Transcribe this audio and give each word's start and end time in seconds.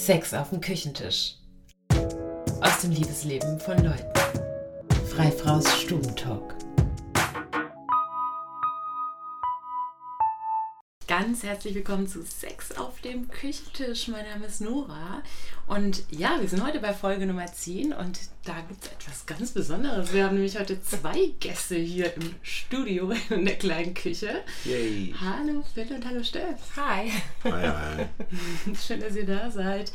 Sex 0.00 0.32
auf 0.32 0.48
dem 0.48 0.62
Küchentisch. 0.62 1.34
Aus 2.62 2.80
dem 2.80 2.90
Liebesleben 2.90 3.60
von 3.60 3.76
Leuten. 3.84 4.10
Freifraus 5.14 5.78
Stubentalk. 5.78 6.56
Ganz 11.06 11.42
herzlich 11.42 11.74
willkommen 11.74 12.08
zu 12.08 12.22
Sex 12.22 12.72
auf 12.78 12.89
dem 13.04 13.28
Küchentisch. 13.28 14.08
Mein 14.08 14.26
Name 14.26 14.46
ist 14.46 14.60
Nora 14.60 15.22
und 15.66 16.02
ja, 16.10 16.38
wir 16.40 16.48
sind 16.48 16.64
heute 16.64 16.80
bei 16.80 16.92
Folge 16.92 17.26
Nummer 17.26 17.46
10 17.46 17.92
und 17.92 18.18
da 18.44 18.54
gibt 18.68 18.84
es 18.84 18.92
etwas 18.92 19.26
ganz 19.26 19.52
Besonderes. 19.52 20.12
Wir 20.12 20.24
haben 20.24 20.34
nämlich 20.34 20.58
heute 20.58 20.82
zwei 20.82 21.32
Gäste 21.40 21.76
hier 21.76 22.14
im 22.14 22.34
Studio 22.42 23.12
in 23.30 23.44
der 23.46 23.56
kleinen 23.56 23.94
Küche. 23.94 24.42
Yay. 24.64 25.14
Hallo 25.20 25.64
Phil 25.74 25.92
und 25.94 26.04
hallo 26.04 26.22
Steff. 26.22 26.76
Hi. 26.76 27.10
Hi, 27.44 27.68
hi. 27.68 28.74
Schön, 28.86 29.00
dass 29.00 29.16
ihr 29.16 29.26
da 29.26 29.50
seid. 29.50 29.92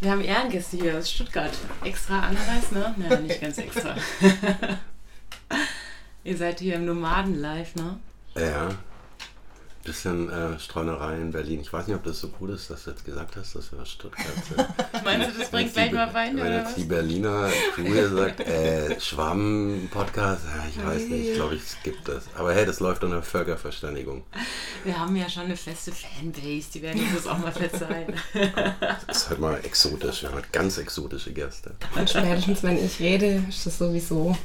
Wir 0.00 0.10
haben 0.10 0.20
Ehrengäste 0.22 0.76
hier 0.76 0.98
aus 0.98 1.10
Stuttgart. 1.10 1.52
Extra 1.84 2.20
angereist, 2.20 2.72
ne? 2.72 2.94
Nein, 2.98 3.24
nicht 3.24 3.40
ganz 3.40 3.56
extra. 3.56 3.96
ihr 6.22 6.36
seid 6.36 6.60
hier 6.60 6.74
im 6.74 6.84
Nomaden-Live, 6.84 7.76
ne? 7.76 7.98
Ja. 8.34 8.76
Bisschen 9.86 10.28
äh, 10.30 10.58
Streunerei 10.58 11.14
in 11.14 11.30
Berlin. 11.30 11.60
Ich 11.60 11.72
weiß 11.72 11.86
nicht, 11.86 11.94
ob 11.94 12.02
das 12.02 12.18
so 12.18 12.26
gut 12.26 12.50
ist, 12.50 12.68
dass 12.70 12.82
du 12.82 12.90
jetzt 12.90 13.04
gesagt 13.04 13.36
hast, 13.36 13.54
dass 13.54 13.70
wir 13.70 13.80
aus 13.80 13.88
Stuttgart 13.88 14.26
sind. 14.48 14.66
Meinst 15.04 15.30
du, 15.30 15.38
das 15.38 15.48
bringt 15.48 15.72
gleich 15.72 15.92
mal 15.92 16.12
Wein 16.12 16.36
Wenn 16.36 16.52
jetzt 16.52 16.76
die 16.76 16.84
Berliner 16.84 17.48
Crew 17.72 17.84
hier 17.84 18.08
sagt, 18.08 18.40
äh, 18.40 19.00
Schwamm-Podcast, 19.00 20.40
ja, 20.44 20.64
ich 20.68 20.84
weiß 20.84 21.02
nicht, 21.08 21.28
ich 21.28 21.34
glaube, 21.34 21.54
ich 21.54 21.62
skippe 21.62 21.98
das. 22.04 22.24
Aber 22.34 22.52
hey, 22.52 22.66
das 22.66 22.80
läuft 22.80 23.04
unter 23.04 23.22
Völkerverständigung. 23.22 24.24
Wir 24.82 24.98
haben 24.98 25.14
ja 25.14 25.28
schon 25.28 25.44
eine 25.44 25.56
feste 25.56 25.92
Fanbase, 25.92 26.66
die 26.74 26.82
werden 26.82 27.00
uns 27.02 27.14
das 27.14 27.26
auch 27.28 27.38
mal 27.38 27.52
verzeihen. 27.52 28.14
Das 29.06 29.18
ist 29.18 29.30
halt 29.30 29.40
mal 29.40 29.60
exotisch. 29.62 30.22
Wir 30.22 30.30
haben 30.30 30.36
halt 30.36 30.52
ganz 30.52 30.78
exotische 30.78 31.32
Gäste. 31.32 31.76
Und 31.94 32.10
spätestens, 32.10 32.62
wenn 32.64 32.84
ich 32.84 32.98
rede, 32.98 33.44
ist 33.48 33.66
das 33.66 33.78
sowieso 33.78 34.36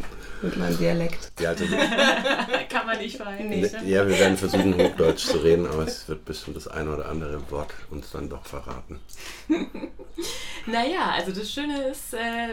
mit 0.41 0.57
meinem 0.57 0.77
Dialekt. 0.77 1.31
Ja, 1.39 1.49
also, 1.49 1.65
Kann 2.69 2.85
man 2.85 2.97
nicht 2.97 3.17
verheimlichen. 3.17 3.83
ne? 3.83 3.89
ja, 3.89 4.07
wir 4.07 4.17
werden 4.17 4.37
versuchen, 4.37 4.75
Hochdeutsch 4.77 5.25
zu 5.25 5.37
reden, 5.37 5.67
aber 5.67 5.83
es 5.83 6.07
wird 6.07 6.25
bestimmt 6.25 6.57
das 6.57 6.67
eine 6.67 6.93
oder 6.93 7.07
andere 7.09 7.39
Wort 7.51 7.73
uns 7.89 8.11
dann 8.11 8.29
doch 8.29 8.45
verraten. 8.45 8.99
Naja, 10.67 11.11
also 11.15 11.31
das 11.31 11.51
Schöne 11.51 11.87
ist, 11.87 12.13
äh, 12.13 12.49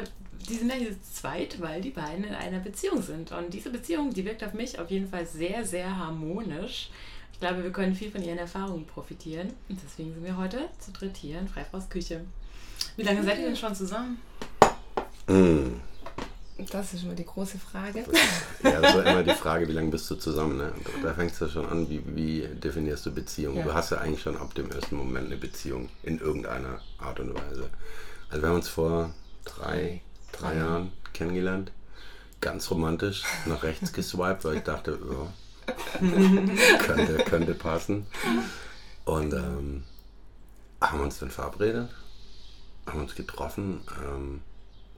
die 0.48 0.54
sind 0.54 0.70
ja 0.70 0.76
hier 0.76 0.96
zweit, 1.02 1.60
weil 1.60 1.80
die 1.80 1.90
beiden 1.90 2.24
in 2.24 2.34
einer 2.34 2.58
Beziehung 2.58 3.02
sind. 3.02 3.32
Und 3.32 3.52
diese 3.52 3.70
Beziehung, 3.70 4.12
die 4.12 4.24
wirkt 4.24 4.42
auf 4.42 4.54
mich 4.54 4.78
auf 4.78 4.90
jeden 4.90 5.08
Fall 5.08 5.26
sehr, 5.26 5.64
sehr 5.64 5.98
harmonisch. 5.98 6.90
Ich 7.32 7.40
glaube, 7.40 7.62
wir 7.62 7.70
können 7.70 7.94
viel 7.94 8.10
von 8.10 8.22
ihren 8.22 8.38
Erfahrungen 8.38 8.86
profitieren. 8.86 9.52
Und 9.68 9.78
deswegen 9.84 10.14
sind 10.14 10.24
wir 10.24 10.36
heute 10.36 10.68
zu 10.78 10.90
dritt 10.92 11.16
hier 11.16 11.38
in 11.38 11.48
Freifraus 11.48 11.88
Küche. 11.88 12.24
Wie 12.96 13.02
lange 13.02 13.22
seid 13.22 13.38
ihr 13.38 13.46
denn 13.46 13.56
schon 13.56 13.74
zusammen? 13.74 14.20
Mm. 15.26 15.80
Das 16.70 16.92
ist 16.92 17.04
immer 17.04 17.14
die 17.14 17.24
große 17.24 17.58
Frage. 17.58 18.04
Ja, 18.64 18.80
das 18.80 18.94
ist 18.94 19.06
immer 19.06 19.22
die 19.22 19.30
Frage, 19.30 19.68
wie 19.68 19.72
lange 19.72 19.90
bist 19.90 20.10
du 20.10 20.16
zusammen? 20.16 20.56
Ne? 20.56 20.72
Da 21.02 21.14
fängst 21.14 21.40
du 21.40 21.48
schon 21.48 21.66
an, 21.66 21.88
wie, 21.88 22.02
wie 22.04 22.48
definierst 22.48 23.06
du 23.06 23.14
Beziehung? 23.14 23.56
Ja. 23.56 23.62
Du 23.62 23.74
hast 23.74 23.90
ja 23.90 23.98
eigentlich 23.98 24.22
schon 24.22 24.36
ab 24.36 24.54
dem 24.54 24.70
ersten 24.72 24.96
Moment 24.96 25.26
eine 25.26 25.36
Beziehung 25.36 25.88
in 26.02 26.18
irgendeiner 26.18 26.80
Art 26.98 27.20
und 27.20 27.32
Weise. 27.34 27.70
Also 28.28 28.42
wir 28.42 28.48
haben 28.48 28.56
uns 28.56 28.68
vor 28.68 29.14
drei, 29.44 30.00
drei 30.32 30.56
Jahren 30.56 30.92
kennengelernt. 31.12 31.70
Ganz 32.40 32.70
romantisch 32.70 33.22
nach 33.46 33.62
rechts 33.62 33.92
geswiped, 33.92 34.44
weil 34.44 34.56
ich 34.56 34.62
dachte, 34.62 34.98
ja, 35.10 35.98
könnte, 36.78 37.18
könnte 37.18 37.54
passen. 37.54 38.06
Und 39.04 39.32
ähm, 39.32 39.84
haben 40.80 41.00
uns 41.00 41.18
dann 41.18 41.30
verabredet, 41.30 41.88
haben 42.86 43.00
uns 43.00 43.14
getroffen. 43.14 43.80
Ähm, 44.04 44.42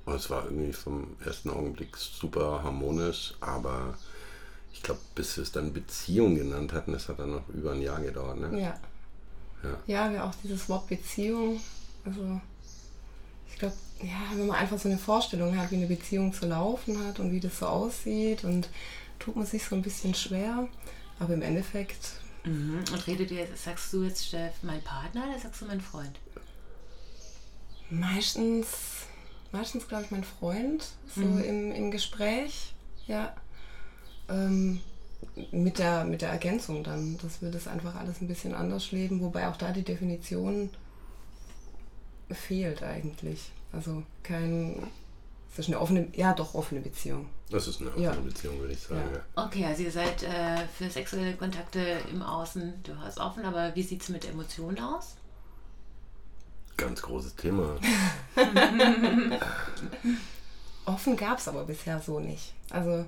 und 0.05 0.15
es 0.15 0.31
war 0.31 0.45
irgendwie 0.45 0.73
vom 0.73 1.17
ersten 1.25 1.51
Augenblick 1.51 1.97
super 1.97 2.63
harmonisch, 2.63 3.35
aber 3.41 3.97
ich 4.73 4.83
glaube, 4.83 5.01
bis 5.15 5.37
wir 5.37 5.43
es 5.43 5.53
dann 5.53 5.73
Beziehung 5.73 6.35
genannt 6.37 6.73
hatten, 6.73 6.93
das 6.93 7.09
hat 7.09 7.19
dann 7.19 7.33
noch 7.33 7.49
über 7.49 7.73
ein 7.73 7.83
Jahr 7.83 8.01
gedauert. 8.01 8.39
Ne? 8.39 8.61
Ja. 8.61 8.81
Ja. 9.63 9.79
Ja, 9.87 10.13
wir 10.13 10.25
auch 10.25 10.35
dieses 10.43 10.69
Wort 10.69 10.89
Beziehung. 10.89 11.61
Also, 12.05 12.41
ich 13.51 13.59
glaube, 13.59 13.75
ja, 14.03 14.21
wenn 14.35 14.47
man 14.47 14.57
einfach 14.57 14.79
so 14.79 14.89
eine 14.89 14.97
Vorstellung 14.97 15.57
hat, 15.59 15.71
wie 15.71 15.77
eine 15.77 15.87
Beziehung 15.87 16.33
zu 16.33 16.47
laufen 16.47 17.07
hat 17.07 17.19
und 17.21 17.31
wie 17.33 17.41
das 17.41 17.59
so 17.59 17.67
aussieht, 17.67 18.45
und 18.45 18.69
tut 19.19 19.37
man 19.37 19.45
sich 19.45 19.65
so 19.65 19.75
ein 19.77 19.83
bisschen 19.83 20.15
schwer. 20.15 20.67
Aber 21.19 21.35
im 21.35 21.43
Endeffekt, 21.43 22.21
Mhm. 22.45 22.79
Und 22.93 23.07
redet 23.07 23.31
ihr, 23.31 23.47
sagst 23.55 23.93
du 23.93 24.03
jetzt, 24.05 24.27
Steff, 24.27 24.55
mein 24.63 24.83
Partner 24.83 25.27
oder 25.29 25.39
sagst 25.39 25.61
du 25.61 25.67
mein 25.67 25.81
Freund? 25.81 26.19
meistens, 27.91 28.69
meistens 29.53 29.89
glaube 29.89 30.05
ich, 30.05 30.11
mein 30.11 30.25
Freund, 30.25 30.85
so 31.15 31.23
im, 31.23 31.73
im 31.73 31.91
Gespräch, 31.91 32.75
ja. 33.07 33.35
Ähm, 34.29 34.81
mit 35.53 35.79
der, 35.79 36.05
mit 36.05 36.23
der 36.23 36.31
Ergänzung 36.31 36.83
dann, 36.83 37.19
dass 37.19 37.43
wir 37.43 37.51
das 37.51 37.69
einfach 37.69 37.95
alles 37.95 38.21
ein 38.21 38.29
bisschen 38.29 38.55
anders 38.55 38.91
leben, 38.93 39.21
wobei 39.21 39.49
auch 39.49 39.57
da 39.57 39.71
die 39.73 39.83
Definition 39.83 40.71
fehlt 42.31 42.83
eigentlich. 42.83 43.51
Also 43.73 44.03
kein, 44.23 44.83
es 45.53 45.59
ist 45.61 45.69
eine 45.69 45.81
offene, 45.81 46.09
ja 46.15 46.33
doch 46.33 46.55
offene 46.55 46.81
Beziehung. 46.81 47.27
Das 47.51 47.67
ist 47.69 47.81
eine 47.81 47.91
offene 47.91 48.05
Ja. 48.05 48.13
Beziehung, 48.13 48.59
würde 48.61 48.73
ich 48.73 48.81
sagen. 48.81 49.03
Ja. 49.13 49.19
Ja. 49.43 49.47
Okay, 49.47 49.65
also 49.67 49.83
ihr 49.83 49.91
seid 49.91 50.23
äh, 50.23 50.57
für 50.77 50.89
sexuelle 50.89 51.35
Kontakte 51.35 51.99
im 52.11 52.23
Außen 52.23 52.83
durchaus 52.83 53.19
offen, 53.19 53.45
aber 53.45 53.75
wie 53.75 53.83
sieht 53.83 54.03
es 54.03 54.09
mit 54.09 54.29
Emotionen 54.29 54.79
aus? 54.81 55.17
Ganz 56.81 57.03
großes 57.03 57.37
Thema. 57.37 57.77
Offen 60.87 61.17
gab 61.17 61.39
es 61.39 61.47
aber 61.47 61.65
bisher 61.65 62.01
so 62.01 62.21
nicht. 62.21 62.55
Also 62.71 63.05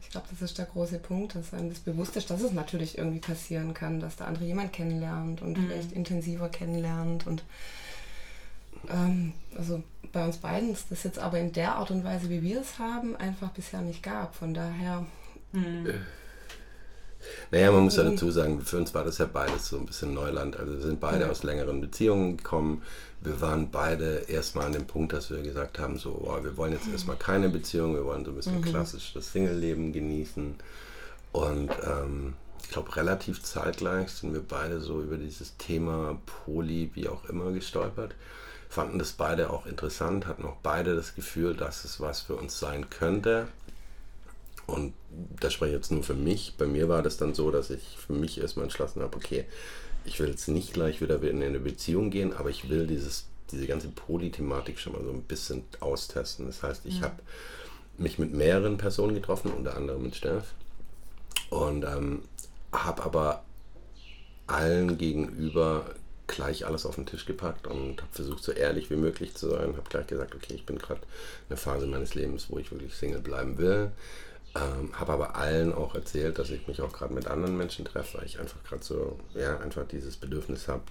ich 0.00 0.10
glaube, 0.10 0.26
das 0.30 0.42
ist 0.42 0.58
der 0.58 0.66
große 0.66 0.98
Punkt, 0.98 1.34
dass 1.34 1.54
einem 1.54 1.70
das 1.70 1.78
bewusst 1.78 2.16
ist, 2.16 2.28
dass 2.28 2.42
es 2.42 2.52
natürlich 2.52 2.98
irgendwie 2.98 3.20
passieren 3.20 3.72
kann, 3.72 3.98
dass 3.98 4.16
der 4.16 4.26
andere 4.26 4.44
jemand 4.44 4.72
kennenlernt 4.72 5.40
und 5.40 5.56
vielleicht 5.56 5.92
intensiver 5.92 6.48
kennenlernt. 6.50 7.26
Und 7.26 7.42
ähm, 8.90 9.32
also 9.56 9.82
bei 10.12 10.24
uns 10.24 10.36
beiden 10.36 10.72
ist 10.72 10.90
das 10.90 11.02
jetzt 11.04 11.18
aber 11.18 11.38
in 11.38 11.52
der 11.52 11.76
Art 11.76 11.90
und 11.90 12.04
Weise, 12.04 12.28
wie 12.28 12.42
wir 12.42 12.60
es 12.60 12.78
haben, 12.78 13.16
einfach 13.16 13.50
bisher 13.50 13.80
nicht 13.80 14.02
gab. 14.02 14.34
Von 14.34 14.52
daher, 14.52 15.06
Naja, 17.50 17.70
man 17.72 17.84
muss 17.84 17.96
ja 17.96 18.02
dazu 18.04 18.30
sagen, 18.30 18.60
für 18.60 18.78
uns 18.78 18.94
war 18.94 19.04
das 19.04 19.18
ja 19.18 19.26
beides 19.26 19.68
so 19.68 19.78
ein 19.78 19.86
bisschen 19.86 20.14
Neuland. 20.14 20.56
Also 20.56 20.72
wir 20.74 20.80
sind 20.80 21.00
beide 21.00 21.24
Ja. 21.24 21.30
aus 21.30 21.42
längeren 21.42 21.80
Beziehungen 21.80 22.36
gekommen. 22.36 22.82
Wir 23.20 23.40
waren 23.40 23.70
beide 23.70 24.24
erstmal 24.28 24.66
an 24.66 24.72
dem 24.72 24.86
Punkt, 24.86 25.12
dass 25.12 25.30
wir 25.30 25.42
gesagt 25.42 25.78
haben, 25.78 25.98
so, 25.98 26.22
oh, 26.24 26.42
wir 26.42 26.56
wollen 26.56 26.72
jetzt 26.72 26.88
erstmal 26.90 27.16
keine 27.16 27.48
Beziehung, 27.48 27.94
wir 27.94 28.04
wollen 28.04 28.24
so 28.24 28.32
ein 28.32 28.36
bisschen 28.36 28.62
klassisch 28.62 29.12
das 29.14 29.32
Single-Leben 29.32 29.92
genießen. 29.92 30.56
Und 31.32 31.70
ähm, 31.84 32.34
ich 32.62 32.70
glaube, 32.70 32.96
relativ 32.96 33.42
zeitgleich 33.42 34.10
sind 34.10 34.32
wir 34.34 34.42
beide 34.42 34.80
so 34.80 35.00
über 35.02 35.16
dieses 35.16 35.56
Thema 35.56 36.18
Poly, 36.44 36.90
wie 36.94 37.08
auch 37.08 37.24
immer, 37.28 37.52
gestolpert. 37.52 38.14
Fanden 38.68 38.98
das 38.98 39.12
beide 39.12 39.50
auch 39.50 39.66
interessant, 39.66 40.26
hatten 40.26 40.44
auch 40.44 40.56
beide 40.62 40.96
das 40.96 41.14
Gefühl, 41.14 41.54
dass 41.54 41.84
es 41.84 42.00
was 42.00 42.22
für 42.22 42.34
uns 42.36 42.58
sein 42.58 42.88
könnte. 42.88 43.46
Und 44.66 44.94
das 45.40 45.52
spreche 45.52 45.72
ich 45.72 45.76
jetzt 45.76 45.90
nur 45.90 46.02
für 46.02 46.14
mich. 46.14 46.54
Bei 46.56 46.66
mir 46.66 46.88
war 46.88 47.02
das 47.02 47.16
dann 47.16 47.34
so, 47.34 47.50
dass 47.50 47.70
ich 47.70 47.96
für 47.98 48.12
mich 48.12 48.40
erstmal 48.40 48.64
entschlossen 48.64 49.02
habe, 49.02 49.16
okay, 49.16 49.44
ich 50.04 50.18
will 50.20 50.28
jetzt 50.28 50.48
nicht 50.48 50.72
gleich 50.72 51.00
wieder 51.00 51.22
in 51.22 51.42
eine 51.42 51.60
Beziehung 51.60 52.10
gehen, 52.10 52.32
aber 52.32 52.50
ich 52.50 52.68
will 52.68 52.86
dieses, 52.86 53.26
diese 53.50 53.66
ganze 53.66 53.88
Polythematik 53.88 54.78
schon 54.78 54.94
mal 54.94 55.04
so 55.04 55.10
ein 55.10 55.22
bisschen 55.22 55.64
austesten. 55.80 56.46
Das 56.46 56.62
heißt, 56.62 56.86
ich 56.86 57.02
habe 57.02 57.16
mich 57.98 58.18
mit 58.18 58.32
mehreren 58.32 58.78
Personen 58.78 59.14
getroffen, 59.14 59.52
unter 59.52 59.76
anderem 59.76 60.02
mit 60.02 60.16
Steff. 60.16 60.54
Und 61.50 61.84
ähm, 61.84 62.22
habe 62.72 63.02
aber 63.02 63.44
allen 64.46 64.98
gegenüber 64.98 65.84
gleich 66.26 66.66
alles 66.66 66.86
auf 66.86 66.94
den 66.94 67.06
Tisch 67.06 67.26
gepackt 67.26 67.66
und 67.66 68.00
habe 68.00 68.12
versucht, 68.12 68.42
so 68.42 68.52
ehrlich 68.52 68.90
wie 68.90 68.96
möglich 68.96 69.34
zu 69.34 69.50
sein. 69.50 69.76
Habe 69.76 69.88
gleich 69.88 70.06
gesagt, 70.06 70.34
okay, 70.34 70.54
ich 70.54 70.64
bin 70.66 70.78
gerade 70.78 71.00
in 71.00 71.50
einer 71.50 71.56
Phase 71.58 71.86
meines 71.86 72.14
Lebens, 72.14 72.46
wo 72.48 72.58
ich 72.58 72.70
wirklich 72.70 72.94
Single 72.94 73.20
bleiben 73.20 73.58
will. 73.58 73.92
Ähm, 74.54 74.90
habe 74.92 75.12
aber 75.12 75.36
allen 75.36 75.72
auch 75.72 75.94
erzählt, 75.94 76.38
dass 76.38 76.50
ich 76.50 76.68
mich 76.68 76.82
auch 76.82 76.92
gerade 76.92 77.14
mit 77.14 77.26
anderen 77.26 77.56
Menschen 77.56 77.86
treffe, 77.86 78.18
weil 78.18 78.26
ich 78.26 78.38
einfach 78.38 78.62
gerade 78.64 78.84
so, 78.84 79.18
ja, 79.34 79.58
einfach 79.60 79.86
dieses 79.88 80.18
Bedürfnis 80.18 80.68
habe, 80.68 80.82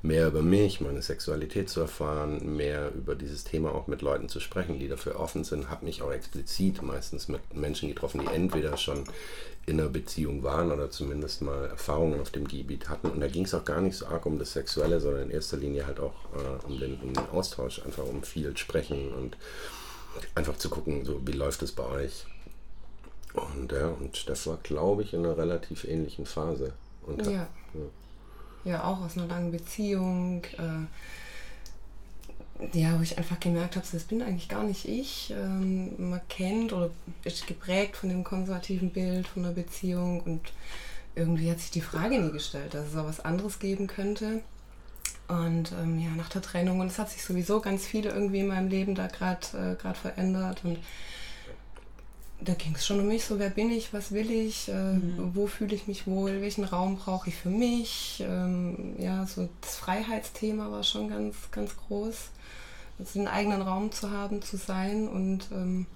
mehr 0.00 0.28
über 0.28 0.40
mich, 0.40 0.80
meine 0.80 1.02
Sexualität 1.02 1.68
zu 1.68 1.80
erfahren, 1.80 2.56
mehr 2.56 2.90
über 2.94 3.14
dieses 3.14 3.44
Thema 3.44 3.74
auch 3.74 3.86
mit 3.86 4.00
Leuten 4.00 4.30
zu 4.30 4.40
sprechen, 4.40 4.78
die 4.78 4.88
dafür 4.88 5.20
offen 5.20 5.44
sind. 5.44 5.68
Habe 5.68 5.84
mich 5.84 6.00
auch 6.00 6.10
explizit 6.10 6.80
meistens 6.80 7.28
mit 7.28 7.54
Menschen 7.54 7.90
getroffen, 7.90 8.22
die 8.22 8.34
entweder 8.34 8.78
schon 8.78 9.04
in 9.66 9.78
einer 9.78 9.90
Beziehung 9.90 10.42
waren 10.42 10.72
oder 10.72 10.90
zumindest 10.90 11.42
mal 11.42 11.66
Erfahrungen 11.66 12.18
auf 12.18 12.30
dem 12.30 12.48
Gebiet 12.48 12.88
hatten. 12.88 13.08
Und 13.10 13.20
da 13.20 13.28
ging 13.28 13.44
es 13.44 13.52
auch 13.52 13.66
gar 13.66 13.82
nicht 13.82 13.96
so 13.96 14.06
arg 14.06 14.24
um 14.24 14.38
das 14.38 14.54
Sexuelle, 14.54 15.00
sondern 15.00 15.24
in 15.24 15.30
erster 15.30 15.58
Linie 15.58 15.86
halt 15.86 16.00
auch 16.00 16.14
äh, 16.34 16.66
um, 16.66 16.80
den, 16.80 16.98
um 17.00 17.12
den 17.12 17.28
Austausch, 17.28 17.82
einfach 17.84 18.04
um 18.04 18.22
viel 18.22 18.56
sprechen 18.56 19.12
und 19.12 19.36
einfach 20.34 20.56
zu 20.56 20.70
gucken, 20.70 21.04
so 21.04 21.20
wie 21.26 21.32
läuft 21.32 21.62
es 21.62 21.72
bei 21.72 21.84
euch. 21.84 22.24
Und 23.34 23.72
ja, 23.72 23.88
und 23.88 24.16
Steff 24.16 24.46
war, 24.46 24.58
glaube 24.62 25.02
ich, 25.02 25.14
in 25.14 25.24
einer 25.24 25.36
relativ 25.36 25.84
ähnlichen 25.84 26.26
Phase. 26.26 26.72
Und 27.06 27.22
hat- 27.26 27.32
ja. 27.32 27.46
Ja, 28.64 28.84
auch 28.84 29.00
aus 29.00 29.16
einer 29.16 29.26
langen 29.26 29.50
Beziehung. 29.50 30.44
Äh, 30.58 30.86
ja, 32.78 32.96
wo 32.96 33.02
ich 33.02 33.18
einfach 33.18 33.40
gemerkt 33.40 33.74
habe, 33.76 33.86
das 33.90 34.04
bin 34.04 34.22
eigentlich 34.22 34.48
gar 34.48 34.62
nicht 34.62 34.86
ich. 34.86 35.32
Ähm, 35.36 36.10
man 36.10 36.20
kennt 36.28 36.72
oder 36.72 36.90
ist 37.24 37.46
geprägt 37.48 37.96
von 37.96 38.08
dem 38.08 38.22
konservativen 38.22 38.90
Bild 38.90 39.26
von 39.26 39.44
einer 39.44 39.54
Beziehung 39.54 40.20
und 40.20 40.40
irgendwie 41.16 41.50
hat 41.50 41.58
sich 41.58 41.70
die 41.72 41.80
Frage 41.80 42.20
nie 42.20 42.30
gestellt, 42.30 42.74
dass 42.74 42.88
es 42.88 42.96
auch 42.96 43.06
was 43.06 43.20
anderes 43.20 43.58
geben 43.58 43.88
könnte. 43.88 44.42
Und 45.28 45.72
ähm, 45.72 45.98
ja, 45.98 46.10
nach 46.16 46.28
der 46.28 46.42
Trennung, 46.42 46.80
und 46.80 46.86
es 46.86 46.98
hat 46.98 47.10
sich 47.10 47.24
sowieso 47.24 47.60
ganz 47.60 47.84
viel 47.84 48.04
irgendwie 48.06 48.40
in 48.40 48.46
meinem 48.48 48.68
Leben 48.68 48.94
da 48.94 49.08
gerade 49.08 49.76
äh, 49.82 49.94
verändert. 49.94 50.60
Und 50.64 50.78
da 52.44 52.54
ging 52.54 52.74
es 52.74 52.86
schon 52.86 53.00
um 53.00 53.08
mich, 53.08 53.24
so 53.24 53.38
wer 53.38 53.50
bin 53.50 53.70
ich, 53.70 53.92
was 53.92 54.12
will 54.12 54.30
ich, 54.30 54.68
äh, 54.68 54.94
mhm. 54.94 55.30
wo 55.34 55.46
fühle 55.46 55.74
ich 55.74 55.86
mich 55.86 56.06
wohl, 56.06 56.40
welchen 56.40 56.64
Raum 56.64 56.96
brauche 56.96 57.28
ich 57.28 57.36
für 57.36 57.50
mich. 57.50 58.22
Ähm, 58.26 58.94
ja, 58.98 59.26
so 59.26 59.48
das 59.60 59.76
Freiheitsthema 59.76 60.70
war 60.70 60.82
schon 60.82 61.08
ganz, 61.08 61.36
ganz 61.50 61.76
groß. 61.76 62.16
Also 62.98 63.18
den 63.18 63.28
eigenen 63.28 63.62
Raum 63.62 63.92
zu 63.92 64.10
haben, 64.10 64.42
zu 64.42 64.56
sein 64.56 65.08
und 65.08 65.48
ähm, 65.52 65.86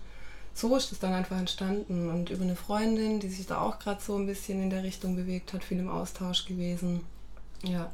so 0.55 0.75
ist 0.75 0.91
es 0.91 0.99
dann 0.99 1.13
einfach 1.13 1.39
entstanden. 1.39 2.09
Und 2.09 2.31
über 2.31 2.45
eine 2.45 2.57
Freundin, 2.57 3.21
die 3.21 3.29
sich 3.29 3.47
da 3.47 3.61
auch 3.61 3.79
gerade 3.79 4.03
so 4.03 4.17
ein 4.17 4.27
bisschen 4.27 4.63
in 4.63 4.71
der 4.71 4.83
Richtung 4.83 5.15
bewegt 5.15 5.53
hat, 5.53 5.63
viel 5.63 5.79
im 5.79 5.91
Austausch 5.91 6.47
gewesen. 6.47 7.03
Ja, 7.63 7.91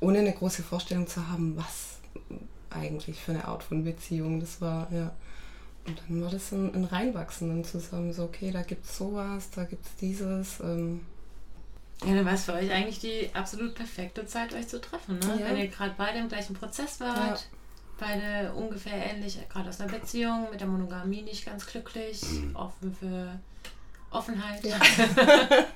ohne 0.00 0.18
eine 0.18 0.32
große 0.32 0.62
Vorstellung 0.62 1.06
zu 1.06 1.28
haben, 1.28 1.56
was 1.56 1.98
eigentlich 2.70 3.20
für 3.20 3.32
eine 3.32 3.46
Art 3.46 3.62
von 3.62 3.84
Beziehung 3.84 4.40
das 4.40 4.60
war. 4.60 4.92
Ja. 4.92 5.12
Und 5.86 6.00
dann 6.08 6.22
war 6.22 6.30
das 6.30 6.52
ein, 6.52 6.72
ein 6.74 6.84
Reinwachsen 6.84 7.50
und 7.50 7.66
zusammen 7.66 8.12
so, 8.12 8.24
okay, 8.24 8.52
da 8.52 8.62
gibt 8.62 8.84
es 8.84 8.96
sowas, 8.96 9.50
da 9.50 9.64
gibt 9.64 9.84
es 9.84 9.96
dieses. 9.96 10.60
Ähm. 10.60 11.04
Ja, 12.04 12.14
dann 12.14 12.24
war 12.24 12.34
es 12.34 12.44
für 12.44 12.54
euch 12.54 12.70
eigentlich 12.70 13.00
die 13.00 13.30
absolut 13.34 13.74
perfekte 13.74 14.26
Zeit, 14.26 14.54
euch 14.54 14.68
zu 14.68 14.80
treffen, 14.80 15.18
ne? 15.18 15.40
Ja. 15.40 15.46
Wenn 15.46 15.56
ihr 15.56 15.68
gerade 15.68 15.94
beide 15.96 16.18
im 16.18 16.28
gleichen 16.28 16.54
Prozess 16.54 17.00
wart. 17.00 17.40
Ja 17.40 17.58
beide 18.02 18.52
ungefähr 18.54 18.94
ähnlich, 18.94 19.38
gerade 19.48 19.68
aus 19.68 19.80
einer 19.80 19.92
Beziehung, 19.92 20.48
mit 20.50 20.60
der 20.60 20.66
Monogamie 20.66 21.22
nicht 21.22 21.46
ganz 21.46 21.66
glücklich, 21.66 22.22
mhm. 22.22 22.56
offen 22.56 22.94
für 22.94 23.38
Offenheit. 24.10 24.64
Ja. 24.64 24.78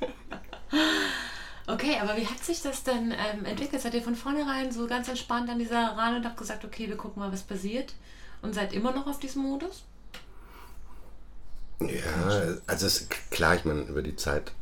okay, 1.69 1.99
aber 2.01 2.17
wie 2.17 2.27
hat 2.27 2.45
sich 2.45 2.63
das 2.63 2.83
denn 2.83 3.13
ähm, 3.13 3.45
entwickelt? 3.45 3.81
Seid 3.81 3.95
ihr 3.95 4.03
von 4.03 4.17
vornherein 4.17 4.73
so 4.73 4.87
ganz 4.87 5.09
entspannt 5.09 5.49
an 5.49 5.59
dieser 5.59 5.97
ran 5.97 6.17
und 6.17 6.25
habt 6.25 6.37
gesagt, 6.37 6.65
okay, 6.65 6.89
wir 6.89 6.97
gucken 6.97 7.21
mal, 7.21 7.33
was 7.33 7.43
passiert? 7.43 7.95
Und 8.43 8.55
seid 8.55 8.73
immer 8.73 8.93
noch 8.93 9.07
auf 9.07 9.21
diesem 9.21 9.43
Modus? 9.43 9.85
Ja, 11.81 12.57
also 12.67 12.87
es, 12.87 13.09
klar, 13.31 13.55
ich 13.57 13.65
meine, 13.65 13.83
über 13.83 14.03
die 14.03 14.17
Zeit 14.17 14.53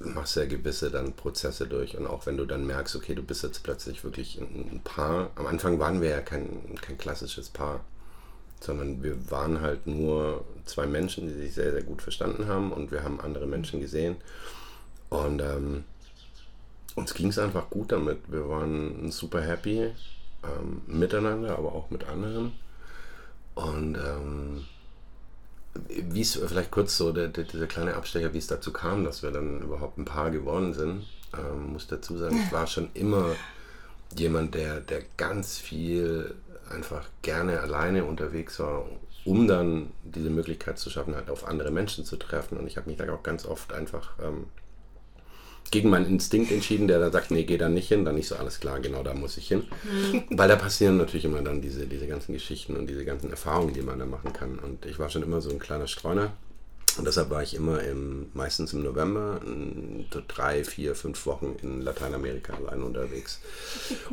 machst 0.00 0.36
ja 0.36 0.44
gewisse 0.44 0.90
dann 0.90 1.14
Prozesse 1.14 1.66
durch 1.66 1.96
und 1.96 2.06
auch 2.06 2.26
wenn 2.26 2.36
du 2.36 2.44
dann 2.44 2.66
merkst, 2.66 2.94
okay, 2.94 3.14
du 3.14 3.22
bist 3.22 3.42
jetzt 3.42 3.62
plötzlich 3.62 4.04
wirklich 4.04 4.38
ein 4.40 4.80
Paar. 4.84 5.30
Am 5.34 5.46
Anfang 5.46 5.78
waren 5.78 6.00
wir 6.00 6.10
ja 6.10 6.20
kein, 6.20 6.76
kein 6.80 6.98
klassisches 6.98 7.48
Paar, 7.48 7.80
sondern 8.60 9.02
wir 9.02 9.30
waren 9.30 9.60
halt 9.60 9.86
nur 9.86 10.44
zwei 10.66 10.86
Menschen, 10.86 11.26
die 11.26 11.34
sich 11.34 11.54
sehr, 11.54 11.72
sehr 11.72 11.82
gut 11.82 12.02
verstanden 12.02 12.46
haben 12.46 12.72
und 12.72 12.92
wir 12.92 13.02
haben 13.02 13.20
andere 13.20 13.46
Menschen 13.46 13.80
gesehen 13.80 14.16
und 15.08 15.40
ähm, 15.40 15.84
uns 16.94 17.14
ging 17.14 17.28
es 17.28 17.38
einfach 17.38 17.70
gut 17.70 17.92
damit. 17.92 18.18
Wir 18.28 18.48
waren 18.48 19.10
super 19.10 19.40
happy 19.40 19.90
ähm, 20.44 20.82
miteinander, 20.86 21.58
aber 21.58 21.72
auch 21.72 21.90
mit 21.90 22.04
anderen 22.04 22.52
und 23.54 23.96
ähm, 23.96 24.66
wie 25.88 26.20
es 26.20 26.36
vielleicht 26.36 26.70
kurz 26.70 26.96
so, 26.96 27.12
der, 27.12 27.28
der, 27.28 27.44
dieser 27.44 27.66
kleine 27.66 27.94
Abstecher, 27.94 28.32
wie 28.32 28.38
es 28.38 28.46
dazu 28.46 28.72
kam, 28.72 29.04
dass 29.04 29.22
wir 29.22 29.30
dann 29.30 29.62
überhaupt 29.62 29.98
ein 29.98 30.04
Paar 30.04 30.30
geworden 30.30 30.74
sind, 30.74 31.04
ähm, 31.36 31.72
muss 31.72 31.86
dazu 31.86 32.16
sagen, 32.16 32.40
ich 32.44 32.52
war 32.52 32.66
schon 32.66 32.88
immer 32.94 33.34
jemand, 34.16 34.54
der, 34.54 34.80
der 34.80 35.02
ganz 35.16 35.58
viel 35.58 36.34
einfach 36.70 37.06
gerne 37.22 37.60
alleine 37.60 38.04
unterwegs 38.04 38.58
war, 38.60 38.86
um 39.24 39.46
dann 39.46 39.90
diese 40.02 40.30
Möglichkeit 40.30 40.78
zu 40.78 40.90
schaffen, 40.90 41.14
halt 41.14 41.30
auf 41.30 41.46
andere 41.46 41.70
Menschen 41.70 42.04
zu 42.04 42.16
treffen. 42.16 42.56
Und 42.58 42.66
ich 42.66 42.76
habe 42.76 42.88
mich 42.88 42.98
da 42.98 43.10
auch 43.12 43.22
ganz 43.22 43.44
oft 43.44 43.72
einfach 43.72 44.12
ähm, 44.22 44.46
gegen 45.70 45.90
meinen 45.90 46.06
Instinkt 46.06 46.50
entschieden, 46.50 46.88
der 46.88 46.98
dann 46.98 47.12
sagt, 47.12 47.30
nee, 47.30 47.44
geh 47.44 47.58
da 47.58 47.68
nicht 47.68 47.88
hin, 47.88 48.04
dann 48.04 48.14
nicht 48.14 48.28
so 48.28 48.36
alles 48.36 48.60
klar, 48.60 48.80
genau 48.80 49.02
da 49.02 49.14
muss 49.14 49.36
ich 49.36 49.48
hin. 49.48 49.64
Mhm. 49.84 50.24
Weil 50.30 50.48
da 50.48 50.56
passieren 50.56 50.96
natürlich 50.96 51.24
immer 51.24 51.42
dann 51.42 51.60
diese, 51.60 51.86
diese 51.86 52.06
ganzen 52.06 52.32
Geschichten 52.32 52.76
und 52.76 52.88
diese 52.88 53.04
ganzen 53.04 53.30
Erfahrungen, 53.30 53.74
die 53.74 53.82
man 53.82 53.98
da 53.98 54.06
machen 54.06 54.32
kann. 54.32 54.58
Und 54.58 54.86
ich 54.86 54.98
war 54.98 55.10
schon 55.10 55.22
immer 55.22 55.40
so 55.40 55.50
ein 55.50 55.58
kleiner 55.58 55.86
Streuner. 55.86 56.32
Und 56.96 57.06
deshalb 57.06 57.30
war 57.30 57.42
ich 57.42 57.54
immer 57.54 57.80
im, 57.82 58.26
meistens 58.34 58.72
im 58.72 58.82
November 58.82 59.40
drei, 60.26 60.64
vier, 60.64 60.96
fünf 60.96 61.26
Wochen 61.26 61.54
in 61.62 61.80
Lateinamerika 61.80 62.54
allein 62.54 62.82
unterwegs. 62.82 63.40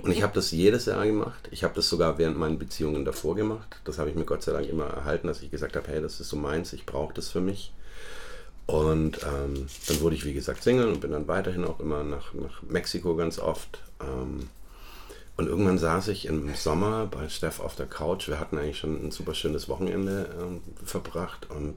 Und 0.01 0.11
ich 0.11 0.21
habe 0.21 0.33
das 0.33 0.51
jedes 0.51 0.85
Jahr 0.85 1.03
gemacht. 1.05 1.49
Ich 1.49 1.63
habe 1.63 1.73
das 1.73 1.89
sogar 1.89 2.19
während 2.19 2.37
meinen 2.37 2.59
Beziehungen 2.59 3.03
davor 3.03 3.35
gemacht. 3.35 3.81
Das 3.85 3.97
habe 3.97 4.09
ich 4.09 4.15
mir 4.15 4.25
Gott 4.25 4.43
sei 4.43 4.51
Dank 4.51 4.69
immer 4.69 4.85
erhalten, 4.85 5.27
dass 5.27 5.41
ich 5.41 5.49
gesagt 5.49 5.75
habe, 5.75 5.87
hey, 5.87 6.01
das 6.01 6.19
ist 6.19 6.29
so 6.29 6.35
meins, 6.35 6.73
ich 6.73 6.85
brauche 6.85 7.13
das 7.13 7.29
für 7.29 7.41
mich. 7.41 7.73
Und 8.67 9.19
ähm, 9.23 9.67
dann 9.87 10.01
wurde 10.01 10.15
ich, 10.15 10.25
wie 10.25 10.33
gesagt, 10.33 10.63
Single 10.63 10.87
und 10.87 11.01
bin 11.01 11.11
dann 11.11 11.27
weiterhin 11.27 11.65
auch 11.65 11.79
immer 11.79 12.03
nach, 12.03 12.33
nach 12.33 12.63
Mexiko 12.63 13.15
ganz 13.15 13.37
oft. 13.37 13.79
Ähm, 14.01 14.49
und 15.37 15.47
irgendwann 15.47 15.77
saß 15.77 16.07
ich 16.07 16.25
im 16.25 16.53
Sommer 16.55 17.07
bei 17.07 17.29
Steff 17.29 17.59
auf 17.59 17.75
der 17.75 17.85
Couch. 17.85 18.27
Wir 18.27 18.39
hatten 18.39 18.57
eigentlich 18.57 18.79
schon 18.79 19.05
ein 19.05 19.11
super 19.11 19.35
schönes 19.35 19.67
Wochenende 19.67 20.29
ähm, 20.39 20.61
verbracht 20.83 21.49
und 21.51 21.75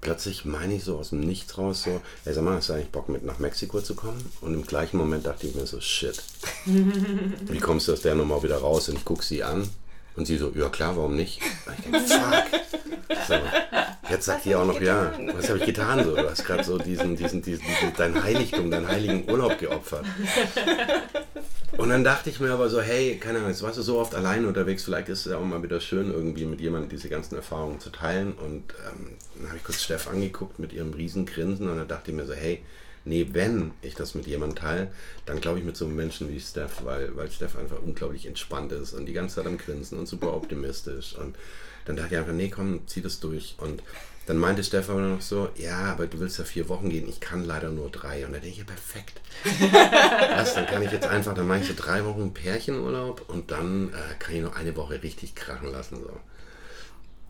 plötzlich 0.00 0.44
meine 0.44 0.74
ich 0.74 0.84
so 0.84 0.98
aus 0.98 1.10
dem 1.10 1.20
Nichts 1.20 1.56
raus 1.56 1.84
so, 1.84 2.02
ey 2.24 2.34
sag 2.34 2.44
mal, 2.44 2.56
hast 2.56 2.68
du 2.68 2.74
eigentlich 2.74 2.90
Bock 2.90 3.08
mit 3.08 3.24
nach 3.24 3.38
Mexiko 3.38 3.80
zu 3.80 3.94
kommen? 3.94 4.30
Und 4.40 4.54
im 4.54 4.66
gleichen 4.66 4.98
Moment 4.98 5.24
dachte 5.24 5.46
ich 5.46 5.54
mir 5.54 5.66
so, 5.66 5.80
shit, 5.80 6.22
wie 6.64 7.58
kommst 7.60 7.88
du 7.88 7.92
aus 7.92 8.02
der 8.02 8.14
Nummer 8.16 8.42
wieder 8.42 8.58
raus? 8.58 8.88
Und 8.88 8.96
ich 8.96 9.04
gucke 9.04 9.24
sie 9.24 9.42
an 9.42 9.68
und 10.16 10.26
sie 10.26 10.36
so, 10.38 10.52
ja 10.54 10.68
klar, 10.68 10.96
warum 10.96 11.16
nicht? 11.16 11.40
Und 11.66 11.74
ich 11.78 11.84
denke, 11.84 12.00
fuck. 12.00 12.60
So, 13.28 13.34
jetzt 14.10 14.26
sagt 14.26 14.46
ihr 14.46 14.58
auch 14.58 14.66
noch, 14.66 14.80
ja, 14.80 15.12
was 15.34 15.48
habe 15.48 15.58
ich 15.58 15.66
getan? 15.66 16.04
So, 16.04 16.16
du 16.16 16.28
hast 16.28 16.44
gerade 16.44 16.64
so 16.64 16.78
diesen, 16.78 17.16
diesen, 17.16 17.42
diesen, 17.42 17.64
diesen, 17.64 17.92
dein 17.96 18.22
Heiligtum, 18.22 18.70
deinen 18.70 18.88
heiligen 18.88 19.30
Urlaub 19.30 19.58
geopfert. 19.58 20.04
Und 21.76 21.90
dann 21.90 22.04
dachte 22.04 22.30
ich 22.30 22.40
mir 22.40 22.52
aber 22.52 22.70
so, 22.70 22.80
hey, 22.80 23.18
keine 23.18 23.38
Ahnung, 23.38 23.50
jetzt 23.50 23.62
warst 23.62 23.78
du 23.78 23.82
so 23.82 23.98
oft 23.98 24.14
allein 24.14 24.46
unterwegs, 24.46 24.84
vielleicht 24.84 25.08
ist 25.08 25.26
es 25.26 25.32
ja 25.32 25.38
auch 25.38 25.44
mal 25.44 25.62
wieder 25.62 25.80
schön, 25.80 26.10
irgendwie 26.10 26.46
mit 26.46 26.60
jemandem 26.60 26.88
diese 26.88 27.08
ganzen 27.08 27.36
Erfahrungen 27.36 27.80
zu 27.80 27.90
teilen. 27.90 28.32
Und 28.32 28.74
ähm, 28.86 29.16
dann 29.36 29.48
habe 29.48 29.58
ich 29.58 29.64
kurz 29.64 29.82
Steff 29.82 30.08
angeguckt 30.08 30.58
mit 30.58 30.72
ihrem 30.72 30.94
riesen 30.94 31.26
Grinsen 31.26 31.68
und 31.68 31.76
dann 31.76 31.88
dachte 31.88 32.10
ich 32.10 32.16
mir 32.16 32.24
so, 32.24 32.32
hey, 32.32 32.62
nee, 33.06 33.28
wenn 33.32 33.72
ich 33.82 33.94
das 33.94 34.14
mit 34.14 34.26
jemandem 34.26 34.58
teile, 34.58 34.92
dann 35.24 35.40
glaube 35.40 35.58
ich 35.58 35.64
mit 35.64 35.76
so 35.76 35.86
einem 35.86 35.96
Menschen 35.96 36.28
wie 36.28 36.40
Steph, 36.40 36.84
weil, 36.84 37.16
weil 37.16 37.30
Steph 37.30 37.56
einfach 37.56 37.80
unglaublich 37.82 38.26
entspannt 38.26 38.72
ist 38.72 38.92
und 38.92 39.06
die 39.06 39.12
ganze 39.12 39.36
Zeit 39.36 39.46
am 39.46 39.58
Grinsen 39.58 39.98
und 39.98 40.06
super 40.06 40.34
optimistisch. 40.34 41.16
Und 41.16 41.36
dann 41.86 41.96
dachte 41.96 42.14
ich 42.14 42.18
einfach, 42.18 42.32
nee, 42.32 42.48
komm, 42.48 42.86
zieh 42.86 43.00
das 43.00 43.20
durch. 43.20 43.54
Und 43.58 43.82
dann 44.26 44.38
meinte 44.38 44.64
Steph 44.64 44.90
aber 44.90 45.00
noch 45.00 45.20
so, 45.20 45.48
ja, 45.54 45.92
aber 45.92 46.08
du 46.08 46.18
willst 46.18 46.38
ja 46.38 46.44
vier 46.44 46.68
Wochen 46.68 46.90
gehen, 46.90 47.08
ich 47.08 47.20
kann 47.20 47.44
leider 47.44 47.70
nur 47.70 47.90
drei. 47.90 48.26
Und 48.26 48.32
da 48.32 48.40
denke 48.40 48.48
ich, 48.48 48.58
ja, 48.58 48.64
perfekt. 48.64 49.20
Was, 50.36 50.54
dann 50.54 50.66
kann 50.66 50.82
ich 50.82 50.90
jetzt 50.90 51.06
einfach, 51.06 51.32
dann 51.32 51.46
mache 51.46 51.60
ich 51.60 51.68
so 51.68 51.74
drei 51.76 52.04
Wochen 52.04 52.34
Pärchenurlaub 52.34 53.28
und 53.28 53.52
dann 53.52 53.90
äh, 53.90 54.14
kann 54.18 54.34
ich 54.34 54.42
noch 54.42 54.56
eine 54.56 54.74
Woche 54.74 55.02
richtig 55.02 55.36
krachen 55.36 55.70
lassen. 55.70 55.98
So. 56.02 56.10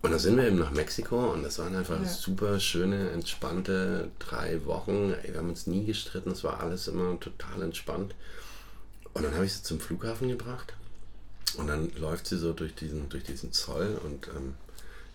Und 0.02 0.10
dann 0.12 0.20
sind 0.20 0.36
wir 0.36 0.46
eben 0.46 0.58
nach 0.58 0.70
Mexiko 0.70 1.32
und 1.32 1.42
das 1.42 1.58
waren 1.58 1.74
einfach 1.74 2.00
ja. 2.00 2.08
super 2.08 2.60
schöne, 2.60 3.10
entspannte 3.10 4.10
drei 4.18 4.64
Wochen. 4.64 5.14
Ey, 5.22 5.32
wir 5.32 5.38
haben 5.38 5.48
uns 5.48 5.66
nie 5.66 5.84
gestritten, 5.84 6.30
es 6.30 6.44
war 6.44 6.60
alles 6.60 6.86
immer 6.86 7.18
total 7.18 7.62
entspannt. 7.62 8.14
Und 9.14 9.24
dann 9.24 9.34
habe 9.34 9.46
ich 9.46 9.54
sie 9.54 9.62
zum 9.62 9.80
Flughafen 9.80 10.28
gebracht 10.28 10.74
und 11.56 11.66
dann 11.66 11.90
läuft 11.96 12.26
sie 12.26 12.38
so 12.38 12.52
durch 12.52 12.74
diesen, 12.74 13.08
durch 13.08 13.24
diesen 13.24 13.52
Zoll 13.52 13.98
und 14.04 14.28
ähm, 14.28 14.54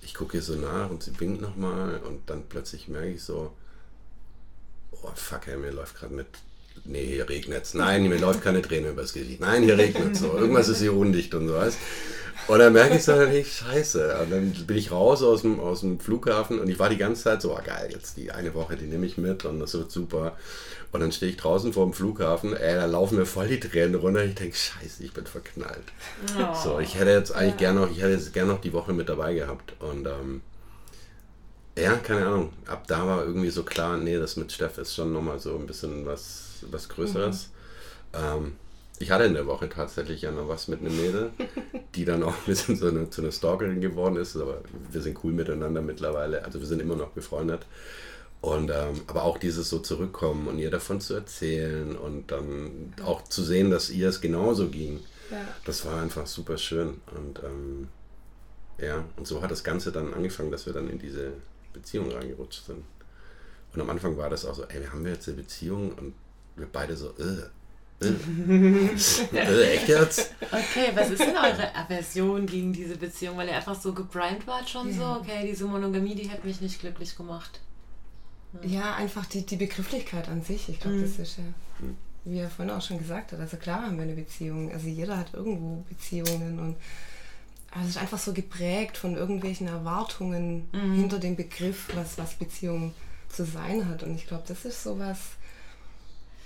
ich 0.02 0.14
gucke 0.14 0.38
ihr 0.38 0.44
so 0.44 0.56
nach 0.56 0.90
und 0.90 1.04
sie 1.04 1.20
winkt 1.20 1.42
nochmal 1.42 2.00
und 2.00 2.30
dann 2.30 2.44
plötzlich 2.50 2.88
merke 2.88 3.12
ich 3.12 3.24
so, 3.24 3.54
oh 4.92 5.12
fuck, 5.14 5.48
ey, 5.48 5.58
mir 5.58 5.72
läuft 5.72 5.96
gerade 5.96 6.14
mit 6.14 6.28
nee, 6.86 7.06
hier 7.06 7.30
regnet 7.30 7.64
es. 7.64 7.74
Nein, 7.74 8.08
mir 8.08 8.20
läuft 8.20 8.42
keine 8.42 8.62
Träne 8.62 8.90
übers 8.90 9.14
Gesicht. 9.14 9.40
Nein, 9.40 9.64
hier 9.64 9.78
regnet 9.78 10.14
es 10.14 10.20
so. 10.20 10.38
Irgendwas 10.38 10.68
ist 10.68 10.80
hier 10.80 10.94
undicht 10.94 11.34
und 11.36 11.48
so 11.48 11.56
was. 11.56 11.78
Und 12.48 12.60
dann 12.60 12.74
merke 12.74 12.96
ich 12.96 13.04
so, 13.04 13.14
hey, 13.14 13.46
scheiße. 13.46 14.18
Und 14.22 14.32
dann 14.32 14.52
bin 14.66 14.78
ich 14.78 14.92
raus 14.92 15.22
aus 15.24 15.42
dem, 15.42 15.60
aus 15.60 15.82
dem 15.82 16.00
Flughafen 16.00 16.60
und 16.60 16.70
ich 16.70 16.80
war 16.80 16.90
die 16.90 16.98
ganze 16.98 17.24
Zeit 17.24 17.42
so, 17.42 17.54
oh, 17.54 17.60
geil, 17.64 17.90
jetzt 17.92 18.18
die 18.18 18.32
eine 18.32 18.54
Woche, 18.54 18.76
die 18.76 18.88
nehme 18.88 19.06
ich 19.06 19.18
mit 19.18 19.46
und 19.46 19.60
das 19.60 19.74
wird 19.74 19.92
super. 19.92 20.36
Und 20.92 21.00
dann 21.00 21.12
stehe 21.12 21.32
ich 21.32 21.38
draußen 21.38 21.72
vor 21.72 21.86
dem 21.86 21.94
Flughafen, 21.94 22.56
ey, 22.56 22.76
da 22.76 22.86
laufen 22.86 23.18
mir 23.18 23.26
voll 23.26 23.48
die 23.48 23.60
Tränen 23.60 23.96
runter. 23.96 24.26
Ich 24.26 24.36
denke, 24.36 24.56
scheiße, 24.56 25.04
ich 25.04 25.14
bin 25.14 25.26
verknallt. 25.26 25.86
Oh. 26.38 26.54
So, 26.54 26.80
ich 26.80 26.96
hätte 26.96 27.12
jetzt 27.12 27.32
eigentlich 27.32 27.62
ja. 27.62 27.72
gerne 27.72 27.82
noch, 27.82 27.92
ich 27.92 28.02
hätte 28.02 28.14
jetzt 28.14 28.34
gerne 28.34 28.52
noch 28.52 28.62
die 28.62 28.74
Woche 28.74 28.92
mit 28.92 29.08
dabei 29.08 29.34
gehabt. 29.34 29.74
Und 29.80 30.06
ähm, 30.08 30.42
ja, 31.78 31.96
keine 31.96 32.26
Ahnung. 32.26 32.54
Ab 32.66 32.86
da 32.88 33.08
war 33.08 33.24
irgendwie 33.24 33.52
so 33.52 33.64
klar, 33.64 33.98
nee, 33.98 34.18
das 34.18 34.36
mit 34.36 34.52
Steff 34.52 34.78
ist 34.78 34.96
schon 34.96 35.14
nochmal 35.14 35.40
so 35.40 35.56
ein 35.56 35.68
bisschen 35.68 36.06
was 36.06 36.51
was 36.70 36.90
Größeres. 36.90 37.50
Mhm. 38.14 38.20
Ähm, 38.20 38.52
ich 39.00 39.10
hatte 39.10 39.24
in 39.24 39.34
der 39.34 39.48
Woche 39.48 39.68
tatsächlich 39.68 40.22
ja 40.22 40.32
noch 40.32 40.48
was 40.48 40.68
mit 40.68 40.82
einem 40.82 40.96
Mädel, 40.96 41.32
die 41.96 42.06
dann 42.06 42.24
auch 42.24 42.34
ein 42.34 42.46
bisschen 42.46 42.76
so 42.76 42.88
eine, 42.88 43.10
zu 43.10 43.22
einer 43.22 43.32
Stalkerin 43.32 43.82
geworden 43.82 44.16
ist, 44.18 44.36
aber 44.36 44.62
wir 44.92 45.02
sind 45.02 45.18
cool 45.24 45.34
miteinander 45.34 45.82
mittlerweile, 45.82 46.46
also 46.46 46.60
wir 46.60 46.68
sind 46.68 46.82
immer 46.82 46.96
noch 46.96 47.10
befreundet. 47.10 47.66
Und 48.42 48.72
ähm, 48.72 49.02
aber 49.08 49.24
auch 49.24 49.38
dieses 49.38 49.70
so 49.70 49.80
zurückkommen 49.80 50.48
und 50.48 50.58
ihr 50.58 50.72
davon 50.72 51.00
zu 51.00 51.14
erzählen 51.14 51.96
und 51.96 52.32
dann 52.32 52.94
auch 53.06 53.24
zu 53.24 53.44
sehen, 53.44 53.70
dass 53.70 53.92
ihr 53.92 54.10
es 54.10 54.20
genauso 54.20 54.70
ging, 54.70 55.00
ja. 55.30 55.38
das 55.66 55.86
war 55.86 56.02
einfach 56.02 56.26
super 56.26 56.58
schön. 56.58 57.02
Und 57.16 57.40
ähm, 57.44 57.88
Ja, 58.80 59.06
und 59.16 59.28
so 59.28 59.42
hat 59.44 59.52
das 59.52 59.64
Ganze 59.64 59.92
dann 59.92 60.14
angefangen, 60.14 60.52
dass 60.52 60.66
wir 60.66 60.74
dann 60.74 60.90
in 60.90 60.98
diese 60.98 61.34
Beziehung 61.74 62.12
reingerutscht 62.12 62.66
sind. 62.66 62.84
Und 63.74 63.82
am 63.82 63.90
Anfang 63.90 64.18
war 64.18 64.30
das 64.30 64.46
auch 64.46 64.56
so, 64.56 64.64
ey, 64.64 64.86
haben 64.86 65.06
wir 65.06 65.14
jetzt 65.14 65.28
eine 65.28 65.38
Beziehung? 65.38 65.92
Und 65.94 66.14
wir 66.56 66.68
beide 66.72 66.96
so, 66.96 67.10
äh, 67.18 67.50
äh, 68.02 68.14
äh, 69.34 69.74
echt 69.74 69.88
jetzt? 69.88 70.34
Okay, 70.42 70.92
was 70.96 71.12
ist 71.12 71.20
denn 71.20 71.38
eure 71.38 71.76
Aversion 71.76 72.46
gegen 72.46 72.74
diese 72.74 72.98
Beziehung? 72.98 73.38
Weil 73.38 73.50
ihr 73.50 73.56
einfach 73.56 73.80
so 73.80 73.94
geprimed 73.94 74.48
wart 74.48 74.70
schon 74.70 74.90
ja. 74.90 74.98
so, 74.98 75.20
okay, 75.20 75.48
diese 75.48 75.66
Monogamie, 75.66 76.16
die 76.16 76.30
hat 76.30 76.44
mich 76.44 76.62
nicht 76.62 76.80
glücklich 76.80 77.16
gemacht. 77.16 77.60
Ja, 78.64 78.96
einfach 78.96 79.26
die, 79.26 79.46
die 79.46 79.56
Begrifflichkeit 79.56 80.28
an 80.28 80.42
sich. 80.42 80.68
Ich 80.68 80.80
glaube, 80.80 80.98
mhm. 80.98 81.02
das 81.04 81.20
ist 81.20 81.38
ja, 81.38 81.44
mhm. 81.80 81.96
wie 82.26 82.40
er 82.40 82.50
vorhin 82.50 82.74
auch 82.74 82.82
schon 82.82 82.98
gesagt 82.98 83.32
hat, 83.32 83.40
also 83.40 83.58
klar 83.58 83.84
haben 83.84 83.98
wir 83.98 84.04
eine 84.04 84.16
Beziehung. 84.16 84.72
Also 84.72 84.88
jeder 84.88 85.18
hat 85.18 85.34
irgendwo 85.34 85.84
Beziehungen 85.88 86.60
und 86.60 86.76
es 87.82 87.90
ist 87.90 87.98
einfach 87.98 88.20
so 88.20 88.34
geprägt 88.34 88.98
von 88.98 89.16
irgendwelchen 89.16 89.68
Erwartungen 89.68 90.68
mhm. 90.74 90.94
hinter 90.96 91.20
dem 91.20 91.38
Begriff, 91.38 91.88
was, 91.96 92.18
was 92.18 92.34
Beziehung 92.34 92.94
zu 93.30 93.46
sein 93.46 93.88
hat. 93.88 94.04
Und 94.04 94.16
ich 94.16 94.28
glaube, 94.28 94.44
das 94.48 94.66
ist 94.66 94.84
sowas, 94.84 95.20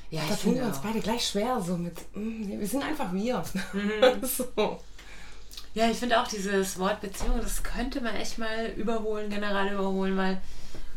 ja, 0.09 0.21
da 0.27 0.35
tun 0.35 0.55
wir 0.55 0.65
uns 0.65 0.79
beide 0.79 0.99
gleich 0.99 1.27
schwer, 1.27 1.59
so 1.61 1.77
mit, 1.77 1.97
mm, 2.15 2.59
wir 2.59 2.67
sind 2.67 2.83
einfach 2.83 3.11
wir. 3.13 3.43
Mhm. 3.73 4.23
so. 4.23 4.79
Ja, 5.73 5.89
ich 5.89 5.97
finde 5.97 6.21
auch 6.21 6.27
dieses 6.27 6.79
Wort 6.79 7.01
Beziehung, 7.01 7.39
das 7.41 7.63
könnte 7.63 8.01
man 8.01 8.15
echt 8.15 8.37
mal 8.37 8.67
überholen, 8.77 9.29
generell 9.29 9.73
überholen, 9.73 10.15
weil 10.15 10.41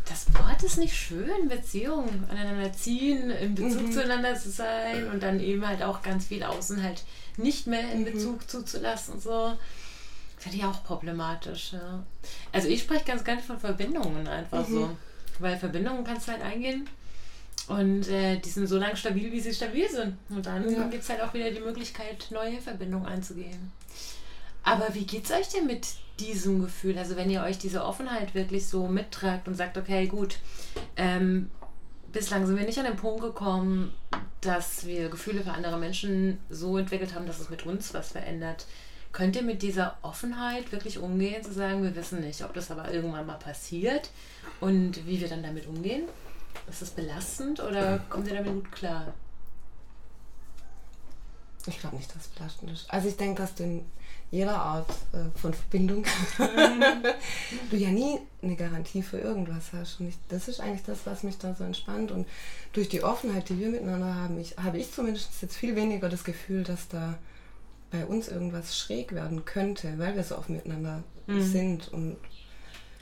das 0.08 0.26
Wort 0.34 0.62
ist 0.62 0.78
nicht 0.78 0.94
schön, 0.94 1.48
Beziehung, 1.48 2.08
aneinander 2.30 2.72
ziehen, 2.72 3.30
in 3.30 3.54
Bezug 3.54 3.82
mhm. 3.82 3.92
zueinander 3.92 4.34
zu 4.36 4.50
sein 4.50 5.10
und 5.10 5.22
dann 5.22 5.40
eben 5.40 5.66
halt 5.66 5.82
auch 5.82 6.02
ganz 6.02 6.26
viel 6.26 6.42
außen 6.42 6.82
halt 6.82 7.02
nicht 7.36 7.66
mehr 7.66 7.90
in 7.92 8.00
mhm. 8.00 8.04
Bezug 8.04 8.40
mhm. 8.40 8.48
zuzulassen. 8.48 9.20
So. 9.20 9.56
Finde 10.38 10.58
ich 10.58 10.64
auch 10.64 10.84
problematisch. 10.84 11.72
Ja. 11.72 12.04
Also 12.52 12.68
ich 12.68 12.82
spreche 12.82 13.04
ganz 13.04 13.24
gerne 13.24 13.42
von 13.42 13.58
Verbindungen 13.58 14.26
einfach 14.28 14.66
mhm. 14.68 14.72
so. 14.72 14.96
Weil 15.40 15.56
Verbindungen 15.56 16.04
kannst 16.04 16.26
du 16.26 16.32
halt 16.32 16.42
eingehen 16.42 16.88
und 17.68 18.08
äh, 18.08 18.38
die 18.38 18.48
sind 18.48 18.66
so 18.66 18.78
lange 18.78 18.96
stabil, 18.96 19.30
wie 19.30 19.40
sie 19.40 19.52
stabil 19.52 19.88
sind. 19.88 20.16
Und 20.30 20.46
dann 20.46 20.70
ja. 20.70 20.84
gibt 20.84 21.02
es 21.02 21.08
halt 21.10 21.20
auch 21.20 21.34
wieder 21.34 21.50
die 21.50 21.60
Möglichkeit, 21.60 22.28
neue 22.30 22.60
Verbindungen 22.60 23.06
einzugehen. 23.06 23.72
Aber 24.62 24.94
wie 24.94 25.04
geht 25.04 25.24
es 25.24 25.30
euch 25.30 25.48
denn 25.48 25.66
mit 25.66 25.86
diesem 26.18 26.60
Gefühl? 26.60 26.98
Also 26.98 27.16
wenn 27.16 27.30
ihr 27.30 27.42
euch 27.42 27.58
diese 27.58 27.84
Offenheit 27.84 28.34
wirklich 28.34 28.66
so 28.66 28.86
mittragt 28.86 29.48
und 29.48 29.54
sagt, 29.54 29.76
okay, 29.78 30.06
gut, 30.06 30.38
ähm, 30.96 31.50
bislang 32.12 32.46
sind 32.46 32.58
wir 32.58 32.66
nicht 32.66 32.78
an 32.78 32.86
den 32.86 32.96
Punkt 32.96 33.22
gekommen, 33.22 33.92
dass 34.40 34.86
wir 34.86 35.08
Gefühle 35.08 35.42
für 35.42 35.52
andere 35.52 35.78
Menschen 35.78 36.38
so 36.48 36.78
entwickelt 36.78 37.14
haben, 37.14 37.26
dass 37.26 37.40
es 37.40 37.50
mit 37.50 37.66
uns 37.66 37.92
was 37.94 38.12
verändert. 38.12 38.66
Könnt 39.12 39.36
ihr 39.36 39.42
mit 39.42 39.62
dieser 39.62 39.96
Offenheit 40.02 40.70
wirklich 40.70 40.98
umgehen, 40.98 41.42
zu 41.42 41.52
sagen, 41.52 41.82
wir 41.82 41.96
wissen 41.96 42.20
nicht, 42.20 42.44
ob 42.44 42.54
das 42.54 42.70
aber 42.70 42.92
irgendwann 42.92 43.26
mal 43.26 43.38
passiert 43.38 44.10
und 44.60 45.06
wie 45.06 45.20
wir 45.20 45.28
dann 45.28 45.42
damit 45.42 45.66
umgehen? 45.66 46.04
Ist 46.66 46.82
das 46.82 46.90
belastend 46.90 47.60
oder 47.60 47.98
kommt 48.10 48.26
ihr 48.28 48.34
damit 48.34 48.52
gut 48.52 48.72
klar? 48.72 49.14
Ich 51.66 51.78
glaube 51.80 51.96
nicht, 51.96 52.14
dass 52.14 52.22
es 52.22 52.28
belastend 52.28 52.70
ist. 52.70 52.90
Also 52.90 53.08
ich 53.08 53.16
denke, 53.16 53.42
dass 53.42 53.54
du 53.54 53.64
in 53.64 53.84
jeder 54.30 54.56
Art 54.56 54.90
äh, 55.12 55.38
von 55.38 55.54
Verbindung 55.54 56.04
du 57.70 57.76
ja 57.76 57.88
nie 57.88 58.18
eine 58.42 58.56
Garantie 58.56 59.02
für 59.02 59.18
irgendwas 59.18 59.72
hast. 59.72 60.00
Und 60.00 60.08
ich, 60.08 60.16
das 60.28 60.48
ist 60.48 60.60
eigentlich 60.60 60.84
das, 60.84 61.00
was 61.04 61.22
mich 61.22 61.38
da 61.38 61.54
so 61.54 61.64
entspannt. 61.64 62.10
Und 62.10 62.26
durch 62.72 62.88
die 62.88 63.02
Offenheit, 63.02 63.48
die 63.48 63.58
wir 63.58 63.68
miteinander 63.68 64.14
haben, 64.14 64.38
ich, 64.38 64.56
habe 64.58 64.78
ich 64.78 64.92
zumindest 64.92 65.30
jetzt 65.40 65.56
viel 65.56 65.76
weniger 65.76 66.08
das 66.08 66.24
Gefühl, 66.24 66.62
dass 66.62 66.88
da 66.88 67.18
bei 67.90 68.04
uns 68.04 68.28
irgendwas 68.28 68.78
schräg 68.78 69.14
werden 69.14 69.46
könnte, 69.46 69.98
weil 69.98 70.14
wir 70.14 70.24
so 70.24 70.36
offen 70.36 70.56
miteinander 70.56 71.02
mhm. 71.26 71.42
sind. 71.42 71.88
Und 71.88 72.18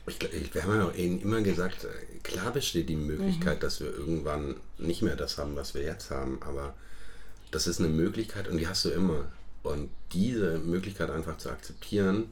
ich, 0.07 0.23
ich, 0.23 0.55
wir 0.55 0.63
haben 0.63 0.75
ja 0.75 0.93
eben 0.93 1.21
immer 1.21 1.41
gesagt, 1.43 1.85
äh, 1.85 2.19
klar 2.23 2.53
besteht 2.53 2.89
die 2.89 2.97
Möglichkeit, 2.97 3.57
mhm. 3.57 3.61
dass 3.61 3.81
wir 3.81 3.93
irgendwann 3.93 4.57
nicht 4.79 5.03
mehr 5.03 5.17
das 5.17 5.39
haben, 5.39 5.57
was 5.57 5.75
wir 5.75 5.83
jetzt 5.83 6.11
haben, 6.11 6.39
aber 6.43 6.75
das 7.51 7.67
ist 7.67 7.81
eine 7.81 7.89
Möglichkeit 7.89 8.49
und 8.49 8.59
die 8.59 8.69
hast 8.69 8.85
du 8.85 8.91
immer. 8.91 9.25
Und 9.63 9.91
diese 10.13 10.59
Möglichkeit 10.59 11.11
einfach 11.11 11.39
zu 11.39 11.51
akzeptieren 11.51 12.27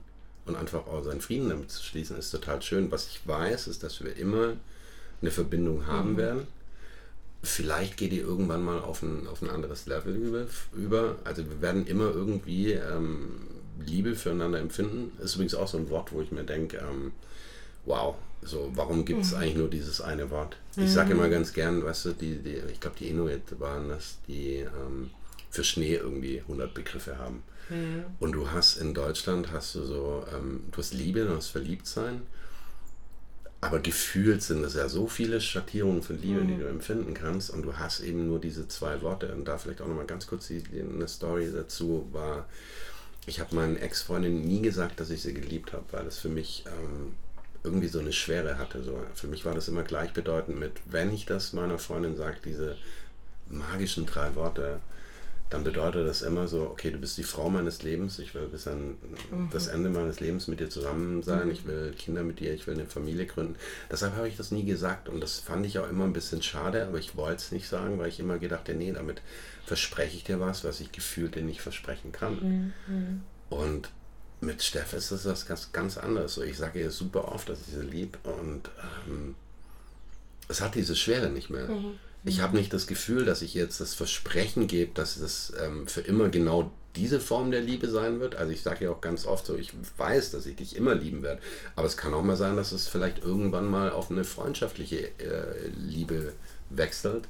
und 0.46 0.56
einfach 0.56 0.86
auch 0.86 1.02
seinen 1.02 1.20
Frieden 1.20 1.48
damit 1.48 1.70
zu 1.70 1.82
schließen, 1.82 2.16
ist 2.16 2.30
total 2.30 2.62
schön. 2.62 2.90
Was 2.92 3.08
ich 3.08 3.26
weiß, 3.26 3.66
ist, 3.66 3.82
dass 3.82 4.02
wir 4.04 4.16
immer 4.16 4.54
eine 5.20 5.30
Verbindung 5.30 5.86
haben 5.86 6.12
mhm. 6.12 6.16
werden. 6.16 6.46
Vielleicht 7.42 7.96
geht 7.96 8.12
die 8.12 8.20
irgendwann 8.20 8.64
mal 8.64 8.78
auf 8.80 9.02
ein, 9.02 9.26
auf 9.26 9.42
ein 9.42 9.50
anderes 9.50 9.86
Level 9.86 10.14
über, 10.14 10.46
über. 10.74 11.16
Also 11.24 11.44
wir 11.48 11.60
werden 11.60 11.86
immer 11.86 12.10
irgendwie 12.10 12.72
ähm, 12.72 13.40
Liebe 13.84 14.14
füreinander 14.14 14.60
empfinden. 14.60 15.12
Ist 15.22 15.34
übrigens 15.34 15.54
auch 15.54 15.68
so 15.68 15.76
ein 15.76 15.90
Wort, 15.90 16.12
wo 16.12 16.22
ich 16.22 16.30
mir 16.30 16.44
denke, 16.44 16.78
ähm, 16.78 17.12
wow, 17.86 18.16
so 18.42 18.70
warum 18.74 19.04
gibt 19.04 19.22
es 19.22 19.32
mhm. 19.32 19.38
eigentlich 19.38 19.56
nur 19.56 19.70
dieses 19.70 20.00
eine 20.00 20.30
Wort? 20.30 20.56
Ich 20.76 20.92
sage 20.92 21.14
mhm. 21.14 21.20
immer 21.20 21.28
ganz 21.28 21.52
gern, 21.52 21.84
weißt 21.84 22.06
du, 22.06 22.12
die, 22.12 22.38
die 22.38 22.60
ich 22.72 22.80
glaube 22.80 22.96
die 22.98 23.08
Inuit 23.08 23.58
waren 23.58 23.88
das, 23.88 24.18
die 24.28 24.58
ähm, 24.58 25.10
für 25.50 25.64
Schnee 25.64 25.94
irgendwie 25.94 26.40
100 26.40 26.74
Begriffe 26.74 27.18
haben. 27.18 27.42
Mhm. 27.70 28.04
Und 28.20 28.32
du 28.32 28.50
hast 28.50 28.76
in 28.76 28.92
Deutschland, 28.92 29.52
hast 29.52 29.74
du 29.74 29.84
so, 29.84 30.24
ähm, 30.34 30.64
du 30.70 30.78
hast 30.78 30.92
Liebe, 30.92 31.24
du 31.24 31.34
hast 31.34 31.48
Verliebtsein, 31.48 32.22
aber 33.60 33.78
gefühlt 33.78 34.42
sind 34.42 34.62
es 34.62 34.74
ja 34.74 34.88
so 34.88 35.06
viele 35.06 35.40
Schattierungen 35.40 36.02
von 36.02 36.20
Liebe, 36.20 36.42
mhm. 36.42 36.48
die 36.48 36.58
du 36.58 36.66
empfinden 36.66 37.14
kannst 37.14 37.50
und 37.50 37.62
du 37.62 37.78
hast 37.78 38.00
eben 38.00 38.26
nur 38.26 38.38
diese 38.38 38.68
zwei 38.68 39.00
Worte. 39.00 39.32
Und 39.34 39.46
da 39.46 39.56
vielleicht 39.56 39.80
auch 39.80 39.88
nochmal 39.88 40.06
ganz 40.06 40.26
kurz 40.26 40.48
die, 40.48 40.62
die, 40.62 40.80
eine 40.80 41.08
Story 41.08 41.50
dazu 41.54 42.06
war, 42.12 42.46
ich 43.26 43.40
habe 43.40 43.54
meinen 43.54 43.76
Ex-Freundin 43.76 44.42
nie 44.42 44.60
gesagt, 44.60 45.00
dass 45.00 45.08
ich 45.08 45.22
sie 45.22 45.32
geliebt 45.32 45.72
habe, 45.72 45.84
weil 45.92 46.06
es 46.06 46.18
für 46.18 46.28
mich 46.28 46.64
ähm, 46.66 47.14
irgendwie 47.64 47.88
so 47.88 47.98
eine 47.98 48.12
Schwere 48.12 48.58
hatte. 48.58 48.84
So, 48.84 49.02
für 49.14 49.26
mich 49.26 49.44
war 49.44 49.54
das 49.54 49.68
immer 49.68 49.82
gleichbedeutend 49.82 50.58
mit, 50.60 50.72
wenn 50.84 51.12
ich 51.12 51.26
das 51.26 51.52
meiner 51.54 51.78
Freundin 51.78 52.14
sage, 52.16 52.36
diese 52.44 52.76
magischen 53.48 54.06
drei 54.06 54.34
Worte, 54.34 54.80
dann 55.50 55.64
bedeutet 55.64 56.06
das 56.06 56.22
immer 56.22 56.48
so, 56.48 56.62
okay, 56.62 56.90
du 56.90 56.98
bist 56.98 57.16
die 57.16 57.22
Frau 57.22 57.48
meines 57.48 57.82
Lebens, 57.82 58.18
ich 58.18 58.34
will 58.34 58.48
bis 58.48 58.66
an 58.66 58.96
mhm. 59.30 59.48
das 59.52 59.68
Ende 59.68 59.88
meines 59.88 60.18
Lebens 60.20 60.48
mit 60.48 60.58
dir 60.60 60.68
zusammen 60.68 61.22
sein, 61.22 61.46
mhm. 61.46 61.52
ich 61.52 61.66
will 61.66 61.94
Kinder 61.96 62.22
mit 62.22 62.40
dir, 62.40 62.52
ich 62.52 62.66
will 62.66 62.74
eine 62.74 62.86
Familie 62.86 63.26
gründen. 63.26 63.56
Deshalb 63.90 64.16
habe 64.16 64.28
ich 64.28 64.36
das 64.36 64.50
nie 64.50 64.64
gesagt 64.64 65.08
und 65.08 65.20
das 65.20 65.38
fand 65.38 65.64
ich 65.64 65.78
auch 65.78 65.88
immer 65.88 66.04
ein 66.04 66.12
bisschen 66.12 66.42
schade, 66.42 66.86
aber 66.86 66.98
ich 66.98 67.16
wollte 67.16 67.36
es 67.36 67.52
nicht 67.52 67.68
sagen, 67.68 67.98
weil 67.98 68.08
ich 68.08 68.20
immer 68.20 68.38
gedacht 68.38 68.68
habe, 68.68 68.78
nee, 68.78 68.92
damit 68.92 69.22
verspreche 69.64 70.16
ich 70.16 70.24
dir 70.24 70.40
was, 70.40 70.64
was 70.64 70.80
ich 70.80 70.92
gefühlt 70.92 71.34
dir 71.34 71.42
nicht 71.42 71.60
versprechen 71.60 72.10
kann. 72.10 72.72
Mhm. 72.88 73.22
Und 73.48 73.90
mit 74.44 74.62
Steff 74.62 74.92
ist 74.92 75.10
das, 75.10 75.24
das 75.24 75.46
ganz, 75.46 75.72
ganz 75.72 75.98
anders. 75.98 76.38
Ich 76.38 76.56
sage 76.56 76.80
ihr 76.80 76.90
super 76.90 77.28
oft, 77.32 77.48
dass 77.48 77.60
ich 77.66 77.74
sie 77.74 77.82
lieb 77.82 78.18
und 78.24 78.70
ähm, 79.08 79.34
es 80.48 80.60
hat 80.60 80.74
diese 80.74 80.96
Schwere 80.96 81.30
nicht 81.30 81.50
mehr. 81.50 81.68
Mhm. 81.68 81.98
Ich 82.24 82.40
habe 82.40 82.56
nicht 82.56 82.72
das 82.72 82.86
Gefühl, 82.86 83.24
dass 83.24 83.42
ich 83.42 83.54
jetzt 83.54 83.80
das 83.80 83.94
Versprechen 83.94 84.66
gebe, 84.66 84.92
dass 84.94 85.16
es 85.16 85.52
ähm, 85.60 85.86
für 85.86 86.00
immer 86.00 86.30
genau 86.30 86.72
diese 86.96 87.20
Form 87.20 87.50
der 87.50 87.60
Liebe 87.60 87.88
sein 87.88 88.20
wird. 88.20 88.36
Also 88.36 88.52
ich 88.52 88.62
sage 88.62 88.84
ja 88.84 88.90
auch 88.90 89.00
ganz 89.00 89.26
oft 89.26 89.44
so, 89.46 89.56
ich 89.56 89.72
weiß, 89.96 90.30
dass 90.30 90.46
ich 90.46 90.56
dich 90.56 90.76
immer 90.76 90.94
lieben 90.94 91.22
werde. 91.22 91.42
Aber 91.76 91.86
es 91.86 91.96
kann 91.96 92.14
auch 92.14 92.22
mal 92.22 92.36
sein, 92.36 92.56
dass 92.56 92.72
es 92.72 92.88
vielleicht 92.88 93.22
irgendwann 93.22 93.66
mal 93.66 93.90
auf 93.90 94.10
eine 94.10 94.24
freundschaftliche 94.24 95.08
äh, 95.18 95.68
Liebe 95.76 96.32
wechselt. 96.70 97.28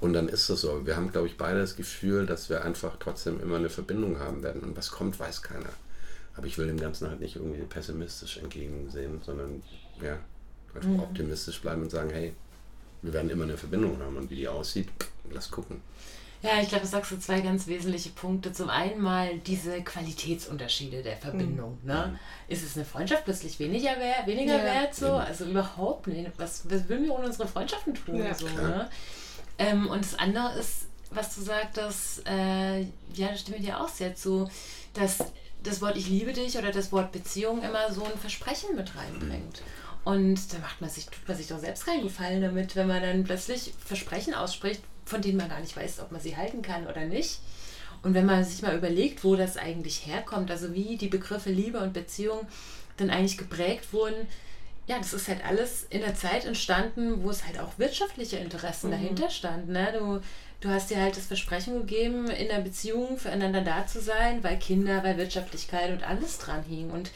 Und 0.00 0.14
dann 0.14 0.28
ist 0.28 0.48
es 0.48 0.62
so. 0.62 0.86
Wir 0.86 0.96
haben, 0.96 1.12
glaube 1.12 1.26
ich, 1.26 1.36
beide 1.36 1.60
das 1.60 1.76
Gefühl, 1.76 2.24
dass 2.24 2.48
wir 2.48 2.64
einfach 2.64 2.96
trotzdem 2.98 3.40
immer 3.40 3.56
eine 3.56 3.68
Verbindung 3.68 4.18
haben 4.20 4.42
werden. 4.42 4.62
Und 4.62 4.76
was 4.76 4.90
kommt, 4.90 5.18
weiß 5.18 5.42
keiner. 5.42 5.68
Aber 6.36 6.46
ich 6.46 6.56
will 6.58 6.66
dem 6.66 6.80
Ganzen 6.80 7.08
halt 7.08 7.20
nicht 7.20 7.36
irgendwie 7.36 7.62
pessimistisch 7.62 8.38
entgegensehen, 8.38 9.20
sondern 9.24 9.62
ja, 10.02 10.18
einfach 10.74 10.88
mhm. 10.88 11.00
optimistisch 11.00 11.60
bleiben 11.60 11.82
und 11.82 11.90
sagen, 11.90 12.10
hey, 12.10 12.32
wir 13.02 13.12
werden 13.12 13.30
immer 13.30 13.44
eine 13.44 13.56
Verbindung 13.56 13.98
haben 14.00 14.16
und 14.16 14.30
wie 14.30 14.36
die 14.36 14.48
aussieht, 14.48 14.88
lass 15.30 15.50
gucken. 15.50 15.82
Ja, 16.42 16.52
ich 16.62 16.68
glaube, 16.68 16.84
du 16.84 16.90
sagst 16.90 17.10
so 17.10 17.18
zwei 17.18 17.40
ganz 17.40 17.66
wesentliche 17.66 18.10
Punkte. 18.10 18.50
Zum 18.52 18.70
einen 18.70 19.00
mal 19.02 19.38
diese 19.40 19.82
Qualitätsunterschiede 19.82 21.02
der 21.02 21.16
Verbindung. 21.18 21.78
Mhm. 21.82 21.88
Ne? 21.88 22.18
Ist 22.48 22.64
es 22.64 22.76
eine 22.76 22.86
Freundschaft 22.86 23.24
plötzlich 23.24 23.58
weniger 23.58 23.98
wert, 23.98 24.26
weniger 24.26 24.56
ja. 24.56 24.64
wert 24.64 24.94
so? 24.94 25.12
Also 25.12 25.44
überhaupt 25.44 26.06
nicht. 26.06 26.30
Was, 26.38 26.62
was 26.70 26.88
würden 26.88 27.04
wir 27.04 27.14
ohne 27.14 27.26
unsere 27.26 27.46
Freundschaften 27.46 27.94
tun? 27.94 28.16
Ja, 28.16 28.32
so, 28.32 28.46
ne? 28.46 28.88
ähm, 29.58 29.88
und 29.88 30.02
das 30.02 30.18
andere 30.18 30.58
ist, 30.58 30.86
was 31.10 31.34
du 31.34 31.42
sagtest, 31.42 32.26
äh, 32.26 32.80
ja, 32.80 33.28
da 33.28 33.36
stimme 33.36 33.58
ich 33.58 33.64
dir 33.66 33.78
auch 33.78 33.88
sehr 33.88 34.14
zu, 34.14 34.48
dass 34.94 35.18
das 35.62 35.80
Wort 35.82 35.96
Ich 35.96 36.08
liebe 36.08 36.32
dich 36.32 36.56
oder 36.56 36.70
das 36.70 36.92
Wort 36.92 37.12
Beziehung 37.12 37.62
immer 37.62 37.92
so 37.92 38.04
ein 38.04 38.18
Versprechen 38.18 38.76
mit 38.76 38.96
reinbringt. 38.96 39.62
Und 40.04 40.52
da 40.52 40.58
macht 40.58 40.80
man 40.80 40.88
sich, 40.88 41.06
tut 41.06 41.28
man 41.28 41.36
sich 41.36 41.48
doch 41.48 41.58
selbst 41.58 41.84
keinen 41.84 42.02
Gefallen 42.02 42.40
damit, 42.40 42.74
wenn 42.76 42.88
man 42.88 43.02
dann 43.02 43.24
plötzlich 43.24 43.74
Versprechen 43.84 44.34
ausspricht, 44.34 44.82
von 45.04 45.20
denen 45.20 45.36
man 45.36 45.48
gar 45.48 45.60
nicht 45.60 45.76
weiß, 45.76 46.00
ob 46.00 46.12
man 46.12 46.20
sie 46.20 46.36
halten 46.36 46.62
kann 46.62 46.86
oder 46.86 47.04
nicht. 47.04 47.40
Und 48.02 48.14
wenn 48.14 48.24
man 48.24 48.44
sich 48.44 48.62
mal 48.62 48.76
überlegt, 48.76 49.24
wo 49.24 49.36
das 49.36 49.58
eigentlich 49.58 50.06
herkommt, 50.06 50.50
also 50.50 50.72
wie 50.72 50.96
die 50.96 51.08
Begriffe 51.08 51.50
Liebe 51.50 51.80
und 51.80 51.92
Beziehung 51.92 52.46
dann 52.96 53.10
eigentlich 53.10 53.36
geprägt 53.36 53.92
wurden, 53.92 54.26
ja, 54.86 54.98
das 54.98 55.12
ist 55.12 55.28
halt 55.28 55.44
alles 55.44 55.86
in 55.90 56.00
der 56.00 56.14
Zeit 56.14 56.46
entstanden, 56.46 57.22
wo 57.22 57.30
es 57.30 57.46
halt 57.46 57.60
auch 57.60 57.78
wirtschaftliche 57.78 58.38
Interessen 58.38 58.88
mhm. 58.88 58.92
dahinter 58.92 59.30
standen. 59.30 59.72
Ne? 59.72 59.94
Du, 59.96 60.20
du 60.60 60.68
hast 60.68 60.90
dir 60.90 61.00
halt 61.00 61.16
das 61.16 61.26
Versprechen 61.26 61.74
gegeben, 61.78 62.28
in 62.28 62.48
der 62.48 62.60
Beziehung 62.60 63.18
füreinander 63.18 63.62
da 63.62 63.86
zu 63.86 64.00
sein, 64.00 64.42
weil 64.44 64.58
Kinder, 64.58 65.02
weil 65.02 65.16
Wirtschaftlichkeit 65.16 65.90
und 65.90 66.02
alles 66.02 66.38
dran 66.38 66.62
hing. 66.62 66.90
Und 66.90 67.10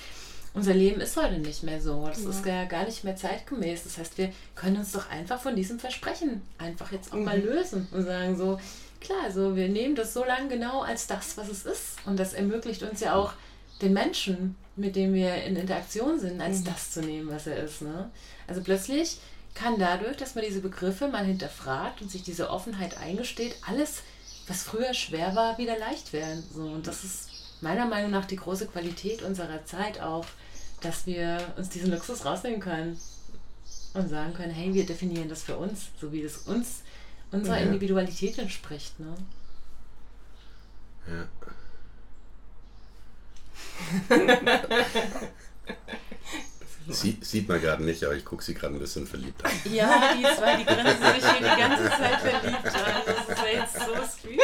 unser 0.55 0.75
Leben 0.75 1.01
ist 1.01 1.17
heute 1.17 1.39
nicht 1.39 1.63
mehr 1.63 1.81
so. 1.81 2.07
Das 2.07 2.23
ja. 2.23 2.31
ist 2.31 2.47
ja 2.47 2.65
gar 2.65 2.85
nicht 2.85 3.05
mehr 3.05 3.17
zeitgemäß. 3.17 3.85
Das 3.85 3.99
heißt, 3.99 4.19
wir 4.19 4.33
können 4.55 4.79
uns 4.79 4.93
doch 4.93 5.11
einfach 5.11 5.41
von 5.41 5.57
diesem 5.57 5.79
Versprechen 5.79 6.43
einfach 6.59 6.93
jetzt 6.93 7.13
auch 7.13 7.17
mhm. 7.17 7.25
mal 7.25 7.41
lösen 7.41 7.89
und 7.93 8.05
sagen 8.05 8.37
so, 8.37 8.59
klar, 9.01 9.31
so 9.33 9.57
wir 9.57 9.69
nehmen 9.69 9.95
das 9.95 10.15
so 10.15 10.25
lange 10.25 10.49
genau 10.49 10.83
als 10.83 11.07
das, 11.07 11.37
was 11.37 11.49
es 11.49 11.67
ist. 11.67 11.97
Und 12.07 12.19
das 12.19 12.33
ermöglicht 12.33 12.83
uns 12.83 13.01
ja 13.01 13.15
auch 13.15 13.35
den 13.83 13.93
Menschen, 13.93 14.57
mit 14.77 14.97
dem 14.97 15.13
wir 15.13 15.35
in 15.45 15.57
Interaktion 15.57 16.19
sind, 16.19 16.41
als 16.41 16.61
mhm. 16.61 16.65
das 16.65 16.93
zu 16.93 17.01
nehmen, 17.01 17.29
was 17.29 17.47
er 17.47 17.63
ist. 17.63 17.83
Ne? 17.83 18.11
Also 18.47 18.63
plötzlich 18.63 19.19
kann 19.55 19.79
dadurch, 19.79 20.17
dass 20.17 20.35
man 20.35 20.45
diese 20.45 20.61
Begriffe 20.61 21.09
mal 21.09 21.25
hinterfragt 21.25 22.03
und 22.03 22.11
sich 22.11 22.23
diese 22.23 22.51
Offenheit 22.51 22.99
eingesteht, 22.99 23.57
alles, 23.67 24.03
was 24.49 24.65
früher 24.65 24.93
schwer 24.95 25.35
war, 25.35 25.59
wieder 25.59 25.79
leicht 25.79 26.13
werden. 26.13 26.43
So, 26.53 26.63
und 26.63 26.87
das 26.87 27.05
ist 27.05 27.29
meiner 27.61 27.87
Meinung 27.87 28.11
nach 28.11 28.25
die 28.25 28.37
große 28.37 28.67
Qualität 28.67 29.23
unserer 29.23 29.65
Zeit 29.65 30.01
auch, 30.01 30.27
dass 30.81 31.07
wir 31.07 31.39
uns 31.57 31.69
diesen 31.69 31.91
Luxus 31.93 32.25
rausnehmen 32.25 32.61
können 32.61 32.99
und 33.95 34.09
sagen 34.09 34.35
können, 34.35 34.53
hey, 34.53 34.75
wir 34.75 34.85
definieren 34.85 35.29
das 35.29 35.45
für 35.45 35.57
uns, 35.57 35.87
so 36.01 36.13
wie 36.13 36.23
es 36.23 36.39
uns, 36.39 36.83
unserer 37.31 37.59
ja. 37.59 37.67
Individualität 37.67 38.39
entspricht. 38.39 38.99
Ne? 38.99 39.15
Ja. 41.07 41.29
Sie, 46.89 47.17
sieht 47.23 47.49
man 47.49 47.61
gerade 47.61 47.83
nicht, 47.83 48.05
aber 48.05 48.15
ich 48.15 48.25
gucke 48.25 48.45
sie 48.45 48.55
gerade 48.55 48.75
ein 48.75 48.79
bisschen 48.79 49.07
verliebt 49.07 49.43
an. 49.45 49.51
Ja, 49.73 50.15
die 50.15 50.23
zwei, 50.23 50.57
die 50.57 50.65
grinsen 50.65 50.95
sich 51.15 51.31
hier 51.31 51.39
die 51.39 51.61
ganze 51.61 51.89
Zeit 51.89 52.21
verliebt 52.21 52.67
an. 52.67 52.73
Das 53.07 53.29
ist 53.29 53.43
ja 53.43 53.49
jetzt 53.61 53.75
so 53.75 53.95
sweet. 54.19 54.41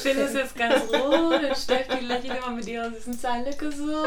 Phil 0.00 0.16
ist 0.18 0.34
jetzt 0.34 0.56
ganz 0.56 0.84
rot 0.92 1.42
und 1.42 1.56
Steffi 1.56 2.04
lächelt 2.04 2.38
immer 2.38 2.50
mit 2.50 2.66
ihrer 2.66 2.90
süßen 2.92 3.18
Zahnlücke 3.18 3.72
so. 3.72 4.02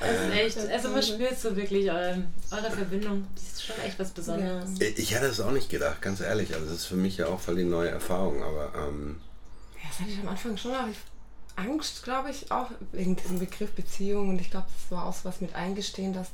Das 0.00 0.10
ist 0.10 0.32
echt, 0.32 0.70
also 0.70 0.88
man 0.90 1.02
spürt 1.02 1.38
so 1.38 1.56
wirklich 1.56 1.90
eure, 1.90 2.22
eure 2.50 2.70
Verbindung. 2.70 3.26
Die 3.36 3.46
ist 3.46 3.64
schon 3.64 3.76
echt 3.84 3.98
was 3.98 4.10
Besonderes. 4.10 4.70
Ich 4.78 5.14
hätte 5.14 5.26
es 5.26 5.40
auch 5.40 5.50
nicht 5.50 5.68
gedacht, 5.68 6.00
ganz 6.00 6.20
ehrlich. 6.20 6.54
Also 6.54 6.66
das 6.66 6.76
ist 6.76 6.86
für 6.86 6.96
mich 6.96 7.16
ja 7.16 7.26
auch 7.26 7.40
voll 7.40 7.56
die 7.56 7.64
neue 7.64 7.90
Erfahrung, 7.90 8.42
aber... 8.42 8.72
Ähm, 8.76 9.20
ja, 9.74 9.88
das 9.88 10.00
hatte 10.00 10.10
ich 10.10 10.20
am 10.20 10.28
Anfang 10.28 10.56
schon, 10.56 10.72
aber 10.72 10.88
ich 10.90 10.98
Angst, 11.56 12.02
glaube 12.02 12.30
ich, 12.30 12.50
auch 12.50 12.70
wegen 12.92 13.16
diesem 13.16 13.38
Begriff 13.38 13.72
Beziehung. 13.72 14.30
Und 14.30 14.40
ich 14.40 14.50
glaube, 14.50 14.66
das 14.74 14.96
war 14.96 15.06
auch 15.06 15.14
so 15.14 15.24
was 15.24 15.40
mit 15.40 15.54
Eingestehen, 15.54 16.12
dass, 16.12 16.28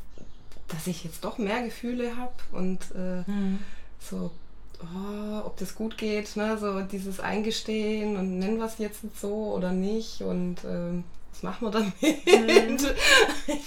dass 0.69 0.87
ich 0.87 1.05
jetzt 1.05 1.25
doch 1.25 1.39
mehr 1.39 1.63
Gefühle 1.63 2.17
habe 2.17 2.35
und 2.53 2.81
äh, 2.95 3.31
mhm. 3.31 3.59
so, 4.01 4.31
oh, 4.81 5.47
ob 5.47 5.57
das 5.59 5.75
gut 5.75 5.99
geht, 5.99 6.37
ne? 6.37 6.59
so 6.59 6.81
dieses 6.83 7.21
Eingestehen 7.21 8.17
und 8.17 8.39
nennen 8.39 8.59
wir 8.59 8.67
es 8.67 8.79
jetzt 8.79 9.01
so 9.21 9.55
oder 9.55 9.73
nicht 9.73 10.23
und 10.23 10.65
ähm, 10.65 11.05
was 11.33 11.43
machen 11.43 11.67
wir 11.67 11.71
damit? 11.71 12.81
Mhm. 12.83 12.91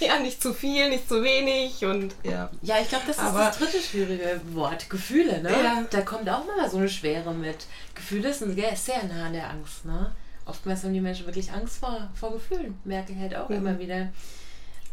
ja, 0.00 0.18
nicht 0.18 0.42
zu 0.42 0.52
viel, 0.52 0.90
nicht 0.90 1.08
zu 1.08 1.22
wenig 1.22 1.84
und 1.84 2.14
ja. 2.22 2.50
Ja, 2.62 2.76
ich 2.80 2.88
glaube, 2.88 3.04
das 3.06 3.16
ist 3.16 3.22
Aber, 3.22 3.46
das 3.46 3.58
dritte 3.58 3.80
schwierige 3.80 4.40
Wort, 4.52 4.90
Gefühle, 4.90 5.42
ne? 5.42 5.50
Ja. 5.50 5.84
Da 5.90 6.02
kommt 6.02 6.28
auch 6.28 6.44
mal 6.44 6.68
so 6.70 6.78
eine 6.78 6.88
Schwere 6.88 7.32
mit. 7.32 7.66
Gefühle 7.94 8.32
sind 8.34 8.58
sehr 8.76 9.04
nah 9.04 9.26
an 9.26 9.32
der 9.32 9.50
Angst, 9.50 9.84
ne? 9.84 10.12
Oftmals 10.46 10.84
haben 10.84 10.94
die 10.94 11.00
Menschen 11.00 11.26
wirklich 11.26 11.52
Angst 11.52 11.78
vor, 11.78 12.10
vor 12.14 12.32
Gefühlen, 12.32 12.74
merke 12.84 13.12
ich 13.12 13.18
halt 13.18 13.34
auch 13.36 13.48
mhm. 13.48 13.56
immer 13.56 13.78
wieder. 13.78 14.08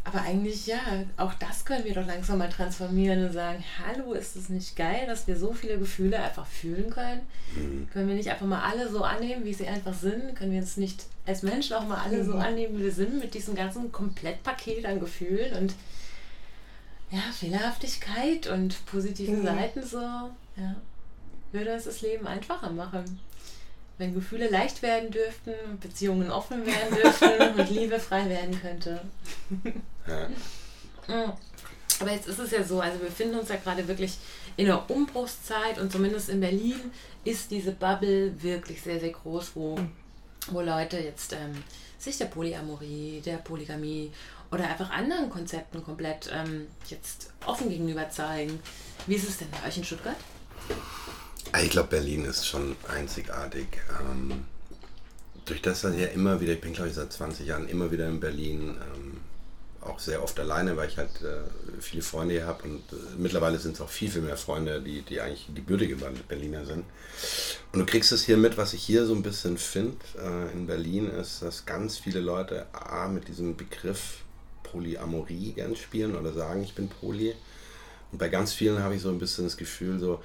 Aber 0.02 0.22
eigentlich 0.22 0.66
ja, 0.66 0.78
auch 1.18 1.34
das 1.34 1.64
können 1.66 1.84
wir 1.84 1.94
doch 1.94 2.06
langsam 2.06 2.38
mal 2.38 2.48
transformieren 2.48 3.26
und 3.26 3.32
sagen, 3.32 3.62
hallo, 3.78 4.12
ist 4.12 4.34
es 4.34 4.48
nicht 4.48 4.74
geil, 4.74 5.04
dass 5.06 5.26
wir 5.26 5.36
so 5.36 5.52
viele 5.52 5.78
Gefühle 5.78 6.18
einfach 6.18 6.46
fühlen 6.46 6.88
können? 6.88 7.20
Mhm. 7.54 7.88
Können 7.92 8.08
wir 8.08 8.14
nicht 8.14 8.30
einfach 8.30 8.46
mal 8.46 8.62
alle 8.62 8.88
so 8.88 9.04
annehmen, 9.04 9.44
wie 9.44 9.52
sie 9.52 9.66
einfach 9.66 9.92
sind? 9.92 10.34
Können 10.36 10.52
wir 10.52 10.60
uns 10.60 10.78
nicht 10.78 11.04
als 11.26 11.42
Menschen 11.42 11.76
auch 11.76 11.86
mal 11.86 12.00
alle 12.02 12.22
mhm. 12.22 12.26
so 12.26 12.32
annehmen, 12.34 12.78
wie 12.78 12.84
wir 12.84 12.92
sind, 12.92 13.18
mit 13.18 13.34
diesem 13.34 13.54
ganzen 13.54 13.92
Komplettpaket 13.92 14.86
an 14.86 15.00
Gefühlen 15.00 15.54
und 15.56 15.74
ja, 17.10 17.20
Fehlerhaftigkeit 17.32 18.46
und 18.46 18.86
positiven 18.86 19.40
mhm. 19.40 19.44
Seiten 19.44 19.82
so, 19.82 19.98
ja, 19.98 20.76
würde 21.52 21.70
es 21.70 21.84
das 21.84 22.00
Leben 22.00 22.26
einfacher 22.26 22.70
machen 22.70 23.20
wenn 24.00 24.14
Gefühle 24.14 24.48
leicht 24.48 24.82
werden 24.82 25.10
dürften, 25.10 25.52
Beziehungen 25.78 26.30
offen 26.30 26.64
werden 26.64 26.96
dürften 26.96 27.58
und 27.58 27.70
Liebe 27.70 28.00
frei 28.00 28.28
werden 28.28 28.58
könnte. 28.60 29.00
Ja. 30.06 30.28
Mm. 31.26 31.32
Aber 32.00 32.10
jetzt 32.10 32.26
ist 32.26 32.38
es 32.38 32.50
ja 32.50 32.64
so, 32.64 32.80
also 32.80 32.98
wir 32.98 33.08
befinden 33.08 33.38
uns 33.38 33.50
ja 33.50 33.56
gerade 33.56 33.86
wirklich 33.86 34.16
in 34.56 34.66
der 34.66 34.90
Umbruchszeit 34.90 35.78
und 35.78 35.92
zumindest 35.92 36.30
in 36.30 36.40
Berlin 36.40 36.80
ist 37.24 37.50
diese 37.50 37.72
Bubble 37.72 38.42
wirklich 38.42 38.80
sehr, 38.80 38.98
sehr 38.98 39.10
groß, 39.10 39.50
wo, 39.54 39.78
wo 40.48 40.62
Leute 40.62 40.98
jetzt 40.98 41.34
ähm, 41.34 41.62
sich 41.98 42.16
der 42.16 42.24
Polyamorie, 42.24 43.20
der 43.22 43.36
Polygamie 43.36 44.10
oder 44.50 44.66
einfach 44.66 44.90
anderen 44.90 45.28
Konzepten 45.28 45.84
komplett 45.84 46.30
ähm, 46.32 46.68
jetzt 46.88 47.34
offen 47.44 47.68
gegenüber 47.68 48.08
zeigen. 48.08 48.60
Wie 49.06 49.16
ist 49.16 49.28
es 49.28 49.36
denn 49.36 49.48
bei 49.50 49.68
euch 49.68 49.76
in 49.76 49.84
Stuttgart? 49.84 50.16
Ich 51.58 51.70
glaube, 51.70 51.88
Berlin 51.88 52.24
ist 52.24 52.46
schon 52.46 52.76
einzigartig. 52.88 53.66
Ähm, 54.00 54.44
durch 55.46 55.60
das 55.62 55.80
dass 55.80 55.98
ja 55.98 56.06
immer 56.06 56.40
wieder, 56.40 56.52
ich 56.52 56.60
bin 56.60 56.72
glaube 56.72 56.90
ich 56.90 56.94
seit 56.94 57.12
20 57.12 57.46
Jahren 57.46 57.68
immer 57.68 57.90
wieder 57.90 58.06
in 58.08 58.20
Berlin, 58.20 58.76
ähm, 58.94 59.20
auch 59.80 59.98
sehr 59.98 60.22
oft 60.22 60.38
alleine, 60.38 60.76
weil 60.76 60.88
ich 60.88 60.98
halt 60.98 61.22
äh, 61.22 61.40
viele 61.80 62.02
Freunde 62.02 62.34
hier 62.34 62.46
habe 62.46 62.64
und 62.64 62.82
äh, 62.92 62.96
mittlerweile 63.18 63.58
sind 63.58 63.74
es 63.74 63.80
auch 63.80 63.88
viel, 63.88 64.10
viel 64.10 64.22
mehr 64.22 64.36
Freunde, 64.36 64.80
die, 64.80 65.02
die 65.02 65.20
eigentlich 65.20 65.46
die 65.48 65.54
gebürtige 65.54 65.96
Berliner 66.28 66.66
sind. 66.66 66.84
Und 67.72 67.80
du 67.80 67.86
kriegst 67.86 68.12
es 68.12 68.24
hier 68.24 68.36
mit, 68.36 68.56
was 68.56 68.74
ich 68.74 68.82
hier 68.82 69.06
so 69.06 69.14
ein 69.14 69.22
bisschen 69.22 69.58
finde 69.58 69.96
äh, 70.18 70.52
in 70.52 70.66
Berlin, 70.66 71.08
ist, 71.08 71.42
dass 71.42 71.66
ganz 71.66 71.96
viele 71.98 72.20
Leute 72.20 72.66
A, 72.72 73.08
mit 73.08 73.28
diesem 73.28 73.56
Begriff 73.56 74.18
Polyamorie 74.62 75.52
gern 75.52 75.74
spielen 75.74 76.14
oder 76.14 76.32
sagen, 76.32 76.62
ich 76.62 76.74
bin 76.74 76.88
Poly. 76.88 77.34
Und 78.12 78.18
bei 78.18 78.28
ganz 78.28 78.52
vielen 78.52 78.82
habe 78.82 78.96
ich 78.96 79.02
so 79.02 79.08
ein 79.08 79.18
bisschen 79.18 79.44
das 79.44 79.56
Gefühl, 79.56 79.98
so, 79.98 80.20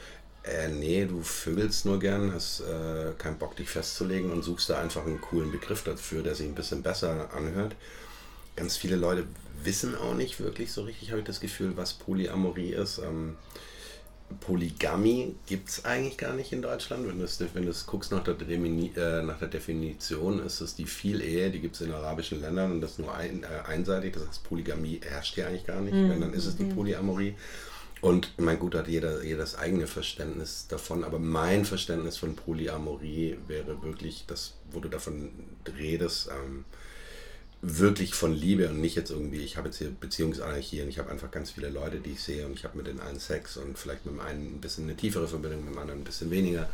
äh, 0.46 0.70
nee, 0.70 1.06
du 1.06 1.22
vögelst 1.22 1.86
nur 1.86 2.00
gern, 2.00 2.34
hast 2.34 2.62
äh, 2.62 3.14
keinen 3.18 3.38
Bock, 3.38 3.56
dich 3.56 3.70
festzulegen 3.70 4.32
und 4.32 4.44
suchst 4.44 4.70
da 4.70 4.80
einfach 4.80 5.06
einen 5.06 5.22
coolen 5.22 5.52
Begriff 5.52 5.84
dafür, 5.84 6.22
der 6.22 6.36
sich 6.36 6.48
ein 6.48 6.56
bisschen 6.56 6.84
besser 6.84 7.34
anhört. 7.34 7.76
Ganz 8.56 8.78
viele 8.78 8.96
Leute 8.96 9.26
wissen 9.64 9.96
auch 9.96 10.14
nicht 10.14 10.40
wirklich 10.40 10.72
so 10.72 10.84
richtig, 10.84 11.10
habe 11.10 11.20
ich 11.20 11.26
das 11.26 11.40
Gefühl, 11.40 11.76
was 11.76 11.94
Polyamorie 11.94 12.74
ist. 12.74 13.00
Ähm, 13.00 13.36
Polygamie 14.40 15.36
gibt 15.46 15.70
es 15.70 15.86
eigentlich 15.86 16.18
gar 16.18 16.34
nicht 16.34 16.52
in 16.52 16.62
Deutschland. 16.62 17.08
Wenn 17.08 17.20
du, 17.20 17.28
wenn 17.54 17.66
du 17.66 17.74
guckst 17.86 18.12
nach 18.12 18.24
der, 18.24 18.36
äh, 18.40 19.22
nach 19.24 19.38
der, 19.38 19.48
Definition, 19.48 20.44
ist 20.44 20.62
es 20.62 20.76
die 20.76 20.86
Vielehe, 20.86 21.52
die 21.52 21.60
gibt 21.60 21.76
es 21.76 21.82
in 21.82 21.92
arabischen 21.92 22.42
Ländern 22.42 22.72
und 22.72 22.82
das 22.82 22.98
nur 22.98 23.14
ein, 23.14 23.44
äh, 23.44 23.68
einseitig. 23.68 24.14
Das 24.14 24.28
heißt, 24.28 24.44
Polygamie 24.44 25.00
herrscht 25.04 25.36
hier 25.36 25.48
eigentlich 25.48 25.66
gar 25.66 25.82
nicht. 25.82 25.94
Mhm. 25.94 26.10
Wenn, 26.10 26.22
dann 26.22 26.34
ist 26.34 26.46
es 26.46 26.56
die. 26.56 26.66
Polyamorie. 26.66 27.36
Und 28.02 28.38
mein 28.38 28.60
gut 28.60 28.76
hat 28.76 28.88
jeder, 28.88 29.24
jeder 29.24 29.40
das 29.40 29.58
eigene 29.58 29.88
Verständnis 29.88 30.68
davon, 30.68 31.04
aber 31.04 31.18
mein 31.18 31.66
Verständnis 31.66 32.18
von 32.18 32.36
Polyamorie 32.36 33.38
wäre 33.48 33.82
wirklich 33.82 34.26
das, 34.28 34.56
wo 34.72 34.80
du 34.80 34.90
davon 34.90 35.32
redest, 35.78 36.30
ähm, 36.30 36.66
wirklich 37.62 38.14
von 38.14 38.34
Liebe 38.34 38.70
und 38.70 38.80
nicht 38.80 38.96
jetzt 38.96 39.10
irgendwie, 39.10 39.44
ich 39.44 39.58
habe 39.58 39.70
jetzt 39.70 39.78
hier 39.78 39.90
Beziehungsanarchie 39.90 40.84
und 40.84 40.90
ich 40.90 41.00
habe 41.00 41.10
einfach 41.10 41.32
ganz 41.32 41.52
viele 41.52 41.70
Leute, 41.70 42.00
die 42.00 42.12
ich 42.12 42.22
sehe 42.22 42.46
und 42.46 42.54
ich 42.54 42.64
habe 42.64 42.78
mit 42.78 42.86
den 42.86 43.00
einen 43.00 43.20
Sex 43.20 43.58
und 43.58 43.78
vielleicht 43.78 44.06
mit 44.06 44.14
dem 44.14 44.22
einen 44.22 44.56
ein 44.56 44.62
bisschen 44.62 44.84
eine 44.84 44.96
tiefere 44.96 45.28
Verbindung, 45.28 45.66
mit 45.66 45.74
dem 45.74 45.80
anderen 45.80 46.02
ein 46.02 46.06
bisschen 46.06 46.30
weniger. 46.30 46.70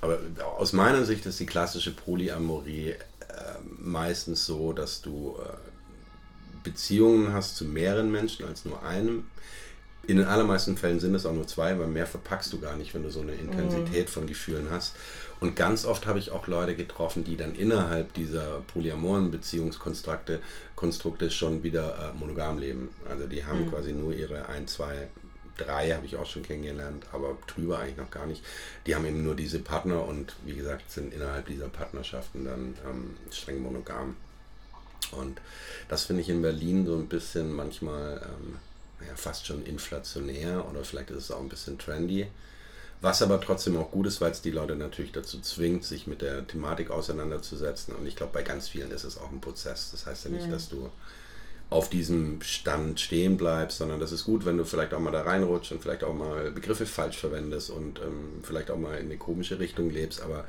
Aber 0.00 0.20
aus 0.56 0.72
meiner 0.72 1.04
Sicht 1.04 1.26
ist 1.26 1.40
die 1.40 1.46
klassische 1.46 1.90
Polyamorie 1.90 2.90
äh, 2.90 2.96
meistens 3.78 4.46
so, 4.46 4.72
dass 4.72 5.02
du 5.02 5.36
äh, 5.38 5.56
Beziehungen 6.62 7.32
hast 7.32 7.56
zu 7.56 7.64
mehreren 7.64 8.10
Menschen 8.10 8.46
als 8.46 8.64
nur 8.64 8.82
einem 8.82 9.24
in 10.06 10.16
den 10.16 10.26
allermeisten 10.26 10.76
Fällen 10.76 10.98
sind 10.98 11.14
es 11.14 11.26
auch 11.26 11.32
nur 11.32 11.46
zwei, 11.46 11.78
weil 11.78 11.86
mehr 11.86 12.06
verpackst 12.06 12.52
du 12.52 12.60
gar 12.60 12.76
nicht, 12.76 12.94
wenn 12.94 13.02
du 13.02 13.10
so 13.10 13.20
eine 13.20 13.34
Intensität 13.34 14.08
mhm. 14.08 14.12
von 14.12 14.26
Gefühlen 14.26 14.68
hast. 14.70 14.96
Und 15.40 15.56
ganz 15.56 15.84
oft 15.84 16.06
habe 16.06 16.18
ich 16.18 16.30
auch 16.30 16.46
Leute 16.46 16.74
getroffen, 16.74 17.24
die 17.24 17.36
dann 17.36 17.54
innerhalb 17.54 18.12
dieser 18.14 18.60
polyamoren 18.72 19.30
Beziehungskonstrukte 19.30 20.40
Konstrukte 20.76 21.30
schon 21.30 21.62
wieder 21.62 22.12
äh, 22.14 22.18
monogam 22.18 22.58
leben. 22.58 22.88
Also 23.08 23.26
die 23.26 23.44
haben 23.44 23.66
mhm. 23.66 23.70
quasi 23.70 23.92
nur 23.92 24.12
ihre 24.12 24.48
ein, 24.48 24.66
zwei, 24.66 25.08
drei 25.56 25.90
habe 25.92 26.06
ich 26.06 26.16
auch 26.16 26.26
schon 26.26 26.42
kennengelernt, 26.42 27.06
aber 27.12 27.36
drüber 27.46 27.78
eigentlich 27.78 27.98
noch 27.98 28.10
gar 28.10 28.26
nicht. 28.26 28.42
Die 28.86 28.94
haben 28.94 29.06
eben 29.06 29.22
nur 29.22 29.36
diese 29.36 29.60
Partner 29.60 30.04
und 30.06 30.34
wie 30.44 30.54
gesagt 30.54 30.90
sind 30.90 31.14
innerhalb 31.14 31.46
dieser 31.46 31.68
Partnerschaften 31.68 32.44
dann 32.44 32.74
ähm, 32.88 33.16
streng 33.30 33.62
monogam. 33.62 34.16
Und 35.12 35.40
das 35.88 36.04
finde 36.04 36.22
ich 36.22 36.28
in 36.28 36.42
Berlin 36.42 36.86
so 36.86 36.96
ein 36.96 37.06
bisschen 37.06 37.52
manchmal 37.52 38.22
ähm, 38.24 38.56
ja, 39.06 39.14
fast 39.14 39.46
schon 39.46 39.64
inflationär 39.64 40.68
oder 40.68 40.84
vielleicht 40.84 41.10
ist 41.10 41.24
es 41.24 41.30
auch 41.30 41.40
ein 41.40 41.48
bisschen 41.48 41.78
trendy. 41.78 42.26
Was 43.02 43.22
aber 43.22 43.40
trotzdem 43.40 43.78
auch 43.78 43.90
gut 43.90 44.06
ist, 44.06 44.20
weil 44.20 44.30
es 44.30 44.42
die 44.42 44.50
Leute 44.50 44.76
natürlich 44.76 45.12
dazu 45.12 45.40
zwingt, 45.40 45.84
sich 45.84 46.06
mit 46.06 46.20
der 46.20 46.46
Thematik 46.46 46.90
auseinanderzusetzen. 46.90 47.94
Und 47.94 48.06
ich 48.06 48.14
glaube, 48.14 48.34
bei 48.34 48.42
ganz 48.42 48.68
vielen 48.68 48.90
ist 48.90 49.04
es 49.04 49.16
auch 49.16 49.30
ein 49.32 49.40
Prozess. 49.40 49.90
Das 49.90 50.04
heißt 50.04 50.26
ja 50.26 50.30
nicht, 50.30 50.48
mhm. 50.48 50.50
dass 50.50 50.68
du 50.68 50.90
auf 51.70 51.88
diesem 51.88 52.42
Stand 52.42 53.00
stehen 53.00 53.36
bleibst, 53.36 53.78
sondern 53.78 54.00
das 54.00 54.12
ist 54.12 54.24
gut, 54.24 54.44
wenn 54.44 54.58
du 54.58 54.64
vielleicht 54.64 54.92
auch 54.92 55.00
mal 55.00 55.12
da 55.12 55.22
reinrutschst 55.22 55.72
und 55.72 55.80
vielleicht 55.80 56.04
auch 56.04 56.12
mal 56.12 56.50
Begriffe 56.50 56.84
falsch 56.84 57.16
verwendest 57.16 57.70
und 57.70 58.00
ähm, 58.00 58.42
vielleicht 58.42 58.70
auch 58.70 58.76
mal 58.76 58.98
in 58.98 59.06
eine 59.06 59.16
komische 59.16 59.60
Richtung 59.60 59.88
lebst. 59.88 60.20
Aber 60.20 60.44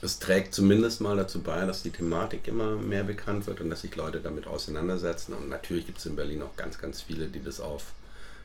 es 0.00 0.18
trägt 0.18 0.54
zumindest 0.54 1.00
mal 1.00 1.16
dazu 1.16 1.40
bei, 1.40 1.66
dass 1.66 1.82
die 1.82 1.90
Thematik 1.90 2.46
immer 2.46 2.76
mehr 2.76 3.04
bekannt 3.04 3.46
wird 3.46 3.60
und 3.60 3.70
dass 3.70 3.80
sich 3.80 3.96
Leute 3.96 4.20
damit 4.20 4.46
auseinandersetzen. 4.46 5.34
Und 5.34 5.48
natürlich 5.48 5.86
gibt 5.86 5.98
es 5.98 6.06
in 6.06 6.16
Berlin 6.16 6.42
auch 6.42 6.54
ganz, 6.56 6.78
ganz 6.78 7.02
viele, 7.02 7.26
die 7.26 7.42
das 7.42 7.60
auf, 7.60 7.92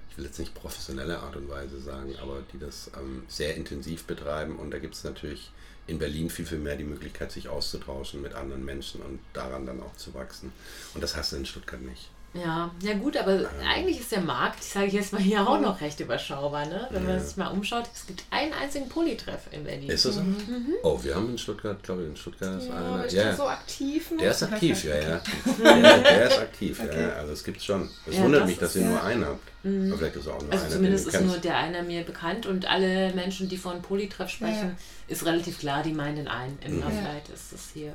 ich 0.09 0.17
will 0.17 0.25
jetzt 0.25 0.39
nicht 0.39 0.55
professionelle 0.55 1.19
Art 1.19 1.35
und 1.35 1.49
Weise 1.49 1.79
sagen, 1.79 2.15
aber 2.21 2.39
die 2.53 2.59
das 2.59 2.89
ähm, 2.99 3.23
sehr 3.27 3.55
intensiv 3.55 4.05
betreiben. 4.05 4.57
Und 4.57 4.71
da 4.71 4.79
gibt 4.79 4.95
es 4.95 5.03
natürlich 5.03 5.51
in 5.85 5.99
Berlin 5.99 6.29
viel, 6.29 6.45
viel 6.45 6.59
mehr 6.59 6.75
die 6.75 6.83
Möglichkeit, 6.85 7.31
sich 7.31 7.49
auszutauschen 7.49 8.21
mit 8.21 8.33
anderen 8.33 8.65
Menschen 8.65 9.01
und 9.01 9.19
daran 9.33 9.65
dann 9.65 9.81
auch 9.81 9.95
zu 9.95 10.13
wachsen. 10.13 10.51
Und 10.93 11.01
das 11.03 11.15
hast 11.15 11.33
du 11.33 11.35
in 11.35 11.45
Stuttgart 11.45 11.81
nicht. 11.81 12.09
Ja, 12.33 12.71
ja 12.81 12.93
gut, 12.95 13.15
aber 13.15 13.47
eigentlich 13.63 13.99
ist 13.99 14.11
der 14.11 14.21
Markt, 14.21 14.63
sage 14.63 14.87
ich 14.87 14.93
jetzt 14.93 15.13
mal 15.13 15.21
hier 15.21 15.47
auch 15.47 15.59
noch 15.59 15.79
recht 15.81 15.99
überschaubar, 15.99 16.65
ne? 16.65 16.87
Wenn 16.89 17.05
man 17.05 17.23
sich 17.23 17.37
mal 17.37 17.49
umschaut, 17.49 17.83
es 17.93 18.07
gibt 18.07 18.23
einen 18.31 18.51
einzigen 18.53 18.89
Polytreff 18.89 19.41
in 19.51 19.63
Berlin. 19.63 19.87
Ist 19.87 20.05
das 20.05 20.15
so? 20.15 20.21
Mhm. 20.21 20.73
Oh, 20.81 20.99
wir 21.03 21.13
haben 21.13 21.29
in 21.29 21.37
Stuttgart, 21.37 21.83
glaube 21.83 22.01
ich, 22.01 22.07
in 22.09 22.15
Stuttgart 22.17 22.59
ist 22.59 22.69
Ja, 22.69 22.75
einer. 22.75 23.05
ist 23.05 23.13
Ja, 23.13 23.23
der 23.25 23.35
so 23.35 23.43
aktiv? 23.47 24.09
noch? 24.11 24.17
der 24.17 24.31
ist 24.31 24.41
aktiv, 24.43 24.83
ja, 24.83 24.95
ja. 24.95 25.21
ja 25.63 25.97
der 25.99 26.27
ist 26.27 26.39
aktiv, 26.39 26.79
ja, 26.79 26.99
ja. 27.01 27.09
Also 27.17 27.33
es 27.33 27.43
gibt 27.43 27.61
schon. 27.61 27.87
Es 28.07 28.15
Ja, 28.17 28.23
wundert 28.23 28.41
das 28.41 28.49
mich, 28.49 28.57
dass 28.57 28.75
ihr 28.77 28.81
ja- 28.81 28.89
nur 28.89 29.03
einen 29.03 29.25
habt. 29.25 29.49
Aber 29.63 29.97
vielleicht 29.97 30.15
ist 30.15 30.21
es 30.23 30.27
auch 30.27 30.41
nur 30.41 30.51
Also 30.51 30.65
einer, 30.65 30.73
zumindest 30.73 31.07
ist 31.07 31.13
du 31.15 31.19
nur 31.21 31.31
kennst. 31.33 31.45
der 31.45 31.57
einer 31.57 31.83
mir 31.83 32.03
bekannt 32.03 32.47
und 32.47 32.65
alle 32.65 33.13
Menschen, 33.13 33.47
die 33.47 33.57
von 33.57 33.81
Polytreff 33.83 34.29
sprechen, 34.29 34.75
ist 35.07 35.23
relativ 35.25 35.59
klar, 35.59 35.83
die 35.83 35.93
meinen 35.93 36.15
den 36.15 36.27
einen. 36.27 36.57
In 36.65 36.77
Mhm. 36.77 36.81
Love 36.81 36.91
ist 37.33 37.53
es 37.53 37.69
hier. 37.73 37.93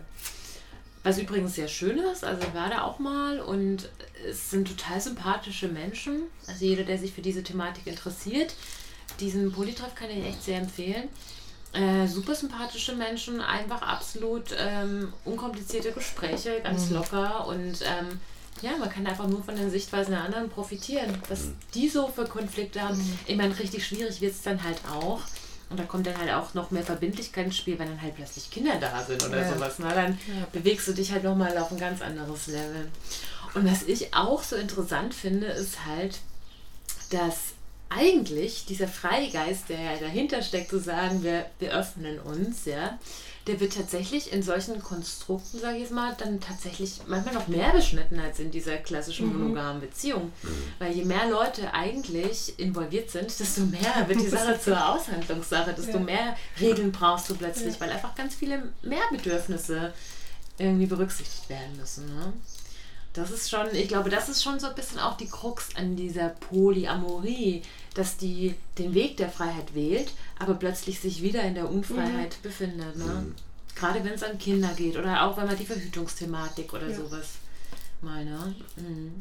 Was 1.09 1.17
übrigens 1.17 1.55
sehr 1.55 1.69
schön 1.69 1.97
ist, 1.97 2.23
also 2.23 2.47
ich 2.47 2.53
war 2.53 2.69
da 2.69 2.83
auch 2.83 2.99
mal 2.99 3.41
und 3.41 3.89
es 4.29 4.51
sind 4.51 4.69
total 4.69 5.01
sympathische 5.01 5.67
Menschen. 5.67 6.25
Also 6.47 6.67
jeder, 6.67 6.83
der 6.83 6.99
sich 6.99 7.15
für 7.15 7.23
diese 7.23 7.43
Thematik 7.43 7.87
interessiert, 7.87 8.55
diesen 9.19 9.51
Polytreff 9.51 9.95
kann 9.95 10.11
ich 10.11 10.23
echt 10.27 10.45
sehr 10.45 10.59
empfehlen. 10.59 11.09
Äh, 11.73 12.07
super 12.07 12.35
sympathische 12.35 12.95
Menschen, 12.95 13.41
einfach 13.41 13.81
absolut 13.81 14.55
ähm, 14.59 15.15
unkomplizierte 15.25 15.93
Gespräche, 15.93 16.61
ganz 16.63 16.91
locker 16.91 17.47
und 17.47 17.81
ähm, 17.81 18.21
ja, 18.61 18.77
man 18.79 18.91
kann 18.91 19.07
einfach 19.07 19.29
nur 19.29 19.43
von 19.43 19.57
den 19.57 19.71
Sichtweisen 19.71 20.11
der 20.11 20.25
anderen 20.25 20.51
profitieren. 20.51 21.15
Was 21.31 21.49
die 21.73 21.89
so 21.89 22.09
für 22.09 22.27
Konflikte 22.27 22.83
haben. 22.83 23.01
Ich 23.27 23.37
meine, 23.37 23.59
richtig 23.59 23.87
schwierig 23.87 24.21
wird 24.21 24.33
es 24.33 24.43
dann 24.43 24.63
halt 24.63 24.79
auch. 24.93 25.23
Und 25.71 25.79
da 25.79 25.85
kommt 25.85 26.07
dann 26.07 26.17
halt 26.17 26.31
auch 26.33 26.55
noch 26.55 26.71
mehr 26.71 26.83
Verbindlichkeit 26.83 27.47
ins 27.47 27.57
Spiel, 27.59 27.79
wenn 27.79 27.89
dann 27.89 28.01
halt 28.01 28.17
plötzlich 28.17 28.51
Kinder 28.51 28.77
da 28.81 29.05
sind 29.05 29.23
oder 29.23 29.43
Ja. 29.43 29.55
sowas. 29.55 29.75
Na, 29.79 29.93
dann 29.95 30.19
bewegst 30.53 30.89
du 30.89 30.93
dich 30.93 31.13
halt 31.13 31.25
nochmal 31.25 31.57
auf 31.59 31.71
ein 31.71 31.79
ganz 31.79 32.01
anderes 32.01 32.47
Level. 32.47 32.89
Und 33.55 33.71
was 33.71 33.83
ich 33.83 34.15
auch 34.15 34.43
so 34.43 34.57
interessant 34.57 35.13
finde, 35.15 35.47
ist 35.47 35.85
halt, 35.85 36.21
dass 37.11 37.53
eigentlich 37.91 38.67
dieser 38.67 38.89
Freigeist, 38.89 39.69
der 39.69 39.81
ja 39.81 39.97
dahinter 39.97 40.43
steckt, 40.43 40.71
zu 40.71 40.79
sagen, 40.79 41.23
wir, 41.23 41.47
wir 41.59 41.73
öffnen 41.73 42.19
uns, 42.21 42.65
ja, 42.67 42.99
der 43.47 43.61
wird 43.61 43.73
tatsächlich 43.75 44.31
in 44.31 44.43
solchen 44.43 44.83
Konstrukten, 44.83 45.59
sage 45.59 45.77
ich 45.77 45.85
jetzt 45.85 45.93
mal, 45.93 46.15
dann 46.19 46.39
tatsächlich 46.39 47.01
manchmal 47.07 47.33
noch 47.35 47.49
mehr 47.49 47.71
beschnitten 47.71 48.21
als 48.21 48.41
in 48.41 48.51
dieser 48.51 48.77
klassischen 48.77 49.33
monogamen 49.33 49.81
Beziehung. 49.81 50.33
Weil 50.79 50.93
je 50.93 51.05
mehr 51.07 51.31
Leute 51.31 51.73
eigentlich 51.73 52.59
involviert 52.59 53.11
sind, 53.11 53.27
desto 53.41 53.63
mehr 53.63 54.07
wird 54.07 54.21
die 54.21 54.29
Sache 54.29 54.61
zur 54.63 54.87
Aushandlungssache, 54.87 55.73
desto 55.73 55.97
Ja. 55.97 56.01
mehr 56.01 56.37
Regeln 56.61 56.93
brauchst 56.93 57.31
du 57.31 57.37
plötzlich, 57.37 57.81
weil 57.81 57.91
einfach 57.91 58.15
ganz 58.15 58.35
viele 58.35 58.71
mehr 58.83 59.05
Bedürfnisse 59.11 59.95
irgendwie 60.59 60.87
berücksichtigt 60.87 61.49
werden 61.49 61.77
müssen. 61.79 62.05
Ne? 62.05 62.35
Das 63.15 63.31
ist 63.31 63.49
schon, 63.49 63.75
ich 63.75 63.89
glaube, 63.89 64.11
das 64.11 64.29
ist 64.29 64.43
schon 64.43 64.61
so 64.61 64.67
ein 64.67 64.75
bisschen 64.75 64.99
auch 64.99 65.17
die 65.17 65.29
Krux 65.29 65.71
an 65.75 65.97
dieser 65.97 66.29
Polyamorie, 66.29 67.63
dass 67.99 68.17
die 68.17 68.55
den 68.79 68.95
Weg 68.95 69.17
der 69.17 69.29
Freiheit 69.29 69.75
wählt, 69.75 70.13
aber 70.39 70.55
plötzlich 70.55 71.01
sich 71.01 71.21
wieder 71.23 71.43
in 71.43 71.55
der 71.55 71.69
Unfreiheit 71.69 72.41
befindet. 72.43 72.97
Ne? 72.97 73.27
Gerade 73.75 74.05
wenn 74.05 74.13
es 74.13 74.23
an 74.23 74.39
Kinder 74.39 74.73
geht 74.77 74.97
oder 74.97 75.25
auch 75.25 75.37
wenn 75.37 75.47
man 75.47 75.57
die 75.57 75.67
Verhütungsthematik 75.67 76.73
oder 76.73 76.89
Ja. 76.89 76.97
sowas 76.97 77.27
mal, 78.01 78.25
ne? 78.25 78.55
Mhm. 78.77 79.15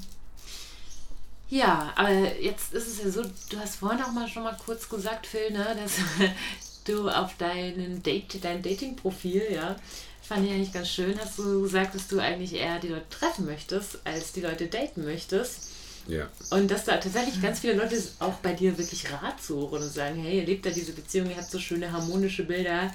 Ja, 1.50 1.94
aber 1.96 2.12
jetzt 2.42 2.74
ist 2.74 2.88
es 2.88 3.04
ja 3.04 3.10
so, 3.10 3.24
du 3.50 3.58
hast 3.58 3.78
vorhin 3.78 4.04
auch 4.04 4.12
mal 4.12 4.28
schon 4.28 4.44
mal 4.44 4.58
kurz 4.64 4.90
gesagt, 4.90 5.26
Phil, 5.26 5.52
ne, 5.52 5.78
dass 5.82 5.94
du 6.86 7.10
auf 7.10 7.36
deinen 7.38 8.04
Date, 8.04 8.44
dein 8.44 8.62
Dating-Profil, 8.62 9.44
ja, 9.54 9.76
fand 10.22 10.46
ich 10.46 10.52
eigentlich 10.52 10.74
ganz 10.74 10.90
schön, 10.90 11.18
hast 11.20 11.40
du 11.40 11.62
gesagt, 11.62 11.96
dass 11.96 12.08
du 12.10 12.20
eigentlich 12.20 12.54
eher 12.54 12.80
die 12.80 12.90
Leute 12.90 13.10
treffen 13.10 13.46
möchtest, 13.46 14.00
als 14.06 14.34
die 14.34 14.42
Leute 14.42 14.68
daten 14.68 15.06
möchtest. 15.06 15.70
Ja. 16.08 16.28
Und 16.52 16.72
dass 16.72 16.86
da 16.86 16.98
tatsächlich 16.98 17.42
ganz 17.42 17.60
viele 17.60 17.74
Leute 17.74 18.02
auch 18.20 18.36
bei 18.36 18.54
dir 18.54 18.78
wirklich 18.78 19.12
Rat 19.12 19.42
suchen 19.42 19.82
und 19.82 19.92
sagen, 19.92 20.22
hey, 20.22 20.40
ihr 20.40 20.46
lebt 20.46 20.66
da 20.66 20.70
diese 20.70 20.94
Beziehung, 20.94 21.30
ihr 21.30 21.38
habt 21.38 21.52
so 21.52 21.60
schöne 21.60 21.92
harmonische 21.92 22.44
Bilder. 22.44 22.94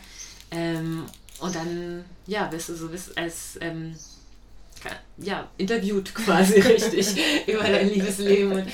Ähm, 0.51 1.07
und 1.41 1.55
dann, 1.55 2.05
ja, 2.27 2.51
wirst 2.53 2.71
du 2.71 2.75
so 2.75 2.89
bist 2.89 3.17
als 3.19 3.59
ähm, 3.61 3.97
ja, 5.19 5.49
interviewt 5.59 6.15
quasi 6.15 6.61
richtig 6.61 7.17
über 7.47 7.63
dein 7.63 7.89
Liebesleben. 7.89 8.53
Und, 8.53 8.73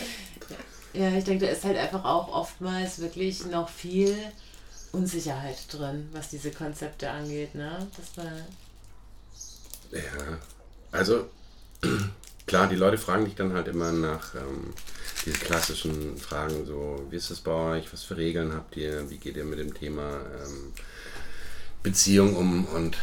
ja, 0.92 1.16
ich 1.16 1.24
denke, 1.24 1.46
da 1.46 1.52
ist 1.52 1.64
halt 1.64 1.76
einfach 1.76 2.04
auch 2.04 2.28
oftmals 2.28 2.98
wirklich 2.98 3.44
noch 3.46 3.68
viel 3.68 4.16
Unsicherheit 4.92 5.56
drin, 5.70 6.08
was 6.12 6.30
diese 6.30 6.50
Konzepte 6.50 7.10
angeht, 7.10 7.54
ne? 7.54 7.86
Das 7.96 8.24
war, 8.24 8.32
Ja, 9.92 10.38
also 10.92 11.28
klar, 12.48 12.66
die 12.66 12.76
Leute 12.76 12.98
fragen 12.98 13.24
dich 13.24 13.36
dann 13.36 13.52
halt 13.52 13.68
immer 13.68 13.92
nach 13.92 14.34
ähm, 14.34 14.72
diese 15.24 15.38
klassischen 15.38 16.16
Fragen, 16.16 16.66
so 16.66 17.06
wie 17.10 17.16
ist 17.16 17.30
es 17.30 17.40
bei 17.40 17.52
euch, 17.52 17.92
was 17.92 18.02
für 18.02 18.16
Regeln 18.16 18.52
habt 18.52 18.76
ihr, 18.76 19.08
wie 19.10 19.18
geht 19.18 19.36
ihr 19.36 19.44
mit 19.44 19.58
dem 19.60 19.74
Thema 19.74 20.20
ähm, 20.44 20.72
Beziehung 21.82 22.34
um 22.34 22.64
und 22.66 22.96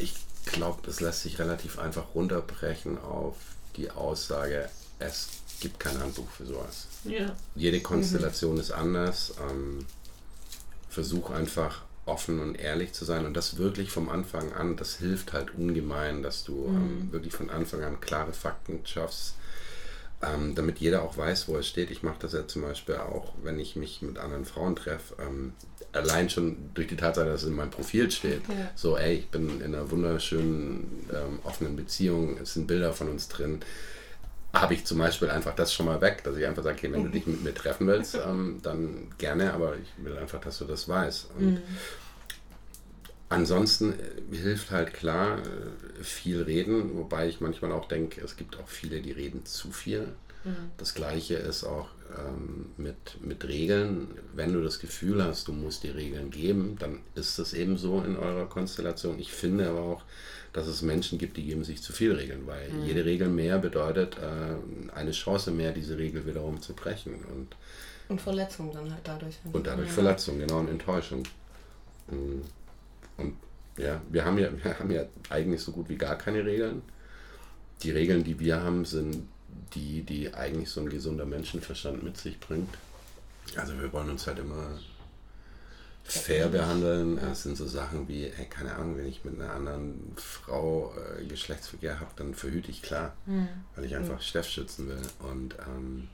ich 0.00 0.14
glaube, 0.46 0.90
es 0.90 1.00
lässt 1.00 1.22
sich 1.22 1.38
relativ 1.38 1.78
einfach 1.78 2.14
runterbrechen 2.14 2.98
auf 2.98 3.36
die 3.76 3.90
Aussage, 3.90 4.68
es 4.98 5.28
gibt 5.60 5.78
kein 5.78 5.98
Handbuch 6.00 6.28
für 6.30 6.46
sowas. 6.46 6.86
ja. 7.04 7.34
Jede 7.54 7.80
Konstellation 7.80 8.58
ist 8.58 8.70
anders. 8.70 9.34
Ähm, 9.50 9.86
versuch 10.88 11.30
einfach 11.30 11.82
offen 12.06 12.40
und 12.40 12.54
ehrlich 12.54 12.92
zu 12.92 13.04
sein 13.04 13.26
und 13.26 13.36
das 13.36 13.58
wirklich 13.58 13.90
vom 13.90 14.08
Anfang 14.08 14.52
an, 14.52 14.76
das 14.76 14.96
hilft 14.96 15.32
halt 15.32 15.54
ungemein, 15.54 16.22
dass 16.22 16.44
du 16.44 16.66
ähm, 16.68 17.08
wirklich 17.12 17.34
von 17.34 17.50
Anfang 17.50 17.82
an 17.82 18.00
klare 18.00 18.32
Fakten 18.32 18.80
schaffst, 18.84 19.34
ähm, 20.22 20.54
damit 20.54 20.78
jeder 20.78 21.02
auch 21.02 21.18
weiß, 21.18 21.48
wo 21.48 21.56
er 21.56 21.62
steht. 21.62 21.90
Ich 21.90 22.02
mache 22.02 22.16
das 22.20 22.32
ja 22.32 22.46
zum 22.46 22.62
Beispiel 22.62 22.94
auch, 22.96 23.32
wenn 23.42 23.58
ich 23.58 23.76
mich 23.76 24.00
mit 24.02 24.18
anderen 24.18 24.44
Frauen 24.44 24.76
treffe, 24.76 25.14
ähm, 25.20 25.52
allein 25.92 26.30
schon 26.30 26.70
durch 26.74 26.86
die 26.86 26.96
Tatsache, 26.96 27.26
dass 27.26 27.42
es 27.42 27.48
in 27.48 27.54
meinem 27.56 27.70
Profil 27.70 28.10
steht, 28.10 28.42
Ja. 28.48 28.70
so 28.74 28.96
ey, 28.96 29.16
ich 29.16 29.28
bin 29.28 29.60
in 29.60 29.74
einer 29.74 29.90
wunderschönen 29.90 31.06
ähm, 31.12 31.38
offenen 31.44 31.76
Beziehung, 31.76 32.38
es 32.42 32.54
sind 32.54 32.66
Bilder 32.66 32.92
von 32.92 33.08
uns 33.08 33.28
drin, 33.28 33.60
habe 34.60 34.74
ich 34.74 34.84
zum 34.84 34.98
Beispiel 34.98 35.30
einfach 35.30 35.54
das 35.54 35.72
schon 35.72 35.86
mal 35.86 36.00
weg, 36.00 36.22
dass 36.24 36.36
ich 36.36 36.46
einfach 36.46 36.62
sage, 36.62 36.76
okay, 36.76 36.92
wenn 36.92 37.04
du 37.04 37.10
dich 37.10 37.26
mit 37.26 37.42
mir 37.42 37.54
treffen 37.54 37.86
willst, 37.86 38.14
ähm, 38.14 38.60
dann 38.62 39.08
gerne, 39.18 39.52
aber 39.52 39.74
ich 39.76 40.04
will 40.04 40.16
einfach, 40.16 40.40
dass 40.40 40.58
du 40.58 40.64
das 40.64 40.88
weißt. 40.88 41.30
Und 41.38 41.62
Ansonsten 43.28 43.92
äh, 43.92 44.36
hilft 44.36 44.70
halt 44.70 44.94
klar 44.94 45.38
äh, 45.38 46.02
viel 46.02 46.42
reden, 46.42 46.96
wobei 46.96 47.28
ich 47.28 47.40
manchmal 47.40 47.72
auch 47.72 47.88
denke, 47.88 48.20
es 48.20 48.36
gibt 48.36 48.56
auch 48.58 48.68
viele, 48.68 49.00
die 49.00 49.12
reden 49.12 49.44
zu 49.44 49.72
viel. 49.72 50.08
Das 50.76 50.94
gleiche 50.94 51.34
ist 51.34 51.64
auch 51.64 51.88
ähm, 52.16 52.66
mit, 52.76 53.20
mit 53.20 53.44
Regeln. 53.48 54.06
Wenn 54.32 54.52
du 54.52 54.62
das 54.62 54.78
Gefühl 54.78 55.24
hast, 55.24 55.48
du 55.48 55.52
musst 55.52 55.82
die 55.82 55.90
Regeln 55.90 56.30
geben, 56.30 56.76
dann 56.78 57.00
ist 57.16 57.40
es 57.40 57.52
eben 57.52 57.76
so 57.76 58.00
in 58.00 58.16
eurer 58.16 58.46
Konstellation. 58.46 59.18
Ich 59.18 59.32
finde 59.32 59.68
aber 59.68 59.80
auch, 59.80 60.02
dass 60.56 60.66
es 60.68 60.80
Menschen 60.80 61.18
gibt, 61.18 61.36
die 61.36 61.44
geben 61.44 61.64
sich 61.64 61.82
zu 61.82 61.92
viel 61.92 62.14
Regeln, 62.14 62.46
weil 62.46 62.70
jede 62.82 63.04
Regel 63.04 63.28
mehr 63.28 63.58
bedeutet 63.58 64.16
äh, 64.16 64.94
eine 64.94 65.10
Chance 65.10 65.50
mehr, 65.50 65.70
diese 65.72 65.98
Regel 65.98 66.26
wiederum 66.26 66.62
zu 66.62 66.72
brechen 66.72 67.14
und, 67.14 67.54
Und 68.08 68.22
Verletzung 68.22 68.72
dann 68.72 68.90
halt 68.90 69.02
dadurch. 69.04 69.36
und 69.52 69.66
dadurch 69.66 69.90
Verletzung, 69.90 70.38
genau, 70.38 70.60
und 70.60 70.68
Enttäuschung. 70.68 71.24
Mm. 72.10 72.40
Und 73.18 73.34
ja, 73.76 74.00
wir 74.08 74.24
haben 74.24 74.38
ja, 74.38 74.48
wir 74.64 74.78
haben 74.78 74.90
ja 74.90 75.04
eigentlich 75.28 75.60
so 75.60 75.72
gut 75.72 75.90
wie 75.90 75.96
gar 75.96 76.16
keine 76.16 76.42
Regeln. 76.42 76.80
Die 77.82 77.90
Regeln, 77.90 78.24
die 78.24 78.40
wir 78.40 78.62
haben, 78.62 78.86
sind 78.86 79.28
die, 79.74 80.04
die 80.04 80.32
eigentlich 80.32 80.70
so 80.70 80.80
ein 80.80 80.88
gesunder 80.88 81.26
Menschenverstand 81.26 82.02
mit 82.02 82.16
sich 82.16 82.40
bringt. 82.40 82.74
Also 83.56 83.78
wir 83.78 83.92
wollen 83.92 84.08
uns 84.08 84.26
halt 84.26 84.38
immer 84.38 84.78
fair 86.06 86.48
behandeln. 86.48 87.18
Es 87.18 87.42
sind 87.42 87.56
so 87.56 87.66
Sachen 87.66 88.08
wie, 88.08 88.30
hey, 88.34 88.46
keine 88.46 88.74
Ahnung, 88.74 88.96
wenn 88.96 89.06
ich 89.06 89.24
mit 89.24 89.40
einer 89.40 89.52
anderen 89.52 90.12
Frau 90.16 90.94
äh, 90.96 91.24
Geschlechtsverkehr 91.24 92.00
habe, 92.00 92.10
dann 92.16 92.34
verhüte 92.34 92.70
ich 92.70 92.82
klar, 92.82 93.14
weil 93.74 93.84
ich 93.84 93.96
einfach 93.96 94.20
Steff 94.20 94.48
schützen 94.48 94.88
will. 94.88 95.02
Und 95.30 95.56
ähm, 95.68 96.08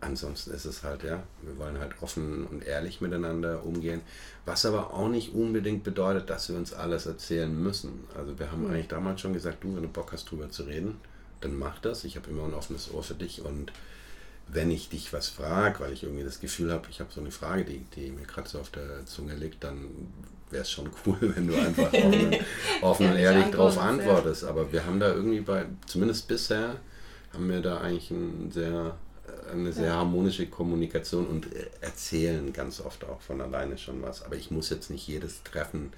ansonsten 0.00 0.52
ist 0.52 0.64
es 0.64 0.82
halt, 0.82 1.02
ja, 1.02 1.22
wir 1.42 1.58
wollen 1.58 1.78
halt 1.78 2.02
offen 2.02 2.46
und 2.46 2.66
ehrlich 2.66 3.00
miteinander 3.00 3.64
umgehen, 3.64 4.02
was 4.44 4.66
aber 4.66 4.92
auch 4.92 5.08
nicht 5.08 5.34
unbedingt 5.34 5.84
bedeutet, 5.84 6.28
dass 6.30 6.48
wir 6.48 6.56
uns 6.56 6.72
alles 6.72 7.06
erzählen 7.06 7.62
müssen. 7.62 8.04
Also 8.16 8.38
wir 8.38 8.50
haben 8.50 8.66
eigentlich 8.66 8.88
damals 8.88 9.20
schon 9.20 9.32
gesagt, 9.32 9.64
du, 9.64 9.74
wenn 9.74 9.82
du 9.82 9.88
Bock 9.88 10.12
hast, 10.12 10.30
drüber 10.30 10.50
zu 10.50 10.64
reden, 10.64 10.96
dann 11.40 11.58
mach 11.58 11.78
das. 11.78 12.04
Ich 12.04 12.16
habe 12.16 12.30
immer 12.30 12.44
ein 12.44 12.54
offenes 12.54 12.92
Ohr 12.92 13.02
für 13.02 13.14
dich 13.14 13.42
und 13.42 13.72
wenn 14.48 14.70
ich 14.70 14.88
dich 14.88 15.12
was 15.12 15.28
frage, 15.28 15.80
weil 15.80 15.92
ich 15.92 16.02
irgendwie 16.02 16.24
das 16.24 16.40
Gefühl 16.40 16.72
habe, 16.72 16.86
ich 16.90 17.00
habe 17.00 17.10
so 17.12 17.20
eine 17.20 17.30
Frage, 17.30 17.64
die, 17.64 17.84
die 17.96 18.10
mir 18.10 18.24
gerade 18.24 18.48
so 18.48 18.60
auf 18.60 18.70
der 18.70 19.04
Zunge 19.06 19.34
liegt, 19.34 19.64
dann 19.64 19.88
wäre 20.50 20.62
es 20.62 20.70
schon 20.70 20.90
cool, 21.06 21.16
wenn 21.20 21.46
du 21.46 21.54
einfach 21.54 21.92
offen, 21.92 22.36
offen 22.82 23.10
und 23.10 23.16
ehrlich 23.16 23.46
darauf 23.46 23.78
antwortest. 23.78 24.42
Ja. 24.42 24.48
Aber 24.48 24.72
wir 24.72 24.84
haben 24.84 25.00
da 25.00 25.12
irgendwie 25.12 25.40
bei, 25.40 25.66
zumindest 25.86 26.28
bisher, 26.28 26.76
haben 27.32 27.48
wir 27.48 27.60
da 27.60 27.78
eigentlich 27.78 28.10
ein 28.10 28.50
sehr, 28.52 28.96
eine 29.52 29.72
sehr 29.72 29.88
ja. 29.88 29.94
harmonische 29.96 30.46
Kommunikation 30.46 31.26
und 31.26 31.48
erzählen 31.80 32.52
ganz 32.52 32.80
oft 32.80 33.04
auch 33.04 33.20
von 33.20 33.40
alleine 33.40 33.76
schon 33.76 34.02
was. 34.02 34.22
Aber 34.22 34.36
ich 34.36 34.50
muss 34.50 34.70
jetzt 34.70 34.90
nicht 34.90 35.06
jedes 35.08 35.42
Treffen 35.42 35.92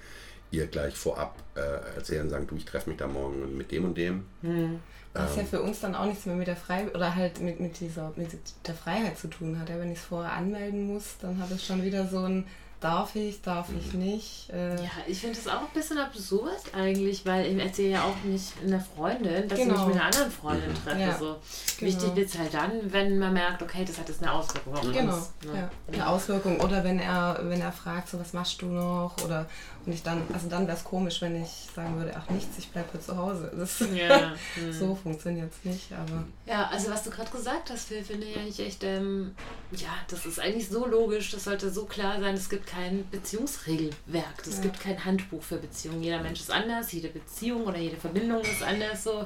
ihr 0.51 0.67
gleich 0.67 0.95
vorab 0.95 1.35
äh, 1.55 1.95
erzählen, 1.95 2.29
sagen, 2.29 2.47
du, 2.47 2.55
ich 2.55 2.65
treffe 2.65 2.89
mich 2.89 2.97
da 2.97 3.07
morgen 3.07 3.57
mit 3.57 3.71
dem 3.71 3.85
und 3.85 3.97
dem. 3.97 4.25
Hm. 4.41 4.79
Was 5.13 5.33
ähm, 5.33 5.39
ja 5.39 5.45
für 5.45 5.61
uns 5.61 5.79
dann 5.79 5.95
auch 5.95 6.05
nichts 6.05 6.25
mehr 6.25 6.35
mit 6.35 6.47
der 6.47 6.55
Freiheit 6.55 6.93
oder 6.93 7.15
halt 7.15 7.41
mit, 7.41 7.59
mit 7.59 7.79
dieser 7.79 8.13
mit 8.15 8.37
der 8.65 8.75
Freiheit 8.75 9.17
zu 9.17 9.27
tun 9.27 9.59
hat. 9.59 9.69
Ja, 9.69 9.79
wenn 9.79 9.91
ich 9.91 9.99
es 9.99 10.05
vorher 10.05 10.33
anmelden 10.33 10.93
muss, 10.93 11.17
dann 11.21 11.39
hat 11.39 11.51
es 11.51 11.65
schon 11.65 11.83
wieder 11.83 12.07
so 12.07 12.19
ein 12.19 12.45
darf 12.79 13.15
ich, 13.15 13.41
darf 13.41 13.69
ich 13.77 13.93
mhm. 13.93 13.99
nicht. 13.99 14.49
Äh 14.51 14.75
ja, 14.75 14.91
ich 15.07 15.19
finde 15.19 15.37
es 15.37 15.47
auch 15.47 15.61
ein 15.61 15.73
bisschen 15.73 15.97
absurd 15.97 16.61
eigentlich, 16.73 17.25
weil 17.25 17.45
ich 17.47 17.59
erzähle 17.59 17.89
ja 17.89 18.03
auch 18.03 18.15
nicht 18.23 18.53
einer 18.63 18.79
Freundin, 18.79 19.47
dass 19.47 19.57
genau. 19.57 19.73
ich 19.73 19.79
mich 19.79 19.87
mit 19.87 19.95
einer 19.95 20.05
anderen 20.05 20.31
Freundin 20.31 20.69
mhm. 20.69 20.83
treffe. 20.83 20.99
Ja, 20.99 21.17
so. 21.17 21.25
Genau. 21.25 21.91
Wichtig 21.91 22.15
wird 22.15 22.29
es 22.29 22.37
halt 22.37 22.53
dann, 22.53 22.71
wenn 22.93 23.17
man 23.17 23.33
merkt, 23.33 23.61
okay, 23.63 23.83
das 23.85 23.97
hat 23.97 24.09
jetzt 24.09 24.21
eine 24.21 24.31
Auswirkung 24.31 24.75
auf 24.75 24.81
genau. 24.81 25.15
uns. 25.15 25.33
Genau, 25.41 25.55
ja. 25.55 25.69
eine 25.91 26.07
Auswirkung. 26.07 26.59
Oder 26.59 26.83
wenn 26.83 26.99
er, 26.99 27.39
wenn 27.43 27.61
er 27.61 27.71
fragt, 27.71 28.09
so 28.09 28.19
was 28.19 28.33
machst 28.33 28.61
du 28.61 28.67
noch? 28.67 29.15
Oder 29.23 29.47
und 29.87 29.93
ich 29.93 30.03
dann, 30.03 30.21
also 30.33 30.49
dann 30.49 30.67
wäre 30.67 30.75
es 30.75 30.83
komisch, 30.83 31.21
wenn 31.21 31.41
ich 31.41 31.49
sagen 31.73 31.95
würde, 31.95 32.11
ach 32.13 32.29
nichts, 32.29 32.57
ich 32.57 32.67
bleibe 32.67 32.99
zu 32.99 33.15
Hause. 33.15 33.49
Das 33.57 33.79
ja. 33.79 34.35
so 34.69 34.95
funktioniert 34.95 35.49
es 35.51 35.63
nicht, 35.63 35.93
aber. 35.93 36.25
Ja, 36.45 36.67
also 36.67 36.91
was 36.91 37.03
du 37.03 37.09
gerade 37.09 37.31
gesagt 37.31 37.69
hast, 37.69 37.87
Phil, 37.87 38.03
finde 38.03 38.27
ich 38.27 38.37
eigentlich 38.37 38.59
echt, 38.59 38.83
ähm, 38.83 39.33
ja, 39.71 39.95
das 40.09 40.25
ist 40.25 40.41
eigentlich 40.41 40.67
so 40.67 40.85
logisch, 40.85 41.31
das 41.31 41.45
sollte 41.45 41.71
so 41.71 41.85
klar 41.85 42.19
sein, 42.19 42.35
es 42.35 42.49
gibt 42.49 42.67
kein 42.67 43.09
Beziehungsregelwerk, 43.11 44.45
es 44.45 44.57
ja. 44.57 44.63
gibt 44.63 44.81
kein 44.81 45.05
Handbuch 45.05 45.41
für 45.41 45.55
Beziehungen. 45.55 46.03
Jeder 46.03 46.21
Mensch 46.21 46.41
ist 46.41 46.51
anders, 46.51 46.91
jede 46.91 47.07
Beziehung 47.07 47.63
oder 47.63 47.77
jede 47.77 47.95
Verbindung 47.95 48.41
ist 48.41 48.61
anders 48.61 49.05
so. 49.05 49.25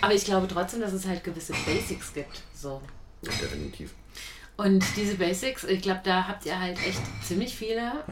Aber 0.00 0.14
ich 0.14 0.24
glaube 0.24 0.46
trotzdem, 0.46 0.80
dass 0.80 0.92
es 0.92 1.08
halt 1.08 1.24
gewisse 1.24 1.54
Basics 1.66 2.14
gibt. 2.14 2.42
So. 2.54 2.80
definitiv. 3.22 3.92
Und 4.56 4.84
diese 4.94 5.16
Basics, 5.16 5.64
ich 5.64 5.82
glaube, 5.82 6.02
da 6.04 6.28
habt 6.28 6.46
ihr 6.46 6.60
halt 6.60 6.78
echt 6.86 7.00
ziemlich 7.26 7.56
viele 7.56 8.04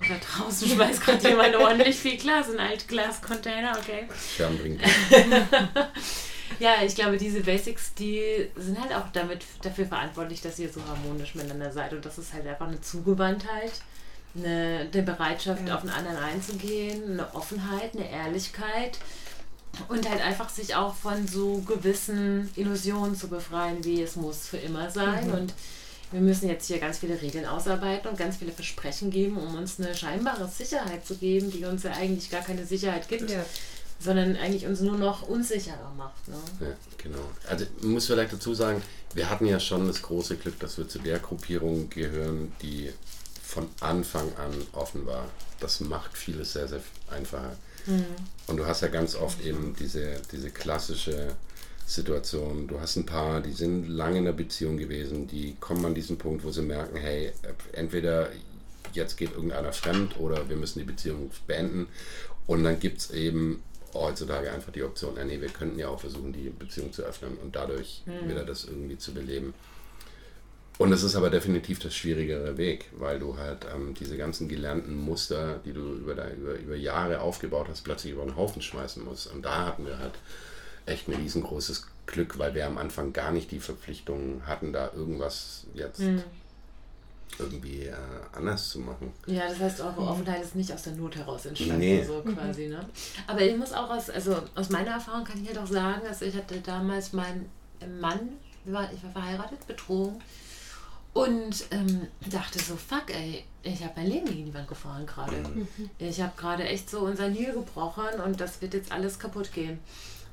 da 0.00 0.14
draußen 0.18 0.68
schmeißt 0.68 1.00
gerade 1.00 1.28
jemand 1.28 1.56
ordentlich 1.56 1.96
viel 1.96 2.16
Glas 2.16 2.48
in 2.48 2.58
Altglascontainer, 2.58 3.72
okay. 3.78 4.08
ja, 6.58 6.74
ich 6.84 6.94
glaube, 6.94 7.16
diese 7.16 7.40
Basics, 7.40 7.94
die 7.94 8.48
sind 8.56 8.80
halt 8.80 8.94
auch 8.94 9.10
damit 9.12 9.44
dafür 9.62 9.86
verantwortlich, 9.86 10.40
dass 10.42 10.58
ihr 10.58 10.70
so 10.70 10.80
harmonisch 10.86 11.34
miteinander 11.34 11.72
seid. 11.72 11.92
Und 11.92 12.04
das 12.04 12.18
ist 12.18 12.32
halt 12.32 12.46
einfach 12.46 12.68
eine 12.68 12.80
Zugewandtheit, 12.80 13.72
eine, 14.36 14.88
eine 14.92 15.02
Bereitschaft, 15.02 15.66
ja. 15.66 15.74
auf 15.74 15.82
den 15.82 15.90
anderen 15.90 16.16
einzugehen, 16.16 17.12
eine 17.12 17.34
Offenheit, 17.34 17.94
eine 17.94 18.10
Ehrlichkeit. 18.10 18.98
Und 19.88 20.08
halt 20.08 20.22
einfach 20.22 20.50
sich 20.50 20.76
auch 20.76 20.94
von 20.94 21.26
so 21.26 21.58
gewissen 21.62 22.48
Illusionen 22.54 23.16
zu 23.16 23.28
befreien, 23.28 23.82
wie 23.84 24.02
es 24.02 24.14
muss 24.14 24.46
für 24.46 24.58
immer 24.58 24.90
sein. 24.90 25.28
Mhm. 25.28 25.34
Und 25.34 25.54
wir 26.14 26.20
müssen 26.20 26.48
jetzt 26.48 26.68
hier 26.68 26.78
ganz 26.78 26.98
viele 26.98 27.20
Regeln 27.20 27.44
ausarbeiten 27.44 28.08
und 28.08 28.16
ganz 28.16 28.36
viele 28.36 28.52
Versprechen 28.52 29.10
geben, 29.10 29.36
um 29.36 29.56
uns 29.56 29.80
eine 29.80 29.96
scheinbare 29.96 30.46
Sicherheit 30.48 31.04
zu 31.04 31.16
geben, 31.16 31.50
die 31.50 31.64
uns 31.64 31.82
ja 31.82 31.90
eigentlich 31.90 32.30
gar 32.30 32.40
keine 32.40 32.64
Sicherheit 32.64 33.08
gibt. 33.08 33.28
Ja. 33.28 33.44
Sondern 33.98 34.36
eigentlich 34.36 34.66
uns 34.66 34.80
nur 34.80 34.96
noch 34.96 35.22
unsicherer 35.28 35.92
macht. 35.96 36.28
Ne? 36.28 36.36
Ja, 36.60 36.66
genau. 36.98 37.24
Also 37.48 37.64
ich 37.64 37.84
muss 37.84 38.06
vielleicht 38.06 38.32
dazu 38.32 38.54
sagen, 38.54 38.82
wir 39.14 39.28
hatten 39.28 39.46
ja 39.46 39.58
schon 39.58 39.86
das 39.86 40.02
große 40.02 40.36
Glück, 40.36 40.58
dass 40.60 40.78
wir 40.78 40.88
zu 40.88 40.98
der 40.98 41.18
Gruppierung 41.18 41.88
gehören, 41.90 42.52
die 42.62 42.92
von 43.42 43.68
Anfang 43.80 44.28
an 44.36 44.52
offen 44.72 45.06
war. 45.06 45.26
Das 45.58 45.80
macht 45.80 46.16
vieles 46.16 46.52
sehr, 46.52 46.68
sehr 46.68 46.80
einfacher. 47.10 47.56
Mhm. 47.86 48.04
Und 48.46 48.56
du 48.58 48.66
hast 48.66 48.82
ja 48.82 48.88
ganz 48.88 49.16
oft 49.16 49.40
eben 49.42 49.74
diese, 49.78 50.20
diese 50.30 50.50
klassische 50.50 51.34
Situation. 51.86 52.66
Du 52.66 52.80
hast 52.80 52.96
ein 52.96 53.06
paar, 53.06 53.40
die 53.40 53.52
sind 53.52 53.88
lange 53.88 54.18
in 54.18 54.24
der 54.24 54.32
Beziehung 54.32 54.76
gewesen, 54.76 55.26
die 55.26 55.56
kommen 55.60 55.84
an 55.84 55.94
diesen 55.94 56.16
Punkt, 56.16 56.44
wo 56.44 56.50
sie 56.50 56.62
merken, 56.62 56.96
hey, 56.96 57.32
entweder 57.72 58.30
jetzt 58.92 59.16
geht 59.16 59.32
irgendeiner 59.32 59.72
fremd 59.72 60.18
oder 60.18 60.48
wir 60.48 60.56
müssen 60.56 60.78
die 60.78 60.84
Beziehung 60.84 61.30
beenden. 61.46 61.88
Und 62.46 62.64
dann 62.64 62.78
gibt 62.78 62.98
es 62.98 63.10
eben 63.10 63.62
heutzutage 63.92 64.50
einfach 64.50 64.72
die 64.72 64.82
Option, 64.82 65.14
nee, 65.26 65.40
wir 65.40 65.48
könnten 65.48 65.78
ja 65.78 65.88
auch 65.88 66.00
versuchen, 66.00 66.32
die 66.32 66.50
Beziehung 66.50 66.92
zu 66.92 67.02
öffnen 67.02 67.36
und 67.42 67.54
dadurch 67.54 68.02
mhm. 68.06 68.28
wieder 68.28 68.44
das 68.44 68.64
irgendwie 68.64 68.98
zu 68.98 69.14
beleben. 69.14 69.54
Und 70.76 70.92
es 70.92 71.04
ist 71.04 71.14
aber 71.14 71.30
definitiv 71.30 71.78
das 71.78 71.94
schwierigere 71.94 72.58
Weg, 72.58 72.86
weil 72.98 73.20
du 73.20 73.38
halt 73.38 73.64
ähm, 73.72 73.94
diese 73.94 74.16
ganzen 74.16 74.48
gelernten 74.48 74.96
Muster, 74.96 75.60
die 75.64 75.72
du 75.72 75.94
über, 75.94 76.14
über, 76.32 76.58
über 76.58 76.74
Jahre 76.74 77.20
aufgebaut 77.20 77.68
hast, 77.70 77.84
plötzlich 77.84 78.12
über 78.12 78.24
den 78.24 78.34
Haufen 78.34 78.60
schmeißen 78.60 79.04
musst. 79.04 79.32
Und 79.32 79.44
da 79.44 79.66
hatten 79.66 79.86
wir 79.86 79.98
halt 79.98 80.14
echt 80.86 81.08
ein 81.08 81.14
riesengroßes 81.14 81.86
Glück, 82.06 82.38
weil 82.38 82.54
wir 82.54 82.66
am 82.66 82.78
Anfang 82.78 83.12
gar 83.12 83.32
nicht 83.32 83.50
die 83.50 83.60
Verpflichtung 83.60 84.42
hatten, 84.46 84.72
da 84.72 84.90
irgendwas 84.92 85.64
jetzt 85.74 86.00
mhm. 86.00 86.22
irgendwie 87.38 87.86
äh, 87.86 87.94
anders 88.32 88.68
zu 88.68 88.80
machen. 88.80 89.12
Ja, 89.26 89.48
das 89.48 89.58
heißt, 89.58 89.80
eure 89.80 90.02
Offenheit 90.02 90.42
ist 90.42 90.54
nicht 90.54 90.72
aus 90.72 90.82
der 90.82 90.94
Not 90.94 91.16
heraus 91.16 91.46
entstanden, 91.46 91.78
nee. 91.78 92.04
so 92.04 92.20
quasi, 92.22 92.68
ne? 92.68 92.84
Aber 93.26 93.40
ich 93.40 93.56
muss 93.56 93.72
auch 93.72 93.90
aus, 93.90 94.10
also 94.10 94.36
aus 94.54 94.70
meiner 94.70 94.92
Erfahrung 94.92 95.24
kann 95.24 95.40
ich 95.42 95.48
halt 95.48 95.58
auch 95.58 95.66
sagen, 95.66 96.02
also 96.06 96.24
ich 96.26 96.36
hatte 96.36 96.60
damals 96.60 97.12
meinen 97.12 97.48
Mann, 98.00 98.34
ich 98.66 98.72
war 98.72 98.88
verheiratet, 99.12 99.66
betrogen 99.66 100.22
und 101.14 101.64
ähm, 101.70 102.08
dachte 102.30 102.58
so, 102.58 102.76
fuck 102.76 103.04
ey, 103.08 103.44
ich 103.62 103.82
habe 103.82 103.92
mein 103.96 104.08
Leben 104.08 104.26
gegen 104.26 104.46
die 104.46 104.54
Wand 104.54 104.68
gefahren 104.68 105.06
gerade. 105.06 105.36
Mhm. 105.36 105.68
Ich 105.98 106.20
habe 106.20 106.32
gerade 106.36 106.64
echt 106.64 106.90
so 106.90 107.00
unser 107.00 107.28
Nil 107.28 107.52
gebrochen 107.52 108.20
und 108.24 108.40
das 108.40 108.60
wird 108.60 108.74
jetzt 108.74 108.92
alles 108.92 109.18
kaputt 109.18 109.52
gehen 109.52 109.78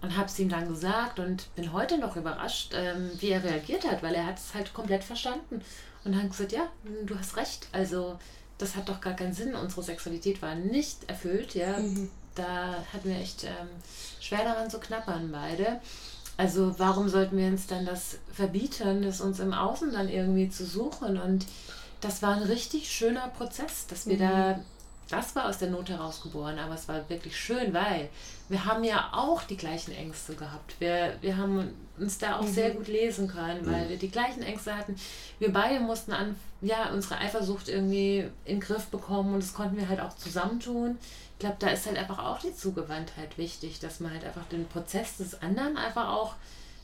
und 0.02 0.18
habe 0.18 0.28
es 0.28 0.40
ihm 0.40 0.50
dann 0.50 0.68
gesagt 0.68 1.20
und 1.20 1.54
bin 1.56 1.74
heute 1.74 1.98
noch 1.98 2.16
überrascht, 2.16 2.74
ähm, 2.76 3.12
wie 3.20 3.30
er 3.30 3.44
reagiert 3.44 3.90
hat, 3.90 4.02
weil 4.02 4.16
er 4.16 4.26
hat 4.26 4.38
es 4.38 4.54
halt 4.54 4.74
komplett 4.74 5.04
verstanden 5.04 5.62
und 6.04 6.16
hat 6.16 6.30
gesagt, 6.30 6.52
ja, 6.52 6.68
du 7.06 7.18
hast 7.18 7.38
recht, 7.38 7.68
also 7.72 8.18
das 8.58 8.76
hat 8.76 8.90
doch 8.90 9.02
gar 9.02 9.14
keinen 9.14 9.34
Sinn, 9.34 9.56
unsere 9.56 9.84
Sexualität 9.84 10.42
war 10.42 10.56
nicht 10.56 11.10
erfüllt, 11.10 11.56
ja, 11.56 11.78
mhm. 11.78 12.10
da 12.36 12.84
hatten 12.94 13.10
wir 13.10 13.18
echt 13.18 13.44
ähm, 13.44 13.70
schwer 14.20 14.44
daran 14.44 14.70
zu 14.70 14.80
knappern 14.80 15.32
beide. 15.32 15.80
Also 16.38 16.80
warum 16.80 17.08
sollten 17.10 17.38
wir 17.38 17.48
uns 17.48 17.68
dann 17.68 17.86
das 17.86 18.18
verbieten, 18.34 19.04
das 19.04 19.22
uns 19.22 19.40
im 19.40 19.54
Außen 19.54 19.92
dann 19.92 20.10
irgendwie 20.10 20.50
zu 20.50 20.66
suchen 20.66 21.20
und 21.20 21.46
das 22.00 22.24
war 22.24 22.36
ein 22.36 22.44
richtig 22.44 22.92
schöner 22.92 23.28
Prozess, 23.28 23.86
dass 23.86 24.08
wir 24.08 24.16
mhm. 24.16 24.20
da 24.20 24.60
das 25.12 25.36
war 25.36 25.50
aus 25.50 25.58
der 25.58 25.70
Not 25.70 25.90
herausgeboren, 25.90 26.58
aber 26.60 26.76
es 26.76 26.88
war 26.88 27.10
wirklich 27.10 27.38
schön, 27.38 27.74
weil 27.74 28.10
wir 28.50 28.66
haben 28.66 28.84
ja 28.84 29.10
auch 29.14 29.44
die 29.44 29.58
gleichen 29.58 29.92
Ängste 29.92 30.36
gehabt. 30.36 30.76
Wir, 30.80 31.18
wir 31.22 31.38
haben 31.38 31.74
uns 32.00 32.18
da 32.18 32.38
auch 32.38 32.44
mhm. 32.44 32.54
sehr 32.54 32.72
gut 32.72 32.88
lesen 32.88 33.28
können, 33.28 33.66
weil 33.66 33.86
mhm. 33.86 33.90
wir 33.90 33.98
die 33.98 34.12
gleichen 34.12 34.42
Ängste 34.42 34.76
hatten. 34.76 34.96
Wir 35.40 35.52
beide 35.52 35.80
mussten 35.80 36.12
an, 36.12 36.36
ja, 36.62 36.92
unsere 36.92 37.18
Eifersucht 37.18 37.68
irgendwie 37.68 38.30
in 38.46 38.56
den 38.56 38.60
Griff 38.60 38.88
bekommen 38.88 39.34
und 39.34 39.44
das 39.44 39.54
konnten 39.54 39.78
wir 39.78 39.90
halt 39.90 40.00
auch 40.00 40.16
zusammentun. 40.16 40.98
Ich 41.34 41.40
glaube, 41.40 41.58
da 41.60 41.70
ist 41.70 41.86
halt 41.88 41.98
einfach 41.98 42.20
auch 42.20 42.40
die 42.40 42.56
Zugewandtheit 42.56 43.38
wichtig, 43.38 43.80
dass 43.80 44.00
man 44.00 44.14
halt 44.14 44.24
einfach 44.24 44.46
den 44.46 44.68
Prozess 44.68 45.18
des 45.18 45.42
anderen 45.42 45.78
einfach 45.78 46.10
auch 46.10 46.36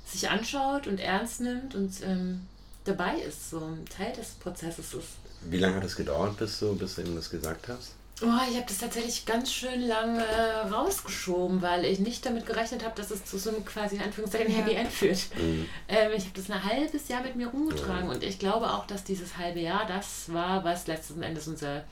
sich 0.05 0.29
anschaut 0.29 0.87
und 0.87 0.99
ernst 0.99 1.41
nimmt 1.41 1.75
und 1.75 2.01
ähm, 2.03 2.47
dabei 2.85 3.17
ist, 3.19 3.49
so 3.49 3.59
ein 3.59 3.85
Teil 3.85 4.13
des 4.13 4.31
Prozesses 4.31 4.93
ist. 4.93 5.09
Wie 5.41 5.57
lange 5.57 5.75
hat 5.75 5.83
es 5.83 5.95
gedauert, 5.95 6.37
bis 6.37 6.59
du, 6.59 6.75
bis 6.75 6.95
du 6.95 7.01
ihm 7.01 7.15
das 7.15 7.29
gesagt 7.29 7.67
hast? 7.67 7.96
Oh, 8.19 8.49
ich 8.49 8.55
habe 8.55 8.65
das 8.67 8.79
tatsächlich 8.79 9.25
ganz 9.27 9.53
schön 9.53 9.81
lange 9.81 10.23
rausgeschoben, 10.71 11.61
weil 11.61 11.85
ich 11.85 11.99
nicht 11.99 12.25
damit 12.25 12.47
gerechnet 12.47 12.83
habe, 12.83 12.95
dass 12.95 13.11
es 13.11 13.23
zu 13.25 13.37
so 13.37 13.51
einem 13.51 13.63
quasi 13.63 13.97
in 13.97 14.01
Anführungszeichen 14.01 14.51
Happy 14.51 14.73
End 14.73 14.91
führt. 14.91 15.19
Mhm. 15.35 15.69
Ähm, 15.87 16.11
ich 16.15 16.23
habe 16.23 16.33
das 16.33 16.49
ein 16.49 16.63
halbes 16.63 17.07
Jahr 17.09 17.21
mit 17.21 17.35
mir 17.35 17.47
rumgetragen 17.47 18.05
mhm. 18.05 18.15
und 18.15 18.23
ich 18.23 18.39
glaube 18.39 18.71
auch, 18.71 18.87
dass 18.87 19.03
dieses 19.03 19.37
halbe 19.37 19.59
Jahr 19.59 19.85
das 19.85 20.33
war, 20.33 20.63
was 20.63 20.87
letzten 20.87 21.21
Endes 21.21 21.47
unser 21.47 21.83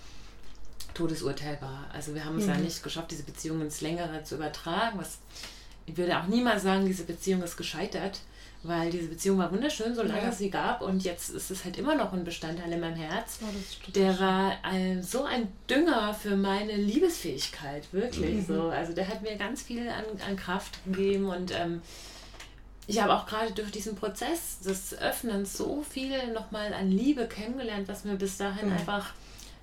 Todesurteil 0.96 1.60
war. 1.62 1.86
Also 1.94 2.16
wir 2.16 2.26
haben 2.26 2.40
es 2.40 2.46
mhm. 2.46 2.54
ja 2.54 2.58
nicht 2.58 2.82
geschafft, 2.82 3.12
diese 3.12 3.24
Beziehung 3.24 3.62
ins 3.62 3.82
Längere 3.82 4.24
zu 4.24 4.36
übertragen. 4.36 4.98
Was, 4.98 5.20
ich 5.86 5.96
würde 5.96 6.20
auch 6.20 6.26
niemals 6.26 6.64
sagen, 6.64 6.88
diese 6.88 7.04
Beziehung 7.04 7.44
ist 7.44 7.56
gescheitert 7.56 8.22
weil 8.67 8.89
diese 8.89 9.08
Beziehung 9.08 9.38
war 9.38 9.51
wunderschön, 9.51 9.95
solange 9.95 10.23
ja. 10.23 10.30
es 10.30 10.38
sie 10.38 10.49
gab 10.49 10.82
und 10.82 11.04
jetzt 11.04 11.30
ist 11.30 11.51
es 11.51 11.63
halt 11.63 11.78
immer 11.78 11.95
noch 11.95 12.13
ein 12.13 12.23
Bestandteil 12.23 12.71
in 12.71 12.80
meinem 12.80 12.95
Herz. 12.95 13.39
Oh, 13.41 13.91
der 13.91 14.19
war 14.19 14.54
ein, 14.63 15.04
so 15.04 15.23
ein 15.23 15.47
Dünger 15.69 16.13
für 16.13 16.36
meine 16.36 16.75
Liebesfähigkeit, 16.75 17.91
wirklich 17.91 18.36
mhm. 18.36 18.45
so. 18.45 18.63
Also 18.69 18.93
der 18.93 19.08
hat 19.08 19.21
mir 19.21 19.36
ganz 19.36 19.62
viel 19.62 19.88
an, 19.88 20.06
an 20.28 20.36
Kraft 20.36 20.80
gegeben 20.86 21.25
und 21.25 21.51
ähm, 21.51 21.82
ich 22.88 23.01
habe 23.01 23.13
auch 23.13 23.25
gerade 23.25 23.51
durch 23.51 23.71
diesen 23.71 23.95
Prozess 23.95 24.60
des 24.60 24.97
Öffnens 24.97 25.58
so 25.58 25.84
viel 25.88 26.32
nochmal 26.34 26.73
an 26.73 26.91
Liebe 26.91 27.28
kennengelernt, 27.28 27.88
was 27.88 28.06
mir 28.06 28.15
bis 28.15 28.38
dahin 28.38 28.69
mhm. 28.69 28.75
einfach 28.75 29.13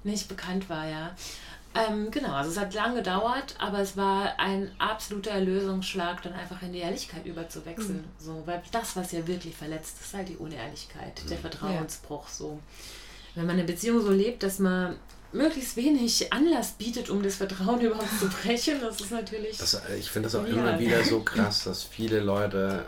nicht 0.05 0.29
bekannt 0.29 0.69
war, 0.69 0.89
ja. 0.89 1.15
Ähm, 1.75 2.11
genau, 2.11 2.33
also 2.35 2.51
es 2.51 2.59
hat 2.59 2.75
lange 2.75 2.97
gedauert, 2.97 3.55
aber 3.59 3.79
es 3.79 3.97
war 3.97 4.39
ein 4.39 4.71
absoluter 4.79 5.31
Erlösungsschlag, 5.31 6.23
dann 6.23 6.35
einfach 6.35 6.61
in 6.63 6.73
die 6.73 6.81
Ehrlichkeit 6.81 7.25
überzuwechseln. 7.25 7.99
Mhm. 7.99 8.25
So, 8.25 8.43
weil 8.45 8.63
das, 8.73 8.95
was 8.97 9.13
ja 9.13 9.27
wirklich 9.27 9.57
verletzt, 9.57 9.97
ist 10.03 10.13
halt 10.13 10.29
die 10.29 10.37
Unehrlichkeit, 10.37 11.23
mhm. 11.25 11.29
der 11.29 11.39
Vertrauensbruch. 11.39 12.25
Ja. 12.25 12.35
So. 12.35 12.61
Wenn 13.35 13.47
man 13.47 13.57
eine 13.57 13.65
Beziehung 13.65 14.03
so 14.03 14.11
lebt, 14.11 14.43
dass 14.43 14.59
man 14.59 14.97
möglichst 15.33 15.77
wenig 15.77 16.31
Anlass 16.31 16.73
bietet, 16.73 17.09
um 17.09 17.23
das 17.23 17.37
Vertrauen 17.37 17.81
überhaupt 17.87 18.19
zu 18.19 18.29
brechen, 18.29 18.81
das 18.81 19.01
ist 19.01 19.11
natürlich. 19.11 19.57
Das, 19.57 19.81
ich 19.99 20.11
finde 20.11 20.29
das 20.29 20.35
auch 20.35 20.47
ja. 20.47 20.53
immer 20.53 20.79
wieder 20.79 21.03
so 21.05 21.21
krass, 21.25 21.65
dass 21.65 21.83
viele 21.83 22.21
Leute 22.21 22.85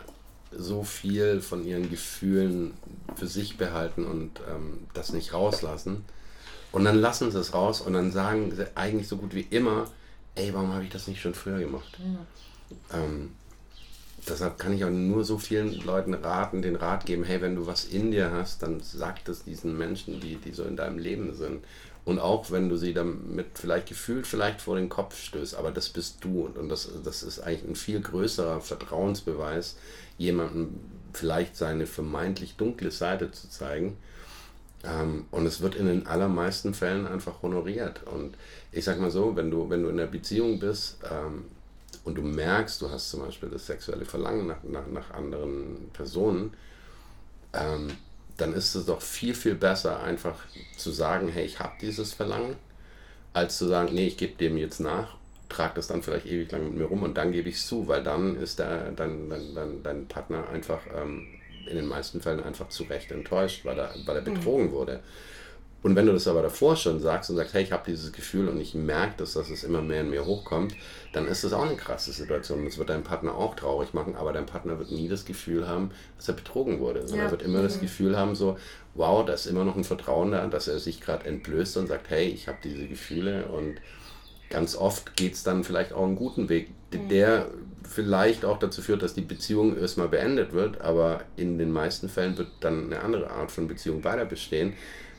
so 0.51 0.83
viel 0.83 1.41
von 1.41 1.65
ihren 1.65 1.89
Gefühlen 1.89 2.75
für 3.15 3.27
sich 3.27 3.57
behalten 3.57 4.05
und 4.05 4.41
ähm, 4.47 4.87
das 4.93 5.11
nicht 5.11 5.33
rauslassen 5.33 6.05
und 6.75 6.83
dann 6.83 6.97
lassen 6.97 7.31
sie 7.31 7.39
es 7.39 7.53
raus 7.53 7.79
und 7.79 7.93
dann 7.93 8.11
sagen 8.11 8.51
sie 8.53 8.67
eigentlich 8.75 9.07
so 9.07 9.15
gut 9.15 9.33
wie 9.33 9.47
immer, 9.49 9.89
ey, 10.35 10.53
warum 10.53 10.73
habe 10.73 10.83
ich 10.83 10.89
das 10.89 11.07
nicht 11.07 11.21
schon 11.21 11.33
früher 11.33 11.59
gemacht? 11.59 11.97
Ja. 11.99 12.99
Ähm, 12.99 13.31
deshalb 14.27 14.59
kann 14.59 14.73
ich 14.73 14.83
auch 14.83 14.89
nur 14.89 15.23
so 15.23 15.37
vielen 15.37 15.73
Leuten 15.85 16.13
raten, 16.13 16.61
den 16.61 16.75
Rat 16.75 17.05
geben, 17.05 17.23
hey, 17.23 17.39
wenn 17.39 17.55
du 17.55 17.65
was 17.65 17.85
in 17.85 18.11
dir 18.11 18.29
hast, 18.31 18.61
dann 18.61 18.81
sag 18.81 19.23
das 19.23 19.45
diesen 19.45 19.77
Menschen, 19.77 20.19
die, 20.19 20.35
die 20.35 20.51
so 20.51 20.65
in 20.65 20.75
deinem 20.75 20.97
Leben 20.97 21.33
sind. 21.33 21.63
Und 22.03 22.19
auch 22.19 22.51
wenn 22.51 22.67
du 22.67 22.75
sie 22.75 22.93
damit 22.93 23.57
vielleicht 23.57 23.87
gefühlt 23.87 24.27
vielleicht 24.27 24.59
vor 24.59 24.75
den 24.75 24.89
Kopf 24.89 25.17
stößt, 25.17 25.55
aber 25.55 25.71
das 25.71 25.87
bist 25.87 26.25
du. 26.25 26.47
Und 26.59 26.67
das, 26.67 26.89
das 27.05 27.23
ist 27.23 27.39
eigentlich 27.39 27.69
ein 27.69 27.75
viel 27.77 28.01
größerer 28.01 28.59
Vertrauensbeweis, 28.59 29.77
jemandem 30.17 30.75
vielleicht 31.13 31.55
seine 31.55 31.87
vermeintlich 31.87 32.57
dunkle 32.57 32.91
Seite 32.91 33.31
zu 33.31 33.49
zeigen, 33.49 33.95
ähm, 34.85 35.25
und 35.31 35.45
es 35.45 35.61
wird 35.61 35.75
in 35.75 35.87
den 35.87 36.07
allermeisten 36.07 36.73
Fällen 36.73 37.07
einfach 37.07 37.41
honoriert. 37.41 38.03
Und 38.05 38.35
ich 38.71 38.85
sag 38.85 38.99
mal 38.99 39.11
so, 39.11 39.35
wenn 39.35 39.49
du, 39.49 39.69
wenn 39.69 39.83
du 39.83 39.89
in 39.89 39.99
einer 39.99 40.09
Beziehung 40.09 40.59
bist 40.59 40.97
ähm, 41.09 41.45
und 42.03 42.15
du 42.15 42.21
merkst, 42.21 42.81
du 42.81 42.89
hast 42.89 43.09
zum 43.09 43.21
Beispiel 43.21 43.49
das 43.49 43.65
sexuelle 43.65 44.05
Verlangen 44.05 44.47
nach, 44.47 44.63
nach, 44.63 44.87
nach 44.87 45.11
anderen 45.11 45.89
Personen, 45.93 46.53
ähm, 47.53 47.87
dann 48.37 48.53
ist 48.53 48.75
es 48.75 48.85
doch 48.85 49.01
viel, 49.01 49.33
viel 49.33 49.55
besser, 49.55 50.03
einfach 50.03 50.35
zu 50.77 50.91
sagen, 50.91 51.29
hey, 51.29 51.45
ich 51.45 51.59
habe 51.59 51.73
dieses 51.81 52.13
Verlangen, 52.13 52.55
als 53.33 53.57
zu 53.57 53.67
sagen, 53.67 53.93
nee, 53.93 54.07
ich 54.07 54.17
gebe 54.17 54.35
dem 54.35 54.57
jetzt 54.57 54.79
nach, 54.79 55.15
trage 55.49 55.75
das 55.75 55.87
dann 55.87 56.03
vielleicht 56.03 56.25
ewig 56.25 56.51
lang 56.51 56.65
mit 56.65 56.77
mir 56.77 56.85
rum 56.85 57.03
und 57.03 57.17
dann 57.17 57.31
gebe 57.31 57.49
ich 57.49 57.55
es 57.55 57.67
zu, 57.67 57.87
weil 57.87 58.03
dann 58.03 58.35
ist 58.35 58.59
der, 58.59 58.91
dein, 58.91 59.29
dein, 59.29 59.55
dein, 59.55 59.83
dein 59.83 60.07
Partner 60.07 60.49
einfach 60.49 60.81
ähm, 60.93 61.27
in 61.67 61.75
den 61.75 61.87
meisten 61.87 62.21
Fällen 62.21 62.43
einfach 62.43 62.69
zu 62.69 62.83
Recht 62.83 63.11
enttäuscht, 63.11 63.65
weil 63.65 63.77
er, 63.79 63.93
weil 64.05 64.17
er 64.17 64.21
mhm. 64.21 64.35
betrogen 64.35 64.67
mhm. 64.67 64.71
wurde. 64.71 64.99
Und 65.85 65.95
wenn 65.95 66.07
du 66.07 66.13
das 66.13 66.27
aber 66.27 66.41
davor 66.41 66.75
schon 66.75 66.99
sagst 66.99 67.29
und 67.29 67.35
sagst, 67.35 67.53
hey, 67.53 67.61
ich 67.61 67.71
habe 67.71 67.83
dieses 67.85 68.11
Gefühl 68.11 68.47
und 68.49 68.59
ich 68.59 68.73
merke, 68.73 69.17
dass, 69.17 69.35
es 69.35 69.63
immer 69.63 69.83
mehr 69.83 70.01
in 70.01 70.09
mir 70.09 70.25
hochkommt, 70.25 70.73
dann 71.13 71.27
ist 71.27 71.43
das 71.43 71.53
auch 71.53 71.61
eine 71.61 71.75
krasse 71.75 72.11
Situation. 72.11 72.61
Und 72.61 72.65
das 72.65 72.79
wird 72.79 72.89
deinen 72.89 73.03
Partner 73.03 73.35
auch 73.35 73.53
traurig 73.55 73.93
machen, 73.93 74.15
aber 74.15 74.33
dein 74.33 74.47
Partner 74.47 74.79
wird 74.79 74.89
nie 74.89 75.07
das 75.07 75.25
Gefühl 75.25 75.67
haben, 75.67 75.91
dass 76.17 76.27
er 76.27 76.33
betrogen 76.33 76.79
wurde, 76.79 77.01
sondern 77.01 77.19
ja. 77.19 77.25
er 77.25 77.31
wird 77.31 77.43
immer 77.43 77.59
mhm. 77.59 77.65
das 77.65 77.79
Gefühl 77.79 78.17
haben, 78.17 78.33
so, 78.33 78.57
wow, 78.95 79.23
da 79.23 79.33
ist 79.33 79.45
immer 79.45 79.63
noch 79.63 79.75
ein 79.75 79.83
Vertrauen 79.83 80.31
da, 80.31 80.47
dass 80.47 80.67
er 80.67 80.79
sich 80.79 81.01
gerade 81.01 81.27
entblößt 81.27 81.77
und 81.77 81.85
sagt, 81.85 82.09
hey, 82.09 82.29
ich 82.29 82.47
habe 82.47 82.57
diese 82.63 82.87
Gefühle 82.87 83.45
und 83.49 83.75
ganz 84.49 84.75
oft 84.75 85.15
geht 85.15 85.35
es 85.35 85.43
dann 85.43 85.63
vielleicht 85.63 85.93
auch 85.93 86.05
einen 86.05 86.15
guten 86.15 86.49
Weg, 86.49 86.69
mhm. 86.93 87.09
Vielleicht 87.87 88.45
auch 88.45 88.59
dazu 88.59 88.81
führt, 88.81 89.01
dass 89.01 89.13
die 89.13 89.21
Beziehung 89.21 89.77
erstmal 89.77 90.07
beendet 90.07 90.53
wird, 90.53 90.81
aber 90.81 91.21
in 91.37 91.57
den 91.57 91.71
meisten 91.71 92.09
Fällen 92.09 92.37
wird 92.37 92.49
dann 92.59 92.85
eine 92.85 93.01
andere 93.01 93.29
Art 93.29 93.51
von 93.51 93.67
Beziehung 93.67 94.03
weiter 94.03 94.25
bestehen, 94.25 94.73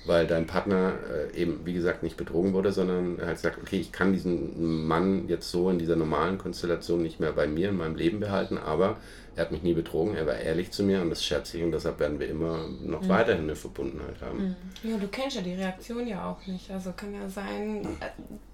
weil 0.06 0.26
dein 0.26 0.46
Partner 0.46 0.94
äh, 1.32 1.36
eben, 1.36 1.60
wie 1.64 1.72
gesagt, 1.72 2.02
nicht 2.02 2.16
betrogen 2.16 2.52
wurde, 2.52 2.72
sondern 2.72 3.18
er 3.18 3.28
hat 3.28 3.36
gesagt, 3.36 3.58
okay, 3.60 3.78
ich 3.78 3.92
kann 3.92 4.12
diesen 4.12 4.86
Mann 4.86 5.28
jetzt 5.28 5.50
so 5.50 5.68
in 5.70 5.78
dieser 5.78 5.96
normalen 5.96 6.38
Konstellation 6.38 7.02
nicht 7.02 7.20
mehr 7.20 7.32
bei 7.32 7.46
mir 7.46 7.70
in 7.70 7.76
meinem 7.76 7.96
Leben 7.96 8.20
behalten, 8.20 8.58
aber 8.58 8.96
er 9.36 9.44
hat 9.44 9.52
mich 9.52 9.62
nie 9.62 9.74
betrogen, 9.74 10.16
er 10.16 10.26
war 10.26 10.34
ehrlich 10.34 10.72
zu 10.72 10.82
mir 10.82 11.02
und 11.02 11.10
das 11.10 11.22
schätze 11.22 11.58
ich 11.58 11.62
und 11.62 11.70
deshalb 11.70 12.00
werden 12.00 12.18
wir 12.18 12.28
immer 12.28 12.66
noch 12.80 13.02
mhm. 13.02 13.08
weiterhin 13.08 13.42
eine 13.42 13.54
Verbundenheit 13.54 14.20
haben. 14.22 14.56
Mhm. 14.82 14.90
Ja, 14.90 14.96
du 14.96 15.08
kennst 15.08 15.36
ja 15.36 15.42
die 15.42 15.54
Reaktion 15.54 16.06
ja 16.06 16.30
auch 16.30 16.46
nicht. 16.46 16.70
Also 16.70 16.92
kann 16.92 17.12
ja 17.14 17.28
sein, 17.28 17.86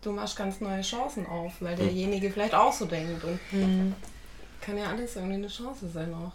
du 0.03 0.11
machst 0.11 0.37
ganz 0.37 0.61
neue 0.61 0.83
Chancen 0.83 1.25
auf, 1.27 1.53
weil 1.61 1.77
mhm. 1.77 1.81
derjenige 1.81 2.29
mhm. 2.29 2.33
vielleicht 2.33 2.55
auch 2.55 2.73
so 2.73 2.87
denkt 2.87 3.23
und 3.23 3.39
mhm. 3.53 3.95
kann 4.61 4.77
ja 4.77 4.87
alles 4.87 5.15
irgendwie 5.15 5.37
eine 5.37 5.47
Chance 5.47 5.89
sein 5.89 6.13
auch. 6.13 6.33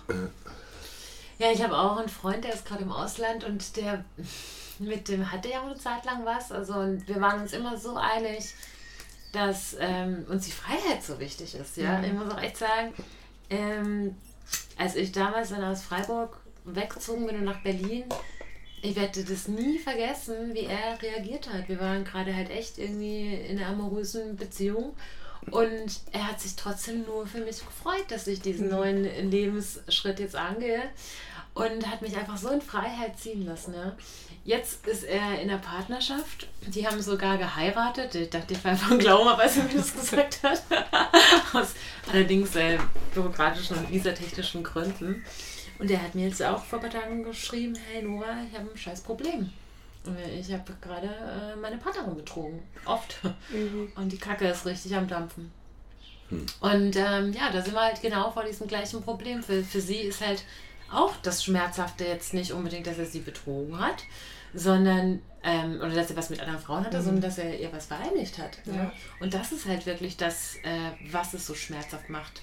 Ja, 1.40 1.52
ich 1.52 1.62
habe 1.62 1.78
auch 1.78 1.98
einen 1.98 2.10
Freund, 2.10 2.46
der 2.46 2.54
ist 2.54 2.66
gerade 2.66 2.84
im 2.84 2.92
Ausland 2.92 3.44
und 3.44 3.76
der 3.76 4.06
mit 4.80 5.10
dem 5.10 5.30
hatte 5.30 5.50
ja 5.50 5.60
auch 5.60 5.66
eine 5.66 5.76
Zeit 5.76 6.06
lang 6.06 6.26
was. 6.26 6.54
Also 6.54 6.74
und 6.76 7.06
wir 7.06 7.20
waren 7.20 7.42
uns 7.42 7.52
immer 7.52 7.78
so 7.78 7.98
einig, 7.98 8.54
dass 9.34 9.76
ähm, 9.78 10.26
uns 10.30 10.46
die 10.46 10.52
Freiheit 10.52 11.04
so 11.04 11.20
wichtig 11.20 11.54
ist. 11.54 11.76
Ja, 11.76 11.98
mhm. 11.98 12.04
ich 12.06 12.14
muss 12.14 12.34
auch 12.34 12.42
echt 12.42 12.58
sagen, 12.58 12.94
ähm, 13.50 14.16
als 14.78 14.96
ich 14.96 15.12
damals 15.12 15.50
dann 15.50 15.64
aus 15.64 15.82
Freiburg 15.82 16.40
weggezogen 16.66 17.26
bin 17.26 17.38
und 17.38 17.46
nach 17.46 17.62
Berlin, 17.64 18.06
ich 18.82 18.96
werde 18.96 19.24
das 19.24 19.48
nie 19.48 19.80
vergessen, 19.80 20.54
wie 20.54 20.66
er 20.66 21.02
reagiert 21.02 21.52
hat. 21.52 21.68
Wir 21.68 21.80
waren 21.80 22.04
gerade 22.04 22.36
halt 22.36 22.50
echt 22.52 22.78
irgendwie 22.78 23.34
in 23.34 23.58
einer 23.58 23.70
amorösen 23.70 24.36
Beziehung 24.36 24.94
und 25.50 26.02
er 26.12 26.28
hat 26.28 26.40
sich 26.40 26.56
trotzdem 26.56 27.04
nur 27.06 27.26
für 27.26 27.40
mich 27.40 27.60
gefreut, 27.66 28.06
dass 28.10 28.28
ich 28.28 28.42
diesen 28.42 28.66
mhm. 28.66 28.72
neuen 28.72 29.32
Lebensschritt 29.32 30.20
jetzt 30.20 30.36
angehe 30.36 30.84
und 31.54 31.90
hat 31.90 32.02
mich 32.02 32.16
einfach 32.16 32.38
so 32.38 32.50
in 32.50 32.62
Freiheit 32.62 33.18
ziehen 33.18 33.46
lassen. 33.46 33.74
Ja. 33.74 33.96
Jetzt 34.48 34.88
ist 34.88 35.04
er 35.04 35.42
in 35.42 35.50
der 35.50 35.58
Partnerschaft. 35.58 36.48
Die 36.68 36.88
haben 36.88 37.02
sogar 37.02 37.38
geheiratet. 37.38 38.16
Ich 38.16 38.30
dachte, 38.30 38.54
ich 38.54 38.64
war 38.64 38.72
einfach 38.72 38.92
ein 38.92 38.98
Glauben, 38.98 39.28
als 39.28 39.58
er 39.58 39.66
mir 39.66 39.74
das 39.74 39.94
gesagt 39.94 40.42
hat. 40.42 40.64
Aus 41.54 41.74
allerdings 42.10 42.56
äh, 42.56 42.78
bürokratischen 43.14 43.76
und 43.76 43.92
visatechnischen 43.92 44.64
Gründen. 44.64 45.26
Und 45.80 45.92
er 45.92 46.02
hat 46.02 46.16
mir 46.16 46.30
jetzt 46.30 46.42
auch 46.42 46.64
vor 46.64 46.80
ein 46.80 46.90
paar 46.90 47.02
Tagen 47.02 47.24
geschrieben: 47.24 47.76
Hey 47.92 48.02
Nora, 48.02 48.38
ich 48.50 48.58
habe 48.58 48.72
ein 48.72 48.78
scheiß 48.78 49.02
Problem. 49.02 49.50
Ich 50.40 50.50
habe 50.54 50.64
gerade 50.80 51.08
äh, 51.08 51.58
meine 51.58 51.76
Partnerin 51.76 52.16
betrogen. 52.16 52.64
Oft. 52.86 53.20
Mhm. 53.50 53.92
Und 53.98 54.14
die 54.14 54.18
Kacke 54.18 54.48
ist 54.48 54.66
richtig 54.66 54.96
am 54.96 55.10
Dampfen. 55.10 55.52
Hm. 56.30 56.46
Und 56.62 56.96
ähm, 56.96 57.34
ja, 57.34 57.52
da 57.52 57.62
sind 57.62 57.74
wir 57.74 57.82
halt 57.82 58.02
genau 58.02 58.32
vor 58.32 58.46
diesem 58.46 58.70
gleichen 58.70 59.02
Problem. 59.02 59.44
Für, 59.44 59.62
für 59.62 59.82
sie 59.82 59.98
ist 59.98 60.26
halt 60.26 60.46
auch 60.90 61.14
das 61.22 61.44
Schmerzhafte 61.44 62.06
jetzt 62.06 62.34
nicht 62.34 62.54
unbedingt, 62.54 62.88
dass 62.88 62.98
er 62.98 63.06
sie 63.06 63.20
betrogen 63.20 63.78
hat, 63.80 64.04
sondern, 64.58 65.22
ähm, 65.44 65.78
oder 65.78 65.92
dass 65.92 66.10
er 66.10 66.18
was 66.18 66.30
mit 66.30 66.42
anderen 66.42 66.60
Frauen 66.60 66.84
hatte, 66.84 66.98
mhm. 66.98 67.04
sondern 67.04 67.22
dass 67.22 67.38
er 67.38 67.60
ihr 67.60 67.72
was 67.72 67.86
vereinigt 67.86 68.38
hat. 68.38 68.60
Ja. 68.66 68.74
Ne? 68.74 68.92
Und 69.20 69.34
das 69.34 69.52
ist 69.52 69.66
halt 69.66 69.86
wirklich 69.86 70.18
das, 70.18 70.56
äh, 70.64 70.92
was 71.12 71.34
es 71.34 71.46
so 71.46 71.54
schmerzhaft 71.54 72.10
macht. 72.10 72.42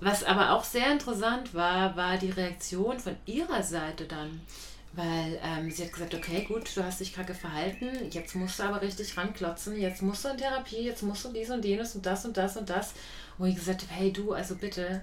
Was 0.00 0.22
aber 0.24 0.52
auch 0.52 0.64
sehr 0.64 0.92
interessant 0.92 1.54
war, 1.54 1.96
war 1.96 2.18
die 2.18 2.30
Reaktion 2.30 2.98
von 3.00 3.16
ihrer 3.26 3.62
Seite 3.62 4.04
dann. 4.04 4.40
Weil 4.92 5.38
ähm, 5.44 5.70
sie 5.70 5.84
hat 5.84 5.92
gesagt, 5.92 6.14
okay, 6.14 6.44
gut, 6.48 6.74
du 6.74 6.82
hast 6.82 7.00
dich 7.00 7.12
kacke 7.12 7.34
verhalten, 7.34 8.10
jetzt 8.10 8.34
musst 8.34 8.58
du 8.58 8.62
aber 8.64 8.80
richtig 8.80 9.16
ranklotzen, 9.16 9.78
jetzt 9.78 10.02
musst 10.02 10.24
du 10.24 10.30
in 10.30 10.38
Therapie, 10.38 10.82
jetzt 10.82 11.02
musst 11.02 11.24
du 11.24 11.32
dies 11.32 11.50
und 11.50 11.64
jenes 11.64 11.94
und 11.94 12.06
das 12.06 12.24
und 12.24 12.36
das 12.36 12.56
und 12.56 12.70
das. 12.70 12.94
Wo 13.36 13.44
ich 13.44 13.54
gesagt 13.54 13.82
habe, 13.82 13.92
hey 13.92 14.12
du, 14.12 14.32
also 14.32 14.56
bitte, 14.56 15.02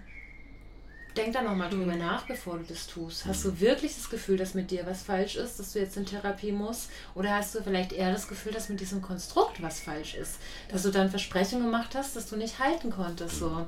denk 1.16 1.34
da 1.34 1.42
nochmal 1.42 1.70
drüber 1.70 1.94
mhm. 1.94 2.00
nach, 2.00 2.24
bevor 2.26 2.58
du 2.58 2.64
das 2.68 2.88
tust. 2.88 3.26
Hast 3.26 3.46
du 3.46 3.60
wirklich 3.60 3.96
das 3.96 4.10
Gefühl, 4.10 4.38
dass 4.38 4.54
mit 4.54 4.72
dir 4.72 4.86
was 4.86 5.04
falsch 5.04 5.36
ist, 5.36 5.60
dass 5.60 5.74
du 5.74 5.80
jetzt 5.80 5.98
in 5.98 6.06
Therapie 6.06 6.52
musst? 6.52 6.90
Oder 7.14 7.36
hast 7.36 7.56
du 7.56 7.62
vielleicht 7.62 7.94
eher 7.94 8.12
das 8.12 8.28
Gefühl, 8.28 8.52
dass 8.52 8.70
mit 8.70 8.80
diesem 8.80 9.02
Konstrukt 9.02 9.62
was 9.62 9.80
falsch 9.80 10.16
ist? 10.16 10.38
Dass 10.70 10.84
du 10.84 10.92
dann 10.92 11.10
Versprechungen 11.10 11.66
gemacht 11.66 11.96
hast, 11.96 12.16
dass 12.16 12.30
du 12.30 12.36
nicht 12.36 12.60
halten 12.60 12.92
konntest. 12.92 13.40
So. 13.40 13.66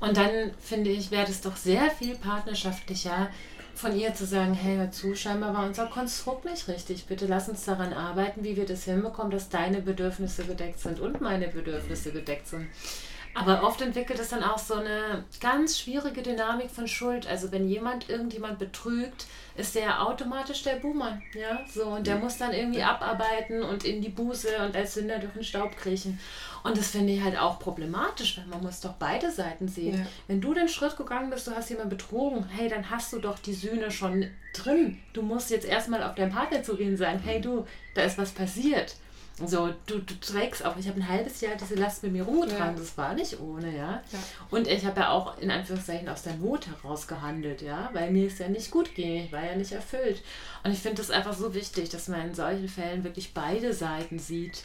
Und 0.00 0.16
dann 0.16 0.52
finde 0.60 0.90
ich, 0.90 1.10
wäre 1.10 1.30
es 1.30 1.40
doch 1.40 1.56
sehr 1.56 1.90
viel 1.90 2.16
partnerschaftlicher, 2.16 3.28
von 3.74 3.98
ihr 3.98 4.14
zu 4.14 4.26
sagen, 4.26 4.54
hey, 4.54 4.76
hör 4.76 4.90
zu, 4.90 5.14
scheinbar 5.14 5.54
war 5.54 5.64
unser 5.64 5.86
Konstrukt 5.86 6.44
nicht 6.44 6.68
richtig. 6.68 7.06
Bitte 7.06 7.26
lass 7.26 7.48
uns 7.48 7.64
daran 7.64 7.92
arbeiten, 7.92 8.44
wie 8.44 8.56
wir 8.56 8.66
das 8.66 8.84
hinbekommen, 8.84 9.30
dass 9.30 9.48
deine 9.48 9.80
Bedürfnisse 9.80 10.44
gedeckt 10.44 10.80
sind 10.80 11.00
und 11.00 11.20
meine 11.20 11.48
Bedürfnisse 11.48 12.12
gedeckt 12.12 12.48
sind. 12.48 12.68
Aber 13.34 13.62
oft 13.62 13.80
entwickelt 13.80 14.18
es 14.18 14.28
dann 14.28 14.42
auch 14.42 14.58
so 14.58 14.74
eine 14.74 15.24
ganz 15.40 15.78
schwierige 15.78 16.22
Dynamik 16.22 16.70
von 16.70 16.86
Schuld. 16.86 17.26
Also 17.26 17.50
wenn 17.50 17.66
jemand 17.66 18.10
irgendjemand 18.10 18.58
betrügt, 18.58 19.26
ist 19.56 19.74
der 19.74 20.06
automatisch 20.06 20.62
der 20.62 20.76
Buhmann. 20.76 21.22
Ja, 21.34 21.60
so. 21.66 21.84
Und 21.84 22.06
der 22.06 22.16
muss 22.16 22.38
dann 22.38 22.52
irgendwie 22.52 22.82
abarbeiten 22.82 23.62
und 23.62 23.84
in 23.84 24.02
die 24.02 24.10
Buße 24.10 24.48
und 24.64 24.76
als 24.76 24.94
Sünder 24.94 25.18
durch 25.18 25.32
den 25.32 25.44
Staub 25.44 25.76
kriechen. 25.76 26.18
Und 26.62 26.76
das 26.76 26.90
finde 26.90 27.12
ich 27.12 27.22
halt 27.22 27.38
auch 27.38 27.58
problematisch, 27.58 28.38
weil 28.38 28.46
man 28.46 28.62
muss 28.62 28.80
doch 28.80 28.94
beide 28.94 29.30
Seiten 29.30 29.66
sehen. 29.66 29.98
Ja. 29.98 30.06
Wenn 30.28 30.40
du 30.40 30.54
den 30.54 30.68
Schritt 30.68 30.96
gegangen 30.96 31.30
bist, 31.30 31.46
du 31.46 31.52
hast 31.52 31.70
jemanden 31.70 31.90
betrogen, 31.90 32.46
hey, 32.48 32.68
dann 32.68 32.88
hast 32.90 33.12
du 33.12 33.18
doch 33.18 33.38
die 33.38 33.54
Sühne 33.54 33.90
schon 33.90 34.30
drin. 34.54 35.00
Du 35.12 35.22
musst 35.22 35.50
jetzt 35.50 35.66
erstmal 35.66 36.02
auf 36.02 36.14
deinen 36.14 36.32
Partner 36.32 36.62
zugehen 36.62 36.90
und 36.90 36.96
sagen, 36.98 37.20
hey 37.24 37.40
du, 37.40 37.66
da 37.94 38.02
ist 38.02 38.18
was 38.18 38.30
passiert. 38.30 38.94
So, 39.46 39.72
du, 39.86 39.98
du 39.98 40.14
trägst 40.20 40.64
auch, 40.64 40.76
ich 40.76 40.88
habe 40.88 41.00
ein 41.00 41.08
halbes 41.08 41.40
Jahr 41.40 41.56
diese 41.56 41.74
Last 41.74 42.02
mit 42.02 42.12
mir 42.12 42.24
rumgetragen, 42.24 42.74
ja. 42.74 42.80
das 42.80 42.96
war 42.96 43.14
nicht 43.14 43.40
ohne, 43.40 43.76
ja? 43.76 44.02
ja. 44.12 44.18
Und 44.50 44.68
ich 44.68 44.84
habe 44.84 45.00
ja 45.00 45.10
auch 45.10 45.38
in 45.38 45.50
Anführungszeichen 45.50 46.08
aus 46.08 46.22
der 46.22 46.34
Not 46.36 46.66
heraus 46.66 47.06
gehandelt, 47.06 47.62
ja, 47.62 47.90
weil 47.92 48.10
mir 48.10 48.26
es 48.26 48.38
ja 48.38 48.48
nicht 48.48 48.70
gut 48.70 48.94
ging, 48.94 49.24
ich 49.24 49.32
war 49.32 49.44
ja 49.44 49.56
nicht 49.56 49.72
erfüllt. 49.72 50.22
Und 50.64 50.72
ich 50.72 50.78
finde 50.78 50.98
das 50.98 51.10
einfach 51.10 51.34
so 51.34 51.54
wichtig, 51.54 51.88
dass 51.88 52.08
man 52.08 52.28
in 52.28 52.34
solchen 52.34 52.68
Fällen 52.68 53.04
wirklich 53.04 53.34
beide 53.34 53.72
Seiten 53.72 54.18
sieht 54.18 54.64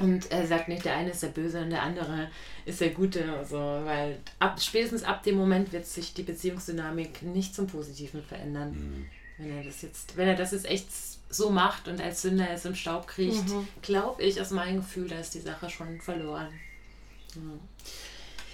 Und 0.00 0.30
er 0.32 0.46
sagt 0.46 0.68
nicht, 0.68 0.84
der 0.84 0.96
eine 0.96 1.10
ist 1.10 1.22
der 1.22 1.28
Böse 1.28 1.60
und 1.60 1.70
der 1.70 1.82
andere 1.82 2.28
ist 2.64 2.80
der 2.80 2.90
Gute. 2.90 3.32
Also, 3.32 3.56
weil 3.56 4.18
ab, 4.40 4.60
spätestens 4.60 5.04
ab 5.04 5.22
dem 5.22 5.36
Moment 5.36 5.72
wird 5.72 5.86
sich 5.86 6.14
die 6.14 6.24
Beziehungsdynamik 6.24 7.22
nicht 7.22 7.54
zum 7.54 7.66
Positiven 7.66 8.22
verändern. 8.22 8.70
Mhm. 8.72 9.06
Wenn 9.38 9.56
er 9.56 9.64
das 9.64 9.82
jetzt, 9.82 10.16
wenn 10.16 10.28
er 10.28 10.36
das 10.36 10.52
jetzt 10.52 10.66
echt 10.66 10.88
so 11.36 11.50
macht 11.50 11.88
und 11.88 12.00
als 12.00 12.22
Sünder 12.22 12.50
jetzt 12.50 12.66
im 12.66 12.74
Staub 12.74 13.06
kriecht, 13.06 13.48
mhm. 13.48 13.68
glaube 13.82 14.22
ich 14.22 14.40
aus 14.40 14.50
meinem 14.50 14.76
Gefühl, 14.76 15.08
da 15.08 15.18
ist 15.18 15.34
die 15.34 15.40
Sache 15.40 15.70
schon 15.70 16.00
verloren. 16.00 16.48
Ja. 17.34 17.40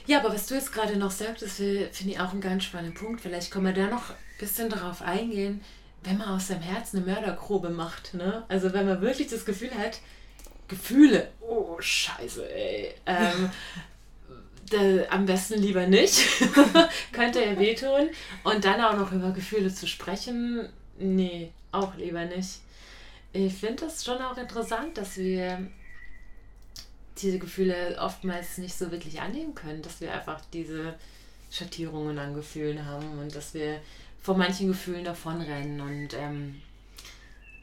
ja, 0.07 0.21
aber 0.21 0.35
was 0.35 0.47
du 0.47 0.55
jetzt 0.55 0.73
gerade 0.73 0.97
noch 0.97 1.11
sagtest, 1.11 1.57
finde 1.57 1.91
ich 2.05 2.21
auch 2.21 2.33
einen 2.33 2.41
ganz 2.41 2.65
spannenden 2.65 2.95
Punkt. 2.95 3.21
Vielleicht 3.21 3.51
können 3.51 3.67
wir 3.67 3.73
da 3.73 3.89
noch 3.89 4.11
ein 4.11 4.17
bisschen 4.39 4.71
darauf 4.71 5.03
eingehen, 5.03 5.61
wenn 6.03 6.19
man 6.19 6.29
aus 6.29 6.49
seinem 6.49 6.63
Herzen 6.63 6.99
eine 6.99 7.07
Mördergrube 7.07 7.71
macht. 7.71 8.15
Ne? 8.15 8.45
Also 8.49 8.73
wenn 8.73 8.87
man 8.87 9.01
wirklich 9.03 9.29
das 9.29 9.45
Gefühl 9.45 9.73
hat, 9.75 9.99
Gefühle, 10.69 11.29
oh 11.41 11.77
scheiße, 11.81 12.49
ey. 12.51 12.95
Ähm, 13.05 13.51
am 15.11 15.27
besten 15.27 15.61
lieber 15.61 15.87
nicht. 15.87 16.21
Könnte 17.13 17.45
er 17.45 17.59
wehtun. 17.59 18.11
Und 18.45 18.65
dann 18.65 18.81
auch 18.81 18.97
noch 18.97 19.13
über 19.13 19.33
Gefühle 19.33 19.73
zu 19.75 19.87
sprechen, 19.87 20.69
nee, 20.99 21.53
auch 21.73 21.95
lieber 21.97 22.25
nicht. 22.25 22.61
Ich 23.33 23.55
finde 23.55 23.85
das 23.85 24.05
schon 24.05 24.21
auch 24.21 24.37
interessant, 24.37 24.99
dass 24.99 25.17
wir 25.17 25.69
diese 27.19 27.39
Gefühle 27.39 27.97
oftmals 28.01 28.59
nicht 28.59 28.75
so 28.75 28.91
wirklich 28.91 29.21
annehmen 29.21 29.55
können, 29.55 29.83
dass 29.83 30.01
wir 30.01 30.13
einfach 30.13 30.41
diese 30.53 30.99
Schattierungen 31.51 32.19
an 32.19 32.35
Gefühlen 32.35 32.85
haben 32.87 33.19
und 33.19 33.35
dass 33.35 33.55
wir 33.55 33.81
vor 34.21 34.37
manchen 34.37 34.69
Gefühlen 34.69 35.05
davonrennen 35.05 35.81
und 35.81 36.15
ähm, 36.15 36.61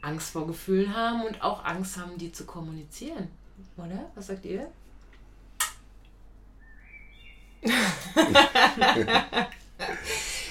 Angst 0.00 0.30
vor 0.30 0.46
Gefühlen 0.46 0.94
haben 0.94 1.22
und 1.24 1.42
auch 1.42 1.64
Angst 1.64 1.98
haben, 1.98 2.16
die 2.16 2.32
zu 2.32 2.46
kommunizieren. 2.46 3.28
Oder? 3.76 4.10
Was 4.14 4.28
sagt 4.28 4.46
ihr? 4.46 4.70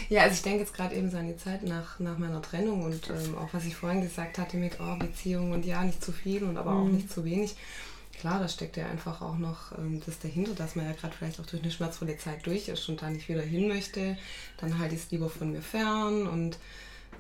ja, 0.10 0.22
also 0.22 0.36
ich 0.36 0.42
denke 0.42 0.60
jetzt 0.60 0.74
gerade 0.74 0.96
eben 0.96 1.10
so 1.12 1.18
an 1.18 1.28
die 1.28 1.38
Zeit 1.38 1.64
nach, 1.64 2.00
nach 2.00 2.18
meiner 2.18 2.42
Trennung 2.42 2.84
und 2.84 3.10
ähm, 3.10 3.38
auch 3.38 3.54
was 3.54 3.66
ich 3.66 3.76
vorhin 3.76 4.02
gesagt 4.02 4.38
hatte 4.38 4.58
mit 4.58 4.80
oh, 4.80 4.96
Beziehungen 4.98 5.54
und 5.54 5.66
ja, 5.66 5.84
nicht 5.84 6.04
zu 6.04 6.12
viel 6.12 6.44
und 6.44 6.58
aber 6.58 6.72
mhm. 6.72 6.82
auch 6.82 6.92
nicht 6.92 7.12
zu 7.12 7.26
wenig. 7.26 7.56
Klar, 8.20 8.40
da 8.40 8.48
steckt 8.48 8.78
ja 8.78 8.88
einfach 8.88 9.22
auch 9.22 9.38
noch 9.38 9.78
ähm, 9.78 10.02
das 10.06 10.18
dahinter, 10.20 10.54
dass 10.56 10.76
man 10.76 10.86
ja 10.86 10.94
gerade 10.94 11.16
vielleicht 11.16 11.40
auch 11.40 11.46
durch 11.46 11.62
eine 11.62 11.72
schmerzvolle 11.72 12.18
Zeit 12.18 12.46
durch 12.48 12.68
ist 12.68 12.90
und 12.90 13.02
da 13.02 13.10
nicht 13.10 13.30
wieder 13.30 13.44
hin 13.44 13.68
möchte. 13.68 14.18
Dann 14.58 14.80
halte 14.80 14.96
ich 14.96 15.02
es 15.02 15.12
lieber 15.12 15.30
von 15.30 15.52
mir 15.52 15.62
fern 15.62 16.26
und 16.26 16.58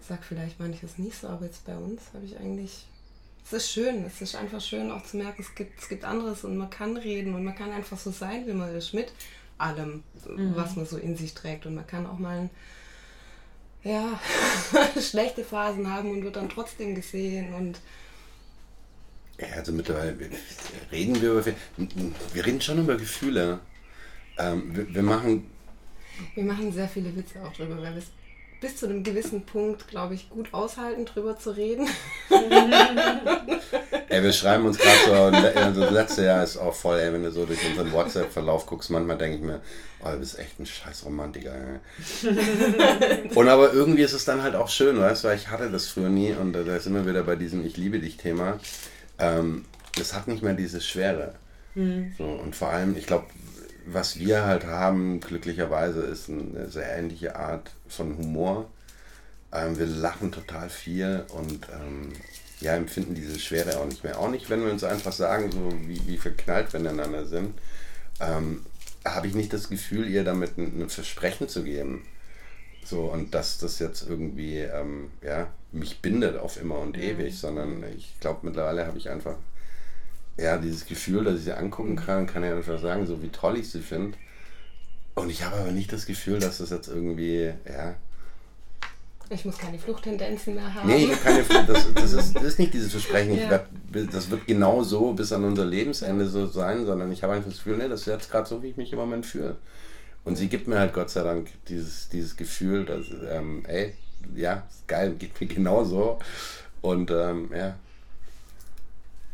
sag 0.07 0.23
vielleicht 0.23 0.59
manches 0.59 0.97
nicht 0.97 1.19
so, 1.19 1.27
aber 1.27 1.45
jetzt 1.45 1.65
bei 1.65 1.75
uns 1.75 2.01
habe 2.13 2.25
ich 2.25 2.37
eigentlich. 2.37 2.85
Es 3.45 3.53
ist 3.53 3.71
schön, 3.71 4.03
es 4.05 4.21
ist 4.21 4.35
einfach 4.35 4.59
schön 4.59 4.91
auch 4.91 5.03
zu 5.03 5.15
merken, 5.15 5.41
es 5.41 5.55
gibt, 5.55 5.79
es 5.79 5.87
gibt 5.87 6.03
anderes 6.03 6.43
und 6.43 6.57
man 6.57 6.69
kann 6.69 6.97
reden 6.97 7.33
und 7.33 7.45
man 7.45 7.55
kann 7.55 7.71
einfach 7.71 7.97
so 7.97 8.11
sein, 8.11 8.45
wie 8.45 8.51
man 8.51 8.75
ist, 8.75 8.93
mit 8.93 9.13
allem, 9.57 10.03
mhm. 10.27 10.55
was 10.55 10.75
man 10.75 10.85
so 10.85 10.97
in 10.97 11.15
sich 11.15 11.33
trägt. 11.33 11.65
Und 11.65 11.75
man 11.75 11.87
kann 11.87 12.05
auch 12.05 12.17
mal 12.17 12.49
ja, 13.83 14.19
schlechte 15.01 15.43
Phasen 15.43 15.91
haben 15.91 16.11
und 16.11 16.23
wird 16.23 16.35
dann 16.35 16.49
trotzdem 16.49 16.95
gesehen 16.95 17.53
und 17.53 17.79
ja, 19.39 19.47
also 19.55 19.71
mittlerweile 19.71 20.17
reden 20.91 21.21
wir 21.21 21.31
über 21.33 21.45
wir 21.45 22.45
reden 22.45 22.59
schon 22.59 22.79
über 22.79 22.97
Gefühle. 22.97 23.59
Ähm, 24.39 24.75
wir, 24.75 24.95
wir, 24.95 25.03
machen 25.03 25.51
wir 26.33 26.43
machen 26.43 26.71
sehr 26.71 26.87
viele 26.87 27.15
Witze 27.15 27.43
auch 27.43 27.53
drüber, 27.53 27.77
weil 27.77 27.93
wir 27.93 28.01
es 28.01 28.07
bis 28.59 28.77
zu 28.77 28.87
einem 28.87 29.03
gewissen 29.03 29.45
Punkt, 29.45 29.87
glaube 29.87 30.15
ich, 30.15 30.29
gut 30.29 30.53
aushalten, 30.53 31.05
drüber 31.05 31.37
zu 31.37 31.51
reden. 31.51 31.87
ey, 34.09 34.23
wir 34.23 34.33
schreiben 34.33 34.65
uns 34.65 34.77
gerade 34.77 34.97
so, 35.05 35.13
also 35.59 35.81
das 35.81 35.91
letzte 35.91 36.25
Jahr 36.25 36.43
ist 36.43 36.57
auch 36.57 36.73
voll, 36.73 36.99
ey, 36.99 37.13
wenn 37.13 37.23
du 37.23 37.31
so 37.31 37.45
durch 37.45 37.59
unseren 37.69 37.91
WhatsApp-Verlauf 37.91 38.65
guckst, 38.65 38.89
manchmal 38.89 39.17
denke 39.17 39.37
ich 39.37 39.43
mir, 39.43 39.61
oh, 40.03 40.09
du 40.11 40.17
bist 40.17 40.39
echt 40.39 40.59
ein 40.59 40.65
scheiß 40.65 41.05
Romantiker. 41.05 41.53
Ey. 41.53 43.29
und 43.35 43.47
aber 43.47 43.73
irgendwie 43.73 44.01
ist 44.01 44.13
es 44.13 44.25
dann 44.25 44.41
halt 44.41 44.55
auch 44.55 44.69
schön, 44.69 44.99
weißt 44.99 45.23
du, 45.23 45.27
weil 45.27 45.37
ich 45.37 45.49
hatte 45.49 45.69
das 45.69 45.87
früher 45.87 46.09
nie 46.09 46.33
und 46.33 46.53
da 46.53 46.75
ist 46.75 46.87
immer 46.87 47.05
wieder 47.05 47.23
bei 47.23 47.35
diesem 47.35 47.65
Ich 47.65 47.77
liebe 47.77 47.99
dich 47.99 48.17
Thema. 48.17 48.59
Ähm, 49.19 49.65
es 49.99 50.13
hat 50.13 50.27
nicht 50.27 50.41
mehr 50.41 50.53
diese 50.53 50.81
Schwere. 50.81 51.35
Mhm. 51.75 52.13
So, 52.17 52.25
und 52.25 52.55
vor 52.55 52.69
allem, 52.69 52.97
ich 52.97 53.05
glaube, 53.05 53.25
was 53.89 54.19
wir 54.19 54.45
halt 54.45 54.65
haben, 54.65 55.19
glücklicherweise, 55.19 56.01
ist 56.01 56.29
eine 56.29 56.69
sehr 56.69 56.97
ähnliche 56.97 57.35
Art 57.35 57.71
von 57.87 58.17
Humor. 58.17 58.69
Ähm, 59.53 59.77
wir 59.79 59.85
lachen 59.85 60.31
total 60.31 60.69
viel 60.69 61.25
und 61.29 61.67
ähm, 61.73 62.11
ja, 62.59 62.75
empfinden 62.75 63.15
diese 63.15 63.39
Schwere 63.39 63.79
auch 63.79 63.85
nicht 63.85 64.03
mehr. 64.03 64.19
Auch 64.19 64.29
nicht, 64.29 64.49
wenn 64.49 64.63
wir 64.63 64.71
uns 64.71 64.83
einfach 64.83 65.13
sagen, 65.13 65.51
so 65.51 65.71
wie, 65.87 66.05
wie 66.05 66.17
verknallt 66.17 66.73
wir 66.73 66.79
ineinander 66.81 67.25
sind, 67.25 67.53
ähm, 68.19 68.65
habe 69.05 69.27
ich 69.27 69.35
nicht 69.35 69.53
das 69.53 69.69
Gefühl, 69.69 70.07
ihr 70.09 70.23
damit 70.23 70.57
ein, 70.57 70.81
ein, 70.81 70.89
Versprechen 70.89 71.47
zu 71.47 71.63
geben. 71.63 72.05
So, 72.83 73.05
und 73.05 73.33
dass 73.33 73.57
das 73.57 73.79
jetzt 73.79 74.07
irgendwie 74.07 74.59
ähm, 74.59 75.11
ja, 75.21 75.47
mich 75.71 76.01
bindet 76.01 76.37
auf 76.37 76.59
immer 76.59 76.79
und 76.79 76.97
ewig, 76.97 77.33
mhm. 77.33 77.37
sondern 77.37 77.83
ich 77.95 78.19
glaube, 78.19 78.39
mittlerweile 78.43 78.85
habe 78.85 78.97
ich 78.97 79.09
einfach 79.09 79.35
ja, 80.37 80.57
dieses 80.57 80.85
Gefühl, 80.85 81.23
dass 81.23 81.39
ich 81.39 81.45
sie 81.45 81.57
angucken 81.57 81.95
kann, 81.95 82.27
kann 82.27 82.43
ja 82.43 82.55
einfach 82.55 82.79
sagen, 82.79 83.05
so 83.05 83.21
wie 83.21 83.29
toll 83.29 83.57
ich 83.57 83.69
sie 83.69 83.81
finde. 83.81 84.17
Und 85.15 85.31
ich 85.31 85.43
habe 85.43 85.55
aber 85.55 85.71
nicht 85.71 85.91
das 85.91 86.05
Gefühl, 86.05 86.39
dass 86.39 86.59
das 86.59 86.69
jetzt 86.69 86.87
irgendwie, 86.87 87.51
ja. 87.67 87.95
Ich 89.29 89.43
muss 89.43 89.57
keine 89.57 89.77
Fluchttendenzen 89.77 90.55
mehr 90.55 90.73
haben. 90.73 90.87
Nee, 90.87 91.05
ich 91.05 91.11
habe 91.11 91.21
keine 91.21 91.43
Flucht. 91.43 91.67
Das, 91.67 91.93
das, 91.93 92.13
ist, 92.13 92.35
das 92.35 92.43
ist 92.43 92.59
nicht 92.59 92.73
dieses 92.73 92.91
Versprechen, 92.91 93.35
ja. 93.35 93.49
werd, 93.49 93.67
das 94.13 94.29
wird 94.29 94.45
genau 94.47 94.83
so 94.83 95.13
bis 95.13 95.33
an 95.33 95.43
unser 95.43 95.65
Lebensende 95.65 96.27
so 96.27 96.45
sein, 96.45 96.85
sondern 96.85 97.11
ich 97.11 97.23
habe 97.23 97.33
einfach 97.33 97.49
das 97.49 97.57
Gefühl, 97.57 97.77
nee, 97.77 97.89
das 97.89 98.01
ist 98.01 98.05
jetzt 98.05 98.31
gerade 98.31 98.47
so, 98.47 98.61
wie 98.61 98.67
ich 98.67 98.77
mich 98.77 98.93
im 98.93 98.99
Moment 98.99 99.25
fühle. 99.25 99.57
Und 100.23 100.35
sie 100.35 100.49
gibt 100.49 100.67
mir 100.67 100.79
halt 100.79 100.93
Gott 100.93 101.09
sei 101.09 101.23
Dank 101.23 101.49
dieses, 101.67 102.09
dieses 102.09 102.37
Gefühl, 102.37 102.85
dass, 102.85 103.05
ähm, 103.29 103.63
ey, 103.65 103.93
ja, 104.35 104.67
geil, 104.85 105.15
geht 105.17 105.39
mir 105.41 105.47
genauso. 105.47 106.19
Und 106.81 107.11
ähm, 107.11 107.49
ja, 107.55 107.75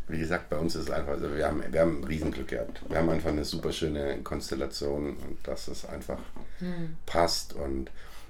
wie 0.08 0.20
gesagt, 0.20 0.50
bei 0.50 0.58
uns 0.58 0.76
ist 0.76 0.84
es 0.84 0.92
einfach, 0.92 1.14
also 1.14 1.34
wir 1.36 1.48
haben, 1.48 1.64
wir 1.70 1.80
haben 1.80 2.02
ein 2.02 2.04
Riesenglück 2.04 2.50
gehabt. 2.50 2.82
Wir 2.90 2.98
haben 2.98 3.10
einfach 3.10 3.30
eine 3.30 3.46
super 3.46 3.72
schöne 3.72 4.18
Konstellation 4.24 5.16
und 5.16 5.38
dass 5.44 5.68
es 5.68 5.86
einfach 5.86 6.20
hm. 6.60 6.98
passt. 7.06 7.54
Und 7.54 7.90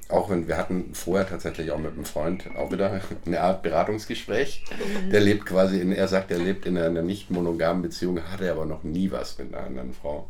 auch 0.09 0.29
wenn 0.29 0.47
wir 0.47 0.57
hatten 0.57 0.93
vorher 0.93 1.27
tatsächlich 1.27 1.71
auch 1.71 1.79
mit 1.79 1.93
einem 1.93 2.05
Freund 2.05 2.45
auch 2.55 2.71
wieder 2.71 3.01
eine 3.25 3.41
Art 3.41 3.63
Beratungsgespräch. 3.63 4.63
Mhm. 4.71 5.09
Der 5.09 5.21
lebt 5.21 5.45
quasi 5.45 5.79
in, 5.79 5.91
er 5.91 6.07
sagt, 6.07 6.31
er 6.31 6.39
lebt 6.39 6.65
in 6.65 6.77
einer 6.77 7.01
nicht 7.01 7.31
monogamen 7.31 7.81
Beziehung, 7.81 8.21
hatte 8.21 8.51
aber 8.51 8.65
noch 8.65 8.83
nie 8.83 9.11
was 9.11 9.37
mit 9.37 9.53
einer 9.53 9.65
anderen 9.65 9.93
Frau. 9.93 10.27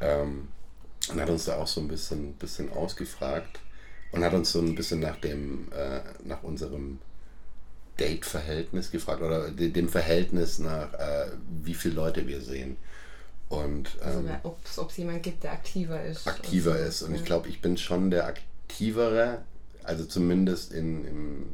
Ähm, 0.00 0.48
und 1.10 1.20
hat 1.20 1.30
uns 1.30 1.46
da 1.46 1.56
auch 1.56 1.66
so 1.66 1.80
ein 1.80 1.88
bisschen, 1.88 2.34
bisschen 2.34 2.70
ausgefragt 2.72 3.60
und 4.12 4.22
hat 4.22 4.34
uns 4.34 4.52
so 4.52 4.60
ein 4.60 4.74
bisschen 4.74 5.00
nach 5.00 5.16
dem, 5.16 5.68
äh, 5.72 6.00
nach 6.24 6.42
unserem 6.42 6.98
Date-Verhältnis 8.00 8.90
gefragt 8.90 9.22
oder 9.22 9.50
dem 9.50 9.88
Verhältnis 9.88 10.58
nach, 10.58 10.92
äh, 10.94 11.26
wie 11.62 11.74
viele 11.74 11.94
Leute 11.94 12.26
wir 12.26 12.40
sehen. 12.40 12.76
Und, 13.48 13.90
also, 14.00 14.20
ähm, 14.20 14.30
also, 14.42 14.56
ob 14.78 14.90
es 14.90 14.96
jemand 14.96 15.22
gibt, 15.22 15.44
der 15.44 15.52
aktiver 15.52 16.02
ist. 16.02 16.26
Aktiver 16.26 16.78
so. 16.78 16.84
ist. 16.84 17.02
Und 17.02 17.12
ja. 17.12 17.18
ich 17.18 17.24
glaube, 17.24 17.48
ich 17.48 17.60
bin 17.60 17.76
schon 17.76 18.10
der 18.10 18.26
aktivere, 18.26 19.42
also 19.84 20.04
zumindest 20.04 20.72
in, 20.72 21.04
im, 21.04 21.46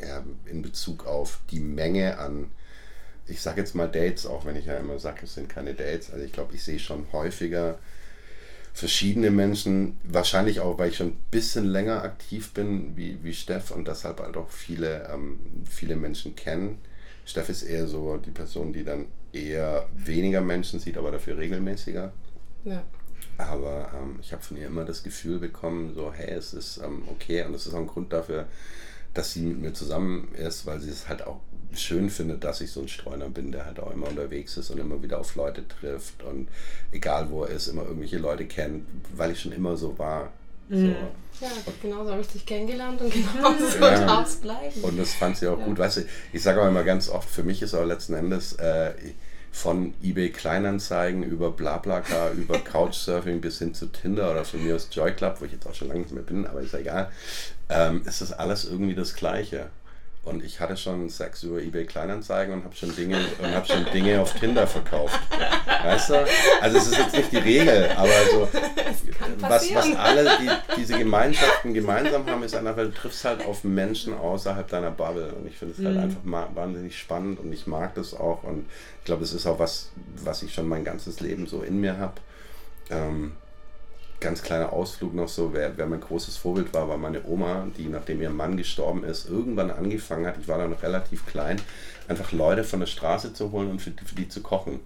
ja, 0.00 0.24
in 0.46 0.62
Bezug 0.62 1.06
auf 1.06 1.40
die 1.50 1.60
Menge 1.60 2.18
an, 2.18 2.50
ich 3.26 3.42
sage 3.42 3.60
jetzt 3.60 3.74
mal 3.74 3.88
Dates, 3.88 4.26
auch 4.26 4.46
wenn 4.46 4.56
ich 4.56 4.66
ja 4.66 4.76
immer 4.78 4.98
sage, 4.98 5.24
es 5.24 5.34
sind 5.34 5.48
keine 5.48 5.74
Dates. 5.74 6.10
Also 6.10 6.24
ich 6.24 6.32
glaube, 6.32 6.54
ich 6.54 6.64
sehe 6.64 6.78
schon 6.78 7.06
häufiger 7.12 7.78
verschiedene 8.78 9.32
Menschen, 9.32 9.98
wahrscheinlich 10.04 10.60
auch, 10.60 10.78
weil 10.78 10.90
ich 10.90 10.98
schon 10.98 11.08
ein 11.08 11.24
bisschen 11.32 11.64
länger 11.64 12.04
aktiv 12.04 12.52
bin 12.52 12.96
wie, 12.96 13.18
wie 13.24 13.34
Steff 13.34 13.72
und 13.72 13.88
deshalb 13.88 14.20
halt 14.20 14.36
auch 14.36 14.50
viele, 14.50 15.10
ähm, 15.12 15.40
viele 15.68 15.96
Menschen 15.96 16.36
kennen. 16.36 16.78
Steff 17.24 17.48
ist 17.48 17.64
eher 17.64 17.88
so 17.88 18.18
die 18.18 18.30
Person, 18.30 18.72
die 18.72 18.84
dann 18.84 19.06
eher 19.32 19.88
weniger 19.96 20.42
Menschen 20.42 20.78
sieht, 20.78 20.96
aber 20.96 21.10
dafür 21.10 21.38
regelmäßiger. 21.38 22.12
Ja. 22.62 22.84
Aber 23.36 23.90
ähm, 23.96 24.20
ich 24.22 24.32
habe 24.32 24.44
von 24.44 24.56
ihr 24.56 24.68
immer 24.68 24.84
das 24.84 25.02
Gefühl 25.02 25.40
bekommen, 25.40 25.92
so, 25.94 26.12
hey, 26.12 26.30
es 26.30 26.54
ist 26.54 26.78
ähm, 26.78 27.02
okay 27.08 27.42
und 27.42 27.54
das 27.54 27.66
ist 27.66 27.74
auch 27.74 27.80
ein 27.80 27.88
Grund 27.88 28.12
dafür, 28.12 28.46
dass 29.12 29.32
sie 29.32 29.42
mit 29.42 29.58
mir 29.60 29.72
zusammen 29.72 30.32
ist, 30.34 30.66
weil 30.66 30.78
sie 30.78 30.90
es 30.90 31.08
halt 31.08 31.26
auch 31.26 31.40
schön 31.74 32.10
findet, 32.10 32.44
dass 32.44 32.60
ich 32.60 32.70
so 32.70 32.80
ein 32.80 32.88
Streuner 32.88 33.28
bin, 33.28 33.52
der 33.52 33.66
halt 33.66 33.80
auch 33.80 33.92
immer 33.92 34.08
unterwegs 34.08 34.56
ist 34.56 34.70
und 34.70 34.78
immer 34.78 35.02
wieder 35.02 35.18
auf 35.20 35.34
Leute 35.36 35.66
trifft 35.68 36.22
und 36.22 36.48
egal 36.92 37.30
wo 37.30 37.44
er 37.44 37.50
ist, 37.50 37.68
immer 37.68 37.82
irgendwelche 37.82 38.18
Leute 38.18 38.46
kennt, 38.46 38.86
weil 39.14 39.32
ich 39.32 39.40
schon 39.40 39.52
immer 39.52 39.76
so 39.76 39.98
war. 39.98 40.32
Mhm. 40.68 40.94
So. 41.40 41.44
Ja, 41.44 41.50
genauso 41.80 42.10
habe 42.10 42.20
ich 42.20 42.28
dich 42.28 42.46
kennengelernt 42.46 43.00
und 43.00 43.12
genauso 43.34 43.78
ja. 43.80 44.04
darf 44.04 44.26
es 44.26 44.36
bleiben. 44.36 44.80
Und 44.82 44.98
das 44.98 45.14
fand 45.14 45.36
sie 45.36 45.46
auch 45.46 45.58
ja. 45.58 45.64
gut. 45.64 45.78
Weißt 45.78 45.98
du, 45.98 46.00
ich 46.32 46.42
sage 46.42 46.60
aber 46.60 46.68
immer 46.68 46.84
ganz 46.84 47.08
oft, 47.08 47.28
für 47.28 47.42
mich 47.42 47.62
ist 47.62 47.74
aber 47.74 47.86
letzten 47.86 48.14
Endes 48.14 48.54
äh, 48.54 48.92
von 49.52 49.94
eBay 50.02 50.30
Kleinanzeigen 50.30 51.22
über 51.22 51.50
Blablacar, 51.50 52.32
über 52.32 52.58
Couchsurfing 52.64 53.40
bis 53.40 53.58
hin 53.58 53.74
zu 53.74 53.86
Tinder 53.86 54.30
oder 54.30 54.44
von 54.44 54.62
mir 54.64 54.74
aus 54.74 54.88
Joy 54.90 55.12
Club, 55.12 55.36
wo 55.40 55.44
ich 55.44 55.52
jetzt 55.52 55.66
auch 55.66 55.74
schon 55.74 55.88
lange 55.88 56.00
nicht 56.00 56.12
mehr 56.12 56.22
bin, 56.22 56.46
aber 56.46 56.60
ist 56.60 56.72
ja 56.72 56.80
egal, 56.80 57.10
ähm, 57.68 58.02
ist 58.04 58.20
das 58.20 58.32
alles 58.32 58.64
irgendwie 58.64 58.94
das 58.94 59.14
Gleiche. 59.14 59.70
Und 60.28 60.44
ich 60.44 60.60
hatte 60.60 60.76
schon 60.76 61.08
Sex 61.08 61.42
über 61.42 61.60
eBay 61.60 61.84
Kleinanzeigen 61.84 62.54
und 62.54 62.64
habe 62.64 62.74
schon 62.74 62.94
Dinge 62.94 63.18
und 63.42 63.54
habe 63.54 63.66
schon 63.66 63.84
Dinge 63.92 64.20
auf 64.20 64.32
Tinder 64.34 64.66
verkauft. 64.66 65.18
Weißt 65.82 66.10
du? 66.10 66.26
Also 66.60 66.78
es 66.78 66.88
ist 66.88 66.98
jetzt 66.98 67.16
nicht 67.16 67.32
die 67.32 67.38
Regel, 67.38 67.90
aber 67.96 68.10
so 68.30 68.48
was, 69.40 69.74
was 69.74 69.96
alle 69.96 70.30
die, 70.40 70.50
diese 70.76 70.98
Gemeinschaften 70.98 71.74
gemeinsam 71.74 72.26
haben, 72.26 72.42
ist 72.42 72.54
einfach, 72.54 72.76
du 72.76 72.92
triffst 72.92 73.24
halt 73.24 73.44
auf 73.46 73.64
Menschen 73.64 74.14
außerhalb 74.14 74.68
deiner 74.68 74.90
Bubble 74.90 75.32
und 75.32 75.46
ich 75.46 75.56
finde 75.56 75.74
es 75.78 75.84
halt 75.84 75.96
mhm. 75.96 76.34
einfach 76.34 76.54
wahnsinnig 76.54 76.98
spannend 76.98 77.40
und 77.40 77.52
ich 77.52 77.66
mag 77.66 77.94
das 77.94 78.14
auch 78.14 78.42
und 78.44 78.66
ich 79.00 79.04
glaube, 79.04 79.24
es 79.24 79.32
ist 79.32 79.46
auch 79.46 79.58
was, 79.58 79.90
was 80.22 80.42
ich 80.42 80.52
schon 80.52 80.68
mein 80.68 80.84
ganzes 80.84 81.20
Leben 81.20 81.46
so 81.46 81.62
in 81.62 81.80
mir 81.80 81.98
habe. 81.98 82.14
Ähm, 82.90 83.32
ganz 84.20 84.42
kleiner 84.42 84.72
Ausflug 84.72 85.14
noch 85.14 85.28
so, 85.28 85.52
wer, 85.52 85.76
wer 85.76 85.86
mein 85.86 86.00
großes 86.00 86.36
Vorbild 86.36 86.74
war, 86.74 86.88
war 86.88 86.98
meine 86.98 87.24
Oma, 87.24 87.68
die 87.76 87.86
nachdem 87.86 88.20
ihr 88.20 88.30
Mann 88.30 88.56
gestorben 88.56 89.04
ist, 89.04 89.28
irgendwann 89.28 89.70
angefangen 89.70 90.26
hat, 90.26 90.36
ich 90.40 90.48
war 90.48 90.58
da 90.58 90.66
noch 90.66 90.82
relativ 90.82 91.26
klein, 91.26 91.60
einfach 92.08 92.32
Leute 92.32 92.64
von 92.64 92.80
der 92.80 92.86
Straße 92.86 93.32
zu 93.32 93.52
holen 93.52 93.70
und 93.70 93.80
für, 93.80 93.92
für 93.92 94.14
die 94.14 94.28
zu 94.28 94.42
kochen. 94.42 94.80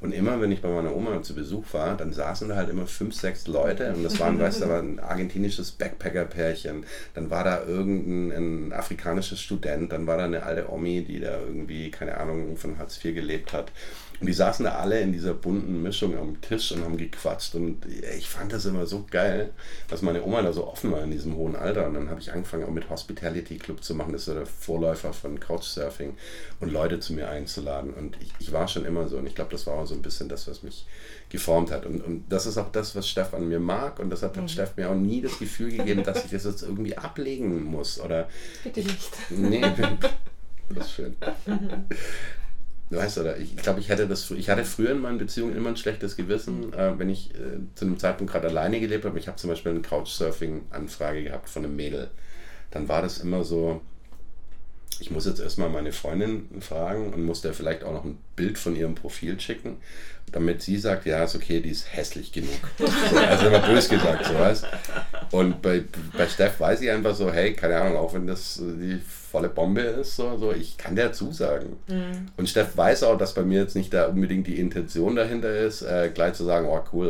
Und 0.00 0.12
immer, 0.12 0.40
wenn 0.40 0.52
ich 0.52 0.62
bei 0.62 0.68
meiner 0.68 0.94
Oma 0.94 1.22
zu 1.22 1.34
Besuch 1.34 1.64
war, 1.72 1.96
dann 1.96 2.12
saßen 2.12 2.48
da 2.48 2.54
halt 2.54 2.70
immer 2.70 2.86
fünf, 2.86 3.16
sechs 3.16 3.48
Leute 3.48 3.92
und 3.92 4.04
das 4.04 4.20
waren, 4.20 4.38
weißt 4.38 4.62
du, 4.62 4.68
war 4.68 4.78
ein 4.78 5.00
argentinisches 5.00 5.72
Backpacker-Pärchen, 5.72 6.84
dann 7.14 7.30
war 7.30 7.42
da 7.42 7.64
irgendein 7.64 8.72
afrikanisches 8.72 9.40
Student, 9.40 9.90
dann 9.90 10.06
war 10.06 10.16
da 10.16 10.24
eine 10.24 10.44
alte 10.44 10.70
Omi, 10.70 11.02
die 11.02 11.18
da 11.18 11.40
irgendwie, 11.40 11.90
keine 11.90 12.16
Ahnung, 12.16 12.56
von 12.56 12.78
Hartz 12.78 13.04
IV 13.04 13.14
gelebt 13.16 13.52
hat. 13.52 13.72
Und 14.20 14.26
die 14.26 14.32
saßen 14.32 14.64
da 14.64 14.72
alle 14.76 15.00
in 15.00 15.12
dieser 15.12 15.32
bunten 15.32 15.80
Mischung 15.82 16.18
am 16.18 16.40
Tisch 16.40 16.72
und 16.72 16.84
haben 16.84 16.96
gequatscht. 16.96 17.54
Und 17.54 17.86
ich 17.86 18.28
fand 18.28 18.52
das 18.52 18.66
immer 18.66 18.84
so 18.84 19.06
geil, 19.08 19.50
dass 19.86 20.02
meine 20.02 20.24
Oma 20.24 20.42
da 20.42 20.52
so 20.52 20.66
offen 20.66 20.90
war 20.90 21.02
in 21.04 21.12
diesem 21.12 21.36
hohen 21.36 21.54
Alter. 21.54 21.86
Und 21.86 21.94
dann 21.94 22.10
habe 22.10 22.20
ich 22.20 22.32
angefangen, 22.32 22.64
auch 22.64 22.70
mit 22.70 22.90
Hospitality 22.90 23.58
Club 23.58 23.84
zu 23.84 23.94
machen. 23.94 24.12
Das 24.12 24.22
ist 24.22 24.26
so 24.26 24.34
der 24.34 24.46
Vorläufer 24.46 25.12
von 25.12 25.38
Couchsurfing 25.38 26.16
und 26.58 26.72
Leute 26.72 26.98
zu 26.98 27.12
mir 27.12 27.28
einzuladen. 27.28 27.94
Und 27.94 28.16
ich, 28.20 28.32
ich 28.40 28.52
war 28.52 28.66
schon 28.66 28.84
immer 28.84 29.06
so. 29.06 29.18
Und 29.18 29.26
ich 29.26 29.36
glaube, 29.36 29.52
das 29.52 29.66
war 29.68 29.74
auch 29.74 29.86
so 29.86 29.94
ein 29.94 30.02
bisschen 30.02 30.28
das, 30.28 30.48
was 30.48 30.64
mich 30.64 30.84
geformt 31.28 31.70
hat. 31.70 31.86
Und, 31.86 32.00
und 32.00 32.24
das 32.28 32.46
ist 32.46 32.58
auch 32.58 32.72
das, 32.72 32.96
was 32.96 33.08
Steff 33.08 33.34
an 33.34 33.48
mir 33.48 33.60
mag. 33.60 34.00
Und 34.00 34.10
deshalb 34.10 34.36
hat 34.36 34.42
mhm. 34.42 34.48
Steff 34.48 34.76
mir 34.76 34.90
auch 34.90 34.96
nie 34.96 35.20
das 35.20 35.38
Gefühl 35.38 35.76
gegeben, 35.76 36.02
dass 36.02 36.24
ich 36.24 36.32
das 36.32 36.42
jetzt 36.42 36.62
irgendwie 36.62 36.96
ablegen 36.96 37.62
muss. 37.62 38.00
Oder 38.00 38.28
Bitte 38.64 38.80
nicht. 38.80 39.12
Nee, 39.30 39.60
das 40.70 40.86
ist 40.86 40.92
schön. 40.92 41.16
Weißt 42.90 43.18
du, 43.18 43.36
ich 43.36 43.56
glaube, 43.56 43.80
ich 43.80 43.90
hätte 43.90 44.08
das, 44.08 44.30
ich 44.30 44.48
hatte 44.48 44.64
früher 44.64 44.92
in 44.92 45.00
meinen 45.00 45.18
Beziehungen 45.18 45.54
immer 45.54 45.68
ein 45.68 45.76
schlechtes 45.76 46.16
Gewissen, 46.16 46.72
äh, 46.72 46.98
wenn 46.98 47.10
ich 47.10 47.34
äh, 47.34 47.58
zu 47.74 47.84
einem 47.84 47.98
Zeitpunkt 47.98 48.32
gerade 48.32 48.48
alleine 48.48 48.80
gelebt 48.80 49.04
habe. 49.04 49.18
Ich 49.18 49.28
habe 49.28 49.36
zum 49.36 49.50
Beispiel 49.50 49.72
eine 49.72 49.82
Couchsurfing-Anfrage 49.82 51.24
gehabt 51.24 51.50
von 51.50 51.64
einem 51.64 51.76
Mädel. 51.76 52.08
Dann 52.70 52.88
war 52.88 53.02
das 53.02 53.18
immer 53.18 53.44
so, 53.44 53.82
ich 55.00 55.10
muss 55.10 55.26
jetzt 55.26 55.40
erstmal 55.40 55.68
meine 55.68 55.92
Freundin 55.92 56.48
fragen 56.60 57.12
und 57.12 57.24
muss 57.24 57.42
der 57.42 57.52
vielleicht 57.52 57.84
auch 57.84 57.92
noch 57.92 58.04
ein 58.04 58.18
Bild 58.36 58.58
von 58.58 58.74
ihrem 58.74 58.94
Profil 58.94 59.38
schicken, 59.38 59.76
damit 60.32 60.62
sie 60.62 60.78
sagt, 60.78 61.06
ja, 61.06 61.22
ist 61.24 61.36
okay, 61.36 61.60
die 61.60 61.70
ist 61.70 61.94
hässlich 61.94 62.32
genug. 62.32 62.60
So, 62.78 63.18
also 63.18 63.46
immer 63.46 63.60
bös 63.60 63.88
gesagt, 63.88 64.26
so 64.26 64.34
weißt 64.34 64.66
Und 65.30 65.62
bei, 65.62 65.84
bei 66.16 66.26
Steff 66.26 66.58
weiß 66.60 66.80
ich 66.80 66.90
einfach 66.90 67.14
so, 67.14 67.32
hey, 67.32 67.52
keine 67.52 67.78
Ahnung, 67.78 67.96
auch 67.96 68.14
wenn 68.14 68.26
das 68.26 68.60
die 68.60 69.00
volle 69.30 69.48
Bombe 69.48 69.82
ist, 69.82 70.16
so, 70.16 70.38
so 70.38 70.52
ich 70.52 70.78
kann 70.78 70.96
der 70.96 71.12
zusagen. 71.12 71.76
Mhm. 71.86 72.28
Und 72.36 72.48
Steff 72.48 72.76
weiß 72.76 73.02
auch, 73.02 73.18
dass 73.18 73.34
bei 73.34 73.42
mir 73.42 73.60
jetzt 73.60 73.76
nicht 73.76 73.92
da 73.92 74.06
unbedingt 74.06 74.46
die 74.46 74.58
Intention 74.58 75.16
dahinter 75.16 75.54
ist, 75.54 75.82
äh, 75.82 76.10
gleich 76.12 76.34
zu 76.34 76.44
sagen, 76.44 76.66
oh 76.68 76.80
cool, 76.92 77.08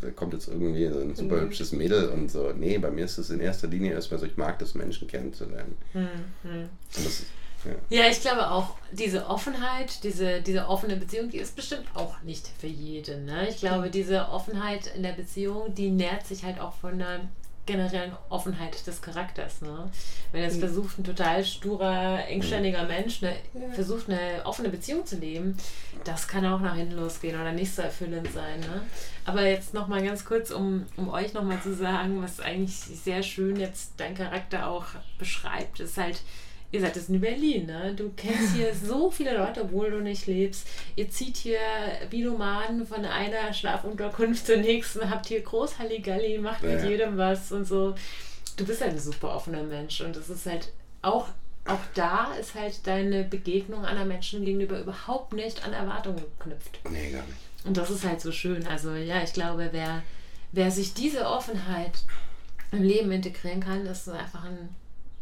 da 0.00 0.10
kommt 0.10 0.34
jetzt 0.34 0.48
irgendwie 0.48 0.88
so 0.88 1.00
ein 1.00 1.16
super 1.16 1.36
mhm. 1.36 1.40
hübsches 1.42 1.72
Mädel 1.72 2.08
und 2.08 2.30
so. 2.30 2.52
Nee, 2.56 2.78
bei 2.78 2.90
mir 2.90 3.04
ist 3.04 3.18
es 3.18 3.30
in 3.30 3.40
erster 3.40 3.66
Linie 3.66 3.92
erstmal 3.92 4.20
so, 4.20 4.26
ich 4.26 4.36
mag 4.36 4.58
das 4.60 4.74
Menschen 4.74 5.08
kennenzulernen. 5.08 5.76
Mhm. 5.94 6.68
Das 6.94 7.24
ja. 7.64 8.02
ja. 8.02 8.08
ich 8.08 8.20
glaube 8.20 8.50
auch, 8.50 8.76
diese 8.92 9.26
Offenheit, 9.26 10.04
diese, 10.04 10.40
diese 10.40 10.68
offene 10.68 10.96
Beziehung, 10.96 11.28
die 11.30 11.38
ist 11.38 11.56
bestimmt 11.56 11.86
auch 11.94 12.22
nicht 12.22 12.48
für 12.60 12.68
jeden. 12.68 13.24
Ne? 13.24 13.48
Ich 13.48 13.58
glaube, 13.58 13.86
mhm. 13.86 13.92
diese 13.92 14.28
Offenheit 14.28 14.92
in 14.94 15.02
der 15.02 15.12
Beziehung, 15.12 15.74
die 15.74 15.90
nährt 15.90 16.24
sich 16.26 16.44
halt 16.44 16.60
auch 16.60 16.74
von 16.74 16.94
einer 16.94 17.20
generellen 17.68 18.16
Offenheit 18.30 18.84
des 18.86 19.00
Charakters. 19.00 19.60
Ne? 19.60 19.90
Wenn 20.32 20.42
jetzt 20.42 20.56
mhm. 20.56 20.60
versucht, 20.60 20.98
ein 20.98 21.04
total 21.04 21.44
sturer, 21.44 22.26
engständiger 22.26 22.84
Mensch 22.84 23.20
ne, 23.22 23.36
ja. 23.54 23.68
versucht, 23.74 24.08
eine 24.08 24.44
offene 24.44 24.70
Beziehung 24.70 25.06
zu 25.06 25.16
leben, 25.16 25.56
das 26.04 26.26
kann 26.26 26.46
auch 26.46 26.60
nach 26.60 26.74
hinten 26.74 26.96
losgehen 26.96 27.40
oder 27.40 27.52
nicht 27.52 27.72
so 27.72 27.82
erfüllend 27.82 28.32
sein. 28.32 28.60
Ne? 28.60 28.82
Aber 29.24 29.46
jetzt 29.46 29.74
nochmal 29.74 30.02
ganz 30.02 30.24
kurz, 30.24 30.50
um, 30.50 30.86
um 30.96 31.10
euch 31.10 31.34
nochmal 31.34 31.60
zu 31.60 31.74
sagen, 31.74 32.22
was 32.22 32.40
eigentlich 32.40 32.74
sehr 32.74 33.22
schön 33.22 33.56
jetzt 33.56 33.92
dein 33.98 34.14
Charakter 34.14 34.68
auch 34.68 34.86
beschreibt, 35.18 35.80
ist 35.80 35.98
halt, 35.98 36.22
Ihr 36.70 36.80
seid 36.80 36.96
jetzt 36.96 37.08
in 37.08 37.20
Berlin, 37.20 37.66
ne? 37.66 37.94
Du 37.94 38.10
kennst 38.14 38.54
hier 38.54 38.74
so 38.74 39.10
viele 39.10 39.36
Leute, 39.36 39.62
obwohl 39.62 39.90
du 39.90 40.00
nicht 40.00 40.26
lebst. 40.26 40.68
Ihr 40.96 41.08
zieht 41.08 41.38
hier 41.38 41.58
wie 42.10 42.22
Nomaden 42.22 42.86
von 42.86 43.06
einer 43.06 43.54
Schlafunterkunft 43.54 44.46
zur 44.46 44.58
nächsten, 44.58 45.08
habt 45.08 45.26
hier 45.26 45.40
groß 45.40 45.78
Halligalli, 45.78 46.38
macht 46.38 46.62
mit 46.62 46.82
ja. 46.82 46.88
jedem 46.88 47.16
was 47.16 47.52
und 47.52 47.64
so. 47.64 47.94
Du 48.56 48.66
bist 48.66 48.82
ein 48.82 48.98
super 48.98 49.34
offener 49.34 49.62
Mensch 49.62 50.02
und 50.02 50.14
das 50.14 50.28
ist 50.28 50.44
halt 50.44 50.72
auch, 51.00 51.28
auch 51.64 51.80
da 51.94 52.34
ist 52.34 52.54
halt 52.54 52.86
deine 52.86 53.24
Begegnung 53.24 53.86
anderen 53.86 54.08
Menschen 54.08 54.44
gegenüber 54.44 54.78
überhaupt 54.78 55.32
nicht 55.32 55.64
an 55.64 55.72
Erwartungen 55.72 56.22
geknüpft. 56.38 56.80
Nee, 56.90 57.12
gar 57.12 57.22
nicht. 57.22 57.38
Und 57.64 57.78
das 57.78 57.90
ist 57.90 58.04
halt 58.04 58.20
so 58.20 58.30
schön. 58.30 58.66
Also 58.66 58.92
ja, 58.94 59.22
ich 59.22 59.32
glaube, 59.32 59.70
wer, 59.72 60.02
wer 60.52 60.70
sich 60.70 60.92
diese 60.92 61.26
Offenheit 61.26 61.92
im 62.72 62.82
Leben 62.82 63.10
integrieren 63.10 63.60
kann, 63.60 63.86
ist 63.86 64.08
einfach 64.08 64.44
ein 64.44 64.68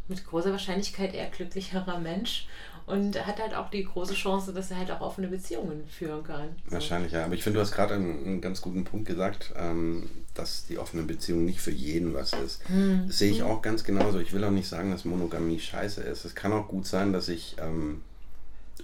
mit 0.09 0.27
großer 0.27 0.53
Wahrscheinlichkeit 0.53 1.15
eher 1.15 1.29
glücklicherer 1.29 1.99
Mensch 1.99 2.47
und 2.87 3.27
hat 3.27 3.41
halt 3.41 3.55
auch 3.55 3.69
die 3.69 3.85
große 3.85 4.15
Chance, 4.15 4.53
dass 4.53 4.71
er 4.71 4.79
halt 4.79 4.91
auch 4.93 5.01
offene 5.01 5.27
Beziehungen 5.27 5.85
führen 5.89 6.23
kann. 6.23 6.49
So. 6.67 6.73
Wahrscheinlich, 6.75 7.13
ja. 7.13 7.25
Aber 7.25 7.35
ich 7.35 7.43
finde, 7.43 7.59
du 7.59 7.63
hast 7.63 7.73
gerade 7.73 7.95
einen, 7.95 8.25
einen, 8.25 8.41
ganz 8.41 8.63
guten 8.63 8.85
Punkt 8.85 9.07
gesagt, 9.09 9.53
ähm, 9.57 10.09
dass 10.35 10.67
die 10.67 10.79
offene 10.79 11.03
Beziehung 11.03 11.45
nicht 11.45 11.61
für 11.61 11.73
jeden 11.73 12.15
was 12.15 12.33
ist. 12.33 12.63
Das 13.07 13.19
sehe 13.19 13.33
ich 13.33 13.43
auch 13.43 13.61
ganz 13.61 13.83
genauso. 13.83 14.21
Ich 14.21 14.33
will 14.33 14.45
auch 14.45 14.51
nicht 14.51 14.69
sagen, 14.69 14.93
dass 14.93 15.05
Monogamie 15.05 15.59
scheiße 15.59 16.03
ist. 16.03 16.25
Es 16.25 16.37
kann 16.37 16.53
auch 16.53 16.69
gut 16.69 16.87
sein, 16.87 17.13
dass 17.13 17.29
ich 17.29 17.57
ähm, 17.59 18.03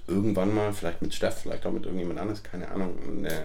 irgendwann 0.08 0.52
mal, 0.52 0.72
vielleicht 0.72 1.02
mit 1.02 1.14
Steff, 1.14 1.38
vielleicht 1.42 1.64
auch 1.66 1.72
mit 1.72 1.84
irgendjemand 1.84 2.18
anderes, 2.18 2.42
keine 2.42 2.70
Ahnung, 2.70 2.96
eine, 3.06 3.44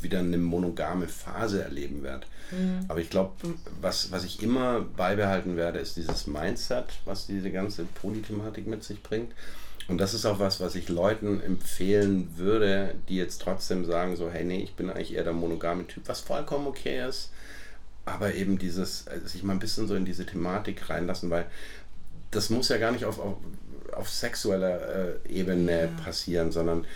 wieder 0.00 0.20
eine 0.20 0.38
monogame 0.38 1.08
Phase 1.08 1.62
erleben 1.62 2.02
werde. 2.02 2.26
Mhm. 2.50 2.84
Aber 2.88 3.00
ich 3.00 3.10
glaube, 3.10 3.32
was, 3.80 4.10
was 4.12 4.24
ich 4.24 4.42
immer 4.42 4.80
beibehalten 4.80 5.56
werde, 5.56 5.78
ist 5.78 5.96
dieses 5.96 6.26
Mindset, 6.26 6.86
was 7.04 7.26
diese 7.26 7.50
ganze 7.50 7.84
Polythematik 7.84 8.66
mit 8.66 8.84
sich 8.84 9.02
bringt. 9.02 9.32
Und 9.88 9.98
das 9.98 10.14
ist 10.14 10.24
auch 10.24 10.38
was, 10.38 10.60
was 10.60 10.76
ich 10.76 10.88
Leuten 10.88 11.42
empfehlen 11.42 12.28
würde, 12.36 12.94
die 13.08 13.16
jetzt 13.16 13.42
trotzdem 13.42 13.84
sagen, 13.84 14.14
so, 14.16 14.30
hey, 14.30 14.44
nee, 14.44 14.62
ich 14.62 14.74
bin 14.74 14.88
eigentlich 14.88 15.14
eher 15.14 15.24
der 15.24 15.32
monogame 15.32 15.86
Typ, 15.86 16.04
was 16.06 16.20
vollkommen 16.20 16.66
okay 16.66 17.06
ist. 17.06 17.30
Aber 18.04 18.34
eben 18.34 18.58
dieses, 18.58 19.08
also 19.08 19.26
sich 19.26 19.42
mal 19.42 19.52
ein 19.52 19.58
bisschen 19.58 19.88
so 19.88 19.94
in 19.94 20.04
diese 20.04 20.26
Thematik 20.26 20.88
reinlassen, 20.88 21.30
weil 21.30 21.46
das 22.30 22.50
muss 22.50 22.68
ja 22.68 22.78
gar 22.78 22.92
nicht 22.92 23.04
auf, 23.04 23.18
auf, 23.18 23.36
auf 23.92 24.08
sexueller 24.08 25.16
äh, 25.26 25.28
Ebene 25.28 25.82
ja. 25.82 26.04
passieren, 26.04 26.52
sondern 26.52 26.86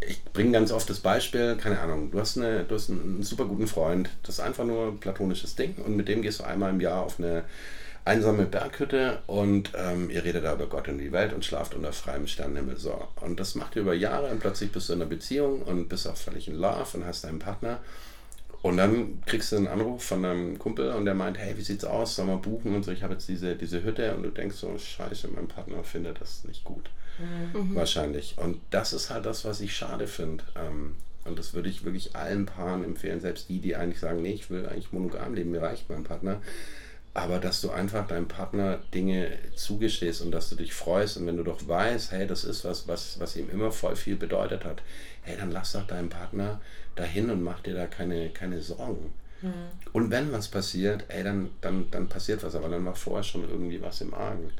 ich 0.00 0.22
bringe 0.24 0.52
ganz 0.52 0.72
oft 0.72 0.88
das 0.90 1.00
Beispiel, 1.00 1.56
keine 1.56 1.80
Ahnung, 1.80 2.10
du 2.10 2.20
hast, 2.20 2.36
eine, 2.36 2.64
du 2.64 2.74
hast 2.74 2.90
einen, 2.90 3.22
super 3.22 3.46
guten 3.46 3.66
Freund, 3.66 4.10
das 4.22 4.36
ist 4.36 4.40
einfach 4.40 4.64
nur 4.64 4.88
ein 4.88 4.98
platonisches 4.98 5.54
Ding 5.54 5.76
und 5.76 5.96
mit 5.96 6.08
dem 6.08 6.22
gehst 6.22 6.40
du 6.40 6.44
einmal 6.44 6.70
im 6.70 6.80
Jahr 6.80 7.02
auf 7.02 7.18
eine 7.18 7.44
einsame 8.04 8.44
Berghütte 8.44 9.22
und 9.26 9.72
ähm, 9.76 10.10
ihr 10.10 10.24
redet 10.24 10.44
da 10.44 10.54
über 10.54 10.66
Gott 10.66 10.88
und 10.88 10.98
die 10.98 11.12
Welt 11.12 11.32
und 11.32 11.44
schlaft 11.44 11.74
unter 11.74 11.92
freiem 11.92 12.26
Sternenhimmel. 12.26 12.76
So. 12.76 13.08
Und 13.20 13.40
das 13.40 13.54
macht 13.54 13.76
ihr 13.76 13.82
über 13.82 13.94
Jahre 13.94 14.30
und 14.30 14.40
plötzlich 14.40 14.72
bist 14.72 14.88
du 14.88 14.92
in 14.92 15.00
einer 15.00 15.08
Beziehung 15.08 15.62
und 15.62 15.88
bist 15.88 16.06
auch 16.06 16.16
völlig 16.16 16.48
in 16.48 16.56
Love 16.56 16.98
und 16.98 17.06
hast 17.06 17.24
deinen 17.24 17.38
Partner. 17.38 17.80
Und 18.60 18.78
dann 18.78 19.22
kriegst 19.26 19.52
du 19.52 19.56
einen 19.56 19.68
Anruf 19.68 20.04
von 20.04 20.22
deinem 20.22 20.58
Kumpel 20.58 20.90
und 20.92 21.04
der 21.04 21.14
meint, 21.14 21.38
hey, 21.38 21.56
wie 21.56 21.62
sieht's 21.62 21.84
aus? 21.84 22.16
Soll 22.16 22.26
man 22.26 22.40
buchen 22.40 22.74
und 22.74 22.82
so, 22.82 22.92
ich 22.92 23.02
habe 23.02 23.14
jetzt 23.14 23.28
diese, 23.28 23.56
diese 23.56 23.82
Hütte 23.82 24.14
und 24.14 24.22
du 24.22 24.30
denkst 24.30 24.56
so, 24.56 24.76
scheiße, 24.76 25.28
mein 25.28 25.48
Partner 25.48 25.82
findet 25.84 26.20
das 26.20 26.44
nicht 26.44 26.64
gut. 26.64 26.88
Mhm. 27.18 27.74
Wahrscheinlich. 27.74 28.36
Und 28.38 28.60
das 28.70 28.92
ist 28.92 29.10
halt 29.10 29.26
das, 29.26 29.44
was 29.44 29.60
ich 29.60 29.76
schade 29.76 30.06
finde. 30.06 30.44
Ähm, 30.56 30.96
und 31.24 31.38
das 31.38 31.54
würde 31.54 31.68
ich 31.68 31.84
wirklich 31.84 32.14
allen 32.14 32.46
Paaren 32.46 32.84
empfehlen, 32.84 33.20
selbst 33.20 33.48
die, 33.48 33.60
die 33.60 33.76
eigentlich 33.76 34.00
sagen, 34.00 34.22
nee, 34.22 34.32
ich 34.32 34.50
will 34.50 34.66
eigentlich 34.66 34.92
monogam 34.92 35.34
leben, 35.34 35.52
mir 35.52 35.62
reicht 35.62 35.88
mein 35.88 36.04
Partner. 36.04 36.40
Aber 37.14 37.38
dass 37.38 37.60
du 37.60 37.70
einfach 37.70 38.06
deinem 38.08 38.26
Partner 38.26 38.80
Dinge 38.92 39.30
zugestehst 39.54 40.20
und 40.20 40.32
dass 40.32 40.50
du 40.50 40.56
dich 40.56 40.74
freust 40.74 41.16
und 41.16 41.26
wenn 41.26 41.36
du 41.36 41.44
doch 41.44 41.66
weißt, 41.66 42.10
hey, 42.10 42.26
das 42.26 42.42
ist 42.42 42.64
was, 42.64 42.88
was, 42.88 43.20
was 43.20 43.36
ihm 43.36 43.48
immer 43.50 43.70
voll 43.70 43.94
viel 43.94 44.16
bedeutet 44.16 44.64
hat, 44.64 44.82
hey, 45.22 45.36
dann 45.36 45.52
lass 45.52 45.72
doch 45.72 45.86
deinen 45.86 46.08
Partner 46.08 46.60
dahin 46.96 47.30
und 47.30 47.42
mach 47.42 47.60
dir 47.60 47.74
da 47.74 47.86
keine, 47.86 48.30
keine 48.30 48.60
Sorgen. 48.60 49.14
Mhm. 49.44 49.92
Und 49.92 50.10
wenn 50.10 50.32
was 50.32 50.48
passiert, 50.48 51.04
ey, 51.08 51.22
dann, 51.22 51.50
dann, 51.60 51.90
dann 51.90 52.08
passiert 52.08 52.42
was, 52.42 52.54
aber 52.54 52.68
dann 52.68 52.84
war 52.84 52.94
vorher 52.94 53.22
schon 53.22 53.48
irgendwie 53.48 53.80
was 53.80 54.00
im 54.00 54.14
Argen. 54.14 54.50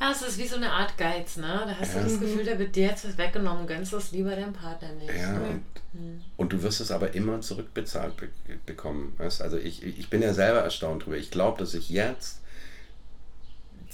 Ja, 0.00 0.10
es 0.10 0.20
ist 0.20 0.38
wie 0.38 0.46
so 0.46 0.56
eine 0.56 0.70
Art 0.70 0.98
Geiz, 0.98 1.36
ne? 1.36 1.64
Da 1.66 1.74
hast 1.80 1.94
ja. 1.94 2.02
du 2.02 2.08
das 2.08 2.20
Gefühl, 2.20 2.44
da 2.44 2.58
wird 2.58 2.76
dir 2.76 2.88
jetzt 2.88 3.06
was 3.08 3.16
weggenommen, 3.16 3.66
gönnst 3.66 3.92
es 3.94 4.12
lieber 4.12 4.30
deinem 4.36 4.52
Partner 4.52 4.92
nicht. 4.92 5.14
Ja, 5.16 5.32
ne? 5.32 5.48
und, 5.48 6.00
mhm. 6.00 6.20
und, 6.36 6.52
du 6.52 6.62
wirst 6.62 6.80
es 6.80 6.90
aber 6.90 7.14
immer 7.14 7.40
zurückbezahlt 7.40 8.16
be 8.16 8.28
bekommen. 8.66 9.14
Weißt? 9.16 9.40
Also 9.40 9.56
ich, 9.56 9.82
ich 9.82 10.10
bin 10.10 10.20
ja 10.20 10.34
selber 10.34 10.60
erstaunt 10.60 11.06
drüber. 11.06 11.16
Ich 11.16 11.30
glaube, 11.30 11.58
dass 11.58 11.72
ich 11.72 11.88
jetzt 11.88 12.40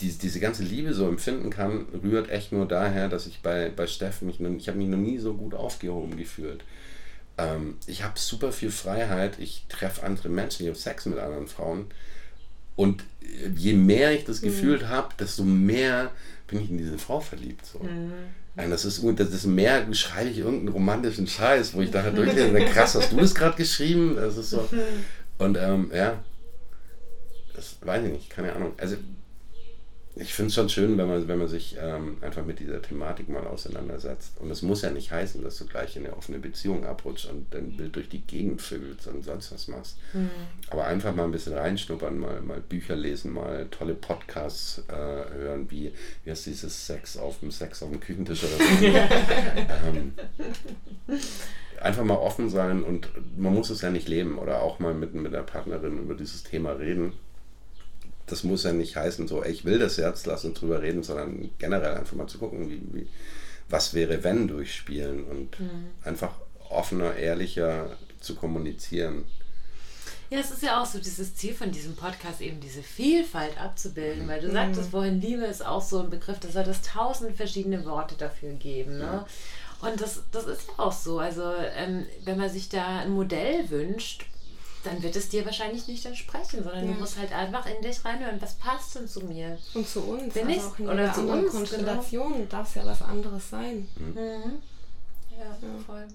die, 0.00 0.10
diese 0.10 0.40
ganze 0.40 0.64
Liebe 0.64 0.92
so 0.94 1.06
empfinden 1.08 1.50
kann, 1.50 1.86
rührt 2.02 2.30
echt 2.30 2.50
nur 2.50 2.66
daher, 2.66 3.08
dass 3.08 3.26
ich 3.26 3.40
bei, 3.40 3.70
bei 3.70 3.86
Steffen 3.86 4.26
mich, 4.26 4.40
ich 4.40 4.68
habe 4.68 4.78
mich 4.78 4.88
noch 4.88 4.98
nie 4.98 5.18
so 5.18 5.34
gut 5.34 5.54
aufgehoben 5.54 6.16
gefühlt. 6.16 6.64
Ähm, 7.42 7.76
ich 7.86 8.02
habe 8.02 8.18
super 8.18 8.52
viel 8.52 8.70
Freiheit, 8.70 9.38
ich 9.38 9.66
treffe 9.68 10.02
andere 10.02 10.28
Menschen, 10.28 10.62
ich 10.62 10.68
habe 10.68 10.78
Sex 10.78 11.06
mit 11.06 11.18
anderen 11.18 11.48
Frauen. 11.48 11.86
Und 12.76 13.04
je 13.54 13.74
mehr 13.74 14.12
ich 14.12 14.24
das 14.24 14.40
mhm. 14.40 14.46
Gefühl 14.46 14.88
habe, 14.88 15.14
desto 15.18 15.44
mehr 15.44 16.10
bin 16.46 16.62
ich 16.62 16.70
in 16.70 16.78
diese 16.78 16.98
Frau 16.98 17.20
verliebt. 17.20 17.64
So. 17.66 17.80
Mhm. 17.80 18.12
Und 18.54 18.70
das 18.70 18.84
ist, 18.84 19.02
das 19.16 19.30
ist 19.30 19.46
mehr, 19.46 19.86
schreibe 19.94 20.30
ich 20.30 20.38
irgendeinen 20.38 20.68
romantischen 20.68 21.26
Scheiß, 21.26 21.74
wo 21.74 21.80
ich 21.80 21.90
da 21.90 22.02
halt 22.02 22.16
durchlese, 22.18 22.52
krass, 22.66 22.94
hast 22.94 23.12
du 23.12 23.16
das 23.16 23.34
gerade 23.34 23.56
geschrieben? 23.56 24.16
Das 24.16 24.36
ist 24.36 24.50
so. 24.50 24.68
Und 25.38 25.56
ähm, 25.58 25.90
ja, 25.94 26.22
das 27.54 27.76
weiß 27.80 28.04
ich 28.04 28.12
nicht, 28.12 28.30
keine 28.30 28.52
Ahnung. 28.54 28.72
Also 28.76 28.96
ich 30.14 30.34
finde 30.34 30.48
es 30.48 30.54
schon 30.54 30.68
schön, 30.68 30.98
wenn 30.98 31.08
man, 31.08 31.26
wenn 31.26 31.38
man 31.38 31.48
sich 31.48 31.76
ähm, 31.80 32.18
einfach 32.20 32.44
mit 32.44 32.60
dieser 32.60 32.82
Thematik 32.82 33.30
mal 33.30 33.46
auseinandersetzt. 33.46 34.38
Und 34.40 34.50
es 34.50 34.60
muss 34.60 34.82
ja 34.82 34.90
nicht 34.90 35.10
heißen, 35.10 35.42
dass 35.42 35.56
du 35.56 35.66
gleich 35.66 35.96
in 35.96 36.04
eine 36.04 36.14
offene 36.14 36.38
Beziehung 36.38 36.84
abrutschst 36.84 37.30
und 37.30 37.46
dein 37.52 37.78
Bild 37.78 37.96
durch 37.96 38.10
die 38.10 38.20
Gegend 38.20 38.60
füllst 38.60 39.06
und 39.06 39.24
sonst 39.24 39.52
was 39.52 39.68
machst. 39.68 39.96
Mhm. 40.12 40.30
Aber 40.68 40.86
einfach 40.86 41.14
mal 41.14 41.24
ein 41.24 41.32
bisschen 41.32 41.54
reinschnuppern, 41.54 42.18
mal, 42.18 42.42
mal 42.42 42.60
Bücher 42.60 42.94
lesen, 42.94 43.32
mal 43.32 43.66
tolle 43.70 43.94
Podcasts 43.94 44.82
äh, 44.88 44.92
hören, 44.92 45.70
wie, 45.70 45.92
wie 46.24 46.30
heißt 46.30 46.44
dieses 46.44 46.86
Sex 46.86 47.16
auf 47.16 47.40
dem 47.40 47.50
Sex 47.50 47.82
auf 47.82 47.90
dem 47.90 48.00
Küchentisch 48.00 48.44
oder 48.44 48.56
so. 48.58 48.84
ähm, 49.88 50.12
einfach 51.80 52.04
mal 52.04 52.18
offen 52.18 52.50
sein 52.50 52.82
und 52.82 53.08
man 53.38 53.54
muss 53.54 53.70
es 53.70 53.80
ja 53.80 53.90
nicht 53.90 54.08
leben 54.08 54.38
oder 54.38 54.60
auch 54.60 54.78
mal 54.78 54.92
mit, 54.92 55.14
mit 55.14 55.32
der 55.32 55.42
Partnerin 55.42 55.98
über 55.98 56.14
dieses 56.14 56.42
Thema 56.42 56.72
reden 56.72 57.14
das 58.26 58.44
muss 58.44 58.64
ja 58.64 58.72
nicht 58.72 58.96
heißen, 58.96 59.28
so, 59.28 59.42
ey, 59.42 59.52
ich 59.52 59.64
will 59.64 59.78
das 59.78 59.96
jetzt, 59.96 60.26
lass 60.26 60.44
uns 60.44 60.58
drüber 60.58 60.82
reden, 60.82 61.02
sondern 61.02 61.50
generell 61.58 61.94
einfach 61.94 62.16
mal 62.16 62.26
zu 62.26 62.38
gucken, 62.38 62.70
wie, 62.70 62.80
wie 62.92 63.08
was 63.68 63.94
wäre, 63.94 64.22
wenn 64.22 64.48
durchspielen 64.48 65.24
und 65.24 65.58
mhm. 65.58 65.86
einfach 66.04 66.32
offener, 66.68 67.16
ehrlicher 67.16 67.96
zu 68.20 68.34
kommunizieren. 68.34 69.24
Ja, 70.30 70.38
es 70.38 70.50
ist 70.50 70.62
ja 70.62 70.80
auch 70.80 70.86
so 70.86 70.98
dieses 70.98 71.34
Ziel 71.34 71.52
von 71.52 71.70
diesem 71.72 71.94
Podcast, 71.94 72.40
eben 72.40 72.58
diese 72.60 72.82
Vielfalt 72.82 73.60
abzubilden, 73.60 74.26
weil 74.28 74.40
du 74.40 74.48
mhm. 74.48 74.52
sagtest 74.52 74.90
vorhin, 74.90 75.20
Liebe 75.20 75.44
ist 75.44 75.64
auch 75.64 75.82
so 75.82 76.00
ein 76.00 76.10
Begriff, 76.10 76.38
da 76.40 76.48
soll 76.48 76.62
es 76.62 76.80
tausend 76.80 77.36
verschiedene 77.36 77.84
Worte 77.84 78.14
dafür 78.16 78.52
geben. 78.54 78.98
Ne? 78.98 79.26
Mhm. 79.82 79.86
Und 79.88 80.00
das, 80.00 80.22
das 80.30 80.46
ist 80.46 80.68
ja 80.68 80.84
auch 80.84 80.92
so. 80.92 81.18
Also, 81.18 81.42
ähm, 81.76 82.06
wenn 82.24 82.38
man 82.38 82.48
sich 82.48 82.68
da 82.68 83.00
ein 83.00 83.10
Modell 83.10 83.68
wünscht, 83.68 84.24
dann 84.84 85.02
wird 85.02 85.16
es 85.16 85.28
dir 85.28 85.44
wahrscheinlich 85.44 85.86
nicht 85.86 86.04
entsprechen, 86.04 86.62
sondern 86.62 86.86
ja. 86.86 86.92
du 86.92 87.00
musst 87.00 87.18
halt 87.18 87.32
einfach 87.32 87.66
in 87.66 87.82
dich 87.82 88.04
reinhören, 88.04 88.40
was 88.40 88.54
passt 88.54 88.96
denn 88.96 89.08
zu 89.08 89.20
mir? 89.24 89.58
Und 89.74 89.88
zu 89.88 90.00
uns. 90.00 90.34
Bin 90.34 90.46
also 90.46 90.58
ich, 90.58 90.64
auch 90.64 90.78
in 90.78 90.88
oder 90.88 91.12
zu 91.12 91.20
uns, 91.28 91.52
Konstellation 91.52 92.32
genau. 92.32 92.46
darf 92.48 92.68
es 92.68 92.74
ja 92.74 92.86
was 92.86 93.02
anderes 93.02 93.50
sein. 93.50 93.88
Mhm. 93.96 94.58
Ja, 95.38 95.44
ja, 95.44 95.84
voll. 95.86 96.06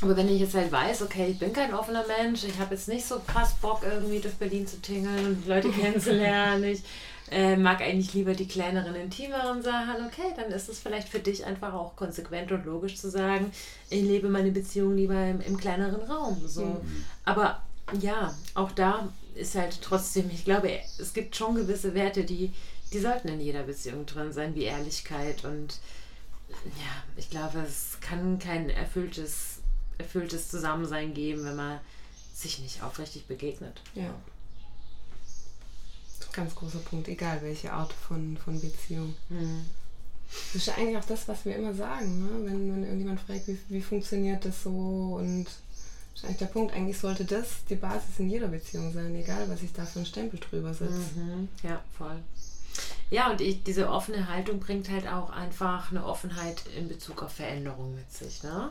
Aber 0.00 0.16
wenn 0.16 0.28
ich 0.28 0.40
jetzt 0.40 0.54
halt 0.54 0.70
weiß, 0.70 1.02
okay, 1.02 1.26
ich 1.30 1.38
bin 1.38 1.52
kein 1.52 1.74
offener 1.74 2.04
Mensch, 2.06 2.44
ich 2.44 2.58
habe 2.58 2.74
jetzt 2.74 2.88
nicht 2.88 3.04
so 3.04 3.20
krass 3.26 3.54
Bock, 3.60 3.82
irgendwie 3.82 4.20
durch 4.20 4.34
Berlin 4.34 4.66
zu 4.66 4.80
tingeln 4.80 5.26
und 5.26 5.46
Leute 5.46 5.70
kennenzulernen, 5.72 6.64
ich 6.64 6.82
äh, 7.30 7.56
mag 7.56 7.80
eigentlich 7.80 8.14
lieber 8.14 8.34
die 8.34 8.48
kleineren, 8.48 8.94
intimeren 8.94 9.62
Sachen, 9.62 10.06
okay, 10.06 10.32
dann 10.36 10.50
ist 10.50 10.68
es 10.68 10.78
vielleicht 10.78 11.08
für 11.08 11.18
dich 11.18 11.44
einfach 11.44 11.74
auch 11.74 11.96
konsequent 11.96 12.52
und 12.52 12.64
logisch 12.64 12.96
zu 12.96 13.10
sagen, 13.10 13.52
ich 13.90 14.02
lebe 14.02 14.28
meine 14.28 14.50
Beziehung 14.50 14.96
lieber 14.96 15.26
im, 15.26 15.40
im 15.40 15.56
kleineren 15.56 16.02
Raum. 16.02 16.40
So. 16.46 16.64
Mhm. 16.64 17.04
Aber 17.24 17.62
ja, 18.00 18.34
auch 18.54 18.72
da 18.72 19.08
ist 19.34 19.54
halt 19.54 19.80
trotzdem, 19.82 20.30
ich 20.30 20.44
glaube, 20.44 20.70
es 20.98 21.12
gibt 21.12 21.36
schon 21.36 21.54
gewisse 21.54 21.94
Werte, 21.94 22.24
die, 22.24 22.52
die 22.92 22.98
sollten 22.98 23.28
in 23.28 23.40
jeder 23.40 23.62
Beziehung 23.62 24.06
drin 24.06 24.32
sein, 24.32 24.54
wie 24.54 24.64
Ehrlichkeit 24.64 25.44
und 25.44 25.78
ja, 26.64 27.02
ich 27.16 27.30
glaube, 27.30 27.58
es 27.60 27.98
kann 28.00 28.38
kein 28.38 28.70
erfülltes, 28.70 29.60
erfülltes 29.98 30.48
Zusammensein 30.48 31.14
geben, 31.14 31.44
wenn 31.44 31.56
man 31.56 31.80
sich 32.34 32.58
nicht 32.58 32.82
aufrichtig 32.82 33.26
begegnet. 33.26 33.82
Ja 33.94 34.14
ganz 36.38 36.54
großer 36.54 36.78
Punkt, 36.78 37.08
egal 37.08 37.42
welche 37.42 37.72
Art 37.72 37.92
von, 37.92 38.36
von 38.36 38.60
Beziehung. 38.60 39.14
Mhm. 39.28 39.64
Das 40.52 40.66
ist 40.66 40.78
eigentlich 40.78 40.96
auch 40.96 41.04
das, 41.04 41.26
was 41.26 41.44
wir 41.44 41.56
immer 41.56 41.74
sagen, 41.74 42.20
ne? 42.20 42.50
wenn, 42.50 42.72
wenn 42.72 42.84
irgendjemand 42.84 43.20
fragt, 43.20 43.48
wie, 43.48 43.58
wie 43.68 43.80
funktioniert 43.80 44.44
das 44.44 44.62
so 44.62 45.16
und 45.18 45.46
das 45.46 46.22
ist 46.22 46.24
eigentlich 46.24 46.38
der 46.38 46.46
Punkt, 46.46 46.74
eigentlich 46.74 46.98
sollte 46.98 47.24
das 47.24 47.64
die 47.68 47.76
Basis 47.76 48.18
in 48.18 48.28
jeder 48.28 48.48
Beziehung 48.48 48.92
sein, 48.92 49.14
egal 49.14 49.48
was 49.48 49.62
ich 49.62 49.72
da 49.72 49.84
für 49.84 50.00
einen 50.00 50.06
Stempel 50.06 50.38
drüber 50.38 50.74
setze. 50.74 50.92
Mhm. 51.16 51.48
Ja, 51.62 51.80
voll. 51.96 52.18
Ja, 53.10 53.30
und 53.30 53.40
ich, 53.40 53.62
diese 53.62 53.88
offene 53.88 54.28
Haltung 54.28 54.60
bringt 54.60 54.90
halt 54.90 55.08
auch 55.08 55.30
einfach 55.30 55.90
eine 55.90 56.04
Offenheit 56.04 56.62
in 56.76 56.88
Bezug 56.88 57.22
auf 57.22 57.32
Veränderung 57.32 57.94
mit 57.94 58.12
sich. 58.12 58.42
Ne? 58.42 58.70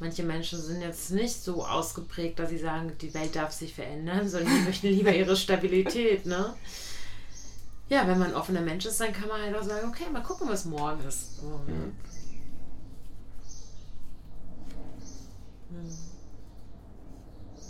Manche 0.00 0.22
Menschen 0.22 0.60
sind 0.60 0.80
jetzt 0.80 1.10
nicht 1.10 1.42
so 1.42 1.64
ausgeprägt, 1.64 2.38
dass 2.38 2.50
sie 2.50 2.58
sagen, 2.58 2.92
die 3.00 3.14
Welt 3.14 3.36
darf 3.36 3.52
sich 3.52 3.74
verändern, 3.74 4.28
sondern 4.28 4.54
die 4.54 4.62
möchten 4.62 4.88
lieber 4.88 5.14
ihre 5.14 5.36
Stabilität. 5.36 6.26
Ne? 6.26 6.54
Ja, 7.88 8.06
wenn 8.08 8.18
man 8.18 8.28
ein 8.28 8.34
offener 8.34 8.62
Mensch 8.62 8.86
ist, 8.86 9.00
dann 9.00 9.12
kann 9.12 9.28
man 9.28 9.40
halt 9.42 9.54
auch 9.54 9.62
sagen, 9.62 9.88
okay, 9.88 10.04
mal 10.12 10.22
gucken, 10.22 10.48
was 10.48 10.64
morgen 10.64 11.06
ist. 11.06 11.36
So, 11.36 11.60
mhm. 11.66 11.92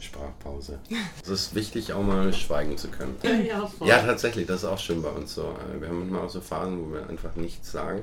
Sprachpause. 0.00 0.78
Es 1.22 1.28
ist 1.28 1.54
wichtig, 1.54 1.92
auch 1.92 2.02
mal 2.02 2.32
schweigen 2.32 2.78
zu 2.78 2.88
können. 2.88 3.16
Ja, 3.22 3.32
ja, 3.32 3.70
ja, 3.84 4.02
tatsächlich, 4.02 4.46
das 4.46 4.62
ist 4.62 4.68
auch 4.68 4.78
schön 4.78 5.02
bei 5.02 5.08
uns 5.08 5.34
so. 5.34 5.56
Wir 5.78 5.88
haben 5.88 6.00
manchmal 6.00 6.22
auch 6.22 6.30
so 6.30 6.40
Phasen, 6.40 6.78
wo 6.84 6.92
wir 6.92 7.08
einfach 7.08 7.34
nichts 7.34 7.72
sagen. 7.72 8.02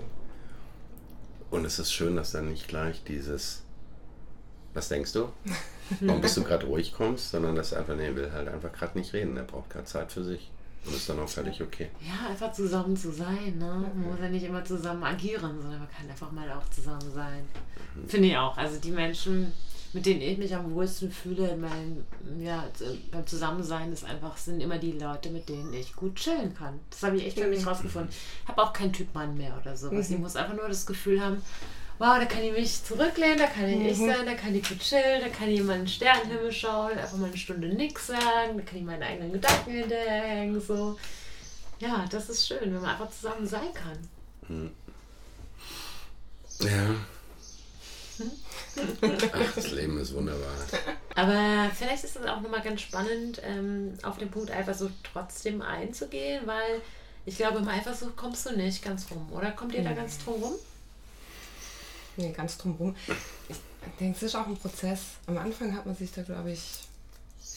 Und 1.50 1.66
es 1.66 1.80
ist 1.80 1.94
schön, 1.94 2.16
dass 2.16 2.32
dann 2.32 2.50
nicht 2.50 2.68
gleich 2.68 3.04
dieses, 3.04 3.62
was 4.74 4.90
denkst 4.90 5.14
du? 5.14 5.30
Warum 6.02 6.22
bist 6.22 6.38
du 6.38 6.44
gerade 6.44 6.66
ruhig 6.66 6.94
kommst, 6.94 7.32
sondern 7.32 7.56
dass 7.56 7.74
er 7.74 7.80
einfach, 7.80 7.96
nee, 7.96 8.16
will 8.16 8.32
halt 8.32 8.48
einfach 8.48 8.72
gerade 8.72 8.98
nicht 8.98 9.14
reden. 9.14 9.36
Er 9.38 9.44
braucht 9.44 9.70
gerade 9.70 9.86
Zeit 9.86 10.12
für 10.12 10.24
sich. 10.24 10.50
Und 10.86 10.96
ist 10.96 11.08
dann 11.10 11.20
auch 11.20 11.30
völlig 11.30 11.62
okay. 11.62 11.90
Ja, 12.02 12.30
einfach 12.30 12.52
zusammen 12.54 12.98
zu 12.98 13.12
sein. 13.12 13.58
Ne? 13.60 13.66
Man 13.96 14.10
muss 14.10 14.20
ja 14.20 14.30
nicht 14.30 14.44
immer 14.44 14.66
zusammen 14.66 15.04
agieren, 15.04 15.62
sondern 15.62 15.80
man 15.80 15.90
kann 15.90 16.10
einfach 16.10 16.32
mal 16.32 16.50
auch 16.52 16.68
zusammen 16.70 17.12
sein. 17.14 17.44
Mhm. 17.96 18.08
Finde 18.08 18.28
ich 18.30 18.38
auch. 18.38 18.58
Also 18.58 18.80
die 18.80 18.90
Menschen, 18.90 19.52
mit 19.94 20.08
denen 20.08 20.22
ich 20.22 20.40
mich 20.40 20.56
am 20.56 20.74
wohlsten 20.74 21.12
fühle 21.12 21.50
in 21.50 21.62
meinem, 21.62 22.04
ja, 22.40 22.64
beim 23.12 23.28
Zusammensein, 23.28 23.94
ist 23.94 24.06
einfach, 24.06 24.36
sind 24.38 24.60
immer 24.60 24.80
die 24.80 24.94
Leute, 24.94 25.30
mit 25.30 25.50
denen 25.50 25.72
ich 25.74 25.96
gut 25.96 26.16
chillen 26.16 26.56
kann. 26.56 26.80
Das 26.90 27.04
habe 27.04 27.18
ich 27.18 27.28
echt 27.28 27.40
für 27.40 27.48
mich 27.48 27.62
mhm. 27.62 27.68
rausgefunden. 27.68 28.10
Ich 28.44 28.48
habe 28.48 28.64
auch 28.64 28.74
keinen 28.74 28.94
Typ 28.94 29.14
Mann 29.14 29.38
mehr 29.38 29.56
oder 29.62 29.78
sowas. 29.78 30.10
Mhm. 30.10 30.16
Ich 30.16 30.22
muss 30.22 30.36
einfach 30.36 30.56
nur 30.56 30.68
das 30.68 30.88
Gefühl 30.88 31.22
haben, 31.24 31.44
wow, 32.02 32.18
da 32.18 32.26
kann 32.26 32.44
ich 32.44 32.52
mich 32.52 32.84
zurücklehnen, 32.84 33.38
da 33.38 33.46
kann 33.46 33.70
ich 33.70 33.78
mhm. 33.78 33.86
ich 33.86 33.98
sein, 33.98 34.26
da 34.26 34.34
kann 34.34 34.56
ich 34.56 34.68
gut 34.68 34.80
chillen, 34.80 35.22
da 35.22 35.30
kann 35.30 35.48
ich 35.48 35.62
mal 35.62 35.74
einen 35.74 35.88
Sternenhimmel 35.88 36.52
schauen, 36.52 36.98
einfach 36.98 37.18
mal 37.18 37.28
eine 37.28 37.38
Stunde 37.38 37.68
nichts 37.68 38.08
sagen, 38.08 38.58
da 38.58 38.64
kann 38.64 38.80
ich 38.80 38.84
meine 38.84 39.06
eigenen 39.06 39.34
Gedanken 39.34 39.72
hinterhängen, 39.72 40.60
so. 40.60 40.98
Ja, 41.80 42.06
das 42.10 42.30
ist 42.30 42.48
schön, 42.48 42.60
wenn 42.62 42.82
man 42.82 42.90
einfach 42.90 43.12
zusammen 43.12 43.46
sein 43.46 43.72
kann. 43.76 44.00
Mhm. 44.48 44.72
Ja. 46.60 46.96
Ach, 49.34 49.56
das 49.56 49.72
Leben 49.72 50.00
ist 50.00 50.16
wunderbar. 50.16 50.56
Aber 51.14 51.70
vielleicht 51.76 52.04
ist 52.04 52.16
es 52.16 52.26
auch 52.26 52.42
nochmal 52.42 52.62
ganz 52.62 52.82
spannend, 52.82 53.42
ähm, 53.44 53.94
auf 54.02 54.18
den 54.18 54.32
Punkt 54.32 54.50
Eifersucht 54.50 54.94
trotzdem 55.04 55.62
einzugehen, 55.62 56.48
weil 56.48 56.82
ich 57.28 57.38
glaube, 57.38 57.60
im 57.60 57.68
Eifersucht 57.68 58.18
kommst 58.18 58.48
du 58.48 58.56
nicht 58.56 58.84
ganz 58.84 59.06
rum, 59.12 59.32
oder? 59.32 59.52
Kommt 59.52 59.76
ihr 59.76 59.84
da 59.84 59.94
ganz 59.94 60.18
drum 60.18 60.42
rum? 60.42 60.54
Nee, 62.18 62.32
ganz 62.32 62.58
drumherum. 62.58 62.96
Ich 63.50 63.58
denke, 64.00 64.18
es 64.18 64.24
ist 64.24 64.36
auch 64.36 64.48
ein 64.48 64.58
Prozess. 64.58 65.02
Am 65.28 65.38
Anfang 65.38 65.76
hat 65.76 65.86
man 65.86 65.96
sich 65.96 66.12
da, 66.12 66.22
glaube 66.24 66.52
ich, 66.52 66.62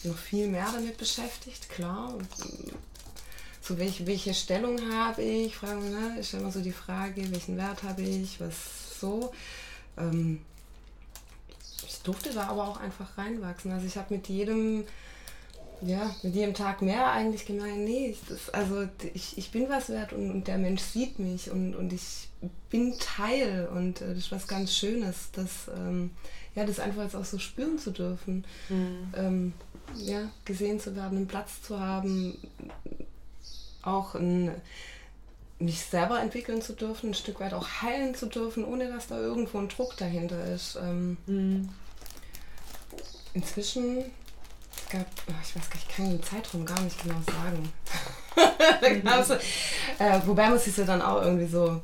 noch 0.03 0.17
viel 0.17 0.47
mehr 0.47 0.71
damit 0.71 0.97
beschäftigt, 0.97 1.69
klar. 1.69 2.13
So, 3.61 3.77
welche, 3.79 4.05
welche 4.05 4.33
Stellung 4.33 4.79
habe 4.93 5.23
ich? 5.23 5.55
Fragen, 5.55 5.89
ne? 5.89 6.17
Ich 6.19 6.27
stelle 6.27 6.43
immer 6.43 6.51
so 6.51 6.61
die 6.61 6.71
Frage, 6.71 7.31
welchen 7.31 7.57
Wert 7.57 7.83
habe 7.83 8.03
ich, 8.03 8.39
was 8.39 8.99
so. 8.99 9.33
Ähm, 9.97 10.41
ich 11.87 11.99
durfte 12.01 12.31
da 12.31 12.47
aber 12.49 12.67
auch 12.67 12.79
einfach 12.79 13.17
reinwachsen. 13.17 13.71
Also 13.71 13.87
ich 13.87 13.97
habe 13.97 14.13
mit 14.13 14.27
jedem 14.29 14.85
ja, 15.85 16.15
mit 16.23 16.35
jedem 16.35 16.53
Tag 16.53 16.81
mehr 16.81 17.11
eigentlich 17.11 17.45
gemeint, 17.45 17.77
nee, 17.77 18.15
das, 18.27 18.49
also 18.49 18.87
ich, 19.13 19.37
ich 19.37 19.51
bin 19.51 19.69
was 19.69 19.89
wert 19.89 20.13
und, 20.13 20.31
und, 20.31 20.47
der 20.47 20.57
Mensch 20.57 20.81
sieht 20.81 21.19
mich 21.19 21.51
und, 21.51 21.75
und 21.75 21.93
ich 21.93 22.29
bin 22.69 22.97
Teil 22.97 23.69
und 23.71 24.01
äh, 24.01 24.09
das 24.09 24.17
ist 24.17 24.31
was 24.31 24.47
ganz 24.47 24.73
Schönes, 24.75 25.29
das, 25.33 25.69
ähm, 25.75 26.11
ja, 26.55 26.65
das 26.65 26.79
einfach 26.79 27.03
jetzt 27.03 27.15
auch 27.15 27.25
so 27.25 27.37
spüren 27.37 27.77
zu 27.77 27.91
dürfen, 27.91 28.45
mhm. 28.69 29.13
ähm, 29.15 29.53
ja, 29.95 30.29
gesehen 30.45 30.79
zu 30.79 30.95
werden, 30.95 31.17
einen 31.17 31.27
Platz 31.27 31.61
zu 31.61 31.79
haben, 31.79 32.37
auch 33.83 34.15
ein, 34.15 34.51
mich 35.59 35.81
selber 35.81 36.19
entwickeln 36.19 36.61
zu 36.61 36.73
dürfen, 36.73 37.11
ein 37.11 37.13
Stück 37.13 37.39
weit 37.39 37.53
auch 37.53 37.67
heilen 37.81 38.15
zu 38.15 38.25
dürfen, 38.25 38.65
ohne 38.65 38.89
dass 38.89 39.07
da 39.07 39.19
irgendwo 39.19 39.59
ein 39.59 39.69
Druck 39.69 39.95
dahinter 39.97 40.53
ist. 40.53 40.77
Ähm, 40.81 41.17
mhm. 41.27 41.69
Inzwischen 43.33 44.05
gab, 44.89 45.05
oh, 45.27 45.33
ich 45.43 45.55
weiß 45.55 45.69
gar 45.69 45.75
nicht, 45.77 45.89
ich 45.89 45.95
kann 45.95 46.09
den 46.09 46.23
Zeitraum 46.23 46.65
gar 46.65 46.81
nicht 46.81 47.01
genau 47.01 47.19
sagen. 47.25 47.71
äh, 49.99 50.19
wobei 50.25 50.49
man 50.49 50.59
sich 50.59 50.75
ja 50.75 50.83
dann 50.85 51.01
auch 51.01 51.21
irgendwie 51.21 51.47
so 51.47 51.81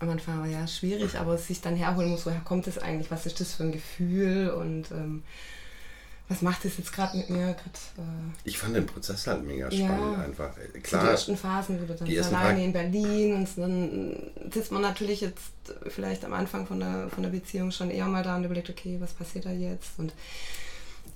am 0.00 0.10
Anfang 0.10 0.40
war 0.40 0.46
ja 0.46 0.66
schwierig, 0.66 1.18
aber 1.18 1.34
es 1.34 1.46
sich 1.46 1.60
dann 1.60 1.76
herholen 1.76 2.10
muss, 2.10 2.26
woher 2.26 2.40
kommt 2.40 2.66
es 2.66 2.78
eigentlich, 2.78 3.10
was 3.10 3.26
ist 3.26 3.40
das 3.40 3.54
für 3.54 3.64
ein 3.64 3.72
Gefühl 3.72 4.50
und 4.50 4.90
ähm, 4.90 5.22
was 6.28 6.40
macht 6.40 6.64
das 6.64 6.78
jetzt 6.78 6.92
gerade 6.92 7.18
mit 7.18 7.28
mir? 7.28 7.48
Grad, 7.48 7.78
äh 7.98 8.02
ich 8.44 8.58
fand 8.58 8.74
den 8.74 8.86
Prozess 8.86 9.26
halt 9.26 9.44
mega 9.44 9.70
spannend 9.70 10.16
ja, 10.16 10.24
einfach. 10.24 10.50
Klar, 10.82 11.04
die 11.04 11.10
ersten 11.10 11.36
Phasen, 11.36 11.82
wo 11.82 11.86
du 11.86 11.94
dann 11.94 12.34
alleine 12.34 12.64
in 12.64 12.72
Berlin 12.72 13.34
und 13.34 13.48
dann 13.58 14.16
sitzt 14.50 14.72
man 14.72 14.82
natürlich 14.82 15.20
jetzt 15.20 15.42
vielleicht 15.88 16.24
am 16.24 16.32
Anfang 16.32 16.66
von 16.66 16.80
der, 16.80 17.08
von 17.10 17.22
der 17.22 17.30
Beziehung 17.30 17.70
schon 17.70 17.90
eher 17.90 18.06
mal 18.06 18.22
da 18.22 18.36
und 18.36 18.44
überlegt, 18.44 18.70
okay, 18.70 18.96
was 19.00 19.12
passiert 19.12 19.44
da 19.44 19.50
jetzt? 19.50 19.98
Und 19.98 20.14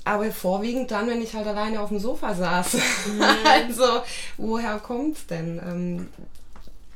aber 0.05 0.31
vorwiegend 0.33 0.91
dann, 0.91 1.09
wenn 1.09 1.21
ich 1.21 1.35
halt 1.35 1.47
alleine 1.47 1.81
auf 1.81 1.91
dem 1.91 1.99
Sofa 1.99 2.35
saß. 2.35 2.75
Mhm. 2.75 3.23
also, 3.45 4.03
woher 4.37 4.79
kommt 4.79 5.17
es 5.17 5.27
denn? 5.27 5.61
Ähm, 5.65 6.09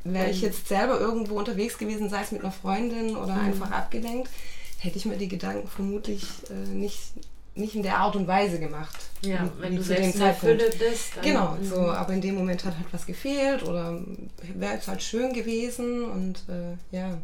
Wäre 0.05 0.31
ich 0.31 0.41
jetzt 0.41 0.67
selber 0.67 0.99
irgendwo 0.99 1.39
unterwegs 1.39 1.79
gewesen, 1.79 2.09
sei 2.09 2.23
es 2.23 2.33
mit 2.33 2.43
einer 2.43 2.51
Freundin 2.51 3.17
oder 3.17 3.35
mhm. 3.35 3.47
einfach 3.47 3.71
abgelenkt, 3.71 4.29
hätte 4.79 4.97
ich 4.97 5.05
mir 5.05 5.17
die 5.17 5.29
Gedanken 5.29 5.69
vermutlich 5.69 6.25
äh, 6.51 6.69
nicht, 6.75 6.99
nicht 7.55 7.77
in 7.77 7.85
der 7.85 7.99
Art 7.99 8.17
und 8.17 8.27
Weise 8.27 8.59
gemacht. 8.59 8.97
Ja, 9.21 9.45
wie, 9.45 9.63
wenn 9.63 9.73
wie 9.73 9.77
du 9.77 9.83
selbst 9.83 10.17
in 10.17 10.35
Fülle 10.35 10.71
bist. 10.77 11.23
Genau, 11.23 11.57
so, 11.63 11.83
mhm. 11.83 11.91
aber 11.91 12.13
in 12.15 12.21
dem 12.21 12.35
Moment 12.35 12.65
hat 12.65 12.77
halt 12.77 12.89
was 12.91 13.07
gefehlt 13.07 13.63
oder 13.63 14.01
wäre 14.55 14.77
es 14.77 14.89
halt 14.89 15.03
schön 15.03 15.33
gewesen 15.33 16.05
und 16.05 16.43
äh, 16.49 16.97
ja. 16.97 17.19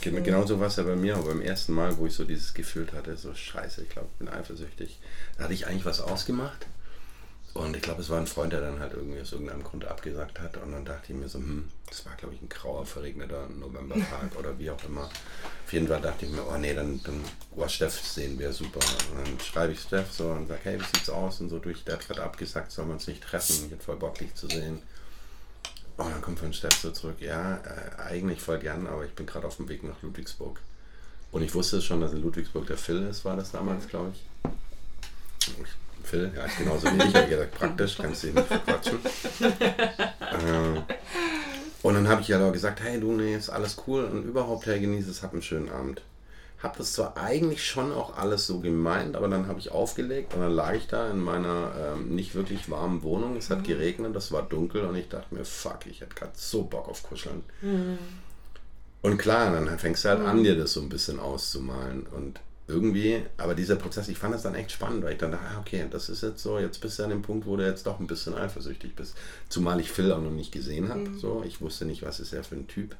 Genau, 0.00 0.22
genauso 0.22 0.60
war 0.60 0.68
es 0.68 0.76
ja 0.76 0.82
bei 0.82 0.96
mir, 0.96 1.16
aber 1.16 1.28
beim 1.28 1.42
ersten 1.42 1.72
Mal, 1.72 1.96
wo 1.98 2.06
ich 2.06 2.14
so 2.14 2.24
dieses 2.24 2.54
Gefühl 2.54 2.86
hatte, 2.92 3.16
so 3.16 3.34
scheiße, 3.34 3.82
ich 3.82 3.88
glaube, 3.88 4.08
ich 4.12 4.18
bin 4.18 4.28
eifersüchtig. 4.28 4.98
Da 5.36 5.44
hatte 5.44 5.54
ich 5.54 5.66
eigentlich 5.66 5.84
was 5.84 6.00
ausgemacht 6.00 6.66
und 7.54 7.74
ich 7.74 7.82
glaube, 7.82 8.02
es 8.02 8.08
war 8.08 8.18
ein 8.18 8.26
Freund, 8.26 8.52
der 8.52 8.60
dann 8.60 8.78
halt 8.78 8.92
irgendwie 8.92 9.20
aus 9.20 9.32
irgendeinem 9.32 9.64
Grund 9.64 9.84
abgesagt 9.84 10.38
hat. 10.38 10.56
Und 10.58 10.72
dann 10.72 10.84
dachte 10.84 11.12
ich 11.12 11.18
mir 11.18 11.28
so, 11.28 11.38
hm, 11.38 11.68
das 11.88 12.06
war, 12.06 12.14
glaube 12.14 12.34
ich, 12.34 12.42
ein 12.42 12.48
grauer, 12.48 12.86
verregneter 12.86 13.48
Novembertag 13.48 14.36
oder 14.38 14.56
wie 14.58 14.70
auch 14.70 14.82
immer. 14.84 15.10
Auf 15.64 15.72
jeden 15.72 15.88
Fall 15.88 16.00
dachte 16.00 16.26
ich 16.26 16.32
mir, 16.32 16.46
oh 16.46 16.56
nee, 16.56 16.74
dann, 16.74 17.02
dann 17.02 17.20
oh, 17.56 17.66
Steff 17.66 18.00
sehen 18.00 18.38
wir 18.38 18.52
super. 18.52 18.80
Und 19.12 19.26
dann 19.26 19.40
schreibe 19.40 19.72
ich 19.72 19.80
Steff 19.80 20.12
so 20.12 20.30
und 20.30 20.46
sage, 20.46 20.60
hey, 20.64 20.78
wie 20.78 20.84
sieht's 20.84 21.10
aus? 21.10 21.40
Und 21.40 21.48
so 21.48 21.58
durch, 21.58 21.82
der 21.84 21.94
hat 21.94 22.06
gerade 22.06 22.22
abgesagt, 22.22 22.70
sollen 22.70 22.88
wir 22.88 22.94
uns 22.94 23.08
nicht 23.08 23.22
treffen. 23.22 23.64
Ich 23.66 23.72
hätte 23.72 23.84
voll 23.84 23.96
Bock, 23.96 24.18
dich 24.18 24.34
zu 24.34 24.46
sehen. 24.46 24.80
Und 25.98 26.12
dann 26.12 26.22
kommt 26.22 26.38
von 26.38 26.52
so 26.52 26.90
zurück, 26.92 27.16
ja, 27.20 27.56
äh, 27.56 28.00
eigentlich 28.00 28.40
voll 28.40 28.60
gern, 28.60 28.86
aber 28.86 29.04
ich 29.04 29.12
bin 29.14 29.26
gerade 29.26 29.46
auf 29.46 29.56
dem 29.56 29.68
Weg 29.68 29.82
nach 29.82 30.00
Ludwigsburg. 30.00 30.60
Und 31.32 31.42
ich 31.42 31.52
wusste 31.54 31.82
schon, 31.82 32.00
dass 32.00 32.12
in 32.12 32.22
Ludwigsburg 32.22 32.66
der 32.68 32.78
Phil 32.78 33.02
ist, 33.08 33.24
war 33.24 33.36
das 33.36 33.50
damals, 33.50 33.88
glaube 33.88 34.12
ich. 34.14 34.50
ich 35.44 36.08
Phil, 36.08 36.32
ja, 36.34 36.44
ist 36.44 36.56
genauso 36.56 36.86
wie 36.86 37.02
ich. 37.02 37.14
habe 37.14 37.28
gesagt, 37.28 37.54
praktisch, 37.54 37.98
kannst 37.98 38.22
du 38.22 38.26
dich 38.28 38.36
nicht 38.36 38.46
verquatschen. 38.46 38.98
äh, 39.40 40.80
und 41.82 41.94
dann 41.94 42.08
habe 42.08 42.22
ich 42.22 42.28
ja 42.28 42.50
gesagt, 42.50 42.80
hey 42.80 43.00
du, 43.00 43.12
nee, 43.12 43.34
ist 43.34 43.50
alles 43.50 43.76
cool 43.86 44.04
und 44.04 44.24
überhaupt, 44.24 44.66
hey, 44.66 44.78
genieße 44.78 45.10
es, 45.10 45.24
hab 45.24 45.32
einen 45.32 45.42
schönen 45.42 45.68
Abend. 45.68 46.00
Hab 46.62 46.76
das 46.76 46.92
zwar 46.92 47.16
eigentlich 47.16 47.64
schon 47.64 47.92
auch 47.92 48.16
alles 48.16 48.46
so 48.46 48.58
gemeint, 48.58 49.14
aber 49.14 49.28
dann 49.28 49.46
habe 49.46 49.60
ich 49.60 49.70
aufgelegt 49.70 50.34
und 50.34 50.40
dann 50.40 50.52
lag 50.52 50.74
ich 50.74 50.88
da 50.88 51.08
in 51.08 51.20
meiner 51.20 51.72
ähm, 51.78 52.14
nicht 52.14 52.34
wirklich 52.34 52.68
warmen 52.68 53.04
Wohnung. 53.04 53.36
Es 53.36 53.48
hat 53.48 53.58
mhm. 53.58 53.64
geregnet, 53.64 54.16
es 54.16 54.32
war 54.32 54.42
dunkel 54.42 54.84
und 54.84 54.96
ich 54.96 55.08
dachte 55.08 55.34
mir, 55.34 55.44
fuck, 55.44 55.86
ich 55.86 56.00
hätte 56.00 56.16
gerade 56.16 56.32
so 56.34 56.64
Bock 56.64 56.88
auf 56.88 57.04
Kuscheln. 57.04 57.44
Mhm. 57.62 57.98
Und 59.02 59.18
klar, 59.18 59.52
dann 59.52 59.78
fängst 59.78 60.04
du 60.04 60.08
halt 60.08 60.20
mhm. 60.20 60.26
an, 60.26 60.42
dir 60.42 60.56
das 60.56 60.72
so 60.72 60.80
ein 60.80 60.88
bisschen 60.88 61.20
auszumalen. 61.20 62.06
Und 62.06 62.40
irgendwie, 62.66 63.22
aber 63.36 63.54
dieser 63.54 63.76
Prozess, 63.76 64.08
ich 64.08 64.18
fand 64.18 64.34
das 64.34 64.42
dann 64.42 64.54
echt 64.54 64.72
spannend, 64.72 65.04
weil 65.04 65.12
ich 65.12 65.18
dann 65.18 65.30
dachte, 65.30 65.46
ah, 65.46 65.60
okay, 65.60 65.86
das 65.88 66.08
ist 66.08 66.22
jetzt 66.22 66.42
so, 66.42 66.58
jetzt 66.58 66.80
bist 66.80 66.98
du 66.98 67.04
an 67.04 67.10
dem 67.10 67.22
Punkt, 67.22 67.46
wo 67.46 67.56
du 67.56 67.64
jetzt 67.64 67.86
doch 67.86 68.00
ein 68.00 68.06
bisschen 68.06 68.34
eifersüchtig 68.34 68.96
bist. 68.96 69.16
Zumal 69.48 69.80
ich 69.80 69.92
Phil 69.92 70.12
auch 70.12 70.20
noch 70.20 70.30
nicht 70.30 70.50
gesehen 70.50 70.88
habe. 70.88 71.08
Mhm. 71.08 71.18
So, 71.18 71.44
ich 71.46 71.60
wusste 71.60 71.84
nicht, 71.84 72.02
was 72.02 72.18
ist 72.18 72.32
er 72.32 72.42
für 72.42 72.56
ein 72.56 72.66
Typ. 72.66 72.96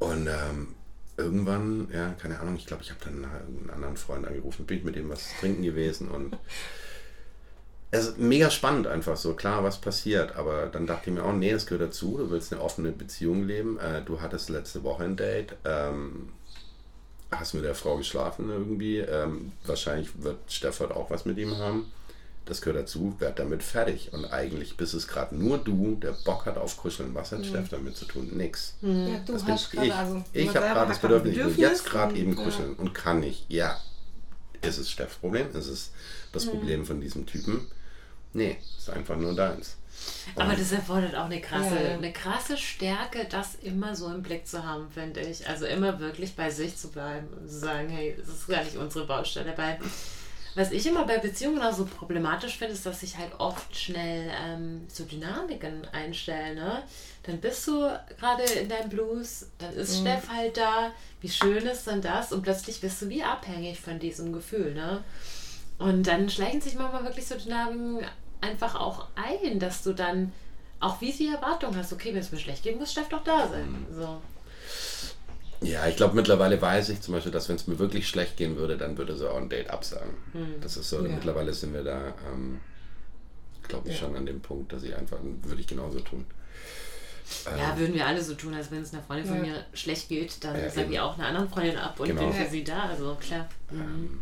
Und 0.00 0.26
ähm, 0.26 0.74
irgendwann, 1.18 1.88
ja, 1.92 2.14
keine 2.20 2.40
Ahnung, 2.40 2.56
ich 2.56 2.66
glaube, 2.66 2.82
ich 2.82 2.90
habe 2.90 3.00
dann 3.04 3.24
einen 3.24 3.70
anderen 3.70 3.96
Freund 3.96 4.26
angerufen, 4.26 4.66
bin 4.66 4.78
ich 4.78 4.84
mit 4.84 4.96
dem 4.96 5.10
was 5.10 5.28
trinken 5.40 5.62
gewesen 5.62 6.08
und 6.08 6.36
es 7.90 8.06
ist 8.06 8.18
mega 8.18 8.50
spannend 8.50 8.86
einfach 8.86 9.16
so, 9.16 9.34
klar, 9.34 9.64
was 9.64 9.80
passiert, 9.80 10.36
aber 10.36 10.66
dann 10.66 10.86
dachte 10.86 11.10
ich 11.10 11.16
mir 11.16 11.24
auch, 11.24 11.32
nee, 11.32 11.52
das 11.52 11.66
gehört 11.66 11.90
dazu, 11.90 12.18
du 12.18 12.30
willst 12.30 12.52
eine 12.52 12.62
offene 12.62 12.92
Beziehung 12.92 13.44
leben, 13.46 13.78
äh, 13.78 14.02
du 14.02 14.20
hattest 14.20 14.48
letzte 14.48 14.82
Woche 14.84 15.04
ein 15.04 15.16
Date, 15.16 15.56
ähm, 15.64 16.30
hast 17.30 17.54
mit 17.54 17.64
der 17.64 17.74
Frau 17.74 17.96
geschlafen 17.96 18.48
irgendwie. 18.48 18.98
Ähm, 18.98 19.52
wahrscheinlich 19.64 20.22
wird 20.22 20.38
Steffert 20.50 20.92
auch 20.92 21.10
was 21.10 21.24
mit 21.24 21.38
ihm 21.38 21.56
haben. 21.58 21.92
Das 22.48 22.62
gehört 22.62 22.84
dazu, 22.84 23.14
werd 23.18 23.38
damit 23.38 23.62
fertig. 23.62 24.10
Und 24.14 24.24
eigentlich 24.24 24.78
bist 24.78 24.94
es 24.94 25.06
gerade 25.06 25.36
nur 25.36 25.58
du, 25.58 25.96
der 25.96 26.12
Bock 26.12 26.46
hat 26.46 26.56
auf 26.56 26.78
Kuscheln. 26.78 27.14
Was 27.14 27.30
hat 27.30 27.40
mhm. 27.40 27.44
Steff 27.44 27.68
damit 27.68 27.94
zu 27.94 28.06
tun? 28.06 28.30
Nix. 28.32 28.74
Mhm. 28.80 29.06
Ja, 29.06 29.18
du 29.18 29.34
das 29.34 29.44
hast 29.44 29.74
ich. 29.74 29.92
Also, 29.92 30.24
ich 30.32 30.48
habe 30.48 30.60
gerade 30.60 30.88
das 30.88 30.98
Bedürfnis, 30.98 31.36
ich 31.36 31.44
will 31.44 31.58
jetzt 31.58 31.84
gerade 31.84 32.16
eben 32.16 32.34
kuscheln 32.34 32.74
ja. 32.74 32.78
und 32.78 32.94
kann 32.94 33.20
nicht. 33.20 33.44
Ja, 33.50 33.78
ist 34.62 34.78
es 34.78 34.90
Steffs 34.90 35.16
Problem? 35.16 35.48
Ist 35.54 35.66
es 35.66 35.90
das 36.32 36.46
mhm. 36.46 36.50
Problem 36.50 36.86
von 36.86 37.02
diesem 37.02 37.26
Typen? 37.26 37.66
Nee, 38.32 38.56
ist 38.78 38.88
einfach 38.88 39.16
nur 39.16 39.34
deins. 39.34 39.76
Aber 40.36 40.54
das 40.54 40.72
erfordert 40.72 41.16
auch 41.16 41.26
eine 41.26 41.42
krasse, 41.42 41.74
ja. 41.74 41.94
eine 41.94 42.12
krasse 42.12 42.56
Stärke, 42.56 43.26
das 43.28 43.56
immer 43.56 43.94
so 43.94 44.08
im 44.08 44.22
Blick 44.22 44.46
zu 44.46 44.64
haben, 44.64 44.90
finde 44.90 45.20
ich. 45.20 45.46
Also 45.46 45.66
immer 45.66 46.00
wirklich 46.00 46.34
bei 46.34 46.48
sich 46.50 46.76
zu 46.76 46.88
bleiben 46.88 47.26
und 47.28 47.50
zu 47.50 47.58
sagen, 47.58 47.90
hey, 47.90 48.14
das 48.18 48.28
ist 48.28 48.46
gar 48.46 48.64
nicht 48.64 48.76
unsere 48.76 49.06
Baustelle. 49.06 49.52
Weil 49.56 49.78
was 50.58 50.72
ich 50.72 50.84
immer 50.86 51.06
bei 51.06 51.18
Beziehungen 51.18 51.62
auch 51.62 51.72
so 51.72 51.84
problematisch 51.84 52.58
finde, 52.58 52.74
ist, 52.74 52.84
dass 52.84 53.00
sich 53.00 53.16
halt 53.16 53.30
oft 53.38 53.76
schnell 53.76 54.28
ähm, 54.44 54.84
so 54.88 55.04
Dynamiken 55.04 55.86
einstellen. 55.92 56.56
Ne? 56.56 56.82
Dann 57.22 57.38
bist 57.38 57.68
du 57.68 57.88
gerade 58.18 58.42
in 58.42 58.68
deinem 58.68 58.88
Blues, 58.88 59.46
dann 59.58 59.72
ist 59.74 60.00
mhm. 60.00 60.06
Steff 60.06 60.28
halt 60.28 60.56
da. 60.56 60.90
Wie 61.20 61.28
schön 61.28 61.64
ist 61.64 61.86
denn 61.86 62.02
das? 62.02 62.32
Und 62.32 62.42
plötzlich 62.42 62.80
bist 62.80 63.00
du 63.00 63.08
wie 63.08 63.22
abhängig 63.22 63.80
von 63.80 64.00
diesem 64.00 64.32
Gefühl. 64.32 64.74
Ne? 64.74 65.04
Und 65.78 66.08
dann 66.08 66.28
schleichen 66.28 66.60
sich 66.60 66.74
manchmal 66.74 67.04
wirklich 67.04 67.26
so 67.28 67.36
Dynamiken 67.36 68.04
einfach 68.40 68.74
auch 68.74 69.06
ein, 69.14 69.60
dass 69.60 69.84
du 69.84 69.92
dann 69.92 70.32
auch 70.80 71.00
wie 71.00 71.12
die 71.12 71.28
Erwartung 71.28 71.76
hast, 71.76 71.92
okay, 71.92 72.12
wenn 72.14 72.20
es 72.20 72.32
mir 72.32 72.38
schlecht 72.38 72.64
geht, 72.64 72.78
muss 72.78 72.90
Steff 72.90 73.08
doch 73.08 73.22
da 73.22 73.46
sein. 73.46 73.86
Mhm. 73.88 73.94
So. 73.94 74.20
Ja, 75.60 75.86
ich 75.88 75.96
glaube 75.96 76.14
mittlerweile 76.14 76.60
weiß 76.60 76.88
ich 76.90 77.00
zum 77.00 77.14
Beispiel, 77.14 77.32
dass 77.32 77.48
wenn 77.48 77.56
es 77.56 77.66
mir 77.66 77.78
wirklich 77.78 78.08
schlecht 78.08 78.36
gehen 78.36 78.56
würde, 78.56 78.76
dann 78.76 78.96
würde 78.96 79.16
sie 79.16 79.28
auch 79.28 79.36
ein 79.36 79.48
Date 79.48 79.70
absagen. 79.70 80.14
Mhm. 80.32 80.60
Das 80.60 80.76
ist 80.76 80.88
so, 80.88 81.04
ja. 81.04 81.12
mittlerweile 81.12 81.52
sind 81.52 81.74
wir 81.74 81.82
da, 81.82 82.14
ähm, 82.32 82.60
glaube 83.66 83.88
ich, 83.88 83.94
ja. 83.94 84.00
schon 84.00 84.16
an 84.16 84.26
dem 84.26 84.40
Punkt, 84.40 84.72
dass 84.72 84.84
ich 84.84 84.94
einfach, 84.94 85.18
würde 85.42 85.60
ich 85.60 85.66
genauso 85.66 86.00
tun. 86.00 86.26
Ja, 87.44 87.72
ähm, 87.72 87.78
würden 87.78 87.94
wir 87.94 88.06
alle 88.06 88.22
so 88.22 88.34
tun, 88.34 88.54
als 88.54 88.70
wenn 88.70 88.82
es 88.82 88.92
einer 88.92 89.02
Freundin 89.02 89.26
ja. 89.26 89.32
von 89.32 89.42
mir 89.42 89.64
schlecht 89.74 90.08
geht, 90.08 90.44
dann 90.44 90.56
ja, 90.56 90.70
sage 90.70 90.92
ich 90.92 91.00
auch 91.00 91.18
einer 91.18 91.28
anderen 91.28 91.48
Freundin 91.48 91.76
ab 91.76 91.98
und 91.98 92.06
genau. 92.06 92.22
bin 92.22 92.32
für 92.32 92.48
sie 92.48 92.64
da, 92.64 92.84
also 92.84 93.16
klar. 93.20 93.48
Mhm. 93.70 93.80
Ähm, 93.80 94.20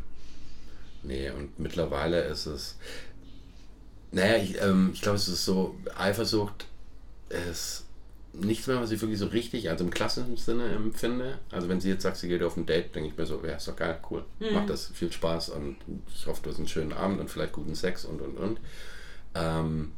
nee, 1.03 1.31
und 1.31 1.59
mittlerweile 1.59 2.23
ist 2.23 2.47
es, 2.47 2.77
naja, 4.11 4.37
ich, 4.43 4.61
ähm, 4.61 4.91
ich 4.95 5.03
glaube, 5.03 5.17
es 5.17 5.29
ist 5.29 5.45
so, 5.45 5.77
Eifersucht 5.97 6.67
ist 7.51 7.86
nichts 8.41 8.67
mehr, 8.67 8.81
was 8.81 8.91
ich 8.91 9.01
wirklich 9.01 9.19
so 9.19 9.27
richtig, 9.27 9.71
also 9.71 9.85
im 9.85 9.91
klassischen 9.91 10.37
Sinne 10.37 10.67
empfinde. 10.69 11.39
Also 11.51 11.69
wenn 11.69 11.81
sie 11.81 11.89
jetzt 11.89 12.03
sagt, 12.03 12.17
sie 12.17 12.29
geht 12.29 12.43
auf 12.43 12.57
ein 12.57 12.67
Date, 12.67 12.95
denke 12.95 13.09
ich 13.09 13.17
mir 13.17 13.27
so, 13.27 13.41
ja, 13.45 13.55
ist 13.55 13.69
doch 13.69 13.77
geil, 13.77 13.99
cool, 14.11 14.25
mhm. 14.41 14.55
macht 14.55 14.71
das 14.71 14.89
viel 14.89 15.13
Spaß 15.13 15.51
und 15.51 15.77
ich 16.15 16.27
hoffe, 16.27 16.41
du 16.43 16.51
hast 16.51 16.59
einen 16.59 16.69
schönen 16.69 16.93
Abend 16.93 17.21
und 17.21 17.31
vielleicht 17.31 17.53
guten 17.53 17.75
Sex 17.75 18.05
und 18.05 18.21
und 18.21 18.37
und. 18.37 18.61
Ähm, 19.35 19.93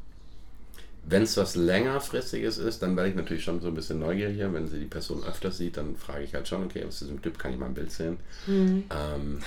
wenn 1.11 1.22
es 1.22 1.36
was 1.36 1.55
längerfristiges 1.55 2.59
ist, 2.59 2.82
dann 2.82 2.97
werde 2.97 3.11
ich 3.11 3.16
natürlich 3.16 3.43
schon 3.43 3.61
so 3.61 3.68
ein 3.68 3.74
bisschen 3.74 3.99
neugieriger. 3.99 4.53
Wenn 4.53 4.68
sie 4.68 4.78
die 4.78 4.84
Person 4.84 5.24
öfter 5.24 5.51
sieht, 5.51 5.78
dann 5.78 5.97
frage 5.97 6.24
ich 6.24 6.34
halt 6.34 6.47
schon, 6.47 6.64
okay, 6.64 6.82
was 6.84 6.97
ist 6.97 7.03
diesem 7.03 7.22
Typ, 7.22 7.39
kann 7.39 7.53
ich 7.53 7.59
mal 7.59 7.66
ein 7.66 7.74
Bild 7.74 7.91
sehen? 7.91 8.18
Mhm. 8.47 8.84
Ähm, 8.91 9.39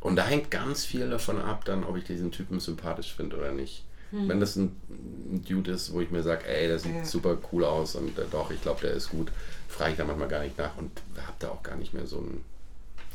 und 0.00 0.16
da 0.16 0.26
hängt 0.26 0.50
ganz 0.50 0.84
viel 0.84 1.08
davon 1.08 1.40
ab, 1.40 1.64
dann, 1.64 1.84
ob 1.84 1.96
ich 1.96 2.04
diesen 2.04 2.32
Typen 2.32 2.58
sympathisch 2.58 3.14
finde 3.14 3.36
oder 3.36 3.52
nicht. 3.52 3.84
Mhm. 4.14 4.28
Wenn 4.28 4.40
das 4.40 4.54
ein, 4.56 4.76
ein, 4.88 5.44
Dude 5.44 5.72
ist, 5.72 5.92
wo 5.92 6.00
ich 6.00 6.10
mir 6.10 6.22
sage, 6.22 6.46
ey, 6.46 6.68
der 6.68 6.78
sieht 6.78 6.94
ja. 6.94 7.04
super 7.04 7.36
cool 7.52 7.64
aus 7.64 7.96
und 7.96 8.16
äh, 8.16 8.22
doch, 8.30 8.50
ich 8.50 8.62
glaube, 8.62 8.80
der 8.80 8.92
ist 8.92 9.10
gut, 9.10 9.32
frage 9.68 9.92
ich 9.92 9.96
da 9.96 10.04
manchmal 10.04 10.28
gar 10.28 10.42
nicht 10.42 10.56
nach 10.56 10.76
und 10.76 10.90
habe 11.16 11.36
da 11.40 11.48
auch 11.48 11.62
gar 11.62 11.76
nicht 11.76 11.92
mehr 11.94 12.06
so 12.06 12.18
ein, 12.18 12.44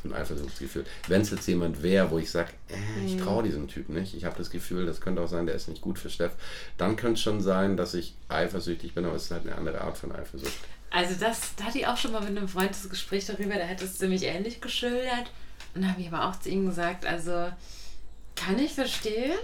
so 0.04 0.10
ein 0.10 0.14
Eifersuchtsgefühl. 0.14 0.86
Wenn 1.08 1.22
es 1.22 1.32
jetzt 1.32 1.48
jemand 1.48 1.82
wäre, 1.82 2.12
wo 2.12 2.20
ich 2.20 2.30
sage, 2.30 2.50
äh, 2.68 3.06
ich 3.06 3.14
hm. 3.14 3.22
traue 3.22 3.44
diesem 3.44 3.70
Typ 3.70 3.88
nicht, 3.88 4.14
ich 4.14 4.26
habe 4.26 4.38
das 4.38 4.50
Gefühl, 4.50 4.86
das 4.86 5.00
könnte 5.00 5.22
auch 5.22 5.30
sein, 5.30 5.46
der 5.46 5.56
ist 5.56 5.70
nicht 5.70 5.82
gut 5.82 5.98
für 5.98 6.10
Steff, 6.10 6.34
dann 6.78 6.98
könnte 6.98 7.14
es 7.14 7.22
schon 7.22 7.42
sein, 7.42 7.78
dass 7.78 7.94
ich 7.94 8.16
eifersüchtig 8.28 8.94
bin, 8.94 9.06
aber 9.06 9.16
es 9.16 9.26
ist 9.26 9.32
halt 9.32 9.48
eine 9.48 9.56
andere 9.56 9.80
Art 9.80 9.98
von 9.98 10.12
Eifersucht. 10.12 10.52
Also 10.92 11.16
das, 11.18 11.56
da 11.56 11.66
hatte 11.66 11.78
ich 11.78 11.88
auch 11.88 11.98
schon 11.98 12.12
mal 12.12 12.22
mit 12.22 12.36
einem 12.36 12.48
Freund 12.48 12.72
das 12.72 12.90
Gespräch 12.90 13.26
darüber, 13.26 13.54
der 13.54 13.70
hat 13.70 13.82
es 13.82 13.98
ziemlich 13.98 14.24
ähnlich 14.24 14.60
geschildert. 14.60 15.32
Und 15.76 15.84
da 15.84 15.90
habe 15.90 16.02
ich 16.02 16.08
aber 16.08 16.28
auch 16.28 16.40
zu 16.40 16.50
ihm 16.50 16.66
gesagt, 16.66 17.06
also 17.06 17.52
kann 18.36 18.58
ich 18.58 18.74
verstehen, 18.74 19.38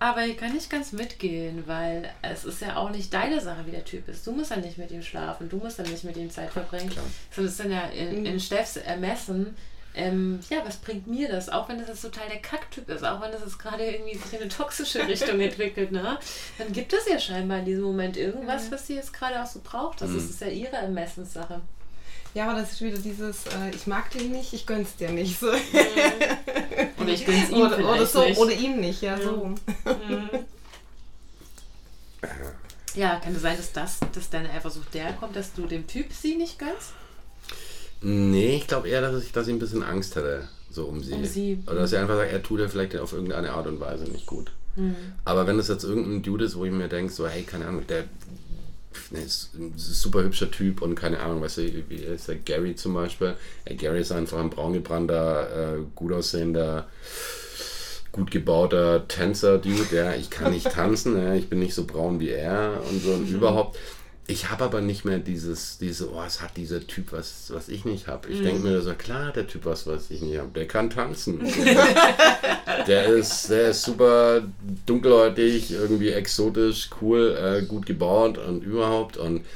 aber 0.00 0.24
ich 0.26 0.36
kann 0.36 0.52
nicht 0.52 0.70
ganz 0.70 0.92
mitgehen, 0.92 1.64
weil 1.66 2.08
es 2.22 2.44
ist 2.44 2.60
ja 2.60 2.76
auch 2.76 2.90
nicht 2.90 3.12
deine 3.12 3.40
Sache, 3.40 3.66
wie 3.66 3.70
der 3.72 3.84
Typ 3.84 4.08
ist. 4.08 4.26
Du 4.26 4.32
musst 4.32 4.50
ja 4.50 4.56
nicht 4.56 4.78
mit 4.78 4.90
ihm 4.90 5.02
schlafen, 5.02 5.48
du 5.48 5.56
musst 5.56 5.78
ja 5.78 5.84
nicht 5.84 6.04
mit 6.04 6.16
ihm 6.16 6.30
Zeit 6.30 6.50
verbringen. 6.50 6.90
Klar. 6.90 7.04
So 7.34 7.42
ist 7.42 7.58
dann 7.60 7.70
ja 7.70 7.86
in, 7.88 8.24
in 8.24 8.34
mhm. 8.34 8.40
Steffs 8.40 8.76
Ermessen, 8.76 9.56
ähm, 9.94 10.38
ja, 10.48 10.58
was 10.64 10.76
bringt 10.76 11.08
mir 11.08 11.28
das? 11.28 11.48
Auch 11.48 11.68
wenn 11.68 11.78
das 11.78 11.88
jetzt 11.88 12.02
total 12.02 12.28
der 12.28 12.40
Kacktyp 12.40 12.88
ist, 12.88 13.04
auch 13.04 13.20
wenn 13.20 13.32
das 13.32 13.40
jetzt 13.40 13.58
gerade 13.58 13.84
irgendwie 13.84 14.16
sich 14.16 14.32
in 14.32 14.40
eine 14.42 14.48
toxische 14.48 15.06
Richtung 15.08 15.40
entwickelt, 15.40 15.90
ne? 15.90 16.18
Dann 16.58 16.72
gibt 16.72 16.92
es 16.92 17.08
ja 17.08 17.18
scheinbar 17.18 17.58
in 17.60 17.64
diesem 17.64 17.82
Moment 17.84 18.16
irgendwas, 18.16 18.70
was 18.70 18.86
sie 18.86 18.94
jetzt 18.94 19.12
gerade 19.12 19.42
auch 19.42 19.46
so 19.46 19.60
braucht. 19.64 20.00
Das 20.00 20.10
Mhm. 20.10 20.18
ist 20.18 20.40
ja 20.40 20.46
ihre 20.48 20.76
Ermessenssache. 20.76 21.60
Ja, 22.38 22.50
aber 22.50 22.60
das 22.60 22.70
ist 22.70 22.82
wieder 22.82 22.98
dieses, 22.98 23.46
äh, 23.46 23.74
ich 23.74 23.88
mag 23.88 24.12
den 24.12 24.30
nicht, 24.30 24.52
ich 24.52 24.64
gönn's 24.64 24.94
dir 24.94 25.10
nicht. 25.10 25.40
So. 25.40 25.48
Oder 25.48 27.08
ich 27.08 27.26
gönn's 27.26 27.50
ihm 27.50 27.62
oder, 27.62 27.78
oder 27.80 28.06
so, 28.06 28.22
nicht. 28.22 28.38
oder 28.38 28.52
ihm 28.52 28.78
nicht, 28.78 29.02
ja, 29.02 29.20
so. 29.20 29.30
rum. 29.30 29.56
Ja, 32.94 33.16
kann 33.16 33.34
es 33.34 33.42
sein, 33.42 33.56
dass 33.56 33.72
das, 33.72 33.98
dass 34.12 34.30
deine 34.30 34.50
Eifersucht 34.50 34.94
der 34.94 35.14
kommt, 35.14 35.34
dass 35.34 35.52
du 35.52 35.66
dem 35.66 35.88
Typ 35.88 36.12
sie 36.12 36.36
nicht 36.36 36.60
gönnst? 36.60 36.92
Nee, 38.02 38.58
ich 38.58 38.68
glaube 38.68 38.88
eher, 38.88 39.00
dass 39.00 39.20
ich, 39.20 39.32
dass 39.32 39.48
ich 39.48 39.54
ein 39.54 39.58
bisschen 39.58 39.82
Angst 39.82 40.14
hätte, 40.14 40.48
so 40.70 40.84
um 40.84 41.02
sie. 41.02 41.14
Um 41.14 41.24
sie. 41.24 41.58
Oder 41.66 41.80
dass 41.80 41.92
er 41.92 42.02
einfach 42.02 42.18
sagt, 42.18 42.30
er 42.30 42.42
tut 42.44 42.60
er 42.60 42.68
vielleicht 42.68 42.96
auf 42.98 43.14
irgendeine 43.14 43.50
Art 43.50 43.66
und 43.66 43.80
Weise 43.80 44.04
nicht 44.04 44.26
gut. 44.26 44.52
Aber 45.24 45.48
wenn 45.48 45.56
das 45.56 45.66
jetzt 45.66 45.82
irgendein 45.82 46.22
Dude 46.22 46.44
ist, 46.44 46.54
wo 46.56 46.64
ich 46.64 46.70
mir 46.70 46.86
denke, 46.86 47.12
so, 47.12 47.26
hey, 47.26 47.42
keine 47.42 47.66
Ahnung, 47.66 47.84
der 47.88 48.04
ne, 49.10 49.20
ist 49.20 49.54
ein 49.54 49.72
super 49.76 50.22
hübscher 50.22 50.50
Typ 50.50 50.82
und 50.82 50.94
keine 50.94 51.20
Ahnung, 51.20 51.42
weißt 51.42 51.58
du, 51.58 51.84
wie 51.88 51.96
ist 51.96 52.28
der 52.28 52.36
Gary 52.36 52.74
zum 52.74 52.94
Beispiel? 52.94 53.34
Ja, 53.68 53.74
Gary 53.74 54.00
ist 54.00 54.12
einfach 54.12 54.38
ein 54.38 54.50
braungebrannter, 54.50 55.76
äh, 55.76 55.78
gut 55.94 56.12
aussehender, 56.12 56.88
gut 58.12 58.30
gebauter 58.30 59.06
Tänzer-Dude, 59.06 59.94
ja, 59.94 60.14
ich 60.14 60.30
kann 60.30 60.52
nicht 60.52 60.70
tanzen, 60.72 61.16
ja, 61.22 61.34
ich 61.34 61.48
bin 61.48 61.58
nicht 61.58 61.74
so 61.74 61.84
braun 61.84 62.20
wie 62.20 62.30
er 62.30 62.82
und 62.90 63.02
so 63.02 63.12
und 63.12 63.28
überhaupt. 63.28 63.78
Ich 64.30 64.50
habe 64.50 64.64
aber 64.64 64.82
nicht 64.82 65.06
mehr 65.06 65.20
dieses, 65.20 65.78
diese, 65.78 66.12
oh, 66.12 66.22
es 66.22 66.42
hat 66.42 66.58
dieser 66.58 66.86
Typ 66.86 67.12
was, 67.12 67.46
was 67.48 67.70
ich 67.70 67.86
nicht 67.86 68.08
habe. 68.08 68.28
Ich 68.28 68.42
denke 68.42 68.60
mir 68.60 68.82
so, 68.82 68.92
klar, 68.92 69.32
der 69.32 69.46
Typ 69.46 69.64
was, 69.64 69.86
was 69.86 70.10
ich 70.10 70.20
nicht 70.20 70.36
habe. 70.36 70.50
Der 70.54 70.68
kann 70.68 70.90
tanzen. 70.90 71.40
der 72.86 73.06
ist, 73.06 73.48
der 73.48 73.70
ist 73.70 73.84
super 73.84 74.42
dunkelhäutig, 74.84 75.72
irgendwie 75.72 76.10
exotisch, 76.10 76.90
cool, 77.00 77.38
äh, 77.40 77.64
gut 77.64 77.86
gebaut 77.86 78.36
und 78.36 78.62
überhaupt. 78.62 79.16
Und 79.16 79.46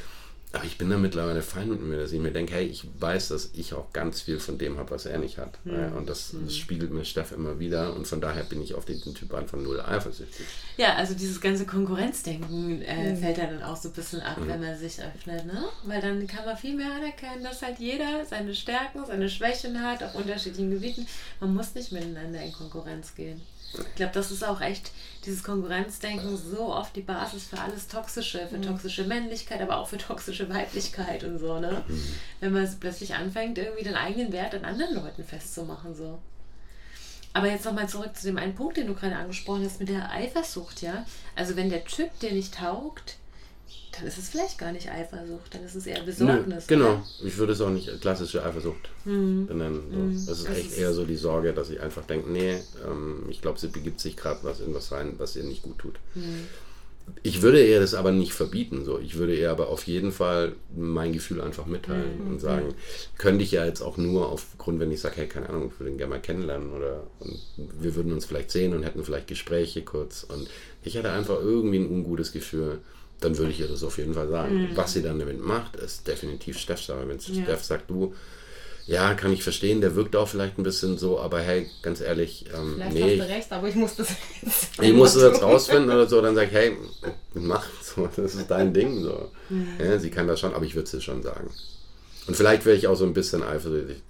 aber 0.52 0.64
ich 0.64 0.76
bin 0.76 0.90
da 0.90 0.98
mittlerweile 0.98 1.40
fein 1.40 1.68
mit 1.68 1.80
mir, 1.80 1.98
dass 1.98 2.12
ich 2.12 2.20
mir 2.20 2.30
denke, 2.30 2.54
hey, 2.54 2.66
ich 2.66 2.86
weiß, 2.98 3.28
dass 3.28 3.50
ich 3.54 3.72
auch 3.72 3.92
ganz 3.92 4.20
viel 4.20 4.38
von 4.38 4.58
dem 4.58 4.76
habe, 4.76 4.90
was 4.90 5.06
er 5.06 5.18
nicht 5.18 5.38
hat. 5.38 5.58
Ja, 5.64 5.88
und 5.92 6.10
das, 6.10 6.34
das 6.44 6.56
spiegelt 6.56 6.90
mir 6.92 7.06
Steff 7.06 7.32
immer 7.32 7.58
wieder. 7.58 7.94
Und 7.94 8.06
von 8.06 8.20
daher 8.20 8.42
bin 8.44 8.62
ich 8.62 8.74
auf 8.74 8.84
diesen 8.84 9.14
Typ 9.14 9.32
einfach 9.32 9.56
null 9.56 9.80
eifersüchtig. 9.80 10.44
Ja, 10.76 10.94
also 10.96 11.14
dieses 11.14 11.40
ganze 11.40 11.64
Konkurrenzdenken 11.64 12.82
äh, 12.82 13.16
fällt 13.16 13.38
ja 13.38 13.46
dann 13.46 13.62
auch 13.62 13.76
so 13.76 13.88
ein 13.88 13.94
bisschen 13.94 14.20
ab, 14.20 14.36
wenn 14.44 14.60
man 14.60 14.76
sich 14.78 15.00
öffnet, 15.00 15.46
ne? 15.46 15.64
Weil 15.84 16.02
dann 16.02 16.26
kann 16.26 16.44
man 16.44 16.56
viel 16.56 16.76
mehr 16.76 16.92
anerkennen, 16.92 17.42
dass 17.42 17.62
halt 17.62 17.78
jeder 17.78 18.24
seine 18.26 18.54
Stärken, 18.54 19.06
seine 19.06 19.30
Schwächen 19.30 19.82
hat 19.82 20.02
auf 20.02 20.14
unterschiedlichen 20.14 20.70
Gebieten. 20.70 21.06
Man 21.40 21.54
muss 21.54 21.74
nicht 21.74 21.92
miteinander 21.92 22.42
in 22.42 22.52
Konkurrenz 22.52 23.14
gehen. 23.14 23.40
Ich 23.74 23.94
glaube, 23.94 24.12
das 24.12 24.30
ist 24.30 24.44
auch 24.44 24.60
echt 24.60 24.90
dieses 25.24 25.42
Konkurrenzdenken 25.42 26.36
so 26.36 26.74
oft 26.74 26.94
die 26.96 27.02
Basis 27.02 27.44
für 27.44 27.58
alles 27.58 27.88
Toxische, 27.88 28.46
für 28.48 28.60
toxische 28.60 29.04
Männlichkeit, 29.04 29.60
aber 29.60 29.78
auch 29.78 29.88
für 29.88 29.98
toxische 29.98 30.41
Weiblichkeit 30.48 31.24
und 31.24 31.38
so, 31.38 31.58
ne? 31.60 31.82
Wenn 32.40 32.52
man 32.52 32.68
plötzlich 32.80 33.14
anfängt, 33.14 33.58
irgendwie 33.58 33.84
den 33.84 33.94
eigenen 33.94 34.32
Wert 34.32 34.54
an 34.54 34.64
anderen 34.64 34.94
Leuten 34.94 35.24
festzumachen, 35.24 35.94
so. 35.94 36.18
Aber 37.34 37.48
jetzt 37.48 37.64
nochmal 37.64 37.88
zurück 37.88 38.14
zu 38.14 38.26
dem 38.26 38.36
einen 38.36 38.54
Punkt, 38.54 38.76
den 38.76 38.86
du 38.86 38.94
gerade 38.94 39.16
angesprochen 39.16 39.64
hast 39.64 39.80
mit 39.80 39.88
der 39.88 40.10
Eifersucht, 40.10 40.82
ja. 40.82 41.06
Also 41.34 41.56
wenn 41.56 41.70
der 41.70 41.84
Typ 41.84 42.18
dir 42.20 42.32
nicht 42.32 42.54
taugt, 42.54 43.16
dann 43.96 44.06
ist 44.06 44.18
es 44.18 44.28
vielleicht 44.30 44.58
gar 44.58 44.72
nicht 44.72 44.90
Eifersucht, 44.90 45.54
dann 45.54 45.64
ist 45.64 45.74
es 45.74 45.86
eher 45.86 46.00
Nö, 46.00 46.06
Besorgnis. 46.06 46.66
genau. 46.66 46.86
oder? 46.94 47.02
Ich 47.24 47.36
würde 47.36 47.52
es 47.52 47.60
auch 47.60 47.70
nicht 47.70 48.00
klassische 48.00 48.44
Eifersucht 48.44 48.88
benennen. 49.04 50.18
So. 50.18 50.30
Das 50.30 50.38
ist 50.40 50.48
Das 50.48 50.56
echt 50.58 50.78
eher 50.78 50.92
so 50.94 51.04
die 51.04 51.16
Sorge, 51.16 51.52
dass 51.52 51.68
ich 51.70 51.80
einfach 51.80 52.04
denke, 52.04 52.30
nee, 52.30 52.58
ähm, 52.86 53.24
ich 53.28 53.40
glaube, 53.42 53.58
sie 53.58 53.68
begibt 53.68 54.00
sich 54.00 54.16
gerade 54.16 54.40
was 54.44 54.60
in 54.60 54.74
was 54.74 54.92
rein, 54.92 55.14
was 55.18 55.36
ihr 55.36 55.44
nicht 55.44 55.62
gut 55.62 55.78
tut. 55.78 55.96
Ich 57.24 57.40
würde 57.40 57.64
ihr 57.64 57.78
das 57.78 57.94
aber 57.94 58.10
nicht 58.10 58.32
verbieten. 58.32 58.84
So. 58.84 58.98
Ich 58.98 59.16
würde 59.16 59.36
ihr 59.36 59.50
aber 59.50 59.68
auf 59.68 59.86
jeden 59.86 60.10
Fall 60.10 60.54
mein 60.76 61.12
Gefühl 61.12 61.40
einfach 61.40 61.66
mitteilen 61.66 62.20
und 62.28 62.40
sagen, 62.40 62.74
könnte 63.16 63.44
ich 63.44 63.52
ja 63.52 63.64
jetzt 63.64 63.80
auch 63.80 63.96
nur 63.96 64.28
aufgrund, 64.28 64.80
wenn 64.80 64.90
ich 64.90 65.00
sage, 65.00 65.16
hey, 65.18 65.28
keine 65.28 65.48
Ahnung, 65.48 65.70
ich 65.72 65.78
würde 65.78 65.92
ihn 65.92 65.98
gerne 65.98 66.10
mal 66.14 66.20
kennenlernen 66.20 66.72
oder 66.72 67.04
und 67.20 67.38
wir 67.56 67.94
würden 67.94 68.12
uns 68.12 68.24
vielleicht 68.24 68.50
sehen 68.50 68.74
und 68.74 68.82
hätten 68.82 69.04
vielleicht 69.04 69.28
Gespräche 69.28 69.82
kurz 69.82 70.24
und 70.24 70.48
ich 70.82 70.96
hätte 70.96 71.12
einfach 71.12 71.40
irgendwie 71.40 71.78
ein 71.78 71.90
ungutes 71.90 72.32
Gefühl, 72.32 72.80
dann 73.20 73.38
würde 73.38 73.52
ich 73.52 73.60
ihr 73.60 73.68
das 73.68 73.84
auf 73.84 73.98
jeden 73.98 74.14
Fall 74.14 74.28
sagen. 74.28 74.70
Was 74.74 74.92
sie 74.92 75.02
dann 75.02 75.18
damit 75.20 75.40
macht, 75.40 75.76
ist 75.76 76.08
definitiv 76.08 76.58
Sache. 76.58 77.06
Wenn 77.06 77.18
Ja. 77.18 77.44
Steff 77.44 77.62
sagt, 77.62 77.88
du, 77.88 78.14
ja, 78.86 79.14
kann 79.14 79.32
ich 79.32 79.42
verstehen, 79.42 79.80
der 79.80 79.94
wirkt 79.94 80.16
auch 80.16 80.28
vielleicht 80.28 80.58
ein 80.58 80.62
bisschen 80.62 80.98
so, 80.98 81.20
aber 81.20 81.40
hey, 81.40 81.68
ganz 81.82 82.00
ehrlich, 82.00 82.46
ähm, 82.54 82.74
Vielleicht 82.74 82.92
nee, 82.94 83.02
hast 83.02 83.10
ich, 83.10 83.20
du 83.20 83.28
recht, 83.28 83.52
aber 83.52 83.68
ich 83.68 83.74
muss 83.74 83.96
das 83.96 84.08
jetzt. 84.42 84.82
ich 84.82 84.92
muss 84.92 85.14
es 85.14 85.22
jetzt 85.22 85.42
rausfinden 85.42 85.90
oder 85.90 86.08
so, 86.08 86.20
dann 86.20 86.34
sag 86.34 86.48
ich, 86.48 86.52
hey, 86.52 86.76
mach 87.34 87.66
so, 87.80 88.08
das 88.14 88.34
ist 88.34 88.50
dein 88.50 88.72
Ding. 88.72 89.02
So. 89.02 89.30
Ja, 89.78 89.98
sie 89.98 90.10
kann 90.10 90.26
das 90.26 90.40
schon, 90.40 90.54
aber 90.54 90.64
ich 90.64 90.74
würde 90.74 90.96
es 90.96 91.04
schon 91.04 91.22
sagen. 91.22 91.50
Und 92.26 92.36
vielleicht 92.36 92.64
wäre 92.64 92.76
ich 92.76 92.86
auch 92.86 92.94
so 92.94 93.04
ein 93.04 93.14
bisschen 93.14 93.42
eifersüchtig. 93.42 94.02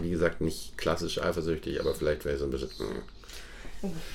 Wie 0.00 0.10
gesagt, 0.10 0.40
nicht 0.40 0.78
klassisch 0.78 1.20
eifersüchtig, 1.20 1.80
aber 1.80 1.94
vielleicht 1.94 2.24
wäre 2.24 2.34
ich 2.34 2.40
so 2.40 2.46
ein 2.46 2.50
bisschen. 2.50 2.68
mm. 2.78 3.15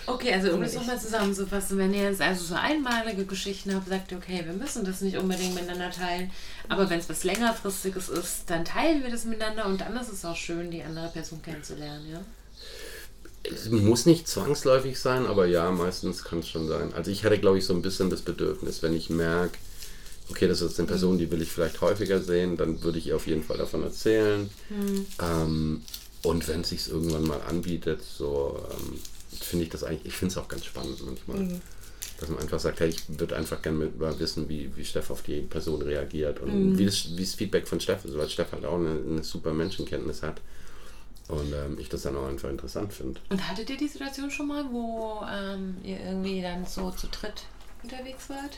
Okay, 0.06 0.34
also 0.34 0.54
um 0.54 0.62
das 0.62 0.74
nochmal 0.74 1.00
zusammenzufassen, 1.00 1.78
wenn 1.78 1.94
ihr 1.94 2.04
jetzt 2.04 2.22
also 2.22 2.44
so 2.44 2.56
einmalige 2.56 3.26
Geschichten 3.26 3.74
habt, 3.74 3.88
sagt 3.88 4.12
ihr, 4.12 4.18
okay, 4.18 4.44
wir 4.46 4.54
müssen 4.54 4.84
das 4.84 5.02
nicht 5.02 5.18
unbedingt 5.18 5.54
miteinander 5.54 5.92
teilen, 5.92 6.32
aber 6.68 6.90
wenn 6.90 7.00
es 7.00 7.10
was 7.10 7.24
längerfristiges 7.24 8.10
ist, 8.10 8.50
dann 8.50 8.66
teilen 8.66 9.04
wir 9.04 9.12
das 9.12 9.26
miteinander 9.26 9.66
und 9.66 9.82
dann 9.82 9.96
ist 9.98 10.12
es 10.12 10.26
auch 10.26 10.36
schön, 10.36 10.72
die 10.72 10.84
andere 10.84 11.10
Person 11.10 11.42
kennenzulernen, 11.42 12.10
ja? 12.12 12.22
Es 13.44 13.70
muss 13.70 14.06
nicht 14.06 14.28
zwangsläufig 14.28 15.00
sein, 15.00 15.26
aber 15.26 15.48
ja, 15.48 15.72
meistens 15.72 16.24
kann 16.24 16.40
es 16.40 16.48
schon 16.50 16.68
sein. 16.68 16.94
Also 16.94 17.10
ich 17.10 17.24
hätte, 17.24 17.40
glaube 17.40 17.58
ich, 17.58 17.66
so 17.66 17.74
ein 17.74 17.82
bisschen 17.82 18.12
das 18.12 18.22
Bedürfnis, 18.22 18.84
wenn 18.84 18.94
ich 18.94 19.10
merke, 19.10 19.58
okay, 20.30 20.48
das 20.48 20.62
ist 20.62 20.80
eine 20.80 20.88
Person, 20.88 21.18
die 21.18 21.32
will 21.32 21.42
ich 21.42 21.52
vielleicht 21.52 21.82
häufiger 21.82 22.22
sehen, 22.22 22.56
dann 22.56 22.84
würde 22.84 23.00
ich 23.00 23.08
ihr 23.08 23.16
auf 23.16 23.26
jeden 23.28 23.44
Fall 23.44 23.58
davon 23.58 23.84
erzählen. 23.84 24.50
Ähm, 25.22 25.82
und 26.24 26.48
wenn 26.48 26.62
es 26.62 26.70
sich 26.70 26.88
irgendwann 26.90 27.24
mal 27.24 27.42
anbietet, 27.50 28.02
so 28.04 28.64
ähm, 28.72 29.00
finde 29.44 29.66
ich 29.66 29.72
das 29.72 29.84
eigentlich, 29.84 30.06
ich 30.06 30.16
finde 30.18 30.32
es 30.34 30.38
auch 30.38 30.48
ganz 30.48 30.66
spannend 30.66 30.98
manchmal. 31.06 31.60
Dass 32.20 32.30
man 32.30 32.40
einfach 32.40 32.60
sagt, 32.60 32.80
hey, 32.82 32.90
ich 32.90 33.02
würde 33.08 33.36
einfach 33.36 33.62
gerne 33.64 33.78
mit- 33.80 34.00
mal 34.00 34.18
wissen, 34.20 34.48
wie, 34.48 34.76
wie 34.76 34.86
Steff 34.86 35.10
auf 35.10 35.24
die 35.24 35.42
Person 35.42 35.82
reagiert 35.82 36.40
und 36.40 36.78
wie, 36.78 36.86
das, 36.86 37.16
wie 37.18 37.24
das 37.24 37.34
Feedback 37.34 37.68
von 37.68 37.80
Steff 37.80 38.06
ist, 38.06 38.16
weil 38.16 38.30
Steff 38.30 38.52
halt 38.52 38.64
auch 38.66 38.76
eine, 38.78 38.92
eine 39.10 39.24
super 39.24 39.54
Menschenkenntnis 39.54 40.22
hat. 40.22 40.40
Und 41.30 41.52
ähm, 41.54 41.78
ich 41.80 41.88
das 41.90 42.02
dann 42.04 42.16
auch 42.18 42.28
einfach 42.28 42.50
interessant 42.50 42.94
finde. 42.94 43.20
Und 43.30 43.48
hattet 43.50 43.70
ihr 43.70 43.78
die 43.78 43.88
Situation 43.88 44.30
schon 44.30 44.48
mal, 44.50 44.66
wo 44.72 45.22
ähm, 45.32 45.78
ihr 45.84 46.00
irgendwie 46.00 46.42
dann 46.42 46.66
so 46.66 46.92
zu 46.92 47.08
dritt 47.08 47.44
unterwegs 47.82 48.30
wart? 48.30 48.58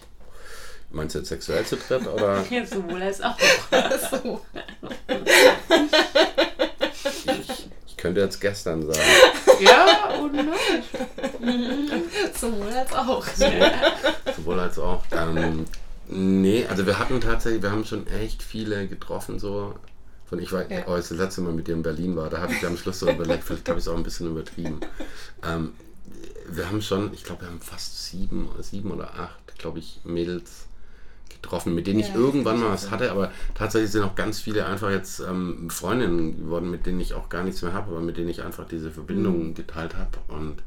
Meinst 0.91 1.15
du 1.15 1.19
jetzt 1.19 1.29
sexuell 1.29 1.65
zu 1.65 1.77
dritt 1.77 2.05
oder? 2.07 2.43
Ja, 2.51 2.65
sowohl 2.65 3.01
als 3.01 3.21
auch. 3.21 3.37
so. 4.11 4.41
Ich, 7.05 7.67
ich 7.87 7.97
könnte 7.97 8.21
jetzt 8.21 8.39
gestern 8.41 8.85
sagen. 8.85 8.99
ja, 9.61 10.09
und 10.21 10.33
nein. 10.33 10.45
Sowohl 12.39 12.69
als 12.71 12.93
auch. 12.93 13.25
Sowohl 14.35 14.59
als 14.59 14.79
auch. 14.79 15.03
Ähm, 15.11 15.65
nee, 16.07 16.65
also 16.67 16.85
wir 16.85 16.99
hatten 16.99 17.19
tatsächlich, 17.21 17.61
wir 17.61 17.71
haben 17.71 17.85
schon 17.85 18.07
echt 18.07 18.43
viele 18.43 18.87
getroffen, 18.87 19.39
so. 19.39 19.75
Von 20.25 20.39
ich 20.39 20.51
war, 20.51 20.69
Ja. 20.71 20.83
oh, 20.87 20.91
als 20.93 21.09
das 21.09 21.17
letzte 21.17 21.41
Mal 21.41 21.53
mit 21.53 21.67
dir 21.67 21.73
in 21.75 21.83
Berlin 21.83 22.15
war, 22.15 22.29
da 22.29 22.39
habe 22.39 22.53
ich 22.53 22.65
am 22.65 22.77
Schluss 22.77 22.99
so 22.99 23.09
überlegt, 23.09 23.43
vielleicht 23.43 23.67
habe 23.69 23.77
ich 23.79 23.85
es 23.85 23.87
auch 23.91 23.95
ein 23.97 24.03
bisschen 24.03 24.27
übertrieben. 24.31 24.79
Ähm, 25.47 25.73
wir 26.49 26.67
haben 26.67 26.81
schon, 26.81 27.13
ich 27.13 27.23
glaube, 27.23 27.41
wir 27.41 27.49
haben 27.49 27.61
fast 27.61 28.05
sieben, 28.05 28.49
sieben 28.61 28.91
oder 28.91 29.13
acht, 29.15 29.57
glaube 29.59 29.79
ich, 29.79 29.99
Mädels 30.03 30.65
getroffen, 31.43 31.75
mit 31.75 31.85
denen 31.85 31.99
ich 31.99 32.07
Ja, 32.09 32.15
irgendwann 32.15 32.59
mal 32.59 32.71
was 32.71 32.89
hatte, 32.89 33.11
aber 33.11 33.31
tatsächlich 33.53 33.91
sind 33.91 34.03
auch 34.03 34.15
ganz 34.15 34.39
viele 34.39 34.65
einfach 34.65 34.89
jetzt 34.89 35.19
ähm, 35.19 35.69
Freundinnen 35.69 36.37
geworden, 36.37 36.71
mit 36.71 36.85
denen 36.87 36.99
ich 36.99 37.13
auch 37.13 37.29
gar 37.29 37.43
nichts 37.43 37.61
mehr 37.61 37.73
habe, 37.73 37.91
aber 37.91 38.01
mit 38.01 38.17
denen 38.17 38.29
ich 38.29 38.41
einfach 38.43 38.65
diese 38.67 38.89
Verbindung 38.89 39.49
Mhm. 39.49 39.53
geteilt 39.53 39.95
habe. 39.95 40.09
Und 40.29 40.63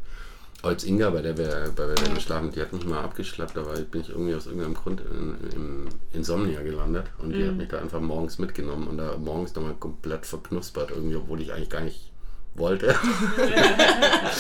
als 0.62 0.84
Inga, 0.84 1.10
bei 1.10 1.22
der 1.22 1.36
wir, 1.38 1.72
bei 1.74 1.86
der 1.86 1.96
wir 2.06 2.14
geschlafen, 2.14 2.50
die 2.52 2.60
hat 2.60 2.72
mich 2.72 2.84
mal 2.86 3.02
abgeschleppt, 3.02 3.56
war, 3.56 3.74
bin 3.76 4.00
ich 4.00 4.10
irgendwie 4.10 4.34
aus 4.34 4.46
irgendeinem 4.46 4.74
Grund 4.74 5.00
in, 5.00 5.34
im 5.54 5.86
Insomnia 6.12 6.62
gelandet 6.62 7.06
und 7.18 7.32
die 7.34 7.46
hat 7.46 7.56
mich 7.56 7.68
da 7.68 7.78
einfach 7.78 8.00
morgens 8.00 8.38
mitgenommen 8.38 8.86
und 8.88 8.98
da 8.98 9.16
morgens 9.16 9.54
nochmal 9.54 9.74
komplett 9.74 10.26
verknuspert, 10.26 10.90
irgendwie, 10.90 11.16
obwohl 11.16 11.40
ich 11.40 11.52
eigentlich 11.52 11.70
gar 11.70 11.82
nicht 11.82 12.10
wollte. 12.58 12.94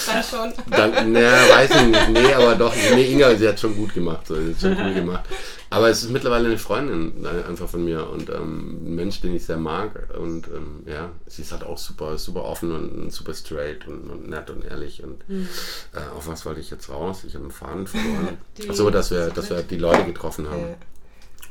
Dann 0.06 0.22
schon. 0.30 0.52
Dann, 0.70 1.12
na, 1.12 1.20
weiß 1.20 1.70
ich 1.70 1.86
nicht. 1.86 2.08
Nee, 2.10 2.32
aber 2.34 2.54
doch. 2.54 2.74
Nee, 2.94 3.12
Inga, 3.12 3.34
sie 3.36 3.48
hat 3.48 3.58
schon 3.60 3.76
gut 3.76 3.94
gemacht. 3.94 4.26
So, 4.26 4.34
sie 4.34 4.52
hat 4.52 4.60
schon 4.60 4.76
cool 4.86 4.94
gemacht. 4.94 5.24
Aber 5.70 5.88
es 5.88 6.02
ist 6.02 6.10
mittlerweile 6.10 6.46
eine 6.46 6.58
Freundin 6.58 7.24
äh, 7.24 7.48
einfach 7.48 7.68
von 7.68 7.84
mir 7.84 8.08
und 8.08 8.30
ähm, 8.30 8.80
ein 8.86 8.94
Mensch, 8.94 9.20
den 9.20 9.34
ich 9.34 9.44
sehr 9.44 9.56
mag. 9.56 10.08
Und 10.18 10.46
ähm, 10.48 10.82
ja, 10.86 11.10
sie 11.26 11.42
ist 11.42 11.52
halt 11.52 11.64
auch 11.64 11.78
super, 11.78 12.16
super 12.18 12.44
offen 12.44 12.72
und 12.72 13.12
super 13.12 13.34
straight 13.34 13.86
und, 13.86 14.08
und 14.10 14.28
nett 14.30 14.48
und 14.50 14.64
ehrlich. 14.64 15.02
Und 15.02 15.22
äh, 15.28 15.98
auf 16.16 16.28
was 16.28 16.46
wollte 16.46 16.60
ich 16.60 16.70
jetzt 16.70 16.88
raus? 16.88 17.24
Ich 17.26 17.34
habe 17.34 17.44
einen 17.44 17.52
Faden 17.52 17.86
verloren. 17.86 18.38
Die- 18.58 18.72
so, 18.72 18.90
dass 18.90 19.10
wir, 19.10 19.28
dass 19.30 19.50
wir 19.50 19.62
die 19.62 19.78
Leute 19.78 20.04
getroffen 20.04 20.48
haben. 20.48 20.60
Ja. 20.62 20.76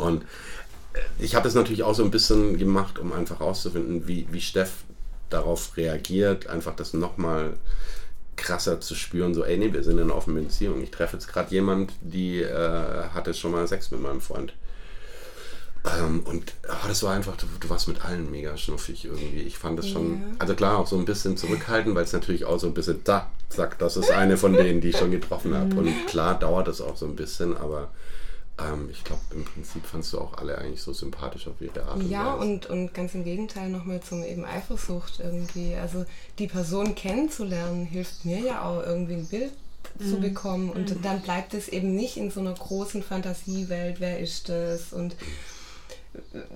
Und 0.05 0.23
äh, 0.93 0.99
ich 1.19 1.35
habe 1.35 1.43
das 1.43 1.53
natürlich 1.53 1.83
auch 1.83 1.93
so 1.95 2.03
ein 2.03 2.11
bisschen 2.11 2.57
gemacht, 2.57 2.97
um 2.99 3.11
einfach 3.11 3.41
rauszufinden, 3.41 4.07
wie, 4.07 4.27
wie 4.31 4.41
Steff 4.41 4.71
darauf 5.29 5.77
reagiert, 5.77 6.47
einfach 6.47 6.75
das 6.75 6.93
nochmal 6.93 7.53
krasser 8.35 8.81
zu 8.81 8.95
spüren, 8.95 9.33
so, 9.33 9.43
ey, 9.43 9.57
nee, 9.57 9.71
wir 9.71 9.83
sind 9.83 9.97
in 9.97 10.05
einer 10.05 10.15
offenen 10.15 10.45
Beziehung. 10.45 10.81
Ich 10.83 10.91
treffe 10.91 11.15
jetzt 11.15 11.27
gerade 11.27 11.51
jemand, 11.51 11.93
die 12.01 12.41
äh, 12.41 13.09
hatte 13.13 13.33
schon 13.33 13.51
mal 13.51 13.67
Sex 13.67 13.91
mit 13.91 14.01
meinem 14.01 14.21
Freund. 14.21 14.53
Ähm, 15.99 16.21
und 16.25 16.53
oh, 16.67 16.87
das 16.87 17.03
war 17.03 17.13
einfach, 17.13 17.37
du, 17.37 17.45
du, 17.59 17.69
warst 17.69 17.87
mit 17.87 18.03
allen 18.03 18.31
mega 18.31 18.57
schnuffig 18.57 19.05
irgendwie. 19.05 19.41
Ich 19.41 19.57
fand 19.57 19.77
das 19.77 19.87
schon, 19.87 20.13
ja. 20.13 20.27
also 20.39 20.55
klar, 20.55 20.79
auch 20.79 20.87
so 20.87 20.97
ein 20.97 21.05
bisschen 21.05 21.37
zurückhaltend, 21.37 21.95
weil 21.95 22.03
es 22.03 22.13
natürlich 22.13 22.45
auch 22.45 22.59
so 22.59 22.67
ein 22.67 22.73
bisschen, 22.73 23.01
da, 23.03 23.29
zack, 23.49 23.77
das 23.77 23.95
ist 23.95 24.09
eine 24.09 24.37
von 24.37 24.53
denen, 24.53 24.81
die 24.81 24.89
ich 24.89 24.97
schon 24.97 25.11
getroffen 25.11 25.53
habe. 25.53 25.75
Und 25.75 26.07
klar 26.07 26.39
dauert 26.39 26.67
das 26.67 26.81
auch 26.81 26.97
so 26.97 27.05
ein 27.05 27.15
bisschen, 27.15 27.55
aber 27.55 27.89
ähm, 28.57 28.89
ich 28.91 29.03
glaube, 29.03 29.21
im 29.31 29.43
Prinzip 29.43 29.85
fandst 29.85 30.13
du 30.13 30.19
auch 30.19 30.37
alle 30.37 30.57
eigentlich 30.57 30.81
so 30.81 30.93
sympathisch 30.93 31.47
auf 31.47 31.59
ihre 31.59 31.83
Art. 31.83 32.01
Ja, 32.03 32.33
und, 32.33 32.67
und 32.67 32.93
ganz 32.93 33.13
im 33.13 33.23
Gegenteil 33.23 33.69
nochmal 33.69 34.01
zum 34.01 34.23
eben 34.23 34.45
Eifersucht 34.45 35.19
irgendwie. 35.19 35.75
Also 35.75 36.05
die 36.39 36.47
Person 36.47 36.95
kennenzulernen, 36.95 37.85
hilft 37.85 38.23
mir 38.23 38.39
ja 38.39 38.63
auch 38.63 38.81
irgendwie 38.81 39.15
ein 39.15 39.27
Bild 39.27 39.51
mhm. 39.99 40.09
zu 40.09 40.19
bekommen. 40.19 40.69
Und 40.69 40.89
mhm. 40.89 41.01
dann 41.01 41.21
bleibt 41.21 41.53
es 41.53 41.67
eben 41.67 41.95
nicht 41.95 42.17
in 42.17 42.31
so 42.31 42.39
einer 42.39 42.53
großen 42.53 43.03
Fantasiewelt, 43.03 43.99
wer 43.99 44.19
ist 44.19 44.49
das 44.49 44.93
und 44.93 45.15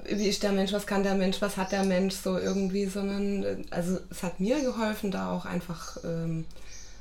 wie 0.06 0.30
ist 0.30 0.44
der 0.44 0.54
Mensch, 0.54 0.72
was 0.72 0.88
kann 0.88 1.04
der 1.04 1.16
Mensch, 1.16 1.42
was 1.42 1.58
hat 1.58 1.74
der 1.74 1.84
Mensch 1.84 2.16
so 2.16 2.38
irgendwie, 2.38 2.86
sondern 2.86 3.66
also 3.72 4.00
es 4.10 4.24
hat 4.24 4.40
mir 4.40 4.62
geholfen, 4.62 5.12
da 5.12 5.32
auch 5.32 5.44
einfach 5.44 5.98
ähm, 6.06 6.46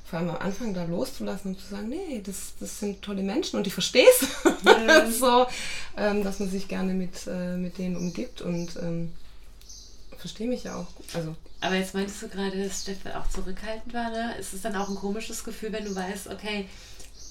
vor 0.08 0.18
allem 0.18 0.30
am 0.30 0.38
Anfang 0.38 0.72
da 0.72 0.84
loszulassen 0.84 1.52
und 1.54 1.60
zu 1.60 1.66
sagen, 1.66 1.88
nee, 1.88 2.22
das, 2.24 2.54
das 2.58 2.80
sind 2.80 3.02
tolle 3.02 3.22
Menschen 3.22 3.58
und 3.58 3.66
ich 3.66 3.74
verstehe 3.74 4.06
es. 4.08 4.44
Mhm. 4.44 5.12
so, 5.18 5.46
ähm, 5.96 6.24
dass 6.24 6.40
man 6.40 6.50
sich 6.50 6.68
gerne 6.68 6.94
mit, 6.94 7.26
äh, 7.26 7.56
mit 7.56 7.78
denen 7.78 7.96
umgibt 7.96 8.40
und 8.40 8.76
ähm, 8.76 9.12
verstehe 10.16 10.48
mich 10.48 10.64
ja 10.64 10.76
auch. 10.76 10.86
Also, 11.14 11.36
Aber 11.60 11.74
jetzt 11.74 11.94
meintest 11.94 12.22
du 12.22 12.28
gerade, 12.28 12.62
dass 12.62 12.82
Stefan 12.82 13.12
auch 13.12 13.28
zurückhaltend 13.28 13.92
war, 13.92 14.10
ne? 14.10 14.34
Ist 14.38 14.54
es 14.54 14.62
dann 14.62 14.76
auch 14.76 14.88
ein 14.88 14.96
komisches 14.96 15.44
Gefühl, 15.44 15.72
wenn 15.72 15.84
du 15.84 15.94
weißt, 15.94 16.28
okay, 16.28 16.66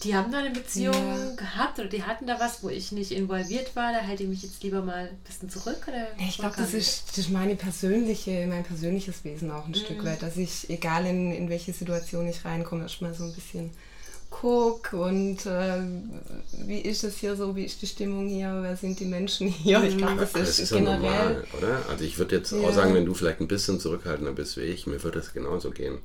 die 0.04 0.16
haben 0.16 0.32
da 0.32 0.40
eine 0.40 0.52
Beziehung 0.52 0.94
ja. 0.94 1.36
gehabt 1.36 1.80
oder 1.80 1.88
die 1.88 2.04
hatten 2.04 2.28
da 2.28 2.40
was, 2.40 2.64
wo 2.64 2.70
ich 2.70 2.92
nicht 2.92 3.12
involviert 3.12 3.76
war, 3.76 3.92
da 3.92 4.02
halte 4.06 4.24
ich 4.24 4.30
mich 4.30 4.44
jetzt 4.44 4.62
lieber 4.64 4.82
mal 4.82 5.10
ein 5.10 5.18
bisschen 5.26 5.50
zurück? 5.50 5.88
Oder 5.88 6.08
ich 6.20 6.38
glaube, 6.38 6.56
das 6.58 6.74
ist, 6.74 7.10
das 7.10 7.18
ist 7.18 7.30
meine 7.30 7.56
persönliche, 7.56 8.46
mein 8.48 8.64
persönliches 8.64 9.24
Wesen 9.24 9.52
auch 9.52 9.66
ein 9.66 9.72
mhm. 9.72 9.76
Stück 9.76 10.04
weit, 10.06 10.22
dass 10.22 10.38
ich, 10.38 10.70
egal 10.70 11.06
in, 11.06 11.32
in 11.32 11.50
welche 11.50 11.74
Situation 11.74 12.28
ich 12.28 12.46
reinkomme, 12.46 12.84
erstmal 12.84 13.14
so 13.14 13.24
ein 13.24 13.34
bisschen 13.34 13.72
guck 14.30 14.94
und 14.94 15.46
äh, 15.46 15.82
wie 16.66 16.80
ist 16.80 17.04
es 17.04 17.18
hier 17.18 17.36
so, 17.36 17.56
wie 17.56 17.64
ist 17.64 17.82
die 17.82 17.88
Stimmung 17.88 18.28
hier, 18.28 18.60
wer 18.62 18.76
sind 18.76 19.00
die 19.00 19.06
Menschen 19.06 19.48
hier? 19.48 19.82
Ich 19.84 19.98
glaube, 19.98 20.22
das, 20.22 20.34
das, 20.34 20.60
ist, 20.60 20.74
generell. 20.74 21.04
Ja 21.04 21.24
normal, 21.24 21.48
oder? 21.58 21.90
Also 21.90 22.04
ich 22.04 22.18
würde 22.18 22.36
jetzt 22.36 22.52
ja. 22.52 22.60
auch 22.60 22.74
sagen, 22.74 22.94
wenn 22.94 23.06
du 23.06 23.14
vielleicht 23.14 23.40
ein 23.40 23.48
bisschen 23.48 23.80
zurückhaltender 23.80 24.34
bist 24.34 24.58
wie 24.58 24.62
ich, 24.62 24.86
mir 24.86 25.02
würde 25.04 25.20
das 25.20 25.34
genauso 25.34 25.72
gehen. 25.72 26.00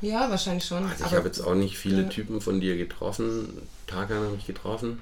Ja, 0.00 0.30
wahrscheinlich 0.30 0.64
schon. 0.64 0.84
Also 0.84 1.04
ich 1.04 1.12
habe 1.12 1.26
jetzt 1.26 1.40
auch 1.40 1.54
nicht 1.54 1.78
viele. 1.78 2.08
Typen 2.08 2.40
von 2.40 2.60
dir 2.60 2.76
getroffen. 2.76 3.48
Tagan 3.86 4.24
habe 4.24 4.36
ich 4.36 4.46
getroffen 4.46 5.00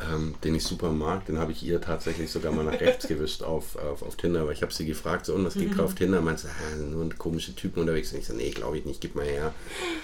ähm, 0.00 0.34
den 0.44 0.54
ich 0.54 0.64
super 0.64 0.90
mag, 0.90 1.26
den 1.26 1.38
habe 1.38 1.52
ich 1.52 1.62
ihr 1.62 1.80
tatsächlich 1.80 2.30
sogar 2.30 2.52
mal 2.52 2.64
nach 2.64 2.80
rechts 2.80 3.08
gewischt 3.08 3.42
auf, 3.42 3.76
auf, 3.76 4.02
auf 4.02 4.16
Tinder, 4.16 4.46
weil 4.46 4.54
ich 4.54 4.62
habe 4.62 4.72
sie 4.72 4.86
gefragt, 4.86 5.26
so, 5.26 5.34
und 5.34 5.44
was 5.44 5.54
geht 5.54 5.74
mhm. 5.74 5.80
auf 5.80 5.94
Tinder? 5.94 6.20
Meinst 6.20 6.44
du, 6.44 6.48
ah, 6.48 6.76
nur 6.76 7.08
komische 7.16 7.54
Typen 7.54 7.80
unterwegs? 7.80 8.12
Und 8.12 8.20
ich 8.20 8.26
so, 8.26 8.34
nee, 8.34 8.50
glaube 8.50 8.78
ich 8.78 8.84
nicht, 8.84 9.00
gib 9.00 9.16
mal 9.16 9.24
her. 9.24 9.52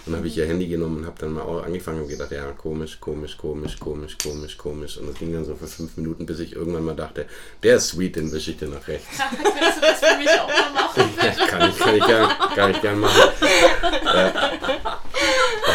Und 0.05 0.13
dann 0.13 0.17
habe 0.17 0.27
ich 0.27 0.37
ihr 0.37 0.47
Handy 0.47 0.67
genommen 0.67 0.99
und 0.99 1.07
habe 1.07 1.17
dann 1.19 1.33
mal 1.33 1.43
auch 1.43 1.63
angefangen 1.63 2.03
und 2.03 2.09
gedacht, 2.09 2.33
ja, 2.33 2.51
komisch, 2.53 2.99
komisch, 3.01 3.37
komisch, 3.37 3.79
komisch, 3.79 4.19
komisch, 4.19 4.59
komisch. 4.59 4.99
Und 4.99 5.09
das 5.09 5.19
ging 5.19 5.33
dann 5.33 5.45
so 5.45 5.55
für 5.55 5.69
fünf 5.69 5.97
Minuten, 5.97 6.27
bis 6.27 6.41
ich 6.41 6.57
irgendwann 6.57 6.85
mal 6.85 6.97
dachte, 6.97 7.27
der 7.63 7.77
ist 7.77 7.89
sweet, 7.89 8.17
den 8.17 8.33
wische 8.33 8.51
ich 8.51 8.57
dir 8.57 8.69
nach 8.69 8.87
rechts. 8.89 9.07
Kannst 9.19 9.77
du 9.77 9.81
das 9.81 10.01
für 10.01 10.19
mich 10.19 10.29
auch 10.29 10.49
mal 10.49 10.73
machen? 10.75 11.03
ja, 11.23 11.47
kann 11.47 11.71
ich, 11.71 11.79
kann 11.79 11.97
ich 11.97 12.07
gern, 12.07 12.29
kann 12.55 12.71
ich 12.73 12.81
gern 12.81 12.99
machen. 12.99 13.23
Äh, 14.13 14.31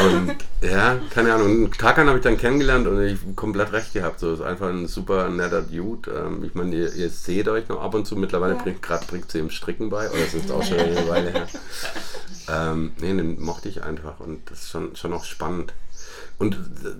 und 0.03 0.35
ja, 0.61 0.99
keine 1.09 1.33
Ahnung, 1.33 1.71
Tarkan 1.71 2.07
habe 2.07 2.17
ich 2.17 2.23
dann 2.23 2.37
kennengelernt 2.37 2.87
und 2.87 3.01
ich 3.01 3.17
komplett 3.35 3.71
recht 3.71 3.93
gehabt. 3.93 4.08
So 4.17 4.33
ist 4.33 4.41
einfach 4.41 4.69
ein 4.69 4.87
super 4.87 5.29
netter 5.29 5.61
Dude. 5.61 6.11
Ähm, 6.11 6.43
ich 6.43 6.55
meine, 6.55 6.75
ihr, 6.75 6.93
ihr, 6.93 7.09
seht 7.09 7.47
euch 7.47 7.67
noch 7.69 7.81
ab 7.81 7.93
und 7.93 8.05
zu. 8.05 8.15
Mittlerweile 8.15 8.55
ja. 8.55 8.61
bringt 8.61 8.81
gerade 8.81 9.05
bringt 9.05 9.31
sie 9.31 9.39
im 9.39 9.49
Stricken 9.49 9.89
bei, 9.89 10.09
oder 10.09 10.19
es 10.19 10.33
ist 10.33 10.51
auch 10.51 10.63
schon 10.63 10.79
eine 10.79 11.07
Weile 11.07 11.31
her. 11.31 11.47
Ähm, 12.51 12.93
nee, 12.99 13.13
den 13.13 13.39
mochte 13.39 13.69
ich 13.69 13.83
einfach 13.83 14.19
und 14.19 14.49
das 14.49 14.63
ist 14.63 14.69
schon, 14.71 14.95
schon 14.95 15.13
auch 15.13 15.23
spannend. 15.23 15.73
Und 16.39 16.55
äh, 16.55 16.95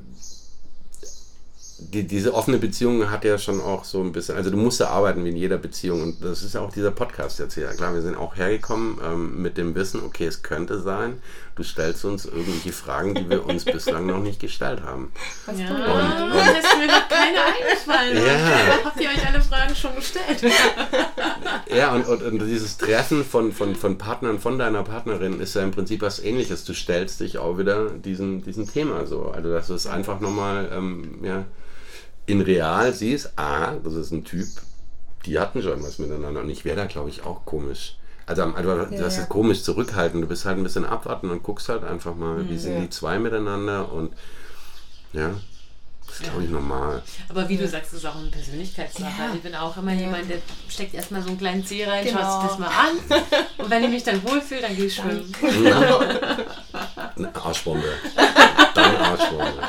die, 1.80 2.05
diese 2.05 2.34
offene 2.34 2.57
Beziehung 2.57 3.10
hat 3.10 3.24
ja 3.24 3.38
schon 3.38 3.62
auch 3.62 3.86
so 3.86 4.01
ein 4.01 4.12
bisschen, 4.12 4.36
also 4.36 4.49
du 4.51 4.57
musst 4.57 4.80
ja 4.80 4.89
arbeiten 4.89 5.24
wie 5.24 5.30
in 5.30 5.38
jeder 5.38 5.57
Beziehung 5.57 6.03
und 6.03 6.24
das 6.24 6.43
ist 6.43 6.53
ja 6.53 6.62
auch 6.62 6.72
dieser 6.72 6.91
Podcast 6.91 7.39
jetzt 7.39 7.55
hier. 7.55 7.68
Klar, 7.70 7.93
wir 7.93 8.01
sind 8.01 8.16
auch 8.16 8.36
hergekommen 8.36 8.99
ähm, 9.03 9.41
mit 9.41 9.57
dem 9.57 9.76
Wissen, 9.76 10.03
okay, 10.03 10.28
es 10.28 10.43
könnte 10.43 10.82
sein, 10.82 11.22
du 11.60 11.66
stellst 11.66 12.05
uns 12.05 12.26
irgendwelche 12.26 12.72
Fragen, 12.72 13.14
die 13.16 13.30
wir 13.30 13.45
uns 13.45 13.66
bislang 13.66 14.05
noch 14.05 14.20
nicht 14.20 14.39
gestellt 14.39 14.82
haben. 14.82 15.12
Was 15.45 15.60
ja, 15.60 15.68
und, 15.68 16.32
und 16.32 16.57
ist 16.57 16.78
mir 16.78 16.88
noch 16.88 17.10
keine 17.10 17.38
eingefallen. 17.43 18.26
Ja. 18.26 18.86
Habt 18.86 19.01
ihr 19.01 19.10
euch 19.10 19.28
alle 19.28 19.41
Fragen 19.41 19.76
schon 19.76 19.93
gestellt? 19.95 20.41
ja, 21.76 21.93
und, 21.93 22.07
und, 22.07 22.24
und, 22.24 22.39
dieses 22.47 22.78
Treffen 22.78 23.26
von, 23.26 23.51
von, 23.51 23.76
von 23.76 23.97
Partnern, 23.97 24.39
von 24.39 24.57
deiner 24.57 24.84
Partnerin 24.84 25.41
ist 25.41 25.53
ja 25.55 25.62
im 25.62 25.72
Prinzip 25.72 26.01
was 26.01 26.24
ähnliches. 26.24 26.64
Du 26.64 26.74
stellst 26.74 27.20
dich 27.20 27.38
auch 27.38 27.57
wieder 27.57 27.89
diesem, 27.89 28.41
diesem 28.41 28.66
Thema 28.72 29.05
so. 29.05 29.26
Also 29.26 29.51
das 29.51 29.70
ist 29.70 29.86
einfach 29.86 30.22
nochmal, 30.22 30.70
ähm, 30.72 31.20
ja, 31.24 31.43
in 32.26 32.39
real 32.39 32.93
siehst, 32.93 33.34
ah, 33.36 33.74
das 33.84 33.95
ist 33.95 34.12
ein 34.12 34.24
Typ, 34.24 34.47
die 35.26 35.39
hatten 35.39 35.62
schon 35.62 35.84
was 35.84 35.99
miteinander. 35.99 36.39
Und 36.39 36.49
ich 36.49 36.64
wäre 36.64 36.78
da, 36.78 36.86
glaube 36.86 37.10
ich, 37.10 37.26
auch 37.26 37.43
komisch. 37.43 37.99
Also, 38.30 38.44
also 38.44 38.70
ja, 38.70 38.86
das 38.86 39.18
ist 39.18 39.28
komisch 39.28 39.64
zurückhalten. 39.64 40.22
Du 40.22 40.28
bist 40.28 40.46
halt 40.46 40.58
ein 40.58 40.64
bisschen 40.64 40.86
abwarten 40.86 41.32
und 41.32 41.42
guckst 41.42 41.68
halt 41.68 41.84
einfach 41.84 42.14
mal, 42.14 42.48
wie 42.48 42.60
sind 42.60 42.76
ja. 42.76 42.82
die 42.82 42.90
zwei 42.92 43.18
miteinander 43.18 43.92
und 43.92 44.14
ja. 45.14 45.32
Das 46.06 46.16
ist, 46.20 46.24
glaube 46.24 46.44
ich, 46.44 46.50
normal. 46.50 47.02
Aber 47.28 47.50
wie 47.50 47.58
du 47.58 47.68
sagst, 47.68 47.92
das 47.92 48.00
ist 48.00 48.06
auch 48.06 48.16
eine 48.16 48.30
Persönlichkeitssache. 48.30 49.14
Ja. 49.18 49.26
Also 49.26 49.38
ich 49.38 49.42
bin 49.42 49.56
auch 49.56 49.76
immer 49.78 49.94
ja. 49.94 50.02
jemand, 50.02 50.30
der 50.30 50.38
steckt 50.68 50.94
erstmal 50.94 51.24
so 51.24 51.30
einen 51.30 51.40
kleinen 51.40 51.66
Zeh 51.66 51.86
rein, 51.86 52.06
genau. 52.06 52.20
schaut 52.20 52.42
sich 52.42 52.50
das 52.52 52.60
mal 52.60 52.68
an. 52.68 53.22
Und 53.58 53.70
wenn 53.70 53.84
ich 53.84 53.90
mich 53.90 54.04
dann 54.04 54.24
wohlfühle, 54.24 54.62
dann 54.62 54.76
gehe 54.76 54.86
ich 54.86 54.96
schwimmen. 54.96 55.34
Eine 57.16 57.36
Arschbombe. 57.36 57.94
Dann 58.76 58.96
Arschbombe. 58.96 59.62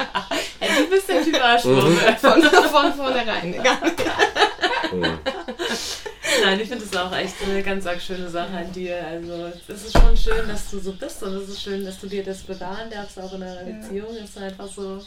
Ja, 0.60 0.68
du 0.78 0.90
bist 0.90 1.08
der 1.08 1.22
Typ 1.22 1.42
Arschbombe. 1.42 1.82
Mhm. 1.82 2.16
Von, 2.18 2.42
von 2.42 2.94
vornherein. 2.94 3.54
Mhm. 4.92 5.18
Nein, 6.42 6.60
ich 6.60 6.68
finde 6.68 6.84
das 6.84 6.96
auch 6.96 7.12
echt 7.12 7.34
eine 7.42 7.62
ganz 7.62 7.86
arg 7.86 8.00
schöne 8.00 8.28
Sache 8.28 8.52
an 8.52 8.72
dir. 8.72 9.04
Also 9.06 9.52
es 9.68 9.84
ist 9.86 9.92
schon 9.92 10.16
schön, 10.16 10.48
dass 10.48 10.70
du 10.70 10.78
so 10.78 10.92
bist 10.92 11.22
und 11.22 11.34
es 11.34 11.48
ist 11.48 11.62
schön, 11.62 11.84
dass 11.84 12.00
du 12.00 12.06
dir 12.06 12.24
das 12.24 12.42
bewahren 12.42 12.90
darfst, 12.90 13.18
auch 13.18 13.32
in 13.34 13.42
einer 13.42 13.64
Beziehung. 13.64 14.14
Es 14.16 14.30
ist 14.30 14.38
einfach 14.38 14.68
so 14.68 15.02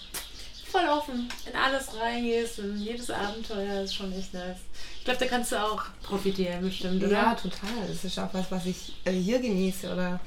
voll 0.73 0.87
offen, 0.87 1.29
in 1.45 1.55
alles 1.55 1.89
reingehst, 1.99 2.59
in 2.59 2.81
jedes 2.81 3.11
Abenteuer 3.11 3.83
ist 3.83 3.93
schon 3.93 4.11
echt 4.11 4.33
nice. 4.33 4.57
Ich 4.97 5.05
glaube, 5.05 5.19
da 5.19 5.25
kannst 5.27 5.51
du 5.51 5.63
auch 5.63 5.83
profitieren, 6.01 6.61
bestimmt, 6.61 7.03
oder? 7.03 7.11
Ja, 7.11 7.35
total. 7.35 7.87
Das 7.87 8.03
ist 8.03 8.17
auch 8.17 8.33
was, 8.33 8.49
was 8.49 8.65
ich 8.65 8.93
äh, 9.05 9.11
hier 9.11 9.39
genieße 9.39 9.93
oder 9.93 10.19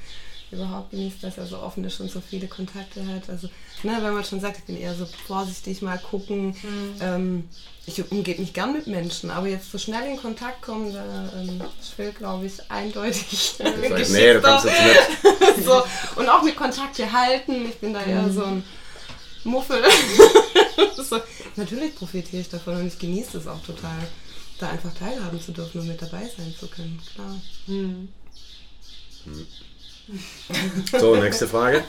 überhaupt 0.51 0.91
genieße, 0.91 1.17
dass 1.21 1.37
er 1.37 1.45
so 1.45 1.59
offen 1.59 1.83
ist 1.83 1.99
und 1.99 2.09
so 2.09 2.21
viele 2.21 2.47
Kontakte 2.47 3.05
hat. 3.05 3.29
Also, 3.29 3.47
ne, 3.83 3.97
wenn 4.01 4.13
man 4.13 4.23
schon 4.23 4.39
sagt, 4.39 4.59
ich 4.59 4.63
bin 4.63 4.77
eher 4.77 4.95
so 4.95 5.05
vorsichtig 5.05 5.81
mal 5.81 5.97
gucken. 5.97 6.47
Mhm. 6.47 6.95
Ähm, 7.01 7.49
ich 7.85 8.11
umgebe 8.11 8.41
mich 8.41 8.53
gern 8.53 8.73
mit 8.73 8.87
Menschen, 8.87 9.31
aber 9.31 9.47
jetzt 9.47 9.71
so 9.71 9.77
schnell 9.77 10.11
in 10.11 10.17
Kontakt 10.17 10.61
kommen, 10.61 10.93
da 10.93 11.31
ähm, 11.37 11.61
will, 11.95 12.11
glaube 12.11 12.45
ich, 12.45 12.69
eindeutig. 12.69 13.55
Äh, 13.59 14.05
nee, 14.09 14.33
du 14.33 14.41
kommst 14.41 14.65
jetzt 14.65 15.23
mit. 15.57 15.65
so, 15.65 15.83
und 16.15 16.29
auch 16.29 16.43
mit 16.43 16.55
Kontakte 16.55 17.11
halten. 17.11 17.65
Ich 17.65 17.77
bin 17.77 17.93
da 17.93 18.03
eher 18.03 18.23
mhm. 18.23 18.33
so 18.33 18.43
ein 18.43 18.63
Muffel. 19.43 19.83
so, 20.97 21.19
natürlich 21.55 21.95
profitiere 21.95 22.41
ich 22.41 22.49
davon 22.49 22.75
und 22.75 22.87
ich 22.87 22.99
genieße 22.99 23.37
es 23.37 23.47
auch 23.47 23.61
total, 23.63 23.97
da 24.59 24.69
einfach 24.69 24.93
teilhaben 24.93 25.41
zu 25.41 25.51
dürfen 25.51 25.81
und 25.81 25.87
mit 25.87 26.01
dabei 26.01 26.29
sein 26.37 26.53
zu 26.57 26.67
können. 26.67 27.01
Klar. 27.13 27.35
Hm. 27.65 28.09
So, 30.97 31.15
nächste 31.17 31.47
Frage. 31.47 31.83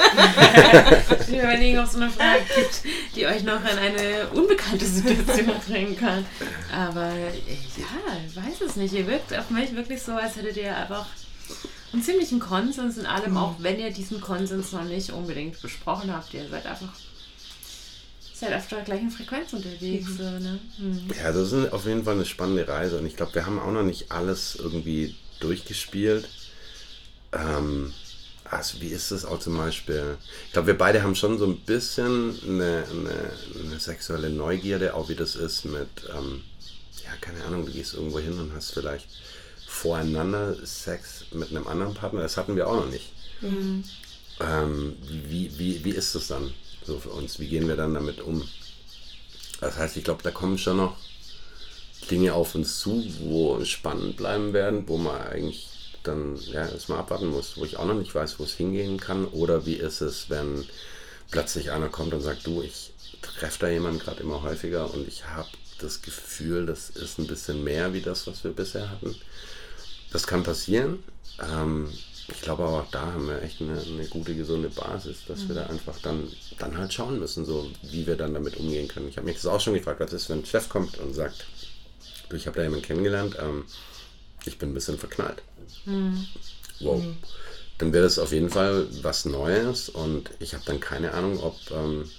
ich 1.29 1.39
überlege, 1.39 1.79
ob 1.79 1.87
es 1.87 1.95
eine 1.95 2.11
Frage 2.11 2.41
gibt, 2.55 2.83
die 3.15 3.27
euch 3.27 3.45
noch 3.45 3.61
in 3.61 3.79
eine 3.79 4.29
unbekannte 4.33 4.85
Situation 4.87 5.55
bringen 5.69 5.97
kann. 5.97 6.27
Aber 6.73 7.07
ja, 7.07 7.37
ich 8.27 8.37
weiß 8.37 8.61
es 8.67 8.77
nicht. 8.77 8.95
Ihr 8.95 9.07
wirkt 9.07 9.37
auf 9.39 9.51
mich 9.51 9.75
wirklich 9.77 10.03
so, 10.03 10.13
als 10.13 10.37
hättet 10.37 10.57
ihr 10.57 10.77
einfach 10.77 11.07
einen 11.93 12.03
ziemlichen 12.03 12.41
Konsens 12.41 12.99
in 12.99 13.07
allem, 13.07 13.37
auch 13.37 13.57
wenn 13.61 13.79
ihr 13.79 13.91
diesen 13.93 14.21
Konsens 14.21 14.73
noch 14.73 14.85
nicht 14.85 15.11
unbedingt 15.11 15.61
besprochen 15.63 16.13
habt. 16.13 16.35
Ihr 16.35 16.49
seid 16.49 16.67
einfach 16.67 16.93
seid 18.35 18.55
auf 18.55 18.69
der 18.69 18.83
gleichen 18.83 19.11
Frequenz 19.11 19.53
unterwegs. 19.53 20.09
Mhm. 20.09 20.17
So, 20.17 20.23
ne? 20.25 20.61
mhm. 20.79 21.11
Ja, 21.17 21.33
das 21.33 21.53
ist 21.53 21.73
auf 21.73 21.87
jeden 21.87 22.05
Fall 22.05 22.15
eine 22.15 22.25
spannende 22.25 22.69
Reise 22.69 22.99
und 22.99 23.07
ich 23.07 23.17
glaube, 23.17 23.35
wir 23.35 23.47
haben 23.47 23.59
auch 23.59 23.73
noch 23.73 23.83
nicht 23.83 24.13
alles 24.13 24.57
irgendwie 24.57 25.17
durchgespielt. 25.41 26.29
Ähm, 27.33 27.93
also 28.51 28.81
wie 28.81 28.89
ist 28.89 29.11
das 29.11 29.25
auch 29.25 29.39
zum 29.41 29.57
Beispiel? 29.57 30.17
Ich 30.47 30.53
glaube, 30.53 30.69
wir 30.69 30.79
beide 30.79 31.03
haben 31.03 31.15
schon 31.15 31.39
so 31.39 31.47
ein 31.47 31.61
bisschen 31.61 32.39
eine, 32.43 32.85
eine, 32.91 33.31
eine 33.65 33.81
sexuelle 33.81 34.31
Neugierde, 34.31 34.95
auch 34.95 35.09
wie 35.09 35.15
das 35.15 35.37
ist 35.37 35.65
mit, 35.65 35.89
ähm, 36.15 36.43
ja, 37.05 37.11
keine 37.21 37.45
Ahnung, 37.45 37.67
du 37.67 37.73
gehst 37.73 37.95
irgendwo 37.95 38.19
hin 38.19 38.39
und 38.39 38.53
hast 38.55 38.73
vielleicht 38.73 39.09
voreinander 39.67 40.55
Sex 40.65 41.27
mit 41.33 41.51
einem 41.51 41.67
anderen 41.67 41.95
Partner, 41.95 42.23
das 42.23 42.37
hatten 42.37 42.57
wir 42.57 42.69
auch 42.69 42.77
noch 42.77 42.91
nicht. 42.91 43.13
Mhm. 43.41 43.85
Ähm, 44.41 44.97
wie, 45.01 45.59
wie, 45.59 45.85
wie 45.85 45.91
ist 45.91 46.15
das 46.15 46.29
dann 46.29 46.53
so 46.85 46.99
für 46.99 47.11
uns? 47.11 47.39
Wie 47.39 47.49
gehen 47.49 47.69
wir 47.69 47.77
dann 47.77 47.95
damit 47.95 48.21
um? 48.21 48.49
Das 49.61 49.77
heißt, 49.77 49.97
ich 49.97 50.05
glaube, 50.05 50.23
da 50.23 50.31
kommen 50.31 50.59
schon 50.59 50.77
noch 50.77 50.97
Dinge 52.11 52.33
auf 52.33 52.55
uns 52.55 52.79
zu, 52.79 53.05
wo 53.21 53.63
spannend 53.65 54.17
bleiben 54.17 54.53
werden, 54.53 54.89
wo 54.89 54.97
man 54.97 55.21
eigentlich 55.21 55.69
dann 56.09 56.37
ja, 56.37 56.67
erstmal 56.67 56.99
abwarten 56.99 57.29
muss, 57.29 57.57
wo 57.57 57.65
ich 57.65 57.77
auch 57.77 57.87
noch 57.87 57.95
nicht 57.95 58.15
weiß, 58.15 58.39
wo 58.39 58.45
es 58.45 58.55
hingehen 58.55 58.99
kann. 58.99 59.27
Oder 59.27 59.67
wie 59.67 59.75
ist 59.75 60.01
es, 60.01 60.29
wenn 60.31 60.67
plötzlich 61.31 61.71
einer 61.71 61.89
kommt 61.89 62.15
und 62.15 62.23
sagt, 62.23 62.47
du, 62.47 62.63
ich 62.63 62.93
treffe 63.23 63.61
da 63.61 63.69
jemanden 63.69 63.99
gerade 63.99 64.23
immer 64.23 64.43
häufiger 64.43 64.93
und 64.93 65.07
ich 65.07 65.27
habe 65.27 65.49
das 65.79 66.03
Gefühl, 66.03 66.67
das 66.67 66.91
ist 66.91 67.19
ein 67.19 67.27
bisschen 67.27 67.63
mehr 67.63 67.93
wie 67.93 68.01
das, 68.01 68.27
was 68.27 68.45
wir 68.45 68.53
bisher 68.53 68.91
hatten. 68.91 69.15
Das 70.11 70.27
kann 70.27 70.43
passieren. 70.43 71.03
Ähm, 71.41 71.89
ich 72.29 72.43
glaube 72.43 72.65
aber 72.65 72.83
auch 72.83 72.91
da 72.91 73.13
haben 73.13 73.29
wir 73.29 73.43
echt 73.43 73.61
eine, 73.61 73.81
eine 73.81 74.07
gute, 74.07 74.35
gesunde 74.35 74.69
Basis, 74.69 75.25
dass 75.27 75.41
mhm. 75.41 75.49
wir 75.49 75.55
da 75.57 75.65
mhm. 75.65 75.71
einfach 75.71 75.99
dann, 76.01 76.29
dann 76.59 76.77
halt 76.77 76.93
schauen 76.93 77.19
müssen, 77.19 77.45
so 77.45 77.71
wie 77.83 78.07
wir 78.07 78.17
dann 78.17 78.35
damit 78.35 78.57
umgehen 78.57 78.89
können. 78.89 79.09
Ich 79.09 79.17
habe 79.17 79.27
mich 79.27 79.37
das 79.37 79.47
auch 79.47 79.61
schon 79.61 79.75
gefragt, 79.75 80.01
was 80.01 80.13
ist, 80.13 80.29
wenn 80.29 80.41
ein 80.41 80.47
Chef 80.47 80.69
kommt 80.69 80.99
und 80.99 81.15
sagt, 81.15 81.47
du, 82.29 82.37
ich 82.37 82.47
habe 82.47 82.57
da 82.57 82.63
jemanden 82.63 82.85
kennengelernt, 82.85 83.37
ähm, 83.41 83.65
ich 84.45 84.59
bin 84.59 84.71
ein 84.71 84.75
bisschen 84.75 84.99
verknallt. 84.99 85.43
Mhm. 85.85 86.27
Wow. 86.81 87.03
Mhm. 87.03 87.17
Dann 87.79 87.93
wäre 87.93 88.05
das 88.05 88.19
auf 88.19 88.33
jeden 88.33 88.51
Fall 88.51 88.87
was 89.03 89.25
Neues 89.25 89.89
und 89.89 90.31
ich 90.41 90.55
habe 90.55 90.65
dann 90.67 90.81
keine 90.81 91.15
Ahnung, 91.15 91.39
ob, 91.41 91.57
ähm, 91.71 92.11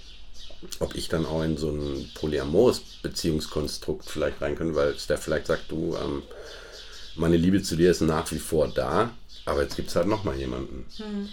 ob 0.79 0.95
ich 0.95 1.09
dann 1.09 1.25
auch 1.25 1.43
in 1.43 1.57
so 1.57 1.69
ein 1.69 2.09
polyamores 2.15 2.81
Beziehungskonstrukt 3.01 4.09
vielleicht 4.09 4.41
rein 4.41 4.57
kann, 4.57 4.75
weil 4.75 4.97
Steph 4.97 5.23
vielleicht 5.23 5.47
sagt, 5.47 5.69
du, 5.69 5.97
ähm, 5.97 6.23
meine 7.15 7.35
Liebe 7.35 7.61
zu 7.61 7.75
dir 7.75 7.91
ist 7.91 8.01
nach 8.01 8.31
wie 8.31 8.39
vor 8.39 8.69
da, 8.69 9.11
aber 9.45 9.63
jetzt 9.63 9.75
gibt 9.75 9.89
es 9.89 9.95
halt 9.97 10.07
nochmal 10.07 10.37
jemanden. 10.37 10.85
Mhm. 10.97 11.29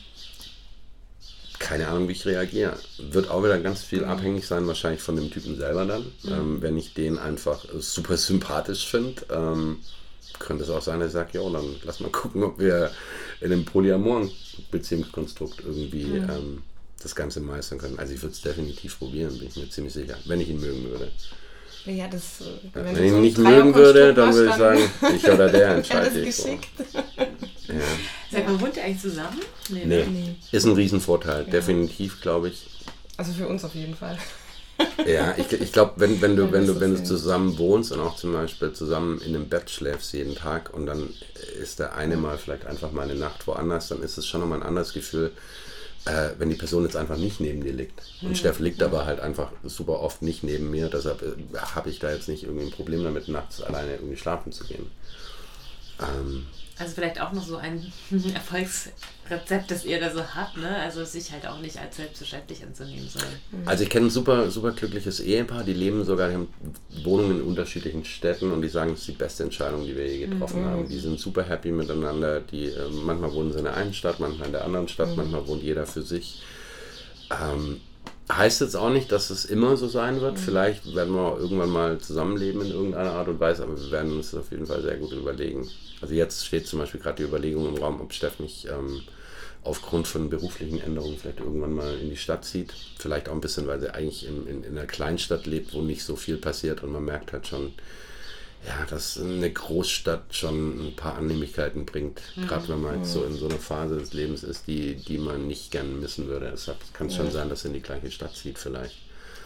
Keine 1.60 1.88
Ahnung, 1.88 2.08
wie 2.08 2.12
ich 2.12 2.26
reagiere. 2.26 2.78
Wird 2.98 3.30
auch 3.30 3.42
wieder 3.42 3.58
ganz 3.60 3.82
viel 3.82 4.02
mhm. 4.02 4.08
abhängig 4.10 4.46
sein, 4.46 4.66
wahrscheinlich 4.66 5.02
von 5.02 5.16
dem 5.16 5.30
Typen 5.30 5.56
selber 5.56 5.86
dann. 5.86 6.02
Mhm. 6.24 6.32
Ähm, 6.32 6.62
wenn 6.62 6.76
ich 6.76 6.94
den 6.94 7.18
einfach 7.18 7.64
super 7.78 8.16
sympathisch 8.16 8.88
finde, 8.88 9.22
ähm, 9.30 9.78
könnte 10.38 10.64
es 10.64 10.70
auch 10.70 10.82
sein, 10.82 11.00
dass 11.00 11.08
ich 11.08 11.14
sage, 11.14 11.38
ja, 11.38 11.50
dann 11.50 11.76
lass 11.84 12.00
mal 12.00 12.10
gucken, 12.10 12.42
ob 12.42 12.58
wir 12.58 12.90
in 13.40 13.52
einem 13.52 13.64
polyamoren 13.64 14.30
Beziehungskonstrukt 14.70 15.60
irgendwie 15.64 16.04
mhm. 16.04 16.30
ähm, 16.30 16.62
das 17.02 17.14
Ganze 17.14 17.40
meistern 17.40 17.78
können. 17.78 17.98
Also 17.98 18.14
ich 18.14 18.22
würde 18.22 18.34
es 18.34 18.40
definitiv 18.40 18.98
probieren, 18.98 19.38
bin 19.38 19.48
ich 19.48 19.56
mir 19.56 19.68
ziemlich 19.68 19.94
sicher, 19.94 20.16
wenn 20.24 20.40
ich 20.40 20.48
ihn 20.48 20.60
mögen 20.60 20.84
würde. 20.90 21.10
Ja, 21.84 22.08
das, 22.08 22.42
wenn, 22.72 22.84
wenn 22.84 23.04
ich 23.04 23.12
ihn 23.12 23.20
nicht 23.20 23.38
mögen 23.38 23.74
würde, 23.74 24.12
dann 24.12 24.34
würde 24.34 24.50
ich 24.50 24.56
sagen, 24.56 24.80
ich 25.14 25.30
oder 25.30 25.48
der 25.48 25.68
entscheidet. 25.76 26.24
geschickt. 26.24 26.68
Ja. 27.68 27.74
Sag 28.32 28.46
mal, 28.46 28.60
wohnt 28.60 28.76
ihr 28.76 28.84
eigentlich 28.84 29.02
zusammen? 29.02 29.40
Nee, 29.68 29.84
nee. 29.84 30.04
nee. 30.08 30.36
Ist 30.50 30.64
ein 30.66 30.72
Riesenvorteil, 30.72 31.44
ja. 31.44 31.50
definitiv, 31.50 32.20
glaube 32.20 32.48
ich. 32.48 32.66
Also 33.16 33.32
für 33.32 33.46
uns 33.46 33.64
auf 33.64 33.74
jeden 33.74 33.94
Fall. 33.94 34.18
Ja, 35.06 35.34
ich, 35.36 35.52
ich 35.52 35.72
glaube, 35.72 35.92
wenn, 35.96 36.20
wenn 36.20 36.36
du, 36.36 36.52
wenn 36.52 36.66
du, 36.66 36.80
wenn 36.80 36.96
du 36.96 37.02
zusammen 37.02 37.58
wohnst 37.58 37.92
und 37.92 38.00
auch 38.00 38.16
zum 38.16 38.32
Beispiel 38.32 38.72
zusammen 38.72 39.20
in 39.20 39.34
einem 39.34 39.48
Bett 39.48 39.70
schläfst 39.70 40.12
jeden 40.12 40.34
Tag 40.34 40.74
und 40.74 40.86
dann 40.86 41.10
ist 41.60 41.78
der 41.78 41.94
eine 41.94 42.16
mal 42.16 42.38
vielleicht 42.38 42.66
einfach 42.66 42.92
mal 42.92 43.02
eine 43.02 43.14
Nacht 43.14 43.46
woanders, 43.46 43.88
dann 43.88 44.02
ist 44.02 44.18
es 44.18 44.26
schon 44.26 44.40
nochmal 44.40 44.60
ein 44.60 44.66
anderes 44.66 44.92
Gefühl, 44.92 45.32
äh, 46.06 46.30
wenn 46.38 46.50
die 46.50 46.56
Person 46.56 46.84
jetzt 46.84 46.96
einfach 46.96 47.16
nicht 47.16 47.40
neben 47.40 47.62
dir 47.62 47.72
liegt. 47.72 48.02
Und 48.22 48.30
mhm. 48.30 48.34
Steff 48.34 48.58
liegt 48.58 48.82
aber 48.82 49.06
halt 49.06 49.20
einfach 49.20 49.50
super 49.64 50.00
oft 50.00 50.22
nicht 50.22 50.42
neben 50.42 50.70
mir, 50.70 50.88
deshalb 50.88 51.22
äh, 51.22 51.58
habe 51.58 51.88
ich 51.90 51.98
da 51.98 52.10
jetzt 52.12 52.28
nicht 52.28 52.44
irgendwie 52.44 52.66
ein 52.66 52.72
Problem 52.72 53.04
damit, 53.04 53.28
nachts 53.28 53.62
alleine 53.62 53.94
irgendwie 53.94 54.16
schlafen 54.16 54.52
zu 54.52 54.64
gehen. 54.64 54.90
Ähm, 56.00 56.46
also 56.78 56.94
vielleicht 56.94 57.20
auch 57.20 57.32
noch 57.32 57.44
so 57.44 57.56
ein 57.56 57.90
Erfolgsrezept, 58.34 59.70
das 59.70 59.84
ihr 59.84 59.98
da 59.98 60.12
so 60.12 60.22
habt, 60.22 60.58
ne? 60.58 60.76
Also 60.76 61.04
sich 61.04 61.32
halt 61.32 61.46
auch 61.46 61.58
nicht 61.60 61.78
als 61.78 61.96
selbstverständlich 61.96 62.62
anzunehmen 62.62 63.08
soll. 63.08 63.22
Mhm. 63.50 63.66
Also 63.66 63.84
ich 63.84 63.90
kenne 63.90 64.06
ein 64.06 64.10
super, 64.10 64.50
super 64.50 64.72
glückliches 64.72 65.20
Ehepaar, 65.20 65.64
die 65.64 65.72
leben 65.72 66.04
sogar, 66.04 66.28
die 66.28 66.34
haben 66.34 66.48
Wohnungen 67.02 67.40
in 67.40 67.46
unterschiedlichen 67.46 68.04
Städten 68.04 68.52
und 68.52 68.60
die 68.60 68.68
sagen, 68.68 68.92
es 68.92 69.00
ist 69.00 69.08
die 69.08 69.12
beste 69.12 69.44
Entscheidung, 69.44 69.84
die 69.84 69.96
wir 69.96 70.06
je 70.06 70.26
getroffen 70.26 70.62
mhm. 70.62 70.66
haben. 70.66 70.88
Die 70.88 70.98
sind 70.98 71.18
super 71.18 71.44
happy 71.44 71.72
miteinander. 71.72 72.40
Die, 72.40 72.66
äh, 72.66 72.88
manchmal 72.90 73.32
wohnen 73.32 73.52
sie 73.52 73.58
in 73.58 73.64
der 73.64 73.76
einen 73.76 73.94
Stadt, 73.94 74.20
manchmal 74.20 74.48
in 74.48 74.52
der 74.52 74.64
anderen 74.64 74.88
Stadt, 74.88 75.10
mhm. 75.10 75.16
manchmal 75.16 75.46
wohnt 75.46 75.62
jeder 75.62 75.86
für 75.86 76.02
sich. 76.02 76.42
Ähm, 77.30 77.80
Heißt 78.30 78.60
jetzt 78.60 78.76
auch 78.76 78.90
nicht, 78.90 79.12
dass 79.12 79.30
es 79.30 79.44
immer 79.44 79.76
so 79.76 79.86
sein 79.86 80.20
wird. 80.20 80.34
Mhm. 80.34 80.38
Vielleicht 80.38 80.94
werden 80.94 81.14
wir 81.14 81.38
irgendwann 81.38 81.70
mal 81.70 81.98
zusammenleben 81.98 82.60
in 82.62 82.72
irgendeiner 82.72 83.12
Art 83.12 83.28
und 83.28 83.38
Weise, 83.38 83.62
aber 83.62 83.80
wir 83.80 83.90
werden 83.90 84.12
uns 84.12 84.32
das 84.32 84.40
auf 84.40 84.50
jeden 84.50 84.66
Fall 84.66 84.82
sehr 84.82 84.96
gut 84.96 85.12
überlegen. 85.12 85.68
Also 86.00 86.14
jetzt 86.14 86.44
steht 86.44 86.66
zum 86.66 86.80
Beispiel 86.80 87.00
gerade 87.00 87.16
die 87.16 87.22
Überlegung 87.22 87.68
im 87.68 87.80
Raum, 87.80 88.00
ob 88.00 88.12
Steff 88.12 88.40
mich 88.40 88.66
ähm, 88.66 89.02
aufgrund 89.62 90.08
von 90.08 90.28
beruflichen 90.28 90.80
Änderungen 90.80 91.18
vielleicht 91.18 91.40
irgendwann 91.40 91.74
mal 91.74 91.98
in 91.98 92.10
die 92.10 92.16
Stadt 92.16 92.44
zieht. 92.44 92.72
Vielleicht 92.98 93.28
auch 93.28 93.32
ein 93.32 93.40
bisschen, 93.40 93.66
weil 93.66 93.80
sie 93.80 93.94
eigentlich 93.94 94.26
in, 94.26 94.46
in, 94.46 94.64
in 94.64 94.76
einer 94.76 94.86
Kleinstadt 94.86 95.46
lebt, 95.46 95.72
wo 95.74 95.82
nicht 95.82 96.04
so 96.04 96.16
viel 96.16 96.36
passiert 96.36 96.82
und 96.82 96.92
man 96.92 97.04
merkt 97.04 97.32
halt 97.32 97.46
schon, 97.46 97.72
ja, 98.66 98.84
dass 98.90 99.18
eine 99.18 99.50
Großstadt 99.50 100.34
schon 100.34 100.88
ein 100.88 100.96
paar 100.96 101.16
Annehmlichkeiten 101.16 101.86
bringt. 101.86 102.20
Mhm. 102.34 102.46
Gerade 102.48 102.68
wenn 102.68 102.82
man 102.82 102.98
jetzt 102.98 103.12
so 103.12 103.24
in 103.24 103.34
so 103.34 103.46
einer 103.46 103.58
Phase 103.58 103.96
des 103.96 104.12
Lebens 104.12 104.42
ist, 104.42 104.66
die, 104.66 104.96
die 104.96 105.18
man 105.18 105.46
nicht 105.46 105.70
gern 105.70 106.00
missen 106.00 106.26
würde. 106.26 106.50
Deshalb 106.50 106.78
kann 106.92 107.06
es 107.06 107.16
ja. 107.16 107.22
schon 107.22 107.32
sein, 107.32 107.48
dass 107.48 107.64
er 107.64 107.68
in 107.68 107.74
die 107.74 107.82
gleiche 107.82 108.10
Stadt 108.10 108.34
zieht 108.34 108.58
vielleicht. 108.58 108.96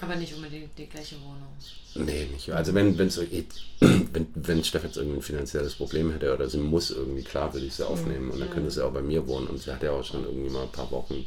Aber 0.01 0.17
nicht 0.17 0.35
unbedingt 0.35 0.71
die 0.79 0.87
gleiche 0.87 1.17
Wohnung. 1.17 1.53
Nee, 1.95 2.29
nicht. 2.33 2.51
Also 2.51 2.73
wenn, 2.73 2.97
wenn's, 2.97 3.19
wenn, 3.81 4.27
wenn 4.35 4.65
Steff 4.65 4.85
jetzt 4.85 4.97
irgendwie 4.97 5.19
ein 5.19 5.23
finanzielles 5.23 5.75
Problem 5.75 6.11
hätte 6.13 6.33
oder 6.33 6.49
sie 6.49 6.59
muss 6.59 6.91
irgendwie, 6.91 7.23
klar 7.23 7.53
würde 7.53 7.67
ich 7.67 7.75
sie 7.75 7.87
aufnehmen 7.87 8.27
mhm. 8.27 8.31
und 8.31 8.41
dann 8.41 8.51
könnte 8.51 8.71
sie 8.71 8.83
auch 8.83 8.93
bei 8.93 9.03
mir 9.03 9.27
wohnen. 9.27 9.49
Und 9.49 9.59
sie 9.61 9.71
hat 9.71 9.83
ja 9.83 9.91
auch 9.91 10.05
schon 10.05 10.25
irgendwie 10.25 10.51
mal 10.51 10.63
ein 10.63 10.73
paar 10.73 10.91
Wochen 10.91 11.27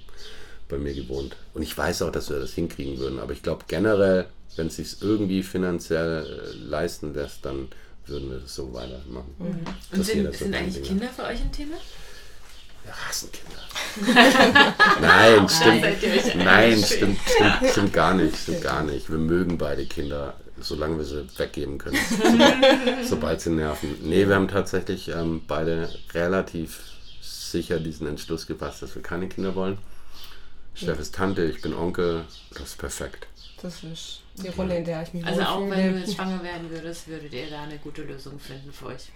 bei 0.67 0.79
mir 0.79 0.95
gewohnt. 0.95 1.35
Und 1.53 1.61
ich 1.61 1.77
weiß 1.77 2.01
auch, 2.01 2.11
dass 2.11 2.31
wir 2.31 2.39
das 2.39 2.53
hinkriegen 2.53 2.97
würden. 2.97 3.19
Aber 3.19 3.33
ich 3.33 3.43
glaube 3.43 3.65
generell, 3.67 4.25
wenn 4.55 4.67
es 4.67 4.77
sich 4.77 5.01
irgendwie 5.01 5.43
finanziell 5.43 6.25
äh, 6.25 6.55
leisten 6.57 7.13
lässt, 7.13 7.45
dann 7.45 7.67
würden 8.05 8.29
wir 8.29 8.39
das 8.39 8.55
so 8.55 8.73
weitermachen. 8.73 9.35
Mhm. 9.39 9.65
Und 9.91 10.05
sind, 10.05 10.33
sind 10.33 10.53
eigentlich 10.53 10.75
Dinge. 10.75 10.87
Kinder 10.87 11.09
für 11.09 11.23
euch 11.23 11.41
ein 11.41 11.51
Thema? 11.51 11.75
Wir 12.83 12.93
hassen 13.07 13.29
Kinder. 13.31 13.63
Nein, 15.01 15.47
stimmt. 15.47 16.35
Nein, 16.35 16.83
stimmt, 16.83 17.19
stimmt, 17.25 17.71
stimmt 17.71 17.93
gar 17.93 18.13
nicht. 18.13 18.35
Stimmt 18.35 18.61
gar 18.61 18.83
nicht. 18.83 19.09
Wir 19.09 19.17
mögen 19.17 19.57
beide 19.57 19.85
Kinder, 19.85 20.35
solange 20.59 20.97
wir 20.97 21.05
sie 21.05 21.25
weggeben 21.37 21.77
können. 21.77 21.97
Sobald 23.07 23.39
sie 23.39 23.51
nerven. 23.51 23.95
Nee, 24.01 24.27
wir 24.27 24.35
haben 24.35 24.49
tatsächlich 24.49 25.07
ähm, 25.09 25.43
beide 25.47 25.89
relativ 26.13 26.81
sicher 27.21 27.79
diesen 27.79 28.07
Entschluss 28.07 28.47
gefasst, 28.47 28.81
dass 28.81 28.95
wir 28.95 29.01
keine 29.01 29.29
Kinder 29.29 29.55
wollen. 29.55 29.77
Steff 30.73 30.99
ist 30.99 31.15
Tante, 31.15 31.43
ich 31.43 31.61
bin 31.61 31.73
Onkel. 31.73 32.25
Das 32.51 32.69
ist 32.69 32.77
perfekt. 32.79 33.27
Das 33.63 33.81
ist 33.81 34.19
die 34.35 34.49
Rolle, 34.49 34.77
in 34.77 34.83
der 34.83 35.01
ich 35.03 35.13
mich 35.13 35.25
Also 35.25 35.41
auch 35.41 35.69
wenn 35.69 35.93
du 35.93 35.99
jetzt 35.99 36.15
schwanger 36.15 36.43
werden 36.43 36.69
würdest, 36.69 37.07
würdet 37.07 37.33
ihr 37.33 37.49
da 37.49 37.63
eine 37.63 37.77
gute 37.77 38.03
Lösung 38.03 38.37
finden 38.37 38.73
für 38.73 38.87
euch. 38.87 39.07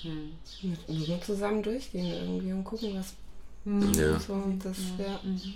Hm. 0.00 0.32
Nur 0.88 1.20
zusammen 1.20 1.62
durchgehen 1.62 2.06
irgendwie 2.06 2.52
und 2.52 2.64
gucken, 2.64 2.98
was. 2.98 3.12
Hm. 3.64 3.92
Ja. 3.92 4.18
So, 4.18 4.42
das, 4.64 4.78
ja. 4.96 5.20
Mhm. 5.22 5.54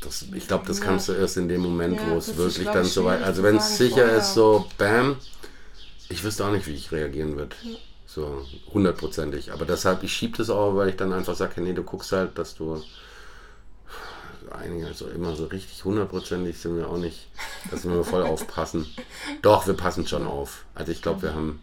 Das, 0.00 0.26
ich 0.32 0.46
glaube, 0.46 0.64
das 0.66 0.80
kannst 0.80 1.08
du 1.08 1.12
erst 1.12 1.36
in 1.36 1.48
dem 1.48 1.62
Moment, 1.62 1.96
ja, 1.96 2.10
wo 2.10 2.18
es 2.18 2.36
wirklich 2.36 2.66
dann 2.66 2.84
so 2.84 3.04
weit. 3.04 3.22
Also 3.22 3.42
wenn 3.42 3.56
es 3.56 3.78
sicher 3.78 4.02
vorher. 4.02 4.16
ist, 4.18 4.34
so 4.34 4.66
bam, 4.78 5.16
ich 6.08 6.22
wüsste 6.22 6.46
auch 6.46 6.52
nicht, 6.52 6.68
wie 6.68 6.74
ich 6.74 6.92
reagieren 6.92 7.36
würde. 7.36 7.56
Ja. 7.64 7.76
So 8.06 8.46
hundertprozentig. 8.72 9.52
Aber 9.52 9.64
deshalb, 9.64 10.04
ich 10.04 10.12
schiebe 10.12 10.36
das 10.38 10.50
auch, 10.50 10.76
weil 10.76 10.90
ich 10.90 10.96
dann 10.96 11.12
einfach 11.12 11.34
sage, 11.34 11.60
nee, 11.60 11.72
du 11.72 11.82
guckst 11.82 12.12
halt, 12.12 12.38
dass 12.38 12.54
du 12.54 12.82
einige, 14.54 14.86
also 14.86 15.08
immer 15.08 15.34
so 15.36 15.46
richtig 15.46 15.84
hundertprozentig 15.84 16.58
sind 16.58 16.76
wir 16.76 16.88
auch 16.88 16.98
nicht, 16.98 17.28
dass 17.70 17.88
wir 17.88 18.04
voll 18.04 18.22
aufpassen. 18.22 18.86
Doch, 19.42 19.66
wir 19.66 19.74
passen 19.74 20.06
schon 20.06 20.26
auf. 20.26 20.64
Also 20.74 20.92
ich 20.92 21.02
glaube, 21.02 21.22
wir 21.22 21.34
haben, 21.34 21.60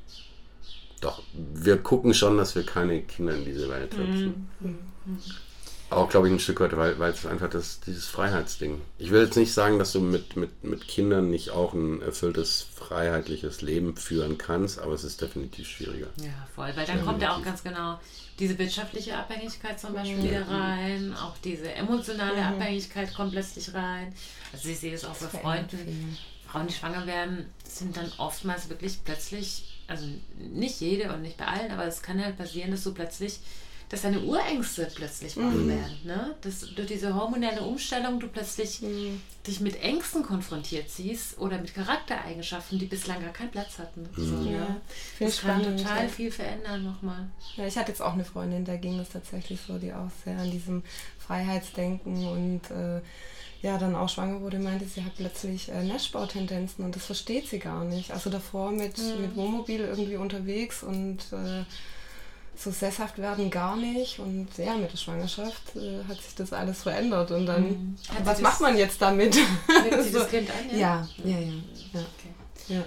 doch, 1.01 1.21
wir 1.33 1.77
gucken 1.77 2.13
schon, 2.13 2.37
dass 2.37 2.55
wir 2.55 2.65
keine 2.65 3.01
Kinder 3.01 3.35
in 3.35 3.45
diese 3.45 3.69
Welt 3.69 3.93
setzen. 3.93 4.49
Mhm. 4.59 4.77
Auch, 5.91 6.07
glaube 6.07 6.27
ich, 6.27 6.33
ein 6.33 6.39
Stück 6.39 6.59
weit, 6.59 6.77
weil, 6.77 6.99
weil 6.99 7.11
es 7.11 7.25
einfach 7.25 7.49
das, 7.49 7.79
dieses 7.79 8.05
Freiheitsding. 8.05 8.79
Ich 8.99 9.09
will 9.09 9.23
jetzt 9.23 9.35
nicht 9.35 9.51
sagen, 9.51 9.79
dass 9.79 9.91
du 9.91 9.99
mit, 9.99 10.35
mit, 10.35 10.63
mit 10.63 10.87
Kindern 10.87 11.31
nicht 11.31 11.49
auch 11.49 11.73
ein 11.73 12.03
erfülltes, 12.03 12.67
freiheitliches 12.75 13.63
Leben 13.63 13.95
führen 13.95 14.37
kannst, 14.37 14.77
aber 14.77 14.93
es 14.93 15.03
ist 15.03 15.19
definitiv 15.19 15.67
schwieriger. 15.67 16.07
Ja, 16.17 16.47
voll, 16.53 16.67
weil 16.67 16.85
dann 16.85 16.97
definitiv. 16.97 17.05
kommt 17.05 17.21
ja 17.23 17.35
auch 17.35 17.43
ganz 17.43 17.63
genau 17.63 17.99
diese 18.39 18.57
wirtschaftliche 18.57 19.17
Abhängigkeit 19.17 19.79
zum 19.79 19.93
Beispiel 19.93 20.23
wieder 20.23 20.47
rein, 20.47 21.13
auch 21.13 21.37
diese 21.43 21.73
emotionale 21.73 22.37
mhm. 22.37 22.47
Abhängigkeit 22.47 23.13
kommt 23.13 23.33
plötzlich 23.33 23.73
rein. 23.73 24.13
Also 24.53 24.69
ich 24.69 24.79
sehe 24.79 24.93
es 24.93 25.05
auch 25.05 25.15
bei 25.15 25.27
Freunden, 25.27 26.17
Frauen, 26.47 26.67
die 26.67 26.73
schwanger 26.73 27.05
werden, 27.05 27.45
sind 27.63 27.97
dann 27.97 28.11
oftmals 28.17 28.69
wirklich 28.69 29.03
plötzlich, 29.03 29.81
also 29.87 30.07
nicht 30.37 30.79
jede 30.79 31.13
und 31.13 31.21
nicht 31.21 31.37
bei 31.37 31.45
allen, 31.45 31.71
aber 31.71 31.85
es 31.85 32.01
kann 32.01 32.23
halt 32.23 32.37
passieren, 32.37 32.71
dass 32.71 32.83
du 32.83 32.93
plötzlich 32.93 33.39
dass 33.89 34.03
deine 34.03 34.19
Urängste 34.21 34.87
plötzlich 34.93 35.35
wach 35.35 35.43
mhm. 35.43 35.69
werden. 35.69 35.99
Ne? 36.03 36.35
Dass 36.41 36.61
durch 36.75 36.87
diese 36.87 37.15
hormonelle 37.15 37.61
Umstellung 37.61 38.19
du 38.19 38.27
plötzlich 38.27 38.81
mhm. 38.81 39.19
dich 39.47 39.59
mit 39.61 39.81
Ängsten 39.81 40.21
konfrontiert 40.21 40.89
siehst 40.89 41.39
oder 41.39 41.57
mit 41.57 41.73
Charaktereigenschaften, 41.73 42.77
die 42.77 42.85
bislang 42.85 43.21
gar 43.21 43.33
keinen 43.33 43.49
Platz 43.49 43.79
hatten. 43.79 44.07
Mhm. 44.15 44.43
So, 44.43 44.49
ja. 44.49 44.77
Das 45.19 45.41
kann 45.41 45.61
spannend, 45.61 45.79
total 45.79 46.03
ja. 46.03 46.07
viel 46.07 46.31
verändern 46.31 46.83
nochmal. 46.83 47.27
Ja, 47.57 47.65
ich 47.65 47.77
hatte 47.77 47.89
jetzt 47.89 48.01
auch 48.01 48.13
eine 48.13 48.25
Freundin, 48.25 48.63
da 48.63 48.75
ging 48.77 48.99
es 48.99 49.09
tatsächlich 49.09 49.59
so, 49.67 49.79
die 49.79 49.91
auch 49.91 50.11
sehr 50.23 50.37
an 50.37 50.51
diesem 50.51 50.83
Freiheitsdenken 51.17 52.27
und 52.27 52.71
äh, 52.71 53.01
ja, 53.61 53.77
dann 53.77 53.95
auch 53.95 54.07
schwanger 54.07 54.39
wurde, 54.41 54.59
meinte, 54.59 54.85
sie 54.85 55.03
hat 55.03 55.15
plötzlich 55.17 55.69
äh, 55.69 55.83
Nashbau-Tendenzen 55.83 56.85
und 56.85 56.95
das 56.95 57.05
versteht 57.05 57.47
sie 57.47 57.59
gar 57.59 57.83
nicht. 57.83 58.11
Also 58.11 58.29
davor 58.29 58.71
mit, 58.71 58.97
mhm. 58.97 59.21
mit 59.21 59.35
Wohnmobil 59.35 59.81
irgendwie 59.81 60.15
unterwegs 60.15 60.83
und 60.83 61.17
äh, 61.33 61.65
so 62.59 62.71
sesshaft 62.71 63.17
werden 63.17 63.49
gar 63.49 63.77
nicht. 63.77 64.19
Und 64.19 64.49
ja, 64.57 64.75
mit 64.75 64.91
der 64.91 64.97
Schwangerschaft 64.97 65.75
äh, 65.75 66.03
hat 66.07 66.21
sich 66.21 66.35
das 66.35 66.51
alles 66.51 66.83
verändert. 66.83 67.31
Und 67.31 67.45
dann, 67.45 67.63
mhm. 67.63 67.97
was 68.23 68.41
macht 68.41 68.59
man 68.59 68.77
jetzt 68.77 69.01
damit? 69.01 69.33
Sie 69.35 69.41
so, 70.11 70.19
das 70.19 70.29
Kind 70.29 70.49
an? 70.49 70.77
Ja, 70.77 71.07
ja, 71.23 71.31
ja. 71.31 71.39
ja. 71.39 71.53
ja. 71.93 71.99
Okay. 71.99 72.33
ja. 72.67 72.83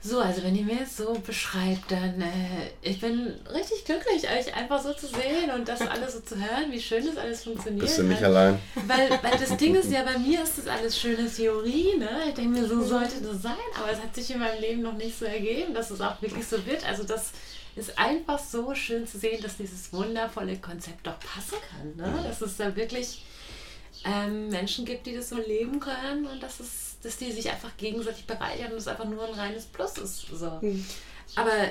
So, 0.00 0.20
also 0.20 0.44
wenn 0.44 0.54
ihr 0.54 0.64
mir 0.64 0.82
es 0.84 0.96
so 0.96 1.12
beschreibt, 1.26 1.90
dann 1.90 2.20
äh, 2.20 2.70
ich 2.82 3.00
bin 3.00 3.34
richtig 3.52 3.84
glücklich, 3.84 4.22
euch 4.30 4.54
einfach 4.56 4.80
so 4.80 4.92
zu 4.92 5.06
sehen 5.06 5.50
und 5.54 5.66
das 5.66 5.80
alles 5.80 6.12
so 6.12 6.20
zu 6.20 6.36
hören, 6.36 6.70
wie 6.70 6.80
schön 6.80 7.04
das 7.04 7.16
alles 7.16 7.42
funktioniert. 7.42 7.84
Bist 7.84 7.98
du 7.98 8.04
nicht 8.04 8.22
allein? 8.22 8.60
Weil, 8.86 9.10
weil 9.10 9.38
das 9.38 9.56
Ding 9.56 9.74
ist 9.74 9.90
ja, 9.90 10.02
bei 10.04 10.16
mir 10.18 10.44
ist 10.44 10.56
das 10.56 10.68
alles 10.68 10.98
schöne 10.98 11.28
Theorie, 11.28 11.96
ne? 11.98 12.08
Ich 12.28 12.34
denke 12.34 12.60
mir, 12.60 12.68
so 12.68 12.80
sollte 12.84 13.20
das 13.20 13.42
sein, 13.42 13.52
aber 13.76 13.90
es 13.90 14.00
hat 14.00 14.14
sich 14.14 14.30
in 14.30 14.38
meinem 14.38 14.60
Leben 14.60 14.82
noch 14.82 14.94
nicht 14.94 15.18
so 15.18 15.24
ergeben, 15.24 15.74
dass 15.74 15.90
es 15.90 16.00
auch 16.00 16.22
wirklich 16.22 16.46
so 16.46 16.64
wird. 16.64 16.86
Also 16.86 17.02
das 17.02 17.32
ist 17.78 17.98
einfach 17.98 18.38
so 18.38 18.74
schön 18.74 19.06
zu 19.06 19.18
sehen, 19.18 19.42
dass 19.42 19.56
dieses 19.56 19.92
wundervolle 19.92 20.58
Konzept 20.58 21.06
doch 21.06 21.18
passen 21.20 21.58
kann. 21.70 21.96
Ne? 21.96 22.22
Dass 22.22 22.40
es 22.40 22.56
da 22.56 22.74
wirklich 22.74 23.24
ähm, 24.04 24.48
Menschen 24.48 24.84
gibt, 24.84 25.06
die 25.06 25.14
das 25.14 25.30
so 25.30 25.36
leben 25.36 25.80
können 25.80 26.26
und 26.26 26.42
dass, 26.42 26.60
es, 26.60 26.96
dass 27.02 27.16
die 27.16 27.32
sich 27.32 27.50
einfach 27.50 27.76
gegenseitig 27.76 28.26
bereichern 28.26 28.72
und 28.72 28.78
es 28.78 28.88
einfach 28.88 29.04
nur 29.04 29.26
ein 29.26 29.34
reines 29.34 29.64
Plus 29.64 29.96
ist. 29.98 30.26
So. 30.32 30.58
Mhm. 30.60 30.84
Aber 31.36 31.70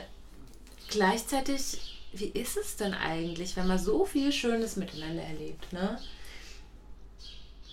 gleichzeitig, 0.89 1.99
wie 2.13 2.29
ist 2.29 2.57
es 2.57 2.75
denn 2.77 2.93
eigentlich, 2.93 3.55
wenn 3.55 3.67
man 3.67 3.79
so 3.79 4.05
viel 4.05 4.31
Schönes 4.31 4.75
miteinander 4.75 5.23
erlebt? 5.23 5.71
Ne? 5.73 5.99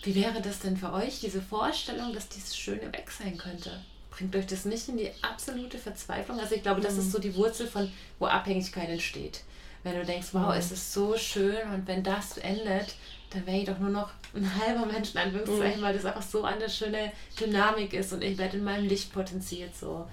Wie 0.03 0.15
wäre 0.15 0.43
das 0.43 0.59
denn 0.59 0.77
für 0.77 0.93
euch, 0.93 1.21
diese 1.21 1.41
Vorstellung, 1.41 2.13
dass 2.13 2.29
dieses 2.29 2.57
Schöne 2.57 2.93
weg 2.93 3.11
sein 3.11 3.39
könnte? 3.39 3.83
Bringt 4.17 4.35
euch 4.37 4.47
das 4.47 4.65
nicht 4.65 4.89
in 4.89 4.97
die 4.97 5.11
absolute 5.23 5.79
Verzweiflung? 5.79 6.39
Also 6.39 6.55
ich 6.55 6.63
glaube, 6.63 6.81
das 6.81 6.97
ist 6.97 7.07
mhm. 7.07 7.11
so 7.11 7.19
die 7.19 7.35
Wurzel 7.35 7.67
von, 7.67 7.91
wo 8.19 8.27
Abhängigkeit 8.27 8.89
entsteht. 8.89 9.43
Wenn 9.83 9.97
du 9.97 10.05
denkst, 10.05 10.29
wow, 10.33 10.53
mhm. 10.53 10.59
es 10.59 10.73
ist 10.73 10.93
so 10.93 11.17
schön 11.17 11.69
und 11.73 11.87
wenn 11.87 12.03
das 12.03 12.39
endet, 12.39 12.95
dann 13.31 13.47
wäre 13.47 13.59
ich 13.59 13.65
doch 13.67 13.79
nur 13.79 13.91
noch 13.91 14.11
ein 14.35 14.51
halber 14.59 14.87
Mensch 14.87 15.13
in 15.13 15.19
Anführungszeichen, 15.19 15.81
mhm. 15.81 15.85
weil 15.85 15.95
das 15.95 16.05
einfach 16.05 16.23
so 16.23 16.45
eine 16.45 16.71
schöne 16.71 17.13
Dynamik 17.39 17.93
ist 17.93 18.13
und 18.13 18.23
ich 18.23 18.39
werde 18.39 18.57
in 18.57 18.65
meinem 18.65 18.89
Licht 18.89 19.13
potenziert 19.13 19.77
so. 19.77 20.09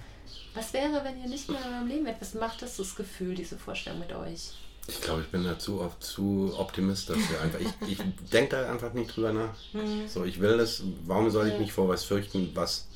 Was 0.54 0.72
wäre, 0.72 1.02
wenn 1.04 1.20
ihr 1.20 1.28
nicht 1.28 1.48
mehr 1.48 1.60
in 1.64 1.72
eurem 1.72 1.88
Leben 1.88 2.04
wärt? 2.04 2.20
Was 2.20 2.34
macht 2.34 2.60
das, 2.62 2.76
das 2.76 2.94
Gefühl, 2.94 3.34
diese 3.34 3.56
Vorstellung 3.56 4.00
mit 4.00 4.12
euch? 4.12 4.52
Ich 4.88 5.00
glaube, 5.00 5.22
ich 5.22 5.28
bin 5.28 5.44
da 5.44 5.58
zu 5.58 5.80
oft 5.80 6.02
zu 6.02 6.52
optimistisch. 6.58 7.22
Einfach. 7.40 7.60
Ich, 7.60 7.88
ich 7.88 7.98
denke 8.32 8.56
da 8.56 8.70
einfach 8.70 8.92
nicht 8.92 9.14
drüber 9.14 9.32
nach. 9.32 9.54
Mhm. 9.72 10.08
So, 10.08 10.24
ich 10.24 10.40
will 10.40 10.58
das, 10.58 10.82
warum 11.06 11.30
soll 11.30 11.48
ich 11.48 11.58
mich 11.58 11.72
vor 11.72 11.88
was 11.88 12.04
fürchten, 12.04 12.50
was 12.54 12.88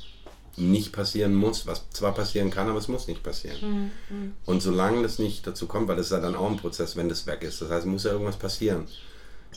nicht 0.57 0.93
passieren 0.93 1.35
muss, 1.35 1.66
was 1.66 1.89
zwar 1.91 2.15
passieren 2.15 2.51
kann, 2.51 2.69
aber 2.69 2.78
es 2.78 2.89
muss 2.89 3.09
nicht 3.09 3.23
passieren. 3.23 3.93
Mhm. 4.09 4.33
Und 4.47 4.62
solange 4.62 5.03
das 5.03 5.19
nicht 5.19 5.47
dazu 5.47 5.66
kommt, 5.66 5.89
weil 5.89 5.97
das 5.97 6.07
ist 6.07 6.12
ja 6.12 6.20
dann 6.20 6.35
auch 6.35 6.51
ein 6.51 6.57
Prozess, 6.57 6.97
wenn 6.97 7.09
das 7.09 7.27
weg 7.27 7.43
ist. 7.43 7.61
Das 7.61 7.70
heißt, 7.70 7.87
es 7.87 7.91
muss 7.91 8.05
ja 8.05 8.12
irgendwas 8.12 8.39
passieren. 8.39 8.87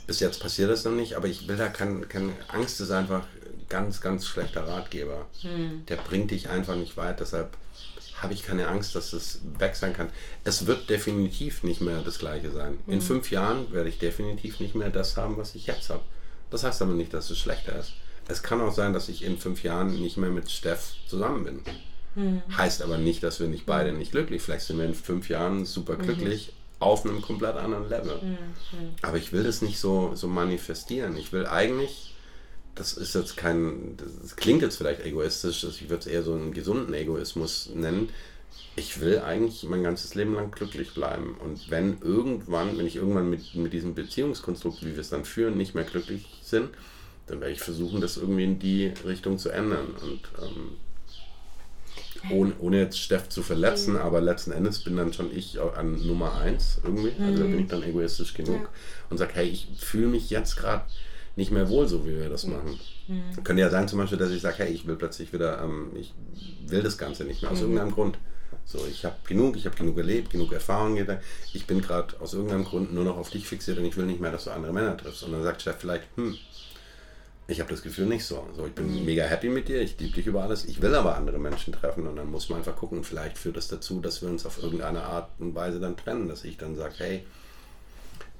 Bis 0.07 0.19
jetzt 0.19 0.41
passiert 0.41 0.69
das 0.69 0.83
noch 0.83 0.91
nicht, 0.91 1.15
aber 1.15 1.27
ich 1.27 1.47
will 1.47 1.57
da 1.57 1.69
keine, 1.69 2.01
keine 2.01 2.33
Angst, 2.49 2.81
ist 2.81 2.91
einfach 2.91 3.23
ganz, 3.69 4.01
ganz 4.01 4.25
schlechter 4.25 4.67
Ratgeber. 4.67 5.27
Mhm. 5.43 5.85
Der 5.87 5.95
bringt 5.97 6.31
dich 6.31 6.49
einfach 6.49 6.75
nicht 6.75 6.97
weit, 6.97 7.19
deshalb 7.19 7.55
habe 8.21 8.33
ich 8.33 8.43
keine 8.43 8.67
Angst, 8.67 8.95
dass 8.95 9.13
es 9.13 9.39
weg 9.57 9.77
sein 9.77 9.93
kann. 9.93 10.09
Es 10.43 10.65
wird 10.65 10.89
definitiv 10.89 11.63
nicht 11.63 11.79
mehr 11.79 12.01
das 12.01 12.19
gleiche 12.19 12.51
sein. 12.51 12.77
Mhm. 12.85 12.93
In 12.93 13.01
fünf 13.01 13.31
Jahren 13.31 13.71
werde 13.71 13.87
ich 13.87 13.99
definitiv 13.99 14.59
nicht 14.59 14.75
mehr 14.75 14.89
das 14.89 15.15
haben, 15.15 15.37
was 15.37 15.55
ich 15.55 15.67
jetzt 15.67 15.89
habe. 15.89 16.03
Das 16.49 16.63
heißt 16.63 16.81
aber 16.81 16.93
nicht, 16.93 17.13
dass 17.13 17.29
es 17.29 17.37
schlechter 17.37 17.79
ist 17.79 17.93
es 18.29 18.43
kann 18.43 18.61
auch 18.61 18.71
sein, 18.71 18.93
dass 18.93 19.09
ich 19.09 19.23
in 19.23 19.37
fünf 19.37 19.63
Jahren 19.63 19.99
nicht 20.01 20.17
mehr 20.17 20.29
mit 20.29 20.49
Steff 20.49 20.93
zusammen 21.07 21.43
bin. 21.43 21.59
Mhm. 22.15 22.41
Heißt 22.55 22.81
aber 22.83 22.97
nicht, 22.97 23.23
dass 23.23 23.39
wir 23.39 23.47
nicht 23.47 23.65
beide 23.65 23.91
nicht 23.91 24.11
glücklich. 24.11 24.41
Vielleicht 24.41 24.65
sind 24.65 24.77
wir 24.77 24.85
in 24.85 24.93
fünf 24.93 25.29
Jahren 25.29 25.65
super 25.65 25.97
mhm. 25.97 26.03
glücklich 26.03 26.47
mhm. 26.47 26.75
auf 26.79 27.05
einem 27.05 27.21
komplett 27.21 27.55
anderen 27.55 27.89
Level. 27.89 28.19
Mhm. 28.21 28.37
Aber 29.01 29.17
ich 29.17 29.33
will 29.33 29.43
das 29.43 29.61
nicht 29.61 29.79
so, 29.79 30.11
so 30.15 30.27
manifestieren. 30.27 31.17
Ich 31.17 31.33
will 31.33 31.47
eigentlich, 31.47 32.15
das 32.75 32.93
ist 32.93 33.15
jetzt 33.15 33.35
kein, 33.35 33.97
das 33.97 34.35
klingt 34.35 34.61
jetzt 34.61 34.77
vielleicht 34.77 35.03
egoistisch, 35.03 35.63
ich 35.63 35.89
würde 35.89 36.01
es 36.01 36.07
eher 36.07 36.23
so 36.23 36.33
einen 36.33 36.53
gesunden 36.53 36.93
Egoismus 36.93 37.71
nennen. 37.73 38.09
Ich 38.75 39.01
will 39.01 39.19
eigentlich 39.19 39.63
mein 39.63 39.83
ganzes 39.83 40.13
Leben 40.13 40.35
lang 40.35 40.51
glücklich 40.51 40.93
bleiben. 40.93 41.35
Und 41.43 41.71
wenn 41.71 41.99
irgendwann, 42.01 42.77
wenn 42.77 42.85
ich 42.85 42.95
irgendwann 42.95 43.29
mit, 43.29 43.55
mit 43.55 43.73
diesem 43.73 43.95
Beziehungskonstrukt, 43.95 44.85
wie 44.85 44.93
wir 44.93 44.99
es 44.99 45.09
dann 45.09 45.25
führen, 45.25 45.57
nicht 45.57 45.73
mehr 45.73 45.83
glücklich 45.83 46.27
sind, 46.43 46.69
dann 47.29 47.41
werde 47.41 47.53
ich 47.53 47.59
versuchen, 47.59 48.01
das 48.01 48.17
irgendwie 48.17 48.43
in 48.43 48.59
die 48.59 48.91
Richtung 49.05 49.37
zu 49.37 49.49
ändern. 49.49 49.87
Und 50.01 50.21
ähm, 50.41 50.77
ohne, 52.31 52.53
ohne 52.59 52.79
jetzt 52.79 52.99
Steff 52.99 53.29
zu 53.29 53.41
verletzen, 53.41 53.93
mhm. 53.93 53.99
aber 53.99 54.21
letzten 54.21 54.51
Endes 54.51 54.83
bin 54.83 54.97
dann 54.97 55.13
schon 55.13 55.35
ich 55.35 55.59
an 55.59 56.05
Nummer 56.05 56.39
eins 56.39 56.79
irgendwie. 56.83 57.13
Mhm. 57.17 57.25
Also 57.25 57.43
da 57.43 57.49
bin 57.49 57.59
ich 57.59 57.67
dann 57.67 57.83
egoistisch 57.83 58.33
genug 58.33 58.61
ja. 58.63 58.69
und 59.09 59.17
sage, 59.17 59.31
hey, 59.35 59.47
ich 59.47 59.67
fühle 59.77 60.07
mich 60.07 60.29
jetzt 60.29 60.57
gerade 60.57 60.83
nicht 61.35 61.51
mehr 61.51 61.69
wohl, 61.69 61.87
so 61.87 62.05
wie 62.05 62.17
wir 62.17 62.29
das 62.29 62.45
machen. 62.45 62.79
Mhm. 63.07 63.43
Könnte 63.43 63.61
ja 63.61 63.69
sein 63.69 63.87
zum 63.87 63.99
Beispiel, 63.99 64.17
dass 64.17 64.31
ich 64.31 64.41
sage, 64.41 64.57
hey, 64.59 64.71
ich 64.71 64.87
will 64.87 64.95
plötzlich 64.95 65.31
wieder, 65.31 65.61
ähm, 65.63 65.91
ich 65.95 66.13
will 66.67 66.83
das 66.83 66.97
Ganze 66.97 67.23
nicht 67.23 67.41
mehr, 67.41 67.51
aus 67.51 67.57
mhm. 67.59 67.65
irgendeinem 67.65 67.91
Grund. 67.91 68.17
So, 68.65 68.85
ich 68.87 69.03
habe 69.05 69.15
genug, 69.27 69.55
ich 69.57 69.65
habe 69.65 69.75
genug 69.75 69.97
erlebt, 69.97 70.29
genug 70.29 70.53
Erfahrung 70.53 70.95
gedacht. 70.95 71.19
Ich 71.53 71.65
bin 71.65 71.81
gerade 71.81 72.19
aus 72.19 72.33
irgendeinem 72.33 72.65
Grund 72.65 72.93
nur 72.93 73.03
noch 73.03 73.17
auf 73.17 73.29
dich 73.31 73.47
fixiert 73.47 73.79
und 73.79 73.85
ich 73.85 73.97
will 73.97 74.05
nicht 74.05 74.19
mehr, 74.19 74.31
dass 74.31 74.43
du 74.43 74.51
andere 74.51 74.73
Männer 74.73 74.95
triffst. 74.95 75.23
Und 75.23 75.31
dann 75.31 75.41
sagt 75.41 75.61
Chef 75.61 75.77
vielleicht, 75.79 76.03
hm, 76.15 76.37
ich 77.49 77.59
habe 77.59 77.71
das 77.71 77.81
Gefühl 77.81 78.05
nicht 78.05 78.25
so. 78.25 78.47
so. 78.55 78.67
Ich 78.67 78.73
bin 78.73 78.93
mhm. 78.93 79.05
mega 79.05 79.23
happy 79.23 79.49
mit 79.49 79.67
dir, 79.67 79.81
ich 79.81 79.99
liebe 79.99 80.13
dich 80.13 80.27
über 80.27 80.43
alles. 80.43 80.65
Ich 80.65 80.81
will 80.81 80.93
aber 80.93 81.15
andere 81.15 81.39
Menschen 81.39 81.73
treffen 81.73 82.05
und 82.05 82.15
dann 82.15 82.29
muss 82.29 82.49
man 82.49 82.59
einfach 82.59 82.75
gucken. 82.75 83.03
Vielleicht 83.03 83.37
führt 83.37 83.57
das 83.57 83.67
dazu, 83.67 83.99
dass 84.01 84.21
wir 84.21 84.29
uns 84.29 84.45
auf 84.45 84.61
irgendeine 84.61 85.01
Art 85.01 85.29
und 85.39 85.55
Weise 85.55 85.79
dann 85.79 85.97
trennen. 85.97 86.27
Dass 86.27 86.43
ich 86.43 86.57
dann 86.57 86.75
sage, 86.75 86.93
hey, 86.97 87.25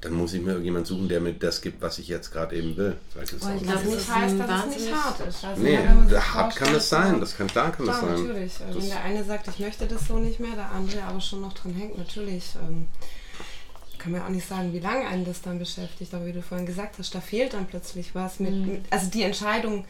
dann 0.02 0.14
muss 0.14 0.34
ich 0.34 0.42
mir 0.42 0.52
irgendjemand 0.52 0.86
suchen, 0.86 1.10
der 1.10 1.22
mir 1.22 1.34
das 1.34 1.62
gibt, 1.62 1.82
was 1.82 1.98
ich 1.98 2.08
jetzt 2.08 2.32
gerade 2.32 2.56
eben 2.56 2.78
will. 2.78 2.96
Vielleicht 3.12 3.34
ist 3.34 3.44
oh, 3.44 3.50
ich 3.56 3.64
glaube 3.64 3.86
nicht 3.86 4.16
heißt, 4.16 4.40
dass 4.40 4.66
es 4.66 4.76
nicht 4.76 4.94
hart 4.94 5.28
ist. 5.28 5.44
Also 5.44 5.62
nee, 5.62 5.78
hart 5.78 6.56
kann 6.56 6.76
es 6.76 6.88
sein. 6.88 7.20
Das 7.20 7.36
kann, 7.36 7.48
klar 7.48 7.72
kann 7.72 7.86
klar, 7.86 8.02
das 8.02 8.10
sein. 8.12 8.28
natürlich. 8.28 8.54
Das 8.60 8.76
Wenn 8.76 8.90
der 8.90 9.04
eine 9.04 9.24
sagt, 9.24 9.48
ich 9.48 9.60
möchte 9.60 9.88
das 9.88 10.08
so 10.08 10.20
nicht 10.20 10.40
mehr, 10.40 10.56
der 10.56 10.72
andere 10.72 11.02
aber 11.04 11.20
schon 11.20 11.42
noch 11.42 11.54
dran 11.54 11.74
hängt, 11.74 11.98
natürlich. 11.98 12.54
Ähm, 12.64 12.88
kann 14.00 14.12
man 14.12 14.22
auch 14.22 14.30
nicht 14.30 14.48
sagen, 14.48 14.74
wie 14.74 14.80
lange 14.80 15.08
einen 15.08 15.26
das 15.26 15.42
dann 15.42 15.60
beschäftigt, 15.60 16.14
aber 16.14 16.26
wie 16.26 16.34
du 16.34 16.42
vorhin 16.42 16.66
gesagt 16.66 16.98
hast, 16.98 17.14
da 17.14 17.22
fehlt 17.22 17.54
dann 17.54 17.68
plötzlich 17.68 18.16
was. 18.16 18.40
Mit, 18.40 18.54
mhm. 18.54 18.82
also 18.90 19.10
die 19.10 19.24
Entscheidung, 19.24 19.86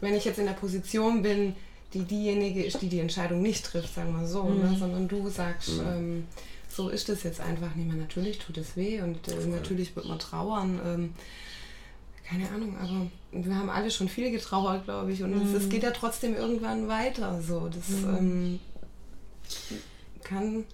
wenn 0.00 0.14
ich 0.14 0.24
jetzt 0.24 0.38
in 0.38 0.46
der 0.46 0.54
Position 0.54 1.22
bin, 1.22 1.54
die 1.92 2.02
diejenige 2.02 2.64
ist, 2.64 2.82
die 2.82 2.88
die 2.88 2.98
Entscheidung 2.98 3.40
nicht 3.40 3.64
trifft, 3.64 3.94
sagen 3.94 4.18
wir 4.18 4.26
so, 4.26 4.44
ne, 4.44 4.54
mhm. 4.54 4.72
ne, 4.72 4.78
sondern 4.78 5.08
du 5.08 5.28
sagst, 5.28 5.76
mhm. 5.76 5.86
ähm, 5.86 6.26
so 6.68 6.88
ist 6.88 7.08
es 7.08 7.22
jetzt 7.22 7.40
einfach 7.40 7.74
nicht 7.76 7.86
mehr. 7.86 7.96
Natürlich 7.96 8.38
tut 8.38 8.58
es 8.58 8.76
weh 8.76 9.00
und 9.00 9.28
äh, 9.28 9.46
natürlich 9.46 9.94
wird 9.94 10.06
man 10.06 10.18
trauern. 10.18 10.80
Ähm, 10.84 11.14
keine 12.26 12.48
Ahnung, 12.50 12.76
aber 12.78 13.06
wir 13.32 13.54
haben 13.54 13.70
alle 13.70 13.90
schon 13.90 14.08
viel 14.08 14.30
getrauert, 14.30 14.84
glaube 14.84 15.12
ich. 15.12 15.22
Und 15.22 15.34
es, 15.34 15.52
es, 15.52 15.64
mhm. 15.64 15.70
geht 15.70 15.82
ja 15.82 15.90
trotzdem 15.90 16.34
irgendwann 16.34 16.88
weiter. 16.88 17.40
So. 17.42 17.68
Das 17.68 17.88
mhm. 17.90 18.16
ähm, 18.16 18.60
kann 20.24 20.64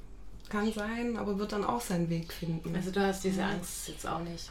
kann 0.51 0.72
sein, 0.72 1.16
aber 1.16 1.39
wird 1.39 1.52
dann 1.52 1.64
auch 1.64 1.81
seinen 1.81 2.10
Weg 2.10 2.32
finden. 2.32 2.74
Also 2.77 2.90
du 2.90 3.01
hast 3.01 3.24
diese 3.24 3.44
Angst 3.44 3.89
jetzt 3.89 4.06
auch 4.06 4.20
nicht. 4.20 4.51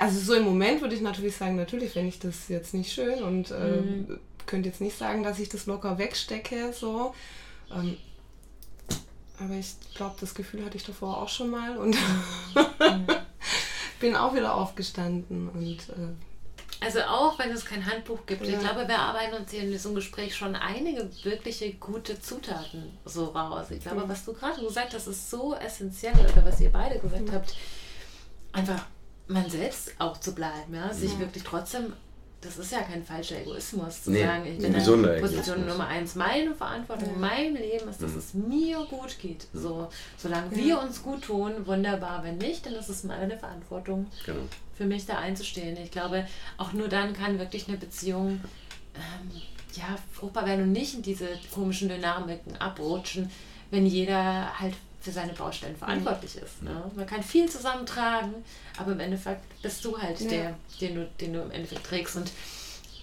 Also 0.00 0.20
so 0.20 0.34
im 0.34 0.44
Moment 0.44 0.80
würde 0.80 0.94
ich 0.94 1.00
natürlich 1.00 1.36
sagen, 1.36 1.56
natürlich 1.56 1.92
fände 1.92 2.08
ich 2.08 2.20
das 2.20 2.48
jetzt 2.48 2.74
nicht 2.74 2.92
schön 2.92 3.22
und 3.22 3.50
äh, 3.50 3.80
mhm. 3.80 4.20
könnte 4.46 4.68
jetzt 4.68 4.80
nicht 4.80 4.96
sagen, 4.96 5.24
dass 5.24 5.40
ich 5.40 5.48
das 5.48 5.66
locker 5.66 5.98
wegstecke, 5.98 6.72
so. 6.72 7.12
Ähm, 7.74 7.96
aber 9.40 9.54
ich 9.54 9.74
glaube, 9.94 10.16
das 10.20 10.34
Gefühl 10.34 10.64
hatte 10.64 10.76
ich 10.76 10.84
davor 10.84 11.20
auch 11.22 11.28
schon 11.28 11.50
mal 11.50 11.76
und 11.76 11.96
mhm. 11.96 13.06
bin 14.00 14.14
auch 14.14 14.34
wieder 14.34 14.54
aufgestanden 14.54 15.48
und 15.48 15.88
äh, 15.88 16.27
also 16.80 17.00
auch 17.00 17.38
wenn 17.38 17.50
es 17.50 17.64
kein 17.64 17.84
Handbuch 17.84 18.24
gibt. 18.26 18.46
Ja. 18.46 18.54
Ich 18.54 18.60
glaube, 18.60 18.86
wir 18.86 18.98
arbeiten 18.98 19.34
uns 19.34 19.50
hier 19.50 19.62
in 19.62 19.70
diesem 19.70 19.94
Gespräch 19.94 20.36
schon 20.36 20.54
einige 20.54 21.08
wirkliche 21.24 21.72
gute 21.74 22.20
Zutaten 22.20 22.96
so 23.04 23.26
raus. 23.26 23.70
Ich 23.70 23.80
glaube, 23.80 24.08
was 24.08 24.24
du 24.24 24.32
gerade 24.32 24.60
gesagt 24.60 24.94
hast, 24.94 25.06
ist 25.06 25.30
so 25.30 25.54
essentiell, 25.54 26.14
oder 26.14 26.44
was 26.44 26.60
ihr 26.60 26.70
beide 26.70 26.98
gesagt 26.98 27.28
mhm. 27.28 27.32
habt, 27.32 27.56
einfach 28.52 28.86
man 29.26 29.48
selbst 29.50 29.92
auch 29.98 30.18
zu 30.18 30.34
bleiben, 30.34 30.74
ja, 30.74 30.92
sich 30.92 31.12
ja. 31.12 31.18
wirklich 31.20 31.44
trotzdem 31.44 31.92
das 32.40 32.56
ist 32.56 32.70
ja 32.70 32.82
kein 32.82 33.02
falscher 33.04 33.40
Egoismus, 33.40 34.04
zu 34.04 34.12
Nee, 34.12 34.22
sagen, 34.24 34.46
ich 34.46 34.58
bin 34.58 34.72
in 34.72 34.72
Position 34.72 35.06
Egoismus. 35.16 35.66
Nummer 35.66 35.88
eins. 35.88 36.14
Meine 36.14 36.54
Verantwortung 36.54 37.14
in 37.14 37.20
meinem 37.20 37.56
Leben 37.56 37.88
ist, 37.88 38.00
dass 38.00 38.12
Mhm. 38.12 38.18
es 38.18 38.34
mir 38.34 38.78
gut 38.88 39.18
geht. 39.18 39.48
So, 39.52 39.88
solange 40.16 40.54
wir 40.54 40.80
uns 40.80 41.02
gut 41.02 41.22
tun, 41.24 41.66
wunderbar. 41.66 42.22
Wenn 42.22 42.38
nicht, 42.38 42.64
dann 42.64 42.74
ist 42.74 42.88
es 42.88 43.02
meine 43.02 43.36
Verantwortung, 43.36 44.06
Genau. 44.24 44.42
Für 44.78 44.86
mich 44.86 45.04
da 45.04 45.18
einzustehen. 45.18 45.76
Ich 45.76 45.90
glaube, 45.90 46.26
auch 46.56 46.72
nur 46.72 46.88
dann 46.88 47.12
kann 47.12 47.38
wirklich 47.38 47.68
eine 47.68 47.76
Beziehung 47.76 48.40
ähm, 48.94 49.42
ja, 49.74 49.98
fruchtbar 50.12 50.46
werden 50.46 50.62
und 50.62 50.72
nicht 50.72 50.94
in 50.94 51.02
diese 51.02 51.28
komischen 51.52 51.88
Dynamiken 51.88 52.56
abrutschen, 52.56 53.30
wenn 53.70 53.84
jeder 53.84 54.58
halt 54.58 54.74
für 55.00 55.10
seine 55.10 55.32
Baustellen 55.32 55.76
verantwortlich 55.76 56.36
ist. 56.36 56.62
Ne? 56.62 56.90
Man 56.94 57.06
kann 57.06 57.22
viel 57.22 57.48
zusammentragen, 57.48 58.34
aber 58.78 58.92
im 58.92 59.00
Endeffekt 59.00 59.42
bist 59.62 59.84
du 59.84 59.98
halt 60.00 60.20
Ja. 60.20 60.28
der, 60.28 60.58
den 60.80 60.94
du, 60.94 61.08
den 61.20 61.32
du 61.32 61.42
im 61.42 61.50
Endeffekt 61.50 61.84
trägst. 61.84 62.16
Und 62.16 62.30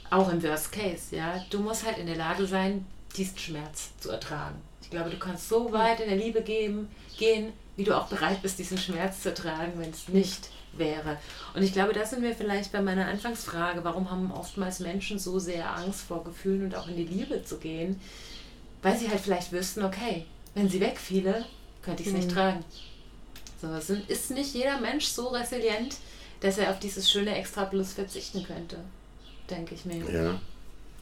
auch 0.10 0.30
im 0.32 0.42
Worst 0.44 0.72
Case, 0.72 1.16
ja, 1.16 1.44
du 1.50 1.60
musst 1.60 1.86
halt 1.86 1.98
in 1.98 2.08
der 2.08 2.16
Lage 2.18 2.46
sein, 2.48 2.86
diesen 3.16 3.38
Schmerz 3.38 3.92
zu 4.00 4.12
ertragen. 4.12 4.56
Ich 4.82 4.90
glaube, 4.90 5.10
du 5.10 5.18
kannst 5.18 5.50
so 5.50 5.72
weit 5.72 6.00
in 6.00 6.10
der 6.10 6.18
Liebe 6.18 6.42
geben, 6.42 6.90
gehen, 7.18 7.54
wie 7.76 7.84
du 7.84 7.98
auch 7.98 8.08
bereit 8.08 8.42
bist, 8.42 8.60
diesen 8.60 8.78
Schmerz 8.78 9.22
zu 9.22 9.30
ertragen, 9.30 9.74
wenn 9.78 9.90
es 9.90 10.08
nicht 10.08 10.50
wäre. 10.78 11.18
Und 11.54 11.64
ich 11.64 11.74
glaube, 11.74 11.94
da 11.94 12.06
sind 12.06 12.22
wir 12.24 12.36
vielleicht 12.36 12.72
bei 12.72 12.82
meiner 12.82 13.08
Anfangsfrage, 13.08 13.84
warum 13.84 14.10
haben 14.12 14.32
oftmals 14.32 14.80
Menschen 14.80 15.20
so 15.20 15.40
sehr 15.40 15.76
Angst 15.76 16.02
vor 16.02 16.24
Gefühlen 16.24 16.64
und 16.66 16.76
auch 16.76 16.88
in 16.88 16.96
die 16.96 17.06
Liebe 17.06 17.44
zu 17.44 17.58
gehen, 17.58 18.00
weil 18.82 18.98
sie 18.98 19.10
halt 19.10 19.22
vielleicht 19.22 19.52
wüssten, 19.52 19.84
okay, 19.84 20.26
wenn 20.54 20.70
sie 20.70 20.80
wegfiele, 20.80 21.46
könnte 21.82 22.02
ich 22.04 22.08
es 22.10 22.14
nicht 22.14 22.30
Mhm. 22.30 22.34
tragen. 22.34 22.66
So, 23.62 23.68
es 23.70 23.90
ist 23.90 24.32
nicht 24.32 24.54
jeder 24.54 24.80
Mensch 24.80 25.06
so 25.06 25.28
resilient, 25.28 25.96
dass 26.42 26.58
er 26.58 26.70
auf 26.72 26.80
dieses 26.80 27.10
schöne 27.10 27.36
Extra 27.36 27.66
Plus 27.66 27.94
verzichten 27.94 28.44
könnte, 28.44 28.78
denke 29.50 29.74
ich 29.76 29.86
mir. 29.86 30.04
Ja. 30.12 30.40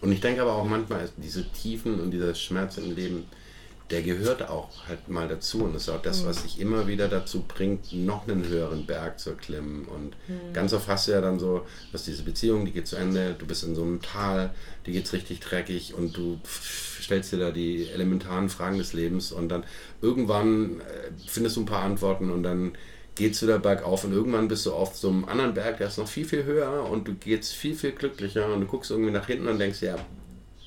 Und 0.02 0.12
ich 0.12 0.20
denke 0.22 0.42
aber 0.42 0.54
auch 0.54 0.66
manchmal, 0.66 1.10
diese 1.18 1.48
Tiefen 1.50 2.00
und 2.00 2.12
dieser 2.12 2.36
Schmerz 2.36 2.78
im 2.78 2.96
Leben, 2.96 3.26
der 3.90 4.02
gehört 4.02 4.50
auch 4.50 4.88
halt 4.88 5.08
mal 5.08 5.28
dazu. 5.28 5.64
Und 5.64 5.76
ist 5.76 5.90
auch 5.90 6.02
das, 6.02 6.26
was 6.26 6.44
dich 6.44 6.60
immer 6.60 6.88
wieder 6.88 7.08
dazu 7.08 7.44
bringt, 7.48 7.94
noch 7.94 8.28
einen 8.28 8.48
höheren 8.48 8.86
Berg 8.86 9.20
zu 9.20 9.32
erklimmen. 9.32 9.86
Und 9.86 10.16
ganz 10.54 10.74
oft 10.74 10.88
hast 10.88 11.08
du 11.08 11.12
ja 11.12 11.22
dann 11.22 11.40
so, 11.40 11.66
dass 11.92 12.06
diese 12.06 12.24
Beziehung, 12.24 12.66
die 12.66 12.72
geht 12.72 12.88
zu 12.88 12.96
Ende, 12.96 13.36
du 13.38 13.46
bist 13.46 13.64
in 13.64 13.76
so 13.76 13.84
einem 13.84 14.02
Tal, 14.02 14.54
die 14.86 14.92
geht's 14.92 15.14
richtig 15.14 15.40
dreckig 15.42 15.94
und 15.94 16.16
du 16.18 16.40
stellst 17.02 17.34
dir 17.34 17.38
da 17.38 17.52
die 17.52 17.90
elementaren 17.90 18.50
Fragen 18.50 18.78
des 18.78 18.94
Lebens 18.94 19.32
und 19.32 19.50
dann 19.50 19.64
irgendwann 20.02 20.80
äh, 20.80 21.12
findest 21.28 21.58
du 21.58 21.62
ein 21.62 21.66
paar 21.66 21.84
Antworten 21.84 22.32
und 22.32 22.44
dann 22.44 22.74
geht's 23.16 23.42
wieder 23.44 23.60
bergauf 23.60 24.04
und 24.06 24.14
irgendwann 24.14 24.48
bist 24.48 24.66
du 24.66 24.74
auf 24.74 24.96
so 24.96 25.10
einem 25.10 25.26
anderen 25.26 25.54
Berg, 25.54 25.78
der 25.78 25.88
ist 25.88 25.98
noch 25.98 26.08
viel, 26.08 26.26
viel 26.26 26.46
höher 26.46 26.90
und 26.90 27.08
du 27.08 27.14
geht's 27.14 27.52
viel, 27.52 27.76
viel 27.76 27.92
glücklicher 27.92 28.52
und 28.52 28.62
du 28.62 28.68
guckst 28.68 28.90
irgendwie 28.90 29.12
nach 29.12 29.28
hinten 29.28 29.48
und 29.48 29.60
denkst, 29.60 29.82
ja, 29.82 29.98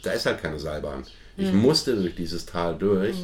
da 0.02 0.12
ist 0.12 0.26
halt 0.26 0.40
keine 0.40 0.58
Seilbahn. 0.58 1.04
Ich 1.36 1.52
musste 1.52 1.96
durch 1.96 2.14
dieses 2.14 2.46
Tal 2.46 2.76
durch. 2.78 3.16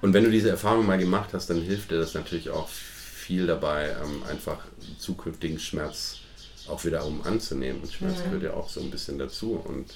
Und 0.00 0.12
wenn 0.12 0.24
du 0.24 0.30
diese 0.30 0.50
Erfahrung 0.50 0.84
mal 0.84 0.98
gemacht 0.98 1.30
hast, 1.32 1.48
dann 1.48 1.62
hilft 1.62 1.90
dir 1.90 1.98
das 1.98 2.14
natürlich 2.14 2.50
auch 2.50 2.68
viel 2.68 3.46
dabei, 3.46 3.94
ähm, 4.02 4.22
einfach 4.28 4.58
zukünftigen 4.98 5.58
Schmerz 5.58 6.16
auch 6.68 6.84
wieder 6.84 7.04
um 7.04 7.22
anzunehmen. 7.22 7.80
Und 7.82 7.92
Schmerz 7.92 8.22
gehört 8.24 8.42
ja 8.42 8.54
auch 8.54 8.68
so 8.68 8.80
ein 8.80 8.90
bisschen 8.90 9.18
dazu. 9.18 9.52
Und 9.52 9.86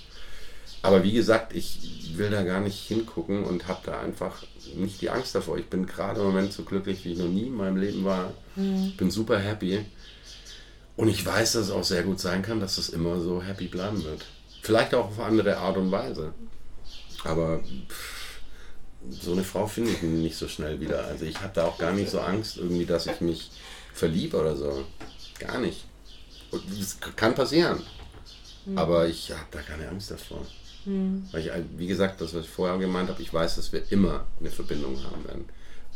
aber 0.82 1.02
wie 1.02 1.12
gesagt, 1.12 1.54
ich 1.54 2.12
will 2.16 2.30
da 2.30 2.44
gar 2.44 2.60
nicht 2.60 2.78
hingucken 2.78 3.44
und 3.44 3.66
habe 3.66 3.80
da 3.84 4.00
einfach 4.00 4.44
nicht 4.76 5.00
die 5.00 5.10
Angst 5.10 5.34
davor. 5.34 5.58
Ich 5.58 5.66
bin 5.66 5.86
gerade 5.86 6.20
im 6.20 6.26
Moment 6.26 6.52
so 6.52 6.62
glücklich, 6.62 7.04
wie 7.04 7.12
ich 7.12 7.18
noch 7.18 7.28
nie 7.28 7.46
in 7.46 7.56
meinem 7.56 7.76
Leben 7.76 8.04
war. 8.04 8.32
Bin 8.96 9.10
super 9.10 9.38
happy. 9.38 9.84
Und 10.96 11.08
ich 11.08 11.26
weiß, 11.26 11.52
dass 11.52 11.64
es 11.64 11.70
auch 11.70 11.84
sehr 11.84 12.04
gut 12.04 12.20
sein 12.20 12.42
kann, 12.42 12.60
dass 12.60 12.78
es 12.78 12.88
immer 12.88 13.20
so 13.20 13.42
happy 13.42 13.66
bleiben 13.66 14.04
wird. 14.04 14.24
Vielleicht 14.62 14.94
auch 14.94 15.06
auf 15.08 15.20
andere 15.20 15.58
Art 15.58 15.76
und 15.76 15.90
Weise. 15.90 16.32
Aber 17.26 17.60
pff, 17.88 18.40
so 19.10 19.32
eine 19.32 19.44
Frau 19.44 19.66
finde 19.66 19.90
ich 19.90 20.02
nicht 20.02 20.36
so 20.36 20.48
schnell 20.48 20.80
wieder. 20.80 21.04
Also 21.04 21.24
ich 21.24 21.40
habe 21.40 21.52
da 21.54 21.64
auch 21.64 21.78
gar 21.78 21.92
nicht 21.92 22.10
so 22.10 22.20
Angst, 22.20 22.56
irgendwie, 22.56 22.86
dass 22.86 23.06
ich 23.06 23.20
mich 23.20 23.50
verliebe 23.92 24.36
oder 24.38 24.56
so. 24.56 24.84
Gar 25.38 25.58
nicht. 25.60 25.84
Und 26.50 26.62
das 26.78 26.98
kann 27.16 27.34
passieren. 27.34 27.82
Aber 28.74 29.06
ich 29.06 29.30
habe 29.30 29.46
da 29.50 29.60
keine 29.60 29.88
Angst 29.88 30.10
davor. 30.10 30.44
Weil 31.32 31.40
ich, 31.40 31.50
wie 31.76 31.86
gesagt, 31.86 32.20
das, 32.20 32.34
was 32.34 32.44
ich 32.44 32.50
vorher 32.50 32.78
gemeint 32.78 33.08
habe, 33.08 33.20
ich 33.20 33.32
weiß, 33.32 33.56
dass 33.56 33.72
wir 33.72 33.82
immer 33.90 34.24
eine 34.40 34.50
Verbindung 34.50 35.02
haben 35.02 35.24
werden. 35.24 35.44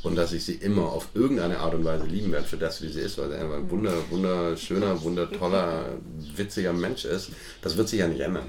Und 0.03 0.17
dass 0.17 0.33
ich 0.33 0.45
sie 0.45 0.55
immer 0.55 0.91
auf 0.91 1.09
irgendeine 1.15 1.59
Art 1.59 1.75
und 1.75 1.85
Weise 1.85 2.07
lieben 2.07 2.33
werde 2.33 2.47
für 2.47 2.57
das, 2.57 2.81
wie 2.81 2.89
sie 2.89 3.01
ist, 3.01 3.19
weil 3.19 3.29
sie 3.29 3.37
einfach 3.37 3.57
ein 3.57 3.71
wunder, 3.71 3.93
wunderschöner, 4.11 5.03
wundertoller, 5.03 5.99
witziger 6.35 6.73
Mensch 6.73 7.05
ist. 7.05 7.31
Das 7.61 7.77
wird 7.77 7.89
sich 7.89 8.01
ja 8.01 8.09
nicht 8.09 8.21
ändern. 8.21 8.49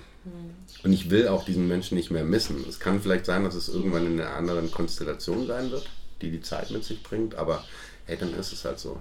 Und 0.84 0.94
ich 0.94 1.10
will 1.10 1.28
auch 1.28 1.46
diesen 1.46 1.68
Menschen 1.68 1.96
nicht 1.96 2.10
mehr 2.12 2.24
missen. 2.24 2.66
Es 2.68 2.80
kann 2.80 3.02
vielleicht 3.02 3.26
sein, 3.26 3.44
dass 3.44 3.54
es 3.56 3.70
irgendwann 3.70 4.06
in 4.08 4.20
einer 4.20 4.32
anderen 4.36 4.72
Konstellation 4.72 5.46
sein 5.48 5.70
wird, 5.72 5.88
die 6.22 6.32
die 6.32 6.42
Zeit 6.42 6.72
mit 6.72 6.84
sich 6.84 7.04
bringt, 7.04 7.36
aber 7.36 7.64
hey, 8.06 8.18
dann 8.18 8.34
ist 8.34 8.52
es 8.52 8.66
halt 8.66 8.80
so. 8.80 9.00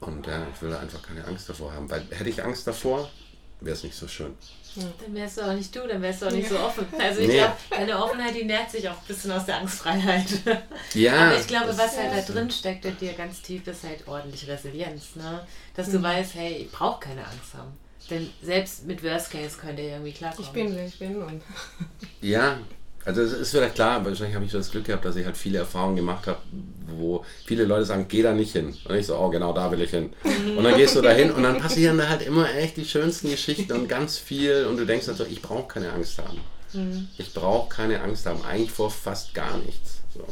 Und 0.00 0.26
ja, 0.26 0.46
ich 0.54 0.60
will 0.62 0.70
da 0.70 0.78
einfach 0.80 1.02
keine 1.02 1.24
Angst 1.24 1.48
davor 1.48 1.72
haben, 1.72 1.88
weil 1.88 2.02
hätte 2.10 2.28
ich 2.28 2.42
Angst 2.42 2.66
davor, 2.66 3.08
wäre 3.60 3.74
es 3.76 3.82
nicht 3.82 3.94
so 3.96 4.06
schön. 4.08 4.34
Dann 4.76 5.14
wärst 5.14 5.38
du 5.38 5.42
auch 5.42 5.54
nicht 5.54 5.74
du, 5.74 5.86
dann 5.88 6.02
wärst 6.02 6.20
du 6.20 6.26
auch 6.26 6.30
nicht 6.32 6.50
so 6.50 6.58
offen. 6.58 6.86
Also 6.98 7.20
ich 7.22 7.28
Nee. 7.28 7.38
glaube, 7.38 7.54
deine 7.70 7.98
Offenheit, 8.02 8.34
die 8.34 8.44
nährt 8.44 8.70
sich 8.70 8.86
auch 8.88 8.92
ein 9.00 9.06
bisschen 9.08 9.32
aus 9.32 9.46
der 9.46 9.56
Angstfreiheit. 9.58 10.26
Ja, 10.92 11.28
Aber 11.30 11.40
ich 11.40 11.46
glaube, 11.46 11.68
was 11.78 11.96
halt 11.96 12.12
da 12.12 12.32
drin 12.32 12.50
steckt 12.50 12.84
in 12.84 12.98
dir 12.98 13.14
ganz 13.14 13.40
tief, 13.40 13.66
ist 13.66 13.84
halt 13.84 14.06
ordentlich 14.06 14.46
Resilienz. 14.46 15.16
Ne? 15.16 15.46
Dass 15.74 15.90
du 15.90 16.02
weißt, 16.02 16.34
hey, 16.34 16.56
ich 16.56 16.70
brauche 16.70 17.00
keine 17.00 17.22
Angst 17.26 17.54
haben. 17.56 17.72
Denn 18.10 18.30
selbst 18.42 18.86
mit 18.86 19.02
Worst 19.02 19.30
Case 19.30 19.56
könnt 19.60 19.78
ihr 19.78 19.90
irgendwie 19.90 20.12
klarkommen. 20.12 20.46
Ich 20.46 20.52
bin, 20.52 20.78
ich 20.86 20.98
bin. 20.98 21.22
Und 21.22 21.42
Ja, 22.20 22.58
also 23.04 23.22
es 23.22 23.32
ist 23.32 23.50
vielleicht 23.52 23.76
klar, 23.76 23.96
aber 23.96 24.10
wahrscheinlich 24.10 24.34
habe 24.34 24.44
ich 24.44 24.50
so 24.50 24.58
das 24.58 24.70
Glück 24.70 24.84
gehabt, 24.84 25.04
dass 25.04 25.14
ich 25.14 25.24
halt 25.24 25.36
viele 25.36 25.58
Erfahrungen 25.58 25.94
gemacht 25.94 26.26
habe, 26.26 26.38
wo 26.88 27.24
viele 27.44 27.64
Leute 27.64 27.84
sagen, 27.84 28.06
geh 28.08 28.20
da 28.22 28.32
nicht 28.32 28.52
hin. 28.52 28.76
Und 28.84 28.94
ich 28.96 29.06
so, 29.06 29.16
oh 29.16 29.28
genau, 29.28 29.52
da 29.52 29.70
will 29.70 29.80
ich 29.80 29.90
hin. 29.90 30.12
Und 30.56 30.64
dann 30.64 30.76
gehst 30.76 30.96
du 30.96 31.00
da 31.02 31.10
hin 31.10 31.30
und 31.30 31.44
dann 31.44 31.58
passieren 31.58 31.98
da 31.98 32.08
halt 32.08 32.22
immer 32.22 32.52
echt 32.54 32.76
die 32.76 32.84
schönsten 32.84 33.30
Geschichten 33.30 33.72
und 33.72 33.88
ganz 33.88 34.18
viel 34.18 34.66
und 34.66 34.76
du 34.76 34.84
denkst 34.84 35.06
halt 35.06 35.18
so, 35.18 35.24
ich 35.24 35.40
brauche 35.40 35.68
keine 35.68 35.92
Angst 35.92 36.18
haben. 36.18 36.40
Ich 37.16 37.32
brauche 37.32 37.68
keine 37.68 38.00
Angst 38.02 38.26
haben, 38.26 38.44
eigentlich 38.44 38.72
vor 38.72 38.90
fast 38.90 39.32
gar 39.34 39.56
nichts. 39.58 40.02
So. 40.12 40.26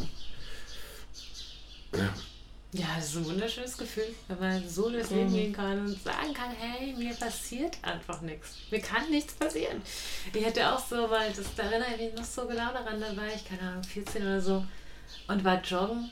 Ja. 1.96 2.12
Ja, 2.76 2.86
das 2.96 3.10
ist 3.10 3.16
ein 3.18 3.26
wunderschönes 3.26 3.78
Gefühl, 3.78 4.12
wenn 4.26 4.40
man 4.40 4.68
so 4.68 4.90
durchs 4.90 5.10
Leben 5.10 5.32
gehen 5.32 5.52
kann 5.52 5.78
und 5.78 6.02
sagen 6.02 6.34
kann, 6.34 6.51
hey, 6.51 6.92
mir 6.94 7.14
passiert 7.14 7.76
einfach 7.82 8.20
nichts. 8.20 8.56
Mir 8.68 8.80
kann 8.80 9.09
nichts 9.10 9.32
passieren. 9.34 9.80
Ich 10.32 10.44
hätte 10.44 10.72
auch 10.72 10.84
so, 10.84 11.09
weil 11.09 11.32
das 11.32 11.46
da 11.56 11.62
erinnere 11.62 11.94
ich 11.94 12.01
mich 12.01 12.14
noch 12.14 12.24
so 12.24 12.48
genau 12.48 12.72
daran, 12.72 13.01
da 13.01 13.16
war 13.16 13.28
ich, 13.32 13.44
keine 13.44 13.62
Ahnung, 13.62 13.84
14 13.84 14.22
oder 14.22 14.40
so 14.40 14.64
und 15.28 15.44
war 15.44 15.62
joggen 15.62 16.10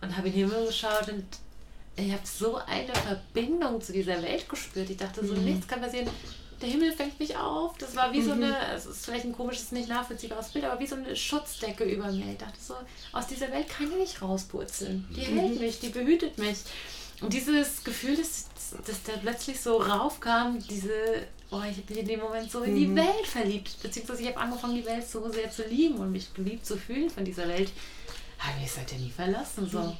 und 0.00 0.16
habe 0.16 0.28
in 0.28 0.34
den 0.34 0.48
Himmel 0.48 0.66
geschaut 0.66 1.08
und 1.08 1.24
ich 1.96 2.12
habe 2.12 2.22
so 2.24 2.54
eine 2.54 2.92
Verbindung 2.94 3.80
zu 3.80 3.92
dieser 3.92 4.22
Welt 4.22 4.48
gespürt. 4.48 4.88
Ich 4.88 4.98
dachte 4.98 5.26
so, 5.26 5.34
nichts 5.34 5.66
kann 5.66 5.80
passieren. 5.80 6.08
Der 6.60 6.68
Himmel 6.70 6.92
fängt 6.92 7.18
mich 7.20 7.36
auf. 7.36 7.76
Das 7.78 7.94
war 7.96 8.12
wie 8.12 8.22
so 8.22 8.32
eine, 8.32 8.56
es 8.74 8.86
ist 8.86 9.04
vielleicht 9.04 9.26
ein 9.26 9.32
komisches, 9.32 9.72
nicht 9.72 9.88
nachvollziehbares 9.88 10.48
Bild, 10.48 10.64
aber 10.64 10.80
wie 10.80 10.86
so 10.86 10.96
eine 10.96 11.14
Schutzdecke 11.14 11.84
über 11.84 12.10
mir. 12.10 12.32
Ich 12.32 12.38
dachte 12.38 12.58
so, 12.58 12.74
aus 13.12 13.26
dieser 13.26 13.52
Welt 13.52 13.68
kann 13.68 13.90
ich 13.90 13.98
nicht 13.98 14.22
rauspurzeln. 14.22 15.06
Die 15.14 15.20
hält 15.20 15.60
mich, 15.60 15.80
die 15.80 15.90
behütet 15.90 16.38
mich. 16.38 16.58
Und 17.20 17.32
dieses 17.32 17.84
Gefühl, 17.84 18.16
dass, 18.16 18.46
dass 18.86 19.02
da 19.02 19.12
plötzlich 19.20 19.60
so 19.60 19.78
raufkam, 19.78 20.58
diese, 20.66 21.26
oh, 21.50 21.60
ich 21.70 21.88
mich 21.88 21.98
in 21.98 22.08
dem 22.08 22.20
Moment 22.20 22.50
so 22.50 22.62
in 22.62 22.74
die 22.74 22.94
Welt 22.94 23.26
verliebt. 23.26 23.82
Beziehungsweise 23.82 24.22
ich 24.22 24.28
habe 24.28 24.38
angefangen, 24.38 24.76
die 24.76 24.84
Welt 24.84 25.08
so 25.08 25.30
sehr 25.30 25.50
zu 25.50 25.62
lieben 25.64 25.96
und 25.96 26.12
mich 26.12 26.32
geliebt 26.34 26.66
zu 26.66 26.76
fühlen 26.76 27.10
von 27.10 27.24
dieser 27.24 27.48
Welt. 27.48 27.70
Habe 28.38 28.60
mich 28.60 28.72
seitdem 28.72 29.02
nie 29.02 29.10
verlassen. 29.10 29.68
So. 29.68 29.96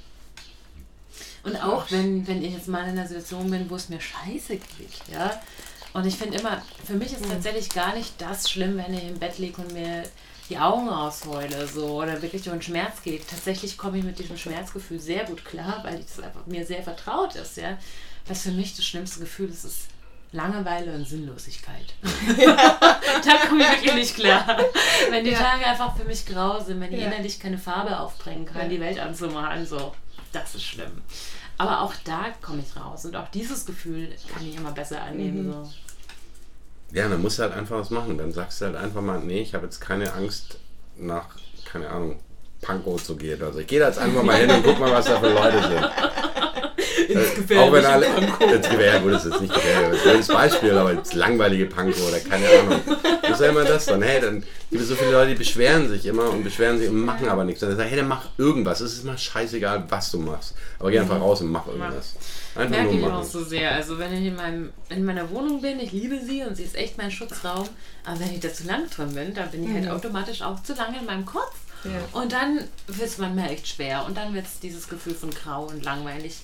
Und 1.43 1.57
auch 1.57 1.91
wenn, 1.91 2.27
wenn 2.27 2.43
ich 2.43 2.53
jetzt 2.53 2.69
mal 2.69 2.83
in 2.83 2.91
einer 2.91 3.07
Situation 3.07 3.51
bin, 3.51 3.71
wo 3.71 3.77
es 3.77 3.89
mir 3.89 4.01
scheiße 4.01 4.57
geht, 4.57 5.13
ja. 5.13 5.41
Und 5.97 6.07
ich 6.07 6.17
finde 6.17 6.39
immer, 6.39 6.61
für 6.85 6.93
mich 6.95 7.13
ist 7.13 7.25
tatsächlich 7.29 7.71
gar 7.71 7.95
nicht 7.95 8.21
das 8.21 8.51
schlimm, 8.51 8.77
wenn 8.77 8.93
ich 8.93 9.05
im 9.05 9.19
Bett 9.19 9.39
liege 9.39 9.61
und 9.63 9.73
mir 9.73 10.03
die 10.51 10.59
Augen 10.59 10.89
ausheule, 10.91 11.67
so, 11.67 11.87
oder 12.03 12.21
wirklich 12.23 12.43
durch 12.43 12.55
den 12.55 12.63
Schmerz 12.63 13.03
geht. 13.03 13.27
Tatsächlich 13.29 13.79
komme 13.79 13.99
ich 13.99 14.05
mit 14.05 14.19
diesem 14.19 14.37
Schmerzgefühl 14.37 15.01
sehr 15.01 15.25
gut 15.25 15.45
klar, 15.45 15.81
weil 15.85 15.99
das 16.01 16.21
einfach 16.21 16.45
mir 16.47 16.65
sehr 16.67 16.83
vertraut 16.83 17.35
ist, 17.35 17.57
ja. 17.57 17.79
Was 18.29 18.43
für 18.43 18.51
mich 18.53 18.77
das 18.77 18.85
schlimmste 18.85 19.21
Gefühl 19.21 19.49
ist, 19.49 19.65
ist 19.65 19.87
Langeweile 20.33 20.93
und 20.95 21.07
Sinnlosigkeit. 21.09 21.95
da 22.37 23.47
komme 23.49 23.63
ich 23.63 23.71
wirklich 23.71 23.95
nicht 23.95 24.15
klar. 24.17 24.45
Wenn 25.11 25.25
die 25.25 25.31
Ja. 25.31 25.39
Tage 25.39 25.67
einfach 25.67 25.97
für 25.97 26.05
mich 26.05 26.27
grau 26.27 26.61
sind, 26.61 26.81
wenn 26.81 26.93
ich 26.93 27.01
Ja. 27.01 27.07
innerlich 27.07 27.41
keine 27.41 27.59
Farbe 27.59 27.99
aufbringen 27.99 28.45
kann, 28.45 28.63
Ja. 28.63 28.69
die 28.69 28.81
Welt 28.81 28.99
anzumalen, 28.99 29.65
so, 29.67 29.95
das 30.33 30.55
ist 30.57 30.65
schlimm. 30.65 31.01
Aber 31.59 31.81
auch 31.81 31.95
da 32.05 32.27
komme 32.43 32.63
ich 32.63 32.77
raus 32.79 33.07
und 33.07 33.17
auch 33.17 33.29
dieses 33.29 33.65
Gefühl 33.65 34.15
kann 34.33 34.47
ich 34.47 34.57
immer 34.57 34.73
besser 34.73 35.03
annehmen. 35.03 35.51
So. 35.53 35.73
Ja, 36.93 37.09
dann 37.09 37.21
musst 37.21 37.39
du 37.39 37.43
halt 37.43 37.53
einfach 37.53 37.79
was 37.79 37.91
machen. 37.91 38.19
Dann 38.19 38.33
sagst 38.33 38.61
du 38.61 38.67
halt 38.67 38.77
einfach 38.77 39.03
mal, 39.03 39.19
nee, 39.21 39.41
ich 39.41 39.55
habe 39.55 39.65
jetzt 39.65 39.81
keine 39.81 40.13
Angst 40.13 40.59
nach, 40.97 41.27
keine 41.65 41.91
Ahnung, 41.91 42.21
Pankow 42.63 43.03
zu 43.03 43.17
gehen. 43.17 43.43
Also 43.43 43.59
ich 43.59 43.67
gehe 43.67 43.81
da 43.81 43.89
jetzt 43.89 43.99
einfach 43.99 44.23
mal 44.23 44.37
hin 44.37 44.51
und 44.51 44.63
guck 44.65 44.79
mal, 44.79 44.93
was 44.93 45.07
da 45.07 45.19
für 45.21 45.33
Leute 45.33 45.63
sind. 45.63 45.85
Ins 47.09 47.59
auch 47.59 47.73
wenn 47.73 47.85
alle. 47.85 48.07
Jetzt, 48.51 48.73
ja, 48.73 48.99
gut, 48.99 49.13
das 49.13 49.25
ist 49.25 49.33
jetzt 49.33 49.41
nicht 49.41 49.55
gefährlich, 49.55 50.01
das 50.05 50.15
ist 50.15 50.31
ein 50.31 50.37
Beispiel, 50.37 50.73
aber 50.73 50.95
das 50.95 51.15
langweilige 51.15 51.67
Panko 51.67 52.01
oder 52.09 52.21
keine 52.21 52.47
Ahnung. 52.49 52.81
Das 53.23 53.33
ist 53.33 53.41
ja 53.41 53.51
immer 53.51 53.65
das 53.65 53.87
dann. 53.87 54.03
Hey, 54.03 54.21
dann 54.21 54.43
gibt 54.71 54.83
es 54.83 54.89
so 54.89 54.95
viele 54.95 55.13
Leute, 55.13 55.31
die 55.31 55.39
beschweren 55.39 55.89
sich 55.89 56.07
immer 56.07 56.31
und 56.31 56.45
beschweren 56.45 56.79
sich 56.79 56.89
und 56.89 57.05
machen 57.05 57.29
aber 57.29 57.45
nichts. 57.45 57.61
Dann 57.61 57.77
sagen, 57.77 57.89
hey, 57.89 57.99
dann 57.99 58.09
mach 58.09 58.27
irgendwas. 58.39 58.81
Es 58.81 58.95
ist 58.95 59.05
mal 59.05 59.19
scheißegal, 59.19 59.85
was 59.89 60.11
du 60.11 60.19
machst. 60.19 60.55
Aber 60.79 60.91
geh 60.91 60.99
einfach 60.99 61.21
raus 61.21 61.41
und 61.41 61.51
mach 61.51 61.67
irgendwas. 61.67 62.15
Einfach 62.55 62.71
Merke 62.71 62.99
ich 62.99 63.05
auch 63.05 63.25
so 63.25 63.45
sehr. 63.45 63.73
Also 63.73 63.99
wenn 63.99 64.13
ich 64.13 64.27
in, 64.27 64.37
meinem, 64.37 64.73
in 64.89 65.05
meiner 65.05 65.31
Wohnung 65.31 65.61
bin, 65.61 65.81
ich 65.81 65.93
liebe 65.93 66.21
sie 66.21 66.43
und 66.43 66.57
sie 66.57 66.65
ist 66.65 66.77
echt 66.77 66.99
mein 66.99 67.11
Schutzraum. 67.11 67.69
Aber 68.05 68.21
wenn 68.21 68.33
ich 68.33 68.41
da 68.41 68.53
zu 68.53 68.65
lange 68.65 68.87
drin 68.89 69.15
bin, 69.15 69.35
dann 69.35 69.51
bin 69.51 69.65
ich 69.65 69.73
halt 69.73 69.85
mhm. 69.85 69.91
halt 69.91 70.05
automatisch 70.05 70.43
auch 70.43 70.63
zu 70.63 70.75
lange 70.75 70.99
in 70.99 71.07
meinem 71.07 71.27
Kopf. 71.27 71.55
Ja. 71.85 72.21
Und 72.21 72.33
dann 72.33 72.65
wird 72.87 73.09
es 73.09 73.19
manchmal 73.19 73.51
echt 73.51 73.69
schwer. 73.69 74.05
Und 74.07 74.17
dann 74.17 74.35
wird 74.35 74.47
es 74.47 74.61
dieses 74.61 74.89
Gefühl 74.89 75.15
von 75.15 75.31
grau 75.31 75.67
und 75.67 75.85
langweilig. 75.85 76.39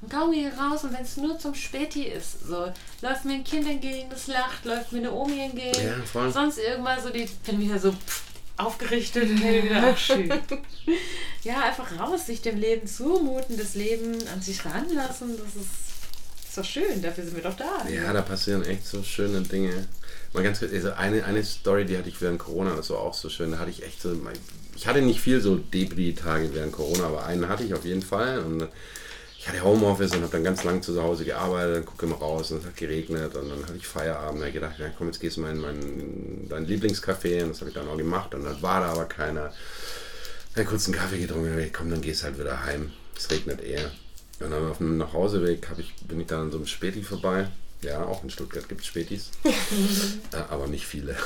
Und 0.00 0.12
kaum 0.12 0.30
gehe 0.30 0.48
ich 0.48 0.58
raus 0.58 0.84
und 0.84 0.92
wenn 0.92 1.02
es 1.02 1.16
nur 1.16 1.38
zum 1.38 1.54
Späti 1.54 2.04
ist, 2.04 2.46
so 2.46 2.72
läuft 3.02 3.24
mir 3.24 3.34
ein 3.34 3.44
Kind 3.44 3.68
entgegen, 3.68 4.08
das 4.10 4.28
lacht, 4.28 4.64
läuft 4.64 4.92
mir 4.92 4.98
eine 4.98 5.12
Omi 5.12 5.40
entgegen, 5.40 5.80
ja, 6.14 6.30
sonst 6.30 6.58
irgendwas 6.58 7.02
so, 7.02 7.10
die 7.10 7.28
bin 7.44 7.60
wieder 7.60 7.80
so 7.80 7.90
pff, 7.90 8.22
aufgerichtet 8.58 9.24
und 9.24 9.42
wieder, 9.42 9.96
schön. 9.96 10.32
ja, 11.42 11.62
einfach 11.62 11.98
raus, 11.98 12.26
sich 12.26 12.42
dem 12.42 12.58
Leben 12.58 12.86
zumuten, 12.86 13.56
das 13.56 13.74
Leben 13.74 14.14
an 14.32 14.40
sich 14.40 14.64
ranlassen, 14.64 15.36
das 15.36 15.56
ist, 15.56 16.48
ist 16.48 16.58
doch 16.58 16.64
schön, 16.64 17.02
dafür 17.02 17.24
sind 17.24 17.34
wir 17.34 17.42
doch 17.42 17.56
da. 17.56 17.88
Ja, 17.88 18.12
da 18.12 18.22
passieren 18.22 18.64
echt 18.64 18.86
so 18.86 19.02
schöne 19.02 19.40
Dinge. 19.40 19.88
Mal 20.32 20.44
ganz 20.44 20.60
kurz, 20.60 20.72
also 20.72 20.92
eine, 20.92 21.24
eine 21.24 21.42
Story, 21.42 21.86
die 21.86 21.98
hatte 21.98 22.08
ich 22.08 22.20
während 22.20 22.38
Corona, 22.38 22.74
das 22.74 22.90
war 22.90 22.98
auch 22.98 23.14
so 23.14 23.28
schön, 23.28 23.50
da 23.50 23.58
hatte 23.58 23.70
ich 23.70 23.82
echt 23.82 24.00
so, 24.00 24.16
ich 24.76 24.86
hatte 24.86 25.02
nicht 25.02 25.20
viel 25.20 25.40
so 25.40 25.56
Debris-Tage 25.56 26.54
während 26.54 26.72
Corona, 26.72 27.06
aber 27.06 27.26
einen 27.26 27.48
hatte 27.48 27.64
ich 27.64 27.74
auf 27.74 27.84
jeden 27.84 28.02
Fall 28.02 28.40
und 28.40 28.68
ich 29.48 29.54
hatte 29.54 29.64
Homeoffice 29.64 30.14
und 30.14 30.20
habe 30.20 30.32
dann 30.32 30.44
ganz 30.44 30.62
lang 30.64 30.82
zu 30.82 31.02
Hause 31.02 31.24
gearbeitet, 31.24 31.76
dann 31.76 31.86
gucke 31.86 32.04
immer 32.04 32.16
raus 32.16 32.50
und 32.50 32.58
es 32.58 32.66
hat 32.66 32.76
geregnet 32.76 33.34
und 33.34 33.48
dann 33.48 33.62
hatte 33.62 33.78
ich 33.78 33.86
Feierabend. 33.86 34.36
Da 34.36 34.40
habe 34.40 34.48
ich 34.48 34.54
gedacht, 34.54 34.78
ja, 34.78 34.90
komm, 34.96 35.06
jetzt 35.06 35.20
gehst 35.20 35.38
du 35.38 35.40
mal 35.40 35.52
in 35.52 35.60
mein, 35.60 36.46
dein 36.50 36.66
Lieblingscafé 36.66 37.42
und 37.44 37.50
das 37.50 37.60
habe 37.60 37.70
ich 37.70 37.74
dann 37.74 37.88
auch 37.88 37.96
gemacht 37.96 38.34
und 38.34 38.44
dann 38.44 38.60
war 38.60 38.80
da 38.80 38.88
aber 38.88 39.06
keiner. 39.06 39.50
Dann 40.54 40.66
kurz 40.66 40.86
einen 40.86 40.96
Kaffee 40.96 41.18
getrunken 41.18 41.54
und 41.54 41.72
komm, 41.72 41.90
dann 41.90 42.02
gehst 42.02 42.24
halt 42.24 42.38
wieder 42.38 42.62
heim. 42.64 42.92
Es 43.16 43.30
regnet 43.30 43.62
eher. 43.62 43.90
Und 44.40 44.50
dann 44.50 44.70
auf 44.70 44.78
dem 44.78 44.98
Nachhauseweg 44.98 45.66
ich, 45.78 45.94
bin 46.06 46.20
ich 46.20 46.26
dann 46.26 46.42
an 46.42 46.50
so 46.50 46.58
einem 46.58 46.66
Späti 46.66 47.02
vorbei. 47.02 47.48
Ja, 47.80 48.04
auch 48.04 48.22
in 48.24 48.30
Stuttgart 48.30 48.68
gibt 48.68 48.82
es 48.82 48.86
Spätis, 48.86 49.30
äh, 49.44 50.36
aber 50.50 50.66
nicht 50.66 50.84
viele. 50.84 51.16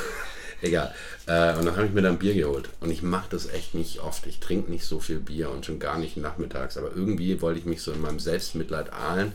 Egal. 0.62 0.94
Äh, 1.26 1.56
und 1.56 1.66
dann 1.66 1.76
habe 1.76 1.86
ich 1.86 1.92
mir 1.92 2.02
dann 2.02 2.18
Bier 2.18 2.34
geholt. 2.34 2.70
Und 2.80 2.90
ich 2.90 3.02
mache 3.02 3.26
das 3.30 3.48
echt 3.48 3.74
nicht 3.74 4.00
oft. 4.00 4.26
Ich 4.26 4.38
trinke 4.38 4.70
nicht 4.70 4.84
so 4.84 5.00
viel 5.00 5.18
Bier 5.18 5.50
und 5.50 5.66
schon 5.66 5.80
gar 5.80 5.98
nicht 5.98 6.16
nachmittags. 6.16 6.76
Aber 6.76 6.92
irgendwie 6.94 7.40
wollte 7.42 7.58
ich 7.58 7.66
mich 7.66 7.82
so 7.82 7.92
in 7.92 8.00
meinem 8.00 8.20
Selbstmitleid 8.20 8.92
ahlen. 8.92 9.32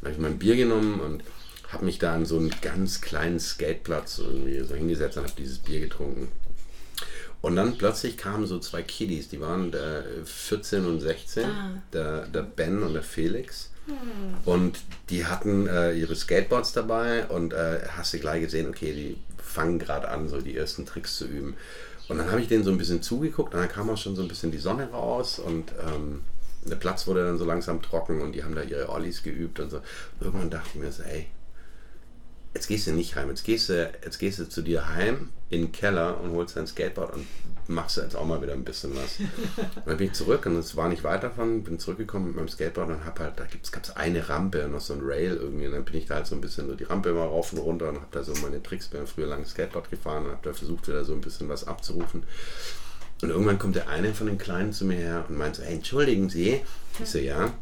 Dann 0.00 0.10
habe 0.10 0.12
ich 0.12 0.18
mein 0.18 0.38
Bier 0.38 0.56
genommen 0.56 1.00
und 1.00 1.24
habe 1.72 1.84
mich 1.84 1.98
da 1.98 2.14
an 2.14 2.24
so 2.24 2.38
einen 2.38 2.54
ganz 2.62 3.00
kleinen 3.00 3.40
Skateplatz 3.40 4.18
irgendwie 4.18 4.60
so 4.60 4.74
hingesetzt 4.74 5.18
und 5.18 5.24
habe 5.24 5.34
dieses 5.36 5.58
Bier 5.58 5.80
getrunken. 5.80 6.28
Und 7.40 7.56
dann 7.56 7.76
plötzlich 7.76 8.16
kamen 8.16 8.46
so 8.46 8.58
zwei 8.58 8.82
Kiddies, 8.82 9.28
die 9.28 9.40
waren 9.40 9.70
der 9.70 10.04
14 10.24 10.86
und 10.86 11.00
16, 11.00 11.44
ah. 11.44 11.82
der, 11.92 12.26
der 12.26 12.42
Ben 12.42 12.82
und 12.82 12.94
der 12.94 13.02
Felix. 13.02 13.70
Hm. 13.86 13.94
Und 14.44 14.80
die 15.08 15.24
hatten 15.24 15.66
äh, 15.68 15.92
ihre 15.92 16.16
Skateboards 16.16 16.72
dabei 16.72 17.26
und 17.26 17.52
äh, 17.52 17.80
hast 17.96 18.12
du 18.12 18.18
gleich 18.18 18.42
gesehen, 18.42 18.68
okay, 18.68 18.92
die 18.92 19.16
fangen 19.58 19.80
gerade 19.80 20.08
an, 20.08 20.28
so 20.28 20.40
die 20.40 20.56
ersten 20.56 20.86
Tricks 20.86 21.16
zu 21.16 21.26
üben. 21.26 21.56
Und 22.08 22.18
dann 22.18 22.30
habe 22.30 22.40
ich 22.40 22.46
denen 22.46 22.62
so 22.62 22.70
ein 22.70 22.78
bisschen 22.78 23.02
zugeguckt 23.02 23.54
und 23.54 23.60
dann 23.60 23.68
kam 23.68 23.90
auch 23.90 23.98
schon 23.98 24.14
so 24.14 24.22
ein 24.22 24.28
bisschen 24.28 24.52
die 24.52 24.58
Sonne 24.58 24.88
raus 24.92 25.40
und 25.40 25.72
ähm, 25.84 26.20
der 26.64 26.76
Platz 26.76 27.08
wurde 27.08 27.24
dann 27.24 27.38
so 27.38 27.44
langsam 27.44 27.82
trocken 27.82 28.20
und 28.20 28.32
die 28.32 28.44
haben 28.44 28.54
da 28.54 28.62
ihre 28.62 28.88
Ollies 28.88 29.24
geübt 29.24 29.58
und 29.58 29.70
so. 29.70 29.78
Und 29.78 30.26
irgendwann 30.26 30.50
dachte 30.50 30.68
ich 30.74 30.80
mir 30.80 30.92
so, 30.92 31.02
ey, 31.02 31.26
jetzt 32.54 32.68
gehst 32.68 32.86
du 32.86 32.92
nicht 32.92 33.16
heim, 33.16 33.28
jetzt 33.30 33.44
gehst 33.44 33.68
du, 33.68 33.90
jetzt 34.04 34.18
gehst 34.18 34.38
du 34.38 34.48
zu 34.48 34.62
dir 34.62 34.94
heim 34.94 35.30
in 35.50 35.62
den 35.62 35.72
Keller 35.72 36.20
und 36.20 36.30
holst 36.30 36.56
dein 36.56 36.68
Skateboard 36.68 37.14
und 37.14 37.26
machst 37.68 37.96
du 37.96 38.00
jetzt 38.00 38.16
auch 38.16 38.24
mal 38.24 38.42
wieder 38.42 38.54
ein 38.54 38.64
bisschen 38.64 38.94
was. 38.96 39.18
Und 39.18 39.28
dann 39.86 39.96
bin 39.96 40.08
ich 40.08 40.14
zurück 40.14 40.46
und 40.46 40.56
es 40.56 40.76
war 40.76 40.88
nicht 40.88 41.04
weit 41.04 41.22
davon, 41.22 41.62
bin 41.62 41.78
zurückgekommen 41.78 42.28
mit 42.28 42.36
meinem 42.36 42.48
Skateboard 42.48 42.88
und 42.88 43.04
hab 43.04 43.20
halt, 43.20 43.34
da 43.36 43.44
gab 43.44 43.84
es 43.84 43.96
eine 43.96 44.28
Rampe 44.28 44.64
und 44.64 44.72
noch 44.72 44.80
so 44.80 44.94
ein 44.94 45.00
Rail 45.02 45.36
irgendwie 45.36 45.66
und 45.66 45.72
dann 45.72 45.84
bin 45.84 45.96
ich 45.96 46.06
da 46.06 46.16
halt 46.16 46.26
so 46.26 46.34
ein 46.34 46.40
bisschen 46.40 46.66
so 46.66 46.74
die 46.74 46.84
Rampe 46.84 47.10
immer 47.10 47.24
rauf 47.24 47.52
und 47.52 47.58
runter 47.58 47.90
und 47.90 47.96
hab 47.96 48.10
da 48.12 48.22
so 48.22 48.32
meine 48.42 48.62
Tricks, 48.62 48.88
bin 48.88 49.06
früher 49.06 49.26
lang 49.26 49.44
Skateboard 49.44 49.90
gefahren 49.90 50.26
und 50.26 50.32
hab 50.32 50.42
da 50.42 50.52
versucht 50.52 50.88
wieder 50.88 51.04
so 51.04 51.12
ein 51.12 51.20
bisschen 51.20 51.48
was 51.48 51.66
abzurufen. 51.66 52.22
Und 53.20 53.30
irgendwann 53.30 53.58
kommt 53.58 53.74
der 53.74 53.88
eine 53.88 54.14
von 54.14 54.28
den 54.28 54.38
Kleinen 54.38 54.72
zu 54.72 54.84
mir 54.84 54.96
her 54.96 55.24
und 55.28 55.36
meint 55.36 55.56
so, 55.56 55.62
hey, 55.62 55.74
entschuldigen 55.74 56.30
Sie. 56.30 56.60
Ich 57.00 57.10
so, 57.10 57.18
ja. 57.18 57.52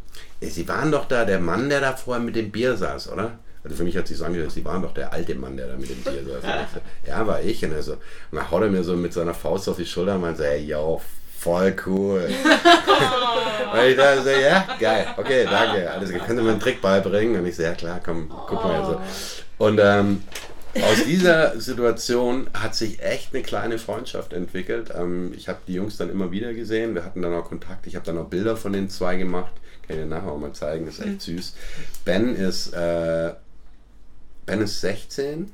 Sie 0.40 0.68
waren 0.68 0.92
doch 0.92 1.08
da 1.08 1.24
der 1.24 1.40
Mann, 1.40 1.70
der 1.70 1.80
da 1.80 1.96
vorher 1.96 2.22
mit 2.22 2.36
dem 2.36 2.50
Bier 2.50 2.76
saß, 2.76 3.10
oder? 3.10 3.38
Also 3.66 3.78
für 3.78 3.82
mich 3.84 3.96
hat 3.96 4.06
sich 4.06 4.16
so 4.16 4.24
angehört, 4.24 4.52
sie 4.52 4.64
waren 4.64 4.80
doch 4.80 4.94
der 4.94 5.12
alte 5.12 5.34
Mann, 5.34 5.56
der 5.56 5.66
da 5.66 5.76
mit 5.76 5.90
dem 5.90 6.04
Tier 6.04 6.24
saß. 6.24 6.42
So, 6.72 6.80
ja, 7.10 7.26
war 7.26 7.42
ich. 7.42 7.64
Und, 7.64 7.74
also, 7.74 7.94
und 7.94 8.00
dann 8.38 8.48
haut 8.48 8.62
er 8.62 8.68
mir 8.68 8.84
so 8.84 8.96
mit 8.96 9.12
seiner 9.12 9.34
Faust 9.34 9.68
auf 9.68 9.76
die 9.76 9.84
Schulter 9.84 10.14
und 10.14 10.20
meinte, 10.20 10.46
ey, 10.46 10.64
yo, 10.64 11.00
voll 11.36 11.74
cool. 11.84 12.20
und 13.72 13.80
ich 13.88 13.96
dachte 13.96 14.22
so, 14.22 14.30
ja, 14.30 14.68
geil, 14.78 15.08
okay, 15.16 15.48
danke. 15.50 15.90
Alles, 15.90 16.10
könnt 16.10 16.38
ihr 16.38 16.44
mir 16.44 16.52
einen 16.52 16.60
Trick 16.60 16.80
beibringen? 16.80 17.40
Und 17.40 17.46
ich 17.46 17.56
so, 17.56 17.64
ja 17.64 17.72
klar, 17.72 18.00
komm, 18.04 18.28
guck 18.28 18.62
mal. 18.62 18.80
Also. 18.80 19.00
Und 19.58 19.80
ähm, 19.82 20.22
aus 20.80 21.04
dieser 21.04 21.58
Situation 21.58 22.48
hat 22.54 22.76
sich 22.76 23.02
echt 23.02 23.34
eine 23.34 23.42
kleine 23.42 23.78
Freundschaft 23.78 24.32
entwickelt. 24.32 24.92
Ähm, 24.96 25.32
ich 25.36 25.48
habe 25.48 25.58
die 25.66 25.74
Jungs 25.74 25.96
dann 25.96 26.08
immer 26.08 26.30
wieder 26.30 26.54
gesehen. 26.54 26.94
Wir 26.94 27.04
hatten 27.04 27.20
dann 27.20 27.34
auch 27.34 27.48
Kontakt. 27.48 27.88
Ich 27.88 27.96
habe 27.96 28.06
dann 28.06 28.16
auch 28.16 28.26
Bilder 28.26 28.56
von 28.56 28.72
den 28.72 28.88
zwei 28.88 29.16
gemacht. 29.16 29.52
Kann 29.88 29.96
ich 29.96 30.02
dir 30.04 30.08
nachher 30.08 30.30
auch 30.30 30.38
mal 30.38 30.52
zeigen. 30.52 30.86
Das 30.86 31.00
ist 31.00 31.00
echt 31.00 31.28
mhm. 31.28 31.36
süß. 31.36 31.54
Ben 32.04 32.36
ist 32.36 32.72
äh, 32.74 33.32
Ben 34.46 34.62
ist 34.62 34.80
16, 34.80 35.50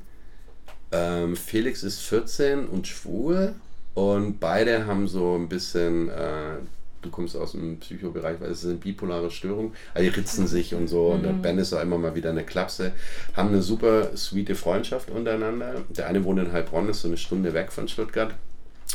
ähm, 0.93 1.37
Felix 1.37 1.83
ist 1.83 2.01
14 2.03 2.67
und 2.67 2.87
schwul. 2.87 3.55
Und 3.95 4.41
beide 4.41 4.87
haben 4.87 5.09
so 5.09 5.35
ein 5.37 5.49
bisschen, 5.49 6.09
äh, 6.09 6.57
du 7.03 7.11
kommst 7.11 7.37
aus 7.37 7.53
dem 7.53 7.79
Psychobereich, 7.79 8.41
weil 8.41 8.51
es 8.51 8.61
ist 8.61 8.71
eine 8.71 8.75
bipolare 8.75 9.31
Störung. 9.31 9.73
Also 9.95 10.09
die 10.09 10.17
ritzen 10.17 10.47
sich 10.47 10.75
und 10.75 10.89
so. 10.89 11.09
Mhm. 11.09 11.15
Und 11.15 11.23
der 11.25 11.33
Ben 11.33 11.59
ist 11.59 11.73
auch 11.73 11.83
immer 11.83 11.99
mal 11.99 12.15
wieder 12.15 12.31
eine 12.31 12.45
Klapse. 12.45 12.93
Haben 13.35 13.49
eine 13.49 13.63
super 13.63 14.17
sweete 14.17 14.55
Freundschaft 14.55 15.11
untereinander. 15.11 15.83
Der 15.91 16.07
eine 16.07 16.25
wohnt 16.25 16.41
in 16.41 16.53
Heilbronn, 16.53 16.89
ist 16.89 17.03
so 17.03 17.09
eine 17.09 17.17
Stunde 17.17 17.55
weg 17.55 17.73
von 17.73 17.89
Stuttgart. 17.89 18.35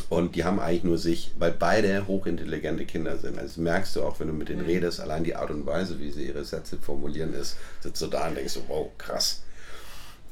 Und 0.09 0.35
die 0.35 0.43
haben 0.43 0.59
eigentlich 0.59 0.83
nur 0.83 0.97
sich, 0.97 1.31
weil 1.39 1.51
beide 1.51 2.07
hochintelligente 2.07 2.85
Kinder 2.85 3.17
sind. 3.17 3.37
Also 3.37 3.47
das 3.47 3.57
merkst 3.57 3.95
du 3.95 4.03
auch, 4.03 4.19
wenn 4.19 4.27
du 4.27 4.33
mit 4.33 4.49
denen 4.49 4.61
mhm. 4.61 4.67
redest, 4.67 4.99
allein 4.99 5.23
die 5.23 5.35
Art 5.35 5.49
und 5.49 5.65
Weise, 5.65 5.99
wie 5.99 6.11
sie 6.11 6.27
ihre 6.27 6.43
Sätze 6.43 6.77
formulieren, 6.77 7.33
ist, 7.33 7.57
sitzt 7.81 8.01
du 8.01 8.07
da 8.07 8.27
und 8.27 8.35
denkst 8.35 8.53
so, 8.53 8.61
wow, 8.67 8.89
krass. 8.97 9.41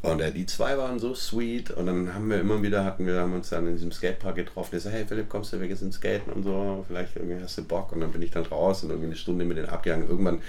Und 0.06 0.22
äh, 0.22 0.32
die 0.32 0.46
zwei 0.46 0.78
waren 0.78 1.00
so 1.00 1.16
sweet 1.16 1.72
und 1.72 1.88
dann 1.88 2.14
haben 2.14 2.30
wir 2.30 2.40
immer 2.40 2.62
wieder, 2.62 2.86
hatten 2.86 3.08
wir, 3.08 3.20
haben 3.20 3.34
uns 3.34 3.50
dann 3.50 3.68
in 3.68 3.74
diesem 3.74 3.92
Skatepark 3.92 4.36
getroffen. 4.36 4.70
Der 4.72 4.80
so, 4.80 4.90
hey 4.90 5.06
Philipp, 5.06 5.30
kommst 5.30 5.52
du, 5.52 5.60
wir 5.60 5.76
sind 5.76 5.94
skaten 5.94 6.32
und 6.32 6.44
so, 6.44 6.86
vielleicht 6.88 7.16
irgendwie 7.16 7.42
hast 7.42 7.58
du 7.58 7.64
Bock. 7.64 7.92
Und 7.92 8.02
dann 8.02 8.12
bin 8.12 8.22
ich 8.22 8.32
dann 8.32 8.46
raus 8.46 8.84
und 8.84 8.90
irgendwie 8.92 9.08
eine 9.08 9.16
Stunde 9.16 9.46
mit 9.46 9.58
denen 9.58 9.70
abgegangen. 9.70 10.08
Irgendwann 10.08 10.42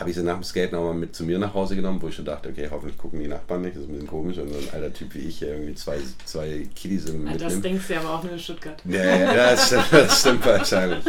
habe 0.00 0.10
ich 0.10 0.16
sie 0.16 0.22
nach 0.22 0.34
dem 0.34 0.42
Skaten 0.42 0.76
auch 0.76 0.84
mal 0.84 0.94
mit 0.94 1.14
zu 1.14 1.24
mir 1.24 1.38
nach 1.38 1.52
Hause 1.52 1.76
genommen, 1.76 2.00
wo 2.00 2.08
ich 2.08 2.14
schon 2.14 2.24
dachte, 2.24 2.48
okay, 2.48 2.68
hoffentlich 2.70 2.96
gucken 2.96 3.20
die 3.20 3.28
Nachbarn 3.28 3.60
nicht, 3.60 3.76
das 3.76 3.82
ist 3.82 3.90
ein 3.90 3.92
bisschen 3.92 4.08
komisch. 4.08 4.38
Und 4.38 4.48
so 4.48 4.58
ein 4.58 4.68
alter 4.72 4.92
Typ 4.92 5.14
wie 5.14 5.20
ich 5.20 5.38
hier 5.38 5.48
irgendwie 5.48 5.74
zwei, 5.74 5.98
zwei 6.24 6.66
Kiddies 6.74 7.04
im 7.04 7.26
ja, 7.26 7.36
Das 7.36 7.60
denkst 7.60 7.84
du 7.88 7.96
aber 7.96 8.14
auch 8.14 8.22
nur 8.22 8.32
in 8.32 8.38
Stuttgart. 8.38 8.82
Ja, 8.86 9.04
ja, 9.04 9.34
das 9.34 9.66
stimmt, 9.66 9.86
das 9.92 10.20
stimmt 10.20 10.46
wahrscheinlich. 10.46 11.04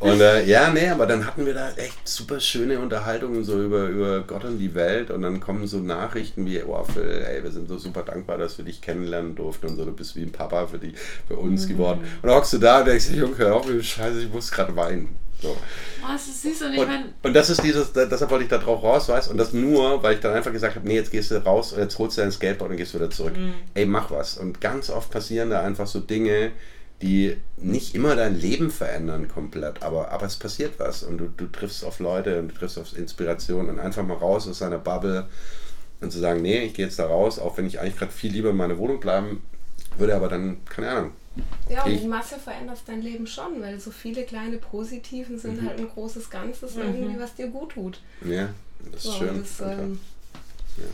Und 0.00 0.20
äh, 0.20 0.44
ja, 0.44 0.70
nee, 0.70 0.88
aber 0.88 1.06
dann 1.06 1.26
hatten 1.26 1.44
wir 1.44 1.54
da 1.54 1.70
echt 1.72 2.06
super 2.06 2.38
schöne 2.38 2.78
Unterhaltungen 2.78 3.42
so 3.42 3.60
über, 3.60 3.86
über 3.86 4.20
Gott 4.20 4.44
und 4.44 4.58
die 4.58 4.72
Welt 4.76 5.10
und 5.10 5.22
dann 5.22 5.40
kommen 5.40 5.66
so 5.66 5.78
Nachrichten 5.78 6.46
wie, 6.46 6.62
oh 6.62 6.84
Phil, 6.84 7.24
ey, 7.26 7.42
wir 7.42 7.50
sind 7.50 7.68
so 7.68 7.78
super 7.78 8.02
dankbar, 8.02 8.38
dass 8.38 8.58
wir 8.58 8.64
dich 8.64 8.80
kennenlernen 8.80 9.34
durften 9.34 9.66
und 9.66 9.76
so, 9.76 9.84
du 9.84 9.92
bist 9.92 10.14
wie 10.14 10.22
ein 10.22 10.30
Papa 10.30 10.68
für, 10.68 10.78
die, 10.78 10.94
für 11.26 11.34
uns 11.34 11.64
mhm. 11.64 11.72
geworden. 11.72 12.00
Und 12.22 12.28
dann 12.28 12.36
hockst 12.36 12.52
du 12.52 12.58
da 12.58 12.78
und 12.78 12.86
denkst, 12.86 13.10
Junge, 13.10 13.38
hör 13.38 13.56
auf, 13.56 13.66
Scheiße, 13.68 14.20
ich 14.20 14.32
muss 14.32 14.52
gerade 14.52 14.76
weinen. 14.76 15.16
So. 15.40 15.56
Oh, 16.02 16.06
das 16.12 16.26
ist 16.26 16.42
süß 16.42 16.62
und 16.62 16.74
ich 16.74 16.80
und, 16.80 17.14
und 17.22 17.32
das 17.32 17.48
ist 17.48 17.62
dieses, 17.62 17.92
deshalb 17.92 18.30
wollte 18.30 18.44
ich 18.44 18.50
da 18.50 18.58
drauf 18.58 18.82
raus, 18.82 19.08
weißt 19.08 19.30
und 19.30 19.36
das 19.36 19.52
nur, 19.52 20.02
weil 20.02 20.14
ich 20.14 20.20
dann 20.20 20.34
einfach 20.34 20.50
gesagt 20.52 20.74
habe, 20.74 20.86
nee, 20.86 20.96
jetzt 20.96 21.12
gehst 21.12 21.30
du 21.30 21.36
raus 21.36 21.74
jetzt 21.76 21.98
holst 21.98 22.18
du 22.18 22.22
dein 22.22 22.32
Skateboard 22.32 22.72
und 22.72 22.76
gehst 22.76 22.94
wieder 22.94 23.10
zurück. 23.10 23.36
Mhm. 23.36 23.54
Ey, 23.74 23.86
mach 23.86 24.10
was. 24.10 24.36
Und 24.36 24.60
ganz 24.60 24.90
oft 24.90 25.10
passieren 25.10 25.50
da 25.50 25.62
einfach 25.62 25.86
so 25.86 26.00
Dinge, 26.00 26.50
die 27.02 27.36
nicht 27.56 27.94
immer 27.94 28.16
dein 28.16 28.38
Leben 28.38 28.70
verändern 28.70 29.28
komplett, 29.28 29.82
aber, 29.82 30.10
aber 30.10 30.26
es 30.26 30.36
passiert 30.36 30.78
was 30.78 31.04
und 31.04 31.18
du, 31.18 31.28
du 31.36 31.46
triffst 31.46 31.84
auf 31.84 32.00
Leute 32.00 32.40
und 32.40 32.48
du 32.48 32.54
triffst 32.54 32.78
auf 32.78 32.96
Inspiration 32.96 33.68
und 33.68 33.78
einfach 33.78 34.04
mal 34.04 34.16
raus 34.16 34.48
aus 34.48 34.58
seiner 34.58 34.78
Bubble 34.78 35.28
und 36.00 36.10
zu 36.10 36.18
sagen, 36.18 36.42
nee, 36.42 36.64
ich 36.64 36.74
gehe 36.74 36.86
jetzt 36.86 36.98
da 36.98 37.06
raus, 37.06 37.38
auch 37.38 37.56
wenn 37.56 37.66
ich 37.66 37.80
eigentlich 37.80 37.96
gerade 37.96 38.12
viel 38.12 38.32
lieber 38.32 38.50
in 38.50 38.56
meiner 38.56 38.78
Wohnung 38.78 38.98
bleiben 38.98 39.42
würde, 39.96 40.16
aber 40.16 40.28
dann, 40.28 40.64
keine 40.64 40.90
Ahnung. 40.90 41.12
Ja, 41.68 41.84
und 41.84 42.00
die 42.00 42.06
Masse 42.06 42.38
verändert 42.38 42.80
dein 42.86 43.02
Leben 43.02 43.26
schon, 43.26 43.60
weil 43.60 43.78
so 43.78 43.90
viele 43.90 44.24
kleine 44.24 44.58
Positiven 44.58 45.38
sind 45.38 45.62
mhm. 45.62 45.68
halt 45.68 45.78
ein 45.78 45.88
großes 45.88 46.30
Ganzes 46.30 46.74
mhm. 46.74 46.82
irgendwie, 46.82 47.20
was 47.20 47.34
dir 47.34 47.48
gut 47.48 47.72
tut. 47.72 48.00
Ja, 48.24 48.48
das 48.90 48.94
ist 48.94 49.02
so, 49.04 49.12
schön. 49.12 49.38
Das, 49.40 49.60
ähm, 49.60 50.00
ja. 50.76 50.84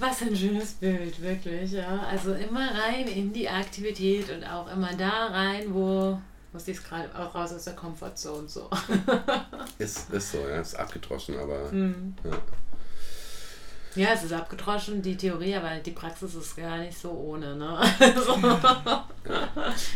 Was 0.00 0.22
ein 0.22 0.36
schönes 0.36 0.74
Bild, 0.74 1.20
wirklich, 1.20 1.72
ja. 1.72 2.06
Also 2.10 2.32
immer 2.32 2.70
rein 2.70 3.08
in 3.08 3.32
die 3.32 3.48
Aktivität 3.48 4.30
und 4.30 4.44
auch 4.44 4.72
immer 4.72 4.94
da 4.94 5.26
rein, 5.26 5.74
wo 5.74 6.20
Muss 6.52 6.68
ich 6.68 6.82
gerade 6.82 7.08
auch 7.14 7.34
raus 7.34 7.52
aus 7.52 7.64
der 7.64 7.74
Comfortzone 7.74 8.48
so. 8.48 8.70
ist, 9.78 10.10
ist 10.10 10.32
so, 10.32 10.38
ja, 10.38 10.60
ist 10.60 10.78
abgedroschen, 10.78 11.36
aber 11.38 11.70
Mhm. 11.72 12.14
ja. 12.24 12.30
Ja, 13.98 14.12
es 14.12 14.22
ist 14.22 14.32
abgedroschen, 14.32 15.02
die 15.02 15.16
Theorie, 15.16 15.56
aber 15.56 15.70
die 15.78 15.90
Praxis 15.90 16.32
ist 16.36 16.56
gar 16.56 16.78
nicht 16.78 16.96
so 16.96 17.10
ohne, 17.10 17.56
ne? 17.56 17.76
Also, 17.98 18.36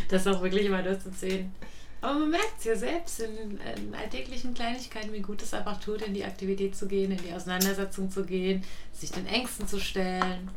das 0.09 0.27
auch 0.27 0.41
wirklich 0.41 0.65
immer 0.65 0.83
durchzuziehen. 0.83 1.53
Aber 2.01 2.19
man 2.19 2.31
merkt 2.31 2.59
es 2.59 2.65
ja 2.65 2.75
selbst 2.75 3.21
in, 3.21 3.61
in 3.77 3.95
alltäglichen 3.95 4.53
Kleinigkeiten, 4.53 5.13
wie 5.13 5.21
gut 5.21 5.41
es 5.41 5.53
einfach 5.53 5.79
tut, 5.79 6.01
in 6.01 6.13
die 6.13 6.25
Aktivität 6.25 6.75
zu 6.75 6.85
gehen, 6.85 7.11
in 7.11 7.17
die 7.17 7.31
Auseinandersetzung 7.31 8.11
zu 8.11 8.25
gehen, 8.25 8.65
sich 8.91 9.09
den 9.09 9.25
Ängsten 9.25 9.69
zu 9.69 9.79
stellen, 9.79 10.49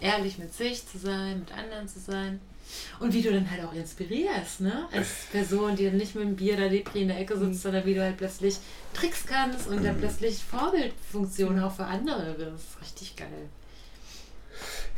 ehrlich 0.00 0.38
mit 0.38 0.54
sich 0.54 0.86
zu 0.86 0.98
sein, 0.98 1.40
mit 1.40 1.52
anderen 1.52 1.88
zu 1.88 1.98
sein. 1.98 2.38
Und 3.00 3.14
wie 3.14 3.22
du 3.22 3.32
dann 3.32 3.50
halt 3.50 3.64
auch 3.64 3.72
inspirierst, 3.72 4.60
ne? 4.60 4.88
Als 4.92 5.26
Person, 5.32 5.76
die 5.76 5.86
dann 5.86 5.96
nicht 5.96 6.14
mit 6.14 6.24
dem 6.24 6.36
Bier 6.36 6.54
oder 6.54 6.68
Lepri 6.68 7.02
in 7.02 7.08
der 7.08 7.18
Ecke 7.18 7.38
sitzt, 7.38 7.62
sondern 7.62 7.84
wie 7.86 7.94
du 7.94 8.02
halt 8.02 8.16
plötzlich 8.16 8.58
Tricks 8.92 9.24
kannst 9.26 9.68
und 9.68 9.84
dann 9.84 9.98
plötzlich 9.98 10.42
Vorbildfunktion 10.44 11.58
auch 11.60 11.74
für 11.74 11.84
andere 11.84 12.36
wirst. 12.38 12.80
Richtig 12.80 13.16
geil. 13.16 13.48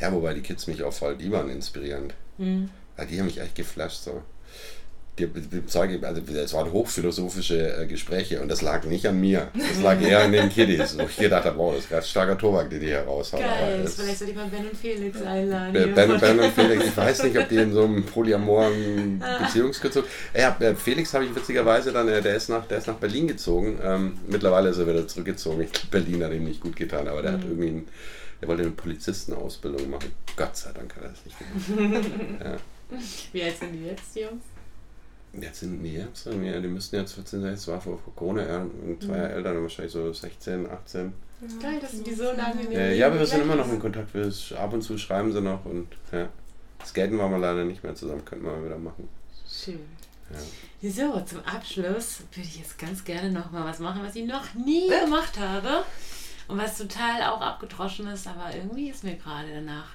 ja, 0.00 0.12
wobei 0.12 0.34
die 0.34 0.40
Kids 0.42 0.66
mich 0.66 0.82
auch 0.82 0.92
voll, 0.92 1.16
die 1.16 1.30
waren 1.30 1.50
inspirierend. 1.50 2.14
Mhm. 2.38 2.70
Ja, 2.96 3.04
die 3.04 3.18
haben 3.18 3.26
mich 3.26 3.40
echt 3.40 3.54
geflasht 3.54 4.02
so. 4.02 4.22
Zeuge, 5.66 6.06
also 6.06 6.22
es 6.32 6.54
waren 6.54 6.72
hochphilosophische 6.72 7.82
äh, 7.82 7.86
Gespräche 7.86 8.40
und 8.40 8.48
das 8.48 8.62
lag 8.62 8.84
nicht 8.84 9.06
an 9.06 9.20
mir. 9.20 9.48
Das 9.54 9.82
lag 9.82 10.00
eher 10.00 10.20
an 10.24 10.32
den 10.32 10.48
Kiddies. 10.48 10.96
Wo 10.98 11.02
ich 11.02 11.16
gedacht 11.16 11.44
habe, 11.44 11.58
wow, 11.58 11.74
das 11.74 11.84
ist 11.84 11.90
ganz 11.90 12.08
starker 12.08 12.38
Tobak, 12.38 12.70
den 12.70 12.80
die 12.80 12.86
hier 12.86 13.00
raushauen. 13.00 13.42
Geil. 13.42 13.86
Vielleicht 13.86 14.18
sollte 14.18 14.32
ich 14.32 14.36
mal 14.36 14.48
Ben 14.48 14.66
und 14.66 14.76
Felix 14.76 15.20
einladen. 15.22 15.94
Ben, 15.94 16.18
ben 16.18 16.40
und 16.40 16.52
Felix, 16.52 16.86
ich 16.86 16.96
weiß 16.96 17.24
nicht, 17.24 17.38
ob 17.38 17.48
die 17.48 17.56
in 17.56 17.72
so 17.72 17.84
einem 17.84 18.04
polyamoren 18.04 19.22
Beziehungskürzung. 19.42 20.04
Ja, 20.34 20.56
äh, 20.60 20.74
Felix 20.74 21.12
habe 21.12 21.26
ich 21.26 21.34
witzigerweise 21.34 21.92
dann, 21.92 22.08
äh, 22.08 22.22
der 22.22 22.36
ist 22.36 22.48
nach, 22.48 22.66
der 22.66 22.78
ist 22.78 22.86
nach 22.86 22.96
Berlin 22.96 23.28
gezogen. 23.28 23.78
Ähm, 23.82 24.18
mittlerweile 24.26 24.70
ist 24.70 24.78
er 24.78 24.86
wieder 24.86 25.06
zurückgezogen. 25.06 25.62
Ich 25.62 25.90
Berlin 25.90 26.24
hat 26.24 26.32
ihm 26.32 26.44
nicht 26.44 26.60
gut 26.60 26.76
getan, 26.76 27.08
aber 27.08 27.22
der 27.22 27.32
hat 27.32 27.44
irgendwie, 27.44 27.68
ein, 27.68 27.88
der 28.40 28.48
wollte 28.48 28.62
eine 28.62 28.72
Polizistenausbildung 28.72 29.90
machen. 29.90 30.12
Gott 30.36 30.56
sei 30.56 30.70
Dank 30.72 30.94
hat 30.96 31.02
er 31.02 31.08
das 31.10 31.24
nicht 31.24 31.36
gemacht. 31.38 32.10
ja. 32.44 32.56
Wie 33.32 33.42
alt 33.42 33.58
sind 33.58 33.72
die 33.72 33.86
jetzt, 33.86 34.14
die 34.14 34.20
Jungs? 34.20 34.42
Jetzt 35.32 35.60
sind 35.60 35.82
die 35.82 35.94
jetzt, 35.94 36.26
ja, 36.26 36.60
die 36.60 36.68
müssten 36.68 36.96
jetzt 36.96 37.12
14 37.12 37.40
sein, 37.40 37.52
es 37.52 37.68
war 37.68 37.80
vor 37.80 38.00
Corona, 38.16 38.46
ja, 38.46 38.58
und 38.58 39.02
zwei 39.02 39.16
Jahre 39.16 39.32
älter, 39.32 39.54
dann 39.54 39.62
wahrscheinlich 39.62 39.92
so 39.92 40.12
16, 40.12 40.68
18. 40.68 41.12
Geil, 41.62 41.78
dass 41.80 42.02
die 42.02 42.14
so 42.14 42.24
lange 42.24 42.62
ihrem 42.62 42.72
Äh, 42.72 42.96
ja, 42.96 43.06
aber 43.06 43.18
wir 43.18 43.26
sind 43.26 43.42
immer 43.42 43.54
noch 43.54 43.70
in 43.70 43.78
Kontakt, 43.78 44.12
wir, 44.12 44.32
ab 44.58 44.72
und 44.72 44.82
zu 44.82 44.98
schreiben 44.98 45.32
sie 45.32 45.40
noch 45.40 45.64
und 45.64 45.86
ja. 46.12 46.28
Skaten 46.84 47.18
waren 47.18 47.30
wir 47.30 47.38
leider 47.38 47.64
nicht 47.64 47.82
mehr 47.84 47.94
zusammen, 47.94 48.24
könnten 48.24 48.44
wir 48.44 48.52
mal 48.52 48.64
wieder 48.64 48.78
machen. 48.78 49.08
Schön. 49.48 49.80
Ja. 50.32 50.90
So, 50.90 51.20
zum 51.20 51.44
Abschluss 51.44 52.20
würde 52.32 52.48
ich 52.48 52.58
jetzt 52.58 52.78
ganz 52.78 53.04
gerne 53.04 53.30
noch 53.30 53.50
mal 53.50 53.64
was 53.64 53.78
machen, 53.78 54.02
was 54.02 54.16
ich 54.16 54.26
noch 54.26 54.54
nie 54.54 54.88
gemacht 54.88 55.38
habe. 55.38 55.84
Und 56.48 56.58
was 56.58 56.78
total 56.78 57.22
auch 57.22 57.40
abgedroschen 57.40 58.08
ist, 58.08 58.26
aber 58.26 58.54
irgendwie 58.54 58.90
ist 58.90 59.04
mir 59.04 59.14
gerade 59.14 59.48
danach. 59.54 59.90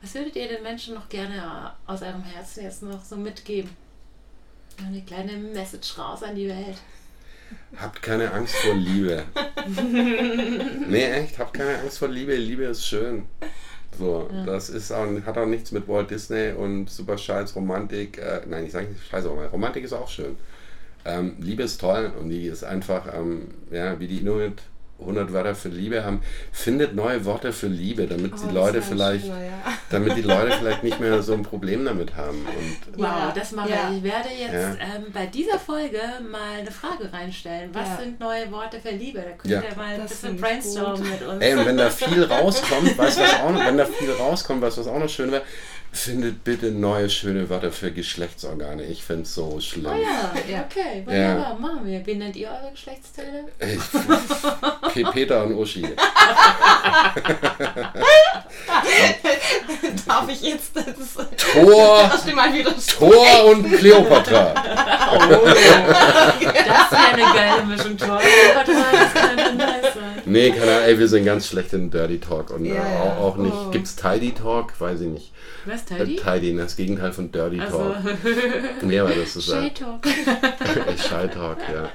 Was 0.00 0.14
würdet 0.14 0.34
ihr 0.36 0.48
den 0.48 0.62
Menschen 0.62 0.94
noch 0.94 1.08
gerne 1.08 1.72
aus 1.86 2.00
eurem 2.00 2.22
Herzen 2.22 2.62
jetzt 2.62 2.82
noch 2.82 3.04
so 3.04 3.16
mitgeben? 3.16 3.70
Eine 4.78 5.02
kleine 5.02 5.32
Message 5.32 5.98
raus 5.98 6.22
an 6.22 6.34
die 6.34 6.48
Welt. 6.48 6.78
Habt 7.76 8.02
keine 8.02 8.32
Angst 8.32 8.54
vor 8.56 8.74
Liebe. 8.74 9.24
nee, 10.88 11.04
echt, 11.04 11.38
habt 11.38 11.54
keine 11.54 11.78
Angst 11.78 11.98
vor 11.98 12.08
Liebe. 12.08 12.34
Liebe 12.34 12.64
ist 12.64 12.86
schön. 12.86 13.24
So, 13.98 14.28
das 14.44 14.70
ist 14.70 14.90
auch, 14.90 15.06
hat 15.24 15.38
auch 15.38 15.46
nichts 15.46 15.70
mit 15.70 15.86
Walt 15.86 16.10
Disney 16.10 16.52
und 16.52 16.90
super 16.90 17.16
scheiß 17.16 17.54
Romantik. 17.54 18.18
Äh, 18.18 18.42
nein, 18.46 18.66
ich 18.66 18.72
sage 18.72 18.88
nicht 18.88 19.06
scheiße, 19.08 19.30
aber 19.30 19.46
Romantik 19.46 19.84
ist 19.84 19.92
auch 19.92 20.08
schön. 20.08 20.36
Ähm, 21.04 21.36
Liebe 21.38 21.62
ist 21.62 21.80
toll 21.80 22.12
und 22.18 22.30
die 22.30 22.46
ist 22.46 22.64
einfach, 22.64 23.06
ähm, 23.14 23.48
ja, 23.70 23.98
wie 24.00 24.08
die 24.08 24.18
Inuit 24.18 24.62
100 25.00 25.32
Wörter 25.32 25.54
für 25.54 25.68
Liebe 25.68 26.04
haben. 26.04 26.22
Findet 26.52 26.94
neue 26.94 27.24
Worte 27.24 27.52
für 27.52 27.66
Liebe, 27.66 28.06
damit 28.06 28.32
Oh, 28.34 28.46
die 28.46 28.54
Leute 28.54 28.76
ein 28.78 28.82
vielleicht, 28.82 29.24
schöner, 29.26 29.44
ja. 29.44 29.52
damit 29.90 30.16
die 30.16 30.22
Leute 30.22 30.52
vielleicht 30.58 30.84
nicht 30.84 31.00
mehr 31.00 31.22
so 31.22 31.34
ein 31.34 31.42
Problem 31.42 31.84
damit 31.84 32.16
haben. 32.16 32.46
Und 32.46 32.98
Wow, 32.98 33.32
das 33.34 33.52
mache 33.52 33.70
ja. 33.70 33.90
ich. 33.90 33.98
Ich 33.98 34.02
werde 34.04 34.28
jetzt 34.30 34.52
Ja. 34.80 34.96
ähm, 34.96 35.06
bei 35.12 35.26
dieser 35.26 35.58
Folge 35.58 35.98
mal 36.30 36.58
eine 36.60 36.70
Frage 36.70 37.12
reinstellen. 37.12 37.70
Was 37.72 37.88
Ja. 37.88 37.96
sind 38.02 38.20
neue 38.20 38.50
Worte 38.52 38.78
für 38.80 38.90
Liebe? 38.90 39.18
Da 39.18 39.30
könnt 39.36 39.52
Ja. 39.52 39.62
ihr 39.68 39.76
mal 39.76 39.94
ein 39.94 40.00
Das 40.00 40.10
bisschen 40.10 40.30
finde 40.30 40.36
ich 40.36 40.42
brainstormen 40.42 41.02
gut. 41.02 41.10
mit 41.10 41.22
uns. 41.28 41.42
Ey, 41.44 41.54
und 41.54 41.66
wenn 41.66 41.76
da 41.76 41.90
viel 41.90 42.22
rauskommt, 42.24 42.96
weißt 42.98 43.18
du, 43.18 43.22
was 43.22 43.34
auch 43.40 43.50
noch, 43.50 43.66
wenn 43.66 43.76
da 43.76 43.84
viel 43.86 44.12
rauskommt, 44.12 44.62
du, 44.62 44.78
was 44.78 44.86
auch 44.88 44.98
noch 44.98 45.08
schön 45.08 45.32
wäre? 45.32 45.42
Findet 45.94 46.42
bitte 46.42 46.72
neue 46.72 47.08
schöne 47.08 47.48
Wörter 47.48 47.70
für 47.70 47.92
Geschlechtsorgane. 47.92 48.82
Ich 48.82 49.04
find's 49.04 49.32
so 49.34 49.60
schlimm. 49.60 49.86
Oh 49.86 49.94
ja, 49.94 50.32
Ja. 50.52 50.64
okay, 50.68 51.04
Ja. 51.08 51.56
machen 51.58 51.80
wir. 51.86 52.04
Wie 52.04 52.16
nennt 52.16 52.34
ihr 52.34 52.48
eure 52.48 52.72
Geschlechtsteile? 52.72 53.44
Ich, 53.60 54.92
P- 54.92 55.04
Peter 55.12 55.44
und 55.44 55.54
Uschi. 55.54 55.86
Darf 60.06 60.28
ich 60.28 60.42
jetzt 60.42 60.76
das, 60.76 60.84
Thor, 61.52 62.10
das 62.10 62.34
mal 62.34 62.52
wieder 62.52 62.72
Thor 62.98 63.44
und 63.46 63.72
Kleopatra. 63.76 64.54
Das 66.44 66.90
wäre 66.90 67.12
eine 67.12 67.22
geile 67.34 67.62
Mischung, 67.66 67.96
Tor. 67.96 68.20
Warte 68.54 68.72
mal, 68.72 68.82
das 68.92 69.14
kann 69.14 69.56
nice 69.56 69.94
sein. 69.94 70.22
Nee, 70.26 70.50
keine 70.50 70.72
Ahnung, 70.72 70.84
ey, 70.86 70.98
wir 70.98 71.08
sind 71.08 71.24
ganz 71.24 71.46
schlecht 71.48 71.72
in 71.72 71.90
Dirty 71.90 72.18
Talk 72.18 72.50
und 72.50 72.64
äh, 72.66 72.74
ja. 72.74 72.82
auch, 72.82 73.22
auch 73.24 73.36
nicht. 73.36 73.54
Oh. 73.54 73.70
Gibt's 73.70 73.94
Tidy 73.96 74.32
Talk? 74.32 74.72
Weiß 74.80 75.00
ich 75.00 75.08
nicht. 75.08 75.32
Was, 75.66 75.82
Äh, 75.90 76.04
Tidy? 76.04 76.16
Tidy, 76.16 76.56
das 76.56 76.76
Gegenteil 76.76 77.12
von 77.12 77.30
Dirty 77.32 77.60
Also, 77.60 77.78
Talk. 77.78 77.96
Nee, 78.82 78.98
aber 78.98 79.14
das 79.14 79.36
ist 79.36 79.44
Shy 79.50 79.66
äh, 79.66 79.70
Talk. 79.70 80.06
Shy 80.06 81.28
Talk, 81.28 81.58
ja. 81.72 81.90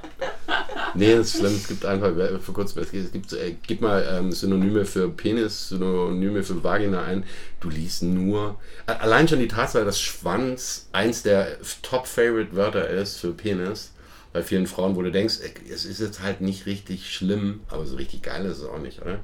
Nee, 0.96 1.16
das 1.16 1.28
ist 1.28 1.38
schlimm. 1.40 1.56
Es 1.56 1.68
gibt 1.68 1.86
einfach, 1.86 2.12
vor 2.42 2.54
kurzem, 2.56 2.82
es 2.82 2.92
gibt, 2.92 3.32
äh, 3.34 3.56
gib 3.68 3.82
mal 3.82 4.06
ähm, 4.12 4.32
Synonyme 4.32 4.86
für 4.86 5.08
Penis, 5.10 5.70
Synonyme 5.70 6.44
für 6.44 6.64
Vagina 6.64 7.04
ein. 7.04 7.24
Du 7.60 7.70
liest 7.70 8.04
nur. 8.04 8.56
Allein 8.88 9.28
schon 9.28 9.40
die 9.40 9.48
Tatsache, 9.48 9.86
dass 9.86 10.02
Schwanz 10.02 10.88
eins 10.92 11.22
der 11.24 11.58
Top-Favorite-Wörter 11.84 12.88
ist 12.90 13.18
für 13.18 13.32
Penis. 13.32 13.92
Bei 14.32 14.44
vielen 14.44 14.68
Frauen, 14.68 14.96
wo 14.96 15.02
du 15.02 15.12
denkst, 15.12 15.40
ey, 15.44 15.52
es 15.74 15.86
ist 15.86 16.00
jetzt 16.00 16.22
halt 16.22 16.40
nicht 16.42 16.68
richtig 16.68 17.12
schlimm, 17.12 17.62
aber 17.68 17.86
so 17.88 17.96
richtig 17.96 18.22
geil 18.22 18.46
ist 18.46 18.60
es 18.60 18.66
auch 18.66 18.78
nicht, 18.78 19.02
oder? 19.02 19.22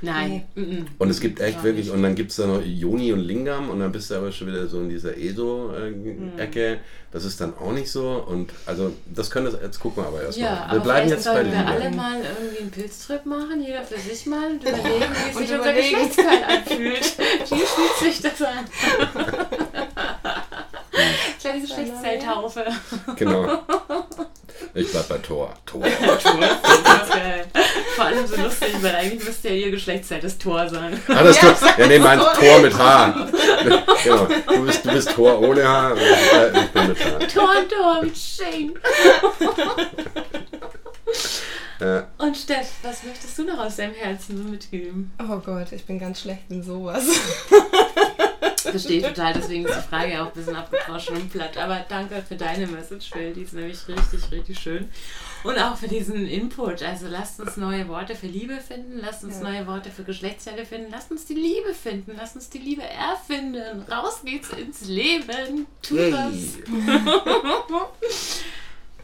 Nein. 0.00 0.44
Und 0.98 1.10
es 1.10 1.20
gibt 1.20 1.40
echt 1.40 1.62
wirklich, 1.62 1.90
und 1.90 2.02
dann 2.02 2.14
gibt 2.14 2.30
es 2.30 2.36
da 2.38 2.46
noch 2.46 2.62
Joni 2.64 3.12
und 3.12 3.20
Lingam 3.20 3.68
und 3.68 3.80
dann 3.80 3.92
bist 3.92 4.10
du 4.10 4.14
aber 4.14 4.32
schon 4.32 4.46
wieder 4.46 4.66
so 4.66 4.80
in 4.80 4.88
dieser 4.88 5.14
ESO-Ecke. 5.16 6.78
Das 7.12 7.24
ist 7.24 7.40
dann 7.40 7.54
auch 7.58 7.72
nicht 7.72 7.90
so. 7.90 8.24
Und 8.26 8.50
also 8.66 8.92
das 9.14 9.30
können 9.30 9.46
das, 9.46 9.60
jetzt 9.62 9.78
gucken 9.80 10.02
wir 10.02 10.08
aber 10.08 10.22
erstmal. 10.22 10.48
Ja, 10.50 10.68
wir 10.72 10.80
bleiben 10.80 11.08
jetzt 11.08 11.24
bei 11.24 11.32
sollten 11.34 11.50
wir 11.52 11.58
Liebe. 11.58 11.70
alle 11.70 11.90
mal 11.90 12.16
irgendwie 12.20 12.58
einen 12.62 12.70
Pilztrip 12.70 13.24
machen, 13.26 13.62
jeder 13.62 13.82
für 13.82 13.98
sich 13.98 14.26
mal 14.26 14.50
und 14.52 14.62
überlegen, 14.62 14.84
wie 14.88 15.36
Und 15.38 15.46
sich 15.46 15.56
unser. 15.58 15.72
Geschlechtsteil 15.72 16.44
anfühlt. 16.48 17.18
Wie 17.18 17.54
fühlt 17.54 17.96
sich 18.14 18.20
das 18.22 18.42
an? 18.42 18.64
Kleine 21.46 21.60
Geschlechtsteiltaufe. 21.60 22.64
Genau. 23.16 23.58
Ich 24.72 24.90
bleib 24.90 25.08
bei 25.08 25.18
Tor. 25.18 25.52
Tor. 25.66 25.82
Geil. 25.82 27.46
Vor 27.94 28.04
allem 28.06 28.26
so 28.26 28.36
lustig, 28.36 28.74
weil 28.80 28.94
eigentlich 28.94 29.22
müsste 29.22 29.48
ja 29.50 29.54
ihr 29.54 29.70
Geschlechtsteil 29.70 30.20
das 30.20 30.38
Tor 30.38 30.66
sein. 30.68 30.98
Ah, 31.08 31.22
das 31.22 31.36
Ja, 31.42 31.52
Tor. 31.52 31.68
Ja, 31.78 31.86
nee, 31.86 31.98
mein 31.98 32.18
Tor 32.18 32.58
mit 32.60 32.76
H. 32.76 33.28
genau. 34.02 34.26
Du 34.48 34.64
bist, 34.64 34.84
du 34.84 34.90
bist 34.92 35.10
Tor 35.12 35.40
ohne 35.40 35.66
H. 35.66 35.90
und 35.92 35.98
Ich 36.00 36.70
bin 36.70 36.88
mit 36.88 36.98
H. 37.04 37.18
Tor 37.34 37.54
Tor, 37.68 38.00
wie 38.02 38.14
schön. 38.14 38.74
Ja. 41.80 42.06
Und 42.18 42.36
Steff, 42.36 42.72
was 42.82 43.02
möchtest 43.02 43.36
du 43.38 43.44
noch 43.44 43.58
aus 43.58 43.76
deinem 43.76 43.94
Herzen 43.94 44.38
so 44.38 44.44
mitgeben? 44.44 45.12
Oh 45.20 45.38
Gott, 45.38 45.72
ich 45.72 45.84
bin 45.84 45.98
ganz 45.98 46.20
schlecht 46.22 46.44
in 46.48 46.62
sowas. 46.62 47.04
Verstehe 48.62 48.98
ich 48.98 49.06
total, 49.06 49.32
deswegen 49.34 49.64
ist 49.64 49.76
die 49.76 49.88
Frage 49.88 50.20
auch 50.20 50.26
ein 50.26 50.32
bisschen 50.32 50.56
abgedroschen 50.56 51.16
und 51.16 51.30
platt. 51.32 51.56
Aber 51.56 51.84
danke 51.88 52.22
für 52.26 52.34
deine 52.34 52.66
Message, 52.66 53.10
Phil. 53.10 53.32
Die 53.32 53.42
ist 53.42 53.52
nämlich 53.52 53.78
richtig, 53.86 54.30
richtig 54.32 54.58
schön. 54.58 54.88
Und 55.44 55.56
auch 55.58 55.76
für 55.76 55.86
diesen 55.86 56.26
Input. 56.26 56.82
Also 56.82 57.06
lasst 57.08 57.38
uns 57.40 57.56
neue 57.56 57.86
Worte 57.88 58.16
für 58.16 58.26
Liebe 58.26 58.58
finden, 58.58 58.98
lasst 59.00 59.22
uns 59.22 59.36
Ja. 59.36 59.42
neue 59.50 59.66
Worte 59.68 59.90
für 59.90 60.02
Geschlechtsteile 60.02 60.66
finden, 60.66 60.90
lasst 60.90 61.10
uns 61.12 61.24
die 61.26 61.34
Liebe 61.34 61.72
finden, 61.74 62.14
lasst 62.16 62.34
uns 62.34 62.48
die 62.50 62.58
Liebe 62.58 62.82
erfinden. 62.82 63.82
Raus 63.90 64.22
geht's 64.24 64.50
ins 64.50 64.86
Leben. 64.88 65.66
Tu 65.82 65.96
das. 66.10 66.32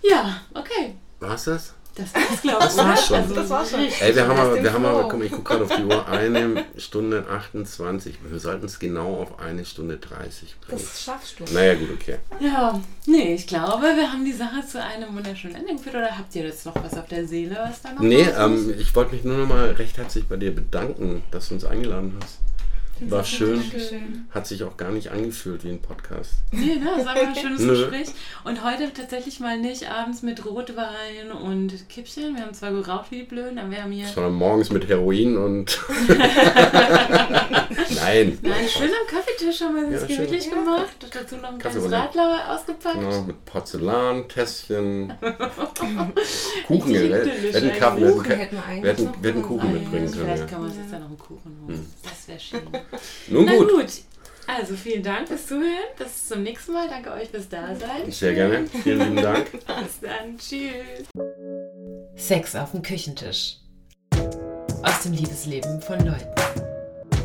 Ja, 0.03 0.41
okay. 0.55 0.97
War's 1.21 1.45
das? 1.45 1.75
Das 1.95 2.15
war's, 2.15 2.41
glaube 2.41 2.65
ich. 2.65 2.75
Das 2.75 3.07
schon. 3.07 3.35
Das 3.35 3.51
war's 3.51 3.71
schon. 3.71 3.81
richtig. 3.81 4.03
Ey, 4.03 4.15
wir 4.15 4.27
haben 4.27 4.39
aber, 4.39 4.63
wir 4.63 4.73
haben 4.73 4.85
aber, 4.87 5.15
mal, 5.15 5.25
ich 5.25 5.33
gucke 5.33 5.45
gerade 5.45 5.65
auf 5.65 5.77
die 5.77 5.85
Uhr, 5.85 6.09
eine 6.09 6.65
Stunde 6.79 7.27
28. 7.29 8.15
Wir 8.25 8.39
sollten 8.39 8.65
es 8.65 8.79
genau 8.79 9.17
auf 9.17 9.39
eine 9.39 9.65
Stunde 9.65 9.99
30 9.99 10.57
bringen. 10.61 10.81
Das 10.83 11.03
schaffst 11.03 11.39
du. 11.39 11.45
Naja, 11.53 11.75
gut, 11.75 11.91
okay. 11.93 12.17
Ja, 12.41 12.81
nee, 13.07 13.35
ich 13.35 13.47
glaube, 13.47 13.83
wir 13.83 14.11
haben 14.11 14.25
die 14.25 14.33
Sache 14.33 14.67
zu 14.67 14.83
einem 14.83 15.15
wunderschönen 15.15 15.57
Ende 15.57 15.75
geführt. 15.75 15.97
Oder 15.97 16.17
habt 16.17 16.35
ihr 16.35 16.45
jetzt 16.45 16.65
noch 16.65 16.75
was 16.83 16.97
auf 16.97 17.09
der 17.09 17.27
Seele, 17.27 17.59
was 17.63 17.83
da 17.83 17.93
noch 17.93 18.01
Nee, 18.01 18.23
ähm, 18.23 18.75
ich 18.79 18.95
wollte 18.97 19.15
mich 19.15 19.25
nur 19.25 19.37
noch 19.37 19.47
mal 19.47 19.71
recht 19.73 19.99
herzlich 19.99 20.27
bei 20.27 20.37
dir 20.37 20.55
bedanken, 20.55 21.23
dass 21.31 21.49
du 21.49 21.55
uns 21.55 21.65
eingeladen 21.65 22.19
hast. 22.23 22.39
War 23.11 23.25
schön. 23.25 23.61
Dankeschön. 23.61 24.27
Hat 24.31 24.47
sich 24.47 24.63
auch 24.65 24.77
gar 24.77 24.91
nicht 24.91 25.09
angefühlt 25.11 25.65
wie 25.65 25.71
ein 25.71 25.81
Podcast. 25.83 26.31
Nee, 26.51 26.77
ne, 26.77 26.89
das 26.97 27.07
war 27.07 27.15
ein 27.15 27.35
schönes. 27.41 27.67
Gespräch. 27.67 28.09
Und 28.45 28.65
heute 28.65 28.93
tatsächlich 28.93 29.41
mal 29.41 29.59
nicht 29.59 29.89
abends 29.91 30.23
mit 30.23 30.45
Rotwein 30.45 31.33
und 31.33 31.89
Kippchen. 31.89 32.37
Wir 32.37 32.43
haben 32.45 32.55
zwar 32.55 32.71
geraucht 32.73 33.11
wie 33.11 33.17
die 33.19 33.23
Blöden, 33.25 33.59
aber 33.59 33.71
wir 33.71 33.83
haben 33.83 33.93
hier. 33.93 34.07
Sondern 34.09 34.35
morgens 34.35 34.71
mit 34.71 34.89
Heroin 34.89 35.37
und. 35.37 35.79
Nein. 37.95 38.39
Nein, 38.43 38.69
schön 38.69 38.91
am 38.91 39.07
Kaffeetisch 39.09 39.61
haben 39.61 39.77
wir 39.77 39.89
es 39.97 40.03
Ja, 40.03 40.07
schön. 40.09 40.17
gemütlich 40.17 40.51
gemacht. 40.51 40.97
Und 41.03 41.15
dazu 41.15 41.37
noch 41.37 41.53
ein 41.53 41.59
Kaffee 41.59 41.79
kleines 41.79 41.93
Radler 41.93 42.41
ausgepackt. 42.55 43.01
Genau, 43.01 43.23
mit 43.23 43.45
Porzellan, 43.45 44.29
Tässchen, 44.29 45.13
Kuchen. 46.67 46.93
Wir 46.93 47.01
hätten, 47.17 47.43
wir 47.43 47.53
hätten, 47.53 47.79
Kaffee, 47.79 48.01
wir 48.01 48.07
hätten, 48.09 48.19
Kuchen 48.19 48.31
hätten 48.37 48.57
wir 48.57 48.65
eigentlich 48.65 48.83
wir 48.83 48.91
hätten, 48.91 49.05
noch 49.05 49.23
wir 49.23 49.31
hätten 49.31 49.43
Kuchen 49.43 49.73
mitbringen 49.73 49.91
können. 50.11 50.23
Vielleicht 50.25 50.43
Ja. 50.43 50.47
kann 50.47 50.61
man 50.61 50.71
uns 50.71 50.79
jetzt 50.79 50.93
ja 50.93 50.99
noch 50.99 51.07
einen 51.09 51.19
Kuchen 51.19 51.57
holen. 51.67 51.77
Hm. 51.77 51.87
Das 52.03 52.29
wäre 52.29 52.41
schön. 52.41 52.61
Nun 53.29 53.45
Na 53.45 53.57
gut. 53.57 53.69
gut. 53.71 53.87
Also 54.47 54.75
vielen 54.75 55.03
Dank 55.03 55.29
fürs 55.29 55.47
Zuhören. 55.47 55.67
Bis 55.97 56.29
zum 56.29 56.43
nächsten 56.43 56.73
Mal. 56.73 56.89
Danke 56.89 57.13
euch 57.13 57.29
fürs 57.31 57.49
Dasein. 57.49 58.11
Sehr 58.11 58.35
gerne. 58.35 58.67
Vielen 58.83 58.99
lieben 59.01 59.17
Dank. 59.17 59.51
Bis 59.53 60.01
dann. 60.01 60.37
Tschüss. 60.39 61.07
Sex 62.17 62.55
auf 62.57 62.73
dem 62.73 62.83
Küchentisch. 62.83 63.57
Aus 64.83 65.03
dem 65.05 65.13
Liebesleben 65.13 65.81
von 65.81 65.99
Leuten. 66.01 66.35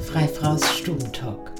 Freifraus 0.05 0.77
Stubentalk. 0.77 1.51